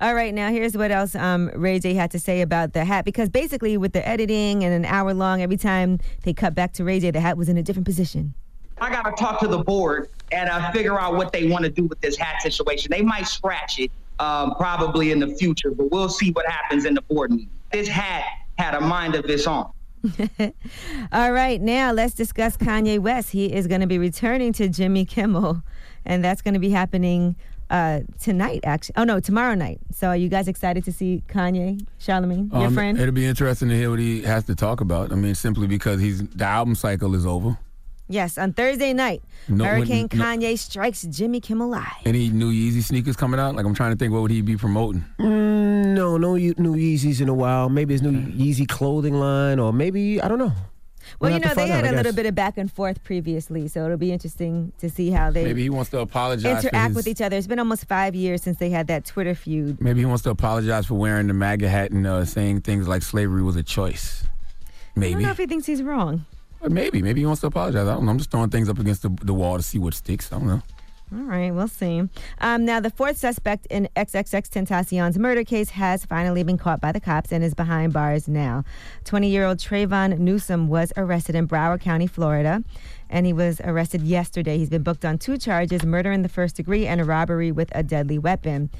All 0.00 0.14
right, 0.14 0.32
now 0.32 0.50
here's 0.50 0.76
what 0.76 0.90
else 0.90 1.14
um, 1.14 1.50
Ray 1.54 1.78
J 1.78 1.92
had 1.94 2.10
to 2.12 2.18
say 2.18 2.40
about 2.40 2.72
the 2.72 2.84
hat 2.84 3.04
because 3.04 3.28
basically, 3.28 3.76
with 3.76 3.92
the 3.92 4.06
editing 4.08 4.64
and 4.64 4.72
an 4.72 4.84
hour 4.86 5.12
long, 5.12 5.42
every 5.42 5.58
time 5.58 5.98
they 6.22 6.32
cut 6.32 6.54
back 6.54 6.72
to 6.74 6.84
Ray 6.84 7.00
J, 7.00 7.10
the 7.10 7.20
hat 7.20 7.36
was 7.36 7.48
in 7.50 7.58
a 7.58 7.62
different 7.62 7.86
position. 7.86 8.32
I 8.80 8.90
got 8.90 9.02
to 9.04 9.12
talk 9.12 9.40
to 9.40 9.46
the 9.46 9.58
board 9.62 10.08
and 10.32 10.48
uh, 10.48 10.72
figure 10.72 10.98
out 10.98 11.14
what 11.14 11.32
they 11.32 11.48
want 11.48 11.64
to 11.66 11.70
do 11.70 11.84
with 11.84 12.00
this 12.00 12.16
hat 12.16 12.40
situation. 12.40 12.88
They 12.90 13.02
might 13.02 13.26
scratch 13.28 13.78
it. 13.78 13.90
um, 14.20 14.54
probably 14.54 15.10
in 15.12 15.18
the 15.18 15.28
future. 15.36 15.70
But 15.70 15.90
we'll 15.90 16.08
see 16.08 16.30
what 16.32 16.46
happens 16.46 16.84
in 16.84 16.94
the 16.94 17.02
board 17.02 17.30
meeting. 17.30 17.50
This 17.72 17.88
hat 17.88 18.24
had 18.58 18.74
a 18.74 18.80
mind 18.80 19.14
of 19.14 19.24
its 19.26 19.46
own. 19.46 19.70
All 21.12 21.32
right, 21.32 21.60
now 21.60 21.92
let's 21.92 22.14
discuss 22.14 22.56
Kanye 22.56 22.98
West. 22.98 23.30
He 23.30 23.52
is 23.52 23.66
going 23.66 23.80
to 23.80 23.86
be 23.86 23.98
returning 23.98 24.52
to 24.54 24.68
Jimmy 24.68 25.04
Kimmel, 25.04 25.62
and 26.04 26.24
that's 26.24 26.42
going 26.42 26.54
to 26.54 26.60
be 26.60 26.70
happening 26.70 27.36
uh, 27.68 28.00
tonight, 28.20 28.60
actually. 28.64 28.94
Oh, 28.96 29.04
no, 29.04 29.20
tomorrow 29.20 29.54
night. 29.54 29.78
So 29.92 30.08
are 30.08 30.16
you 30.16 30.28
guys 30.28 30.48
excited 30.48 30.84
to 30.84 30.92
see 30.92 31.22
Kanye, 31.28 31.86
Charlamagne, 32.00 32.50
your 32.52 32.66
Um, 32.68 32.74
friend? 32.74 32.98
It'll 32.98 33.12
be 33.14 33.26
interesting 33.26 33.68
to 33.68 33.76
hear 33.76 33.90
what 33.90 33.98
he 33.98 34.22
has 34.22 34.44
to 34.44 34.54
talk 34.54 34.80
about. 34.80 35.12
I 35.12 35.14
mean, 35.14 35.34
simply 35.34 35.66
because 35.66 36.00
he's 36.00 36.22
the 36.28 36.44
album 36.44 36.74
cycle 36.74 37.14
is 37.14 37.24
over. 37.26 37.58
Yes, 38.10 38.36
on 38.38 38.52
Thursday 38.52 38.92
night, 38.92 39.22
No, 39.48 39.64
Hurricane 39.64 40.08
when- 40.10 40.18
no- 40.18 40.24
Kanye 40.24 40.58
strikes 40.58 41.02
Jimmy 41.02 41.40
Kimmel 41.40 41.68
Live. 41.68 41.84
Any 42.04 42.28
new 42.28 42.50
Yeezy 42.52 42.82
sneakers 42.82 43.14
coming 43.16 43.38
out? 43.38 43.54
Like 43.54 43.64
I'm 43.64 43.72
trying 43.74 43.92
to 43.92 43.96
think, 43.96 44.12
what 44.12 44.22
would 44.22 44.32
he 44.32 44.42
be 44.42 44.56
promoting? 44.56 45.04
Mm, 45.20 45.94
no, 45.94 46.16
no 46.16 46.34
new 46.34 46.74
Yeezys 46.74 47.20
in 47.20 47.28
a 47.28 47.34
while. 47.34 47.68
Maybe 47.68 47.94
his 47.94 48.02
new 48.02 48.10
Yeezy 48.10 48.66
clothing 48.68 49.14
line, 49.14 49.60
or 49.60 49.72
maybe 49.72 50.20
I 50.20 50.26
don't 50.26 50.38
know. 50.40 50.52
Well, 51.18 51.30
We'll 51.30 51.32
you 51.34 51.38
know, 51.40 51.48
they 51.50 51.54
find 51.54 51.70
out, 51.70 51.76
had 51.76 51.84
I 51.86 51.88
a 51.88 51.96
little 51.96 52.12
bit 52.12 52.26
of 52.26 52.34
back 52.34 52.58
and 52.58 52.70
forth 52.70 53.02
previously, 53.04 53.68
so 53.68 53.84
it'll 53.84 53.96
be 53.96 54.12
interesting 54.12 54.72
to 54.78 54.90
see 54.90 55.10
how 55.10 55.30
they 55.30 55.44
Maybe 55.44 55.62
he 55.62 55.70
wants 55.70 55.90
to 55.92 56.00
apologize. 56.00 56.62
for 56.62 56.68
interact 56.68 56.88
his- 56.88 56.96
with 56.96 57.06
each 57.08 57.20
other. 57.20 57.36
It's 57.36 57.46
been 57.46 57.58
almost 57.60 57.86
five 57.88 58.14
years 58.16 58.42
since 58.42 58.58
they 58.58 58.70
had 58.70 58.86
that 58.88 59.04
Twitter 59.06 59.34
feud. 59.34 59.80
Maybe 59.80 60.00
he 60.00 60.06
wants 60.06 60.22
to 60.24 60.30
apologize 60.30 60.86
for 60.86 60.94
wearing 60.94 61.26
the 61.28 61.34
MAGA 61.34 61.68
hat 61.68 61.90
and 61.92 62.06
uh, 62.06 62.24
saying 62.24 62.62
things 62.62 62.86
like 62.88 63.02
slavery 63.02 63.42
was 63.42 63.56
a 63.56 63.62
choice. 63.62 64.24
Maybe 64.96 65.10
I 65.10 65.12
don't 65.14 65.22
know 65.22 65.30
if 65.30 65.38
he 65.38 65.46
thinks 65.46 65.66
he's 65.66 65.82
wrong. 65.82 66.26
Maybe. 66.68 67.02
Maybe 67.02 67.20
he 67.20 67.26
wants 67.26 67.40
to 67.40 67.46
apologize. 67.46 67.86
I 67.86 67.94
don't 67.94 68.04
know. 68.04 68.10
I'm 68.10 68.18
just 68.18 68.30
throwing 68.30 68.50
things 68.50 68.68
up 68.68 68.78
against 68.78 69.02
the, 69.02 69.08
the 69.22 69.34
wall 69.34 69.56
to 69.56 69.62
see 69.62 69.78
what 69.78 69.94
sticks. 69.94 70.32
I 70.32 70.38
don't 70.38 70.46
know. 70.46 70.62
All 71.12 71.24
right, 71.24 71.50
we'll 71.50 71.66
see. 71.66 72.08
Um, 72.40 72.64
now, 72.64 72.78
the 72.78 72.90
fourth 72.90 73.16
suspect 73.16 73.66
in 73.66 73.88
XXXTentacion's 73.96 75.18
murder 75.18 75.42
case 75.42 75.70
has 75.70 76.04
finally 76.04 76.44
been 76.44 76.56
caught 76.56 76.80
by 76.80 76.92
the 76.92 77.00
cops 77.00 77.32
and 77.32 77.42
is 77.42 77.52
behind 77.52 77.92
bars 77.92 78.28
now. 78.28 78.62
20 79.06 79.28
year 79.28 79.44
old 79.44 79.58
Trayvon 79.58 80.18
Newsome 80.18 80.68
was 80.68 80.92
arrested 80.96 81.34
in 81.34 81.48
Broward 81.48 81.80
County, 81.80 82.06
Florida, 82.06 82.62
and 83.08 83.26
he 83.26 83.32
was 83.32 83.60
arrested 83.62 84.02
yesterday. 84.02 84.56
He's 84.56 84.70
been 84.70 84.84
booked 84.84 85.04
on 85.04 85.18
two 85.18 85.36
charges 85.36 85.84
murder 85.84 86.12
in 86.12 86.22
the 86.22 86.28
first 86.28 86.54
degree 86.54 86.86
and 86.86 87.00
a 87.00 87.04
robbery 87.04 87.50
with 87.50 87.72
a 87.74 87.82
deadly 87.82 88.18
weapon. 88.18 88.70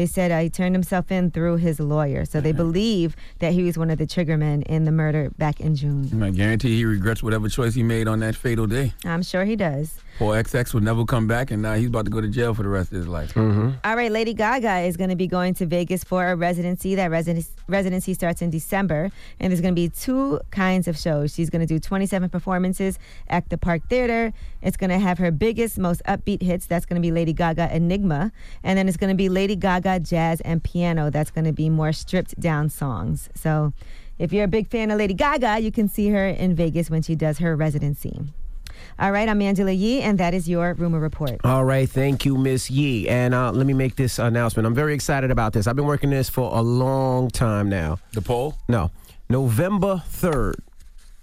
They 0.00 0.06
said 0.06 0.30
uh, 0.30 0.38
he 0.38 0.48
turned 0.48 0.74
himself 0.74 1.12
in 1.12 1.30
through 1.30 1.56
his 1.56 1.78
lawyer, 1.78 2.24
so 2.24 2.40
they 2.40 2.52
believe 2.52 3.14
that 3.40 3.52
he 3.52 3.64
was 3.64 3.76
one 3.76 3.90
of 3.90 3.98
the 3.98 4.06
triggermen 4.06 4.62
in 4.62 4.86
the 4.86 4.92
murder 4.92 5.28
back 5.36 5.60
in 5.60 5.76
June. 5.76 6.22
I 6.22 6.30
guarantee 6.30 6.74
he 6.74 6.86
regrets 6.86 7.22
whatever 7.22 7.50
choice 7.50 7.74
he 7.74 7.82
made 7.82 8.08
on 8.08 8.20
that 8.20 8.34
fatal 8.34 8.66
day. 8.66 8.94
I'm 9.04 9.22
sure 9.22 9.44
he 9.44 9.56
does. 9.56 10.00
Poor 10.20 10.36
XX 10.36 10.74
would 10.74 10.82
never 10.82 11.06
come 11.06 11.26
back, 11.26 11.50
and 11.50 11.62
now 11.62 11.72
he's 11.72 11.86
about 11.86 12.04
to 12.04 12.10
go 12.10 12.20
to 12.20 12.28
jail 12.28 12.52
for 12.52 12.62
the 12.62 12.68
rest 12.68 12.92
of 12.92 12.98
his 12.98 13.08
life. 13.08 13.32
Mm-hmm. 13.32 13.70
All 13.82 13.96
right, 13.96 14.12
Lady 14.12 14.34
Gaga 14.34 14.80
is 14.80 14.98
going 14.98 15.08
to 15.08 15.16
be 15.16 15.26
going 15.26 15.54
to 15.54 15.64
Vegas 15.64 16.04
for 16.04 16.26
a 16.26 16.36
residency. 16.36 16.94
That 16.94 17.10
residency, 17.10 17.50
residency 17.68 18.12
starts 18.12 18.42
in 18.42 18.50
December, 18.50 19.10
and 19.40 19.50
there's 19.50 19.62
going 19.62 19.74
to 19.74 19.80
be 19.80 19.88
two 19.88 20.38
kinds 20.50 20.88
of 20.88 20.98
shows. 20.98 21.32
She's 21.32 21.48
going 21.48 21.66
to 21.66 21.66
do 21.66 21.78
27 21.80 22.28
performances 22.28 22.98
at 23.28 23.48
the 23.48 23.56
Park 23.56 23.88
Theater. 23.88 24.34
It's 24.60 24.76
going 24.76 24.90
to 24.90 24.98
have 24.98 25.16
her 25.16 25.30
biggest, 25.30 25.78
most 25.78 26.02
upbeat 26.04 26.42
hits. 26.42 26.66
That's 26.66 26.84
going 26.84 27.00
to 27.00 27.02
be 27.02 27.12
Lady 27.12 27.32
Gaga 27.32 27.74
Enigma, 27.74 28.30
and 28.62 28.78
then 28.78 28.88
it's 28.88 28.98
going 28.98 29.08
to 29.08 29.16
be 29.16 29.30
Lady 29.30 29.56
Gaga 29.56 30.00
Jazz 30.00 30.42
and 30.42 30.62
Piano. 30.62 31.08
That's 31.08 31.30
going 31.30 31.46
to 31.46 31.54
be 31.54 31.70
more 31.70 31.94
stripped 31.94 32.38
down 32.38 32.68
songs. 32.68 33.30
So, 33.34 33.72
if 34.18 34.34
you're 34.34 34.44
a 34.44 34.48
big 34.48 34.68
fan 34.68 34.90
of 34.90 34.98
Lady 34.98 35.14
Gaga, 35.14 35.60
you 35.60 35.72
can 35.72 35.88
see 35.88 36.10
her 36.10 36.28
in 36.28 36.54
Vegas 36.54 36.90
when 36.90 37.00
she 37.00 37.14
does 37.14 37.38
her 37.38 37.56
residency. 37.56 38.20
All 38.98 39.12
right, 39.12 39.28
I'm 39.28 39.40
Angela 39.42 39.72
Yee, 39.72 40.02
and 40.02 40.18
that 40.18 40.34
is 40.34 40.48
your 40.48 40.74
rumor 40.74 41.00
report. 41.00 41.40
All 41.44 41.64
right, 41.64 41.88
thank 41.88 42.24
you, 42.24 42.36
Miss 42.36 42.70
Yee. 42.70 43.08
And 43.08 43.34
uh, 43.34 43.52
let 43.52 43.66
me 43.66 43.72
make 43.72 43.96
this 43.96 44.18
announcement. 44.18 44.66
I'm 44.66 44.74
very 44.74 44.94
excited 44.94 45.30
about 45.30 45.52
this. 45.52 45.66
I've 45.66 45.76
been 45.76 45.86
working 45.86 46.10
this 46.10 46.28
for 46.28 46.56
a 46.56 46.62
long 46.62 47.30
time 47.30 47.68
now. 47.68 47.98
The 48.12 48.22
poll? 48.22 48.56
No, 48.68 48.90
November 49.28 50.02
third. 50.06 50.56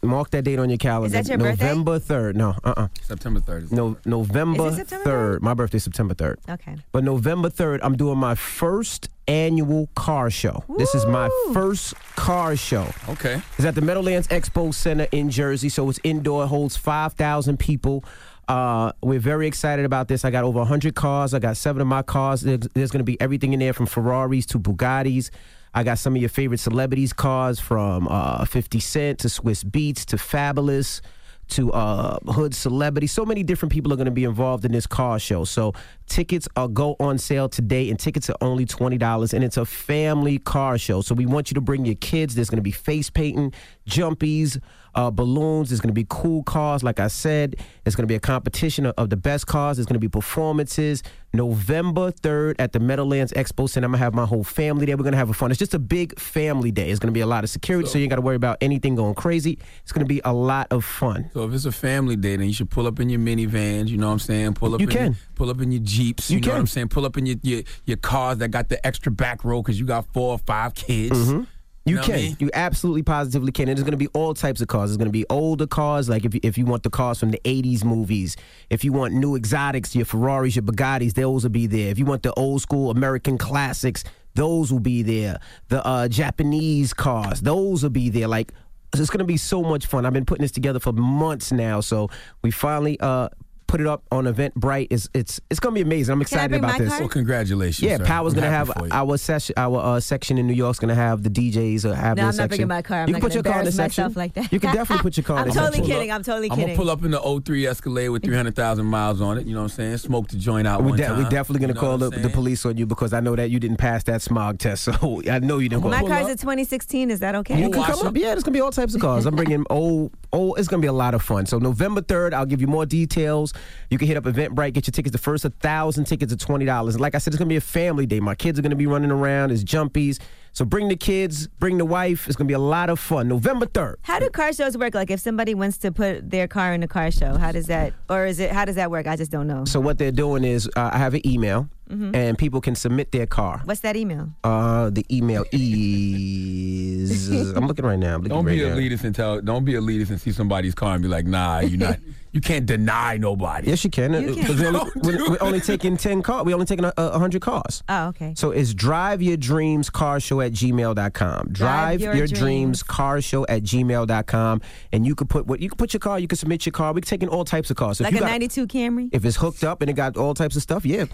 Mark 0.08 0.32
that 0.32 0.44
date 0.44 0.60
on 0.60 0.70
your 0.70 0.78
calendar. 0.78 1.10
that 1.14 1.28
your 1.28 1.38
birthday? 1.38 1.66
November 1.66 2.00
third. 2.00 2.36
No, 2.36 2.56
uh, 2.64 2.74
uh 2.76 2.88
September 3.02 3.40
third. 3.40 3.72
No, 3.72 3.98
November 4.06 4.68
Is 4.68 4.74
it 4.74 4.90
September 4.90 5.04
third. 5.04 5.44
My 5.44 5.54
birthday's 5.54 5.84
September 5.84 6.14
third. 6.14 6.40
Okay. 6.50 6.76
But 6.92 7.04
November 7.04 7.50
3rd, 7.50 7.80
I'm 7.84 7.96
doing 7.96 8.18
my 8.18 8.36
first 8.36 9.10
annual 9.28 9.88
car 9.96 10.30
show. 10.30 10.64
This 10.78 10.96
is 10.96 11.06
my 11.06 11.30
first 11.54 11.94
car 12.16 12.56
show. 12.56 12.88
Okay. 13.10 13.42
It's 13.58 13.66
at 13.66 13.76
the 13.76 13.82
Meadowlands 13.82 14.28
Expo 14.30 14.74
Center 14.74 15.08
in 15.12 15.30
Jersey, 15.30 15.70
so 15.70 15.90
it's 15.90 16.00
indoor, 16.04 16.48
holds 16.48 16.78
5,000 16.78 17.58
people. 17.58 18.04
Uh, 18.48 18.94
we're 19.02 19.20
very 19.20 19.46
excited 19.46 19.84
about 19.84 20.08
this. 20.08 20.24
I 20.24 20.32
got 20.32 20.46
over 20.46 20.60
100 20.60 20.96
cars. 20.96 21.34
I 21.34 21.40
got 21.40 21.58
seven 21.58 21.82
of 21.82 21.88
my 21.88 22.02
cars. 22.02 22.42
There's, 22.42 22.60
there's 22.74 22.92
going 22.92 23.00
to 23.00 23.04
be 23.04 23.20
everything 23.20 23.54
in 23.54 23.60
there 23.60 23.74
from 23.74 23.86
Ferraris 23.86 24.46
to 24.48 24.60
Bugattis. 24.60 25.30
I 25.74 25.84
got 25.84 26.00
some 26.00 26.16
of 26.16 26.22
your 26.22 26.30
favorite 26.30 26.60
celebrities' 26.60 27.14
cars 27.14 27.60
from 27.60 28.08
uh, 28.10 28.46
50 28.46 28.80
Cent 28.80 29.20
to 29.20 29.28
Swizz 29.28 29.64
Beatz 29.64 30.06
to 30.06 30.18
Fabolous 30.18 31.02
to 31.50 31.72
uh, 31.72 32.20
Hood 32.28 32.54
Celebrity. 32.54 33.08
So 33.08 33.26
many 33.26 33.44
different 33.44 33.72
people 33.72 33.94
are 33.94 33.96
going 33.96 34.06
to 34.06 34.12
be 34.12 34.26
involved 34.26 34.66
in 34.66 34.72
this 34.72 34.86
car 34.86 35.20
show. 35.20 35.46
So 35.46 35.74
tickets 36.08 36.48
are 36.56 36.68
go 36.68 36.96
on 37.00 37.18
sale 37.18 37.48
today, 37.50 37.90
and 37.90 38.00
tickets 38.00 38.30
are 38.30 38.36
only 38.42 38.66
twenty 38.66 38.98
dollars. 38.98 39.34
And 39.34 39.44
it's 39.44 39.58
a 39.58 39.66
family 39.66 40.40
car 40.40 40.78
show. 40.78 41.02
So 41.02 41.16
we 41.16 41.26
want 41.26 41.50
you 41.50 41.56
to 41.56 41.62
bring 41.62 41.86
your 41.86 41.96
kids. 41.96 42.36
There's 42.36 42.50
going 42.50 42.58
to 42.58 42.64
be 42.64 42.72
face 42.72 43.10
painting, 43.10 43.54
jumpies, 43.88 44.62
uh, 44.98 45.10
balloons. 45.12 45.70
There's 45.70 45.80
going 45.80 45.90
to 45.90 45.94
be 45.94 46.06
cool 46.10 46.44
cars. 46.44 46.84
Like 46.84 47.00
I 47.00 47.08
said, 47.08 47.56
it's 47.86 47.96
going 47.96 48.04
to 48.04 48.08
be 48.12 48.16
a 48.16 48.20
competition 48.20 48.86
of, 48.88 48.94
of 48.98 49.10
the 49.10 49.16
best 49.18 49.48
cars. 49.48 49.78
There's 49.78 49.86
going 49.86 49.94
to 49.96 50.00
be 50.00 50.10
performances. 50.10 51.04
November 51.34 52.12
3rd 52.12 52.56
at 52.58 52.72
the 52.72 52.80
Meadowlands 52.80 53.32
Expo 53.34 53.70
Center. 53.70 53.86
I'm 53.86 53.92
going 53.92 54.00
to 54.00 54.04
have 54.04 54.14
my 54.16 54.26
whole 54.26 54.44
family 54.44 54.86
there. 54.88 54.98
We're 54.98 55.04
going 55.04 55.12
to 55.12 55.18
have 55.20 55.30
a 55.30 55.34
fun. 55.34 55.52
It's 55.52 55.60
just 55.60 55.74
a 55.74 55.80
big 55.80 56.18
family 56.20 56.72
day. 56.72 56.90
It's 56.90 57.00
going 57.00 57.14
to 57.14 57.18
be 57.18 57.20
a 57.22 57.28
lot 57.28 57.44
of 57.44 57.50
security, 57.50 57.88
so, 57.88 57.98
you 58.00 58.04
ain't 58.06 58.10
got 58.10 58.16
to 58.16 58.22
worry 58.22 58.36
about 58.38 58.58
anything 58.62 58.96
going 58.96 59.14
crazy. 59.14 59.60
It's 59.84 59.92
going 59.92 60.06
to 60.06 60.10
be 60.10 60.20
a 60.26 60.34
lot 60.34 60.68
of 60.72 60.84
fun. 60.84 61.30
So 61.34 61.44
if 61.46 61.54
it's 61.54 61.66
a 61.66 61.72
family 61.72 62.16
day, 62.16 62.38
then 62.38 62.48
you 62.48 62.54
should 62.54 62.72
pull 62.72 62.88
up 62.88 63.00
in 63.00 63.10
your 63.10 63.20
minivans. 63.20 63.90
You 63.90 63.98
know 63.98 64.08
what 64.08 64.14
I'm 64.14 64.20
saying? 64.20 64.54
Pull 64.56 64.74
up. 64.74 64.82
You 64.82 64.88
in 64.88 64.94
can. 64.94 65.06
Your, 65.12 65.16
pull 65.36 65.50
up 65.52 65.62
in 65.62 65.72
your 65.72 65.82
jeeps. 65.84 66.32
You, 66.32 66.38
You 66.38 66.42
know 66.42 66.48
what 66.48 66.54
can. 66.54 66.62
I'm 66.62 66.68
saying? 66.68 66.90
Pull 66.90 67.06
up 67.06 67.18
in 67.18 67.26
your 67.28 67.36
your, 67.44 67.62
your 67.86 67.98
cars 67.98 68.40
that 68.40 68.50
got 68.50 68.70
the 68.70 68.84
extra 68.88 69.12
back 69.12 69.44
row 69.44 69.62
because 69.62 69.80
you 69.80 69.86
got 69.86 70.12
four 70.14 70.32
or 70.32 70.40
five 70.40 70.74
kids. 70.74 71.18
Mhm. 71.30 71.46
You, 71.88 71.96
know 71.96 72.04
can. 72.04 72.14
I 72.14 72.18
mean? 72.18 72.38
You 72.40 72.50
absolutely 72.54 73.04
positively 73.04 73.52
can. 73.52 73.70
And 73.70 73.78
there's 73.78 73.84
going 73.84 73.92
to 73.92 73.98
be 73.98 74.08
all 74.08 74.34
types 74.34 74.62
of 74.62 74.68
cars. 74.68 74.90
There's 74.90 74.98
going 74.98 75.08
to 75.08 75.12
be 75.12 75.26
older 75.30 75.68
cars, 75.68 76.10
like 76.10 76.26
if 76.26 76.34
you, 76.34 76.40
if 76.44 76.58
you 76.58 76.66
want 76.66 76.84
the 76.84 76.90
cars 76.90 77.20
from 77.20 77.32
the 77.32 77.42
80s 77.44 77.84
movies. 77.84 78.36
If 78.70 78.84
you 78.84 78.92
want 78.92 79.14
new 79.14 79.36
exotics, 79.36 79.96
your 79.96 80.06
Ferraris, 80.06 80.56
your 80.56 80.64
Bugattis, 80.64 81.14
those 81.14 81.44
will 81.44 81.52
be 81.52 81.68
there. 81.68 81.90
If 81.90 82.00
you 82.00 82.06
want 82.06 82.24
the 82.24 82.34
old 82.34 82.62
school 82.62 82.92
American 82.92 83.38
classics, 83.38 84.04
those 84.36 84.72
will 84.72 84.80
be 84.80 85.02
there. 85.02 85.40
The 85.70 85.86
uh, 85.86 86.08
Japanese 86.08 86.94
cars, 86.94 87.42
those 87.42 87.84
will 87.84 87.90
be 87.90 88.10
there. 88.10 88.28
Like, 88.28 88.52
it's 88.94 89.10
going 89.10 89.20
to 89.20 89.26
be 89.26 89.38
so 89.38 89.62
much 89.62 89.86
fun. 89.86 90.06
I've 90.06 90.14
been 90.14 90.26
putting 90.26 90.44
this 90.44 90.52
together 90.52 90.80
for 90.80 90.94
months 90.94 91.52
now. 91.52 91.82
So 91.82 92.10
we 92.42 92.52
finally 92.52 93.00
uh, 93.00 93.30
put 93.68 93.82
it 93.82 93.88
up 93.88 94.04
on 94.12 94.24
Eventbrite. 94.26 94.88
It's 94.90 95.10
it's 95.14 95.40
it's 95.50 95.60
going 95.60 95.76
to 95.76 95.80
be 95.80 95.82
amazing. 95.88 96.14
I'm 96.14 96.22
excited 96.22 96.50
bring 96.50 96.64
about 96.64 96.74
my 96.74 96.80
this. 96.80 96.90
car? 96.90 97.00
Well, 97.02 97.10
congratulations. 97.10 97.82
Yeah, 97.90 97.98
sir. 97.98 98.06
Power's 98.06 98.34
I'm 98.34 98.40
gonna 98.40 98.52
have 98.52 98.72
our 98.92 99.18
session. 99.18 99.54
Our 99.58 99.80
uh, 99.80 100.00
section 100.00 100.38
in 100.38 100.48
New 100.48 100.54
York's 100.54 100.80
gonna 100.80 100.96
have 100.96 101.24
the 101.24 101.30
DJs 101.30 101.86
uh, 101.86 101.94
have 101.94 102.18
No, 102.18 102.22
their 102.22 102.28
I'm 102.28 102.34
section. 102.34 102.38
not 102.44 102.50
bringing 102.50 102.68
my 102.68 102.82
car. 102.82 103.02
I'm 103.02 103.08
you 103.10 103.14
not 103.14 103.20
can 103.22 103.30
put 103.30 103.34
gonna 103.36 103.48
your 103.48 103.54
car 103.54 103.60
in 103.60 103.66
the 103.66 103.72
section. 103.72 104.14
like 104.14 104.34
that. 104.34 104.52
You 104.52 104.60
can 104.60 104.74
definitely 104.74 105.04
put 105.04 105.18
your 105.18 105.24
car 105.26 105.38
in 105.38 105.42
I'm 105.44 105.48
the 105.50 105.54
totally 105.54 105.78
section. 105.78 105.92
kidding. 105.94 106.12
I'm 106.12 106.24
totally 106.24 106.50
kidding. 106.50 106.64
I'm 106.64 106.68
gonna 106.70 106.78
pull 106.78 106.90
up 106.90 107.04
in 107.04 107.12
the 107.12 107.42
03 107.46 107.68
Escalade 107.68 108.10
with 108.10 108.24
300,000 108.24 108.86
miles 108.86 109.22
on 109.22 109.38
it. 109.38 109.46
You 109.46 109.54
know 109.54 109.60
what 109.60 109.72
I'm 109.72 109.78
saying? 109.78 109.98
Smoke 109.98 110.30
the 110.30 110.38
joint 110.38 110.68
out 110.68 110.82
We 110.84 110.90
one 110.92 110.98
de- 110.98 111.06
time. 111.08 111.18
we 111.18 111.24
definitely 111.30 111.60
gonna 111.60 111.72
You 111.72 111.74
know 111.76 111.80
call 111.82 111.98
what 111.98 112.14
the, 112.14 112.20
the 112.22 112.30
police 112.30 112.66
on 112.66 112.78
you 112.78 112.86
because 112.86 113.14
I 113.14 113.20
know 113.20 113.36
that 113.36 113.50
you 113.50 113.60
didn't 113.60 113.78
pass 113.78 114.04
that 114.06 114.22
smog 114.22 114.60
test. 114.60 114.88
So 114.98 115.22
I 115.30 115.40
know 115.40 115.58
you 115.60 115.70
didn't. 115.70 115.84
My 115.86 116.02
go. 116.02 116.08
car's 116.08 116.28
a 116.28 116.36
2016. 116.36 117.12
Is 117.12 117.20
that 117.20 117.36
okay? 117.36 117.60
You 117.62 117.70
can 117.70 117.84
come 117.84 118.08
up. 118.08 118.16
Yeah, 118.16 118.28
there's 118.32 118.44
gonna 118.44 118.54
be 118.54 118.62
all 118.62 118.72
types 118.72 118.96
of 118.96 119.02
cars. 119.02 119.26
I'm 119.26 119.36
bringing 119.36 119.66
old, 119.70 120.12
old. 120.34 120.60
It's 120.60 120.68
gonna 120.68 120.82
be 120.82 120.88
a 120.88 120.94
lot 120.94 121.14
of 121.14 121.22
fun. 121.22 121.46
So 121.46 121.60
November 121.60 122.02
third, 122.02 122.34
I'll 122.34 122.46
give 122.46 122.62
you 122.62 122.68
more 122.68 122.86
details. 122.86 123.54
You 123.90 123.98
can 123.98 124.08
hit 124.08 124.18
up 124.18 124.24
Eventbrite, 124.26 124.74
get 124.74 124.88
your 124.88 124.92
tickets. 124.92 125.12
The 125.12 125.18
first 125.18 125.46
a 125.46 125.50
thousand 125.50 126.06
tickets 126.06 126.34
are 126.34 126.38
twenty 126.38 126.66
dollars. 126.66 126.96
And 126.96 127.02
like 127.02 127.16
I 127.16 127.18
said, 127.18 127.34
it's 127.34 127.40
gonna 127.40 127.50
be 127.50 127.56
a 127.56 127.62
family 127.62 128.06
day. 128.06 128.20
My 128.20 128.36
kids 128.36 128.60
are 128.60 128.62
gonna 128.62 128.76
be 128.76 128.88
running 128.88 129.12
around 129.12 129.52
as 129.52 129.64
jumpies. 129.64 130.20
So 130.54 130.66
bring 130.66 130.88
the 130.88 130.96
kids, 130.96 131.48
bring 131.60 131.78
the 131.78 131.86
wife. 131.86 132.28
It's 132.28 132.36
gonna 132.36 132.48
be 132.48 132.56
a 132.56 132.60
lot 132.60 132.90
of 132.90 133.00
fun. 133.00 133.28
November 133.28 133.68
third. 133.68 134.00
How 134.02 134.20
do 134.20 134.30
car 134.30 134.52
shows 134.54 134.78
work? 134.78 134.96
Like 134.96 135.12
if 135.12 135.20
somebody 135.20 135.54
wants 135.54 135.78
to 135.80 135.92
put 135.92 136.30
their 136.30 136.48
car 136.48 136.74
in 136.74 136.82
a 136.82 136.88
car 136.88 137.12
show, 137.12 137.38
how 137.38 137.52
does 137.52 137.68
that, 137.68 137.94
or 138.10 138.26
is 138.26 138.40
it, 138.40 138.52
how 138.52 138.66
does 138.66 138.76
that 138.76 138.90
work? 138.90 139.06
I 139.06 139.16
just 139.16 139.32
don't 139.32 139.48
know. 139.48 139.66
So 139.66 139.80
what 139.80 140.00
they're 140.00 140.12
doing 140.12 140.44
is, 140.44 140.68
uh, 140.76 140.90
I 140.92 140.98
have 140.98 141.14
an 141.14 141.28
email, 141.28 141.70
Mhm. 141.90 142.16
and 142.16 142.38
people 142.38 142.60
can 142.62 142.76
submit 142.76 143.12
their 143.12 143.26
car. 143.26 143.62
What's 143.66 143.80
that 143.82 143.96
email? 143.96 144.30
Uh, 144.44 144.90
the 144.90 145.06
email 145.10 145.46
is. 145.52 147.30
I'm 147.56 147.68
looking 147.68 147.86
right 147.86 148.00
now. 148.00 148.16
I'm 148.16 148.22
looking 148.24 148.36
Don't 148.36 148.46
be 148.46 148.64
right 148.64 148.72
now. 148.74 148.78
elitist 148.78 149.04
and 149.04 149.16
tell. 149.16 149.42
Don't 149.42 149.66
be 149.66 149.74
elitist 149.74 150.10
and 150.10 150.20
see 150.22 150.32
somebody's 150.32 150.76
car 150.76 150.94
and 150.96 151.02
be 151.04 151.08
like, 151.10 151.26
Nah, 151.26 151.60
you're 151.60 151.80
not. 151.80 152.00
you 152.34 152.42
can't 152.42 152.66
deny 152.66 153.18
nobody. 153.18 153.70
Yes, 153.70 153.84
you 153.84 153.90
can. 153.90 154.14
You 154.14 154.36
can. 154.36 154.46
'Cause 154.48 154.60
we 154.60 154.68
only, 154.68 154.92
we're, 155.04 155.30
we're 155.32 155.38
only 155.42 155.60
taking 155.62 155.98
ten 155.98 156.22
cars. 156.22 156.46
We're 156.46 156.54
only 156.54 156.66
taking 156.66 156.86
a, 156.86 156.94
a 156.98 157.18
hundred 157.18 157.42
cars. 157.42 157.84
Oh, 157.90 158.08
okay. 158.10 158.34
So 158.36 158.52
it's 158.52 158.74
drive 158.74 159.22
your 159.22 159.38
dreams 159.38 159.90
car 159.90 160.20
show 160.20 160.42
at 160.42 160.52
gmail.com. 160.52 161.48
Drive 161.52 162.02
Your 162.02 162.14
your, 162.16 162.28
Dreams. 162.28 162.40
dreams 162.40 162.84
car 162.84 163.22
show 163.22 163.46
at 163.48 163.64
gmail.com. 163.64 164.62
And 164.92 165.06
you 165.06 165.16
could 165.16 165.30
put 165.30 165.48
what 165.48 165.62
you 165.62 165.70
can 165.70 165.78
put 165.78 165.94
your 165.94 166.00
car, 166.00 166.20
you 166.20 166.28
can 166.28 166.38
submit 166.38 166.66
your 166.66 166.74
car. 166.74 166.94
We're 166.94 167.00
taking 167.02 167.30
all 167.30 167.46
types 167.46 167.72
of 167.72 167.78
cars. 167.78 167.98
So 167.98 168.04
if 168.04 168.08
Like 168.08 168.14
you 168.14 168.18
a 168.20 168.22
got- 168.22 168.32
'92 168.32 168.68
Camry. 168.68 169.10
if 169.12 169.26
it's 169.26 169.38
hooked 169.38 169.64
up 169.64 169.82
and 169.82 169.90
it 169.90 169.94
got 169.94 170.18
all 170.18 170.34
types 170.34 170.56
of 170.56 170.62
stuff, 170.62 170.86
yeah. 170.86 171.06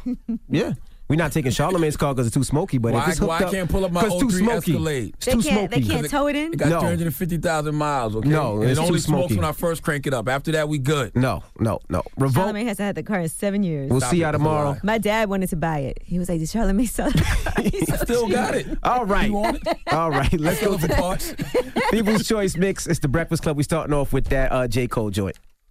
yeah. 0.49 0.62
We're 1.09 1.17
not 1.17 1.31
taking 1.33 1.51
Charlamagne's 1.51 1.97
car 1.97 2.13
because 2.13 2.27
it's 2.27 2.33
too 2.33 2.43
smoky. 2.45 2.77
But 2.77 2.93
why, 2.93 3.03
if 3.03 3.07
it's 3.09 3.17
hooked 3.19 3.27
why 3.27 3.37
up, 3.39 3.47
I 3.49 3.51
can't 3.51 3.69
pull 3.69 3.83
up 3.85 3.91
my 3.91 4.01
'cause 4.01 4.13
it's 4.13 4.21
too 4.21 4.31
smoky. 4.31 4.71
Escalade? 4.71 5.13
It's 5.17 5.25
too 5.25 5.31
can't, 5.31 5.43
smoky. 5.43 5.81
They 5.81 5.87
can't 5.95 6.09
tow 6.09 6.27
it 6.27 6.35
in. 6.35 6.53
It 6.53 6.57
got 6.57 6.69
No. 6.69 6.79
350,000 6.79 7.75
miles, 7.75 8.15
okay? 8.15 8.29
No, 8.29 8.61
And 8.61 8.69
it's 8.69 8.79
it 8.79 8.81
too 8.81 8.87
only 8.87 8.99
smokes 8.99 9.21
smoky. 9.27 9.35
when 9.35 9.45
I 9.45 9.51
first 9.51 9.83
crank 9.83 10.07
it 10.07 10.13
up. 10.13 10.29
After 10.29 10.53
that, 10.53 10.69
we 10.69 10.77
good. 10.79 11.15
No, 11.15 11.43
no, 11.59 11.79
no. 11.89 12.03
Revolt. 12.17 12.47
Charlamagne 12.55 12.65
hasn't 12.67 12.85
had 12.85 12.95
the 12.95 13.03
car 13.03 13.19
in 13.19 13.27
seven 13.29 13.63
years. 13.63 13.91
We'll 13.91 14.01
see 14.01 14.17
y'all 14.17 14.31
tomorrow. 14.31 14.77
My 14.81 14.97
dad 14.97 15.29
wanted 15.29 15.49
to 15.49 15.55
buy 15.57 15.79
it. 15.79 15.99
He 16.03 16.17
was 16.19 16.29
like, 16.29 16.39
"Did 16.39 16.47
Charlamagne 16.49 16.87
sell 16.89 17.09
it?" 17.13 17.21
I 17.91 17.95
still 17.97 18.27
got 18.29 18.55
it. 18.55 18.65
All 18.83 19.05
right. 19.05 19.27
You 19.27 19.33
want 19.33 19.57
it? 19.67 19.77
All 19.91 20.09
right. 20.09 20.33
Let's 20.39 20.61
go 20.61 20.77
to 20.77 20.87
for 20.87 20.93
parts. 20.95 21.35
People's 21.91 22.27
Choice 22.27 22.55
Mix. 22.55 22.87
It's 22.87 22.99
the 22.99 23.07
Breakfast 23.09 23.43
Club. 23.43 23.57
we 23.57 23.63
starting 23.63 23.93
off 23.93 24.13
with 24.13 24.25
that 24.29 24.51
uh, 24.51 24.67
J. 24.67 24.87
Cole 24.87 25.09
joint. 25.09 25.37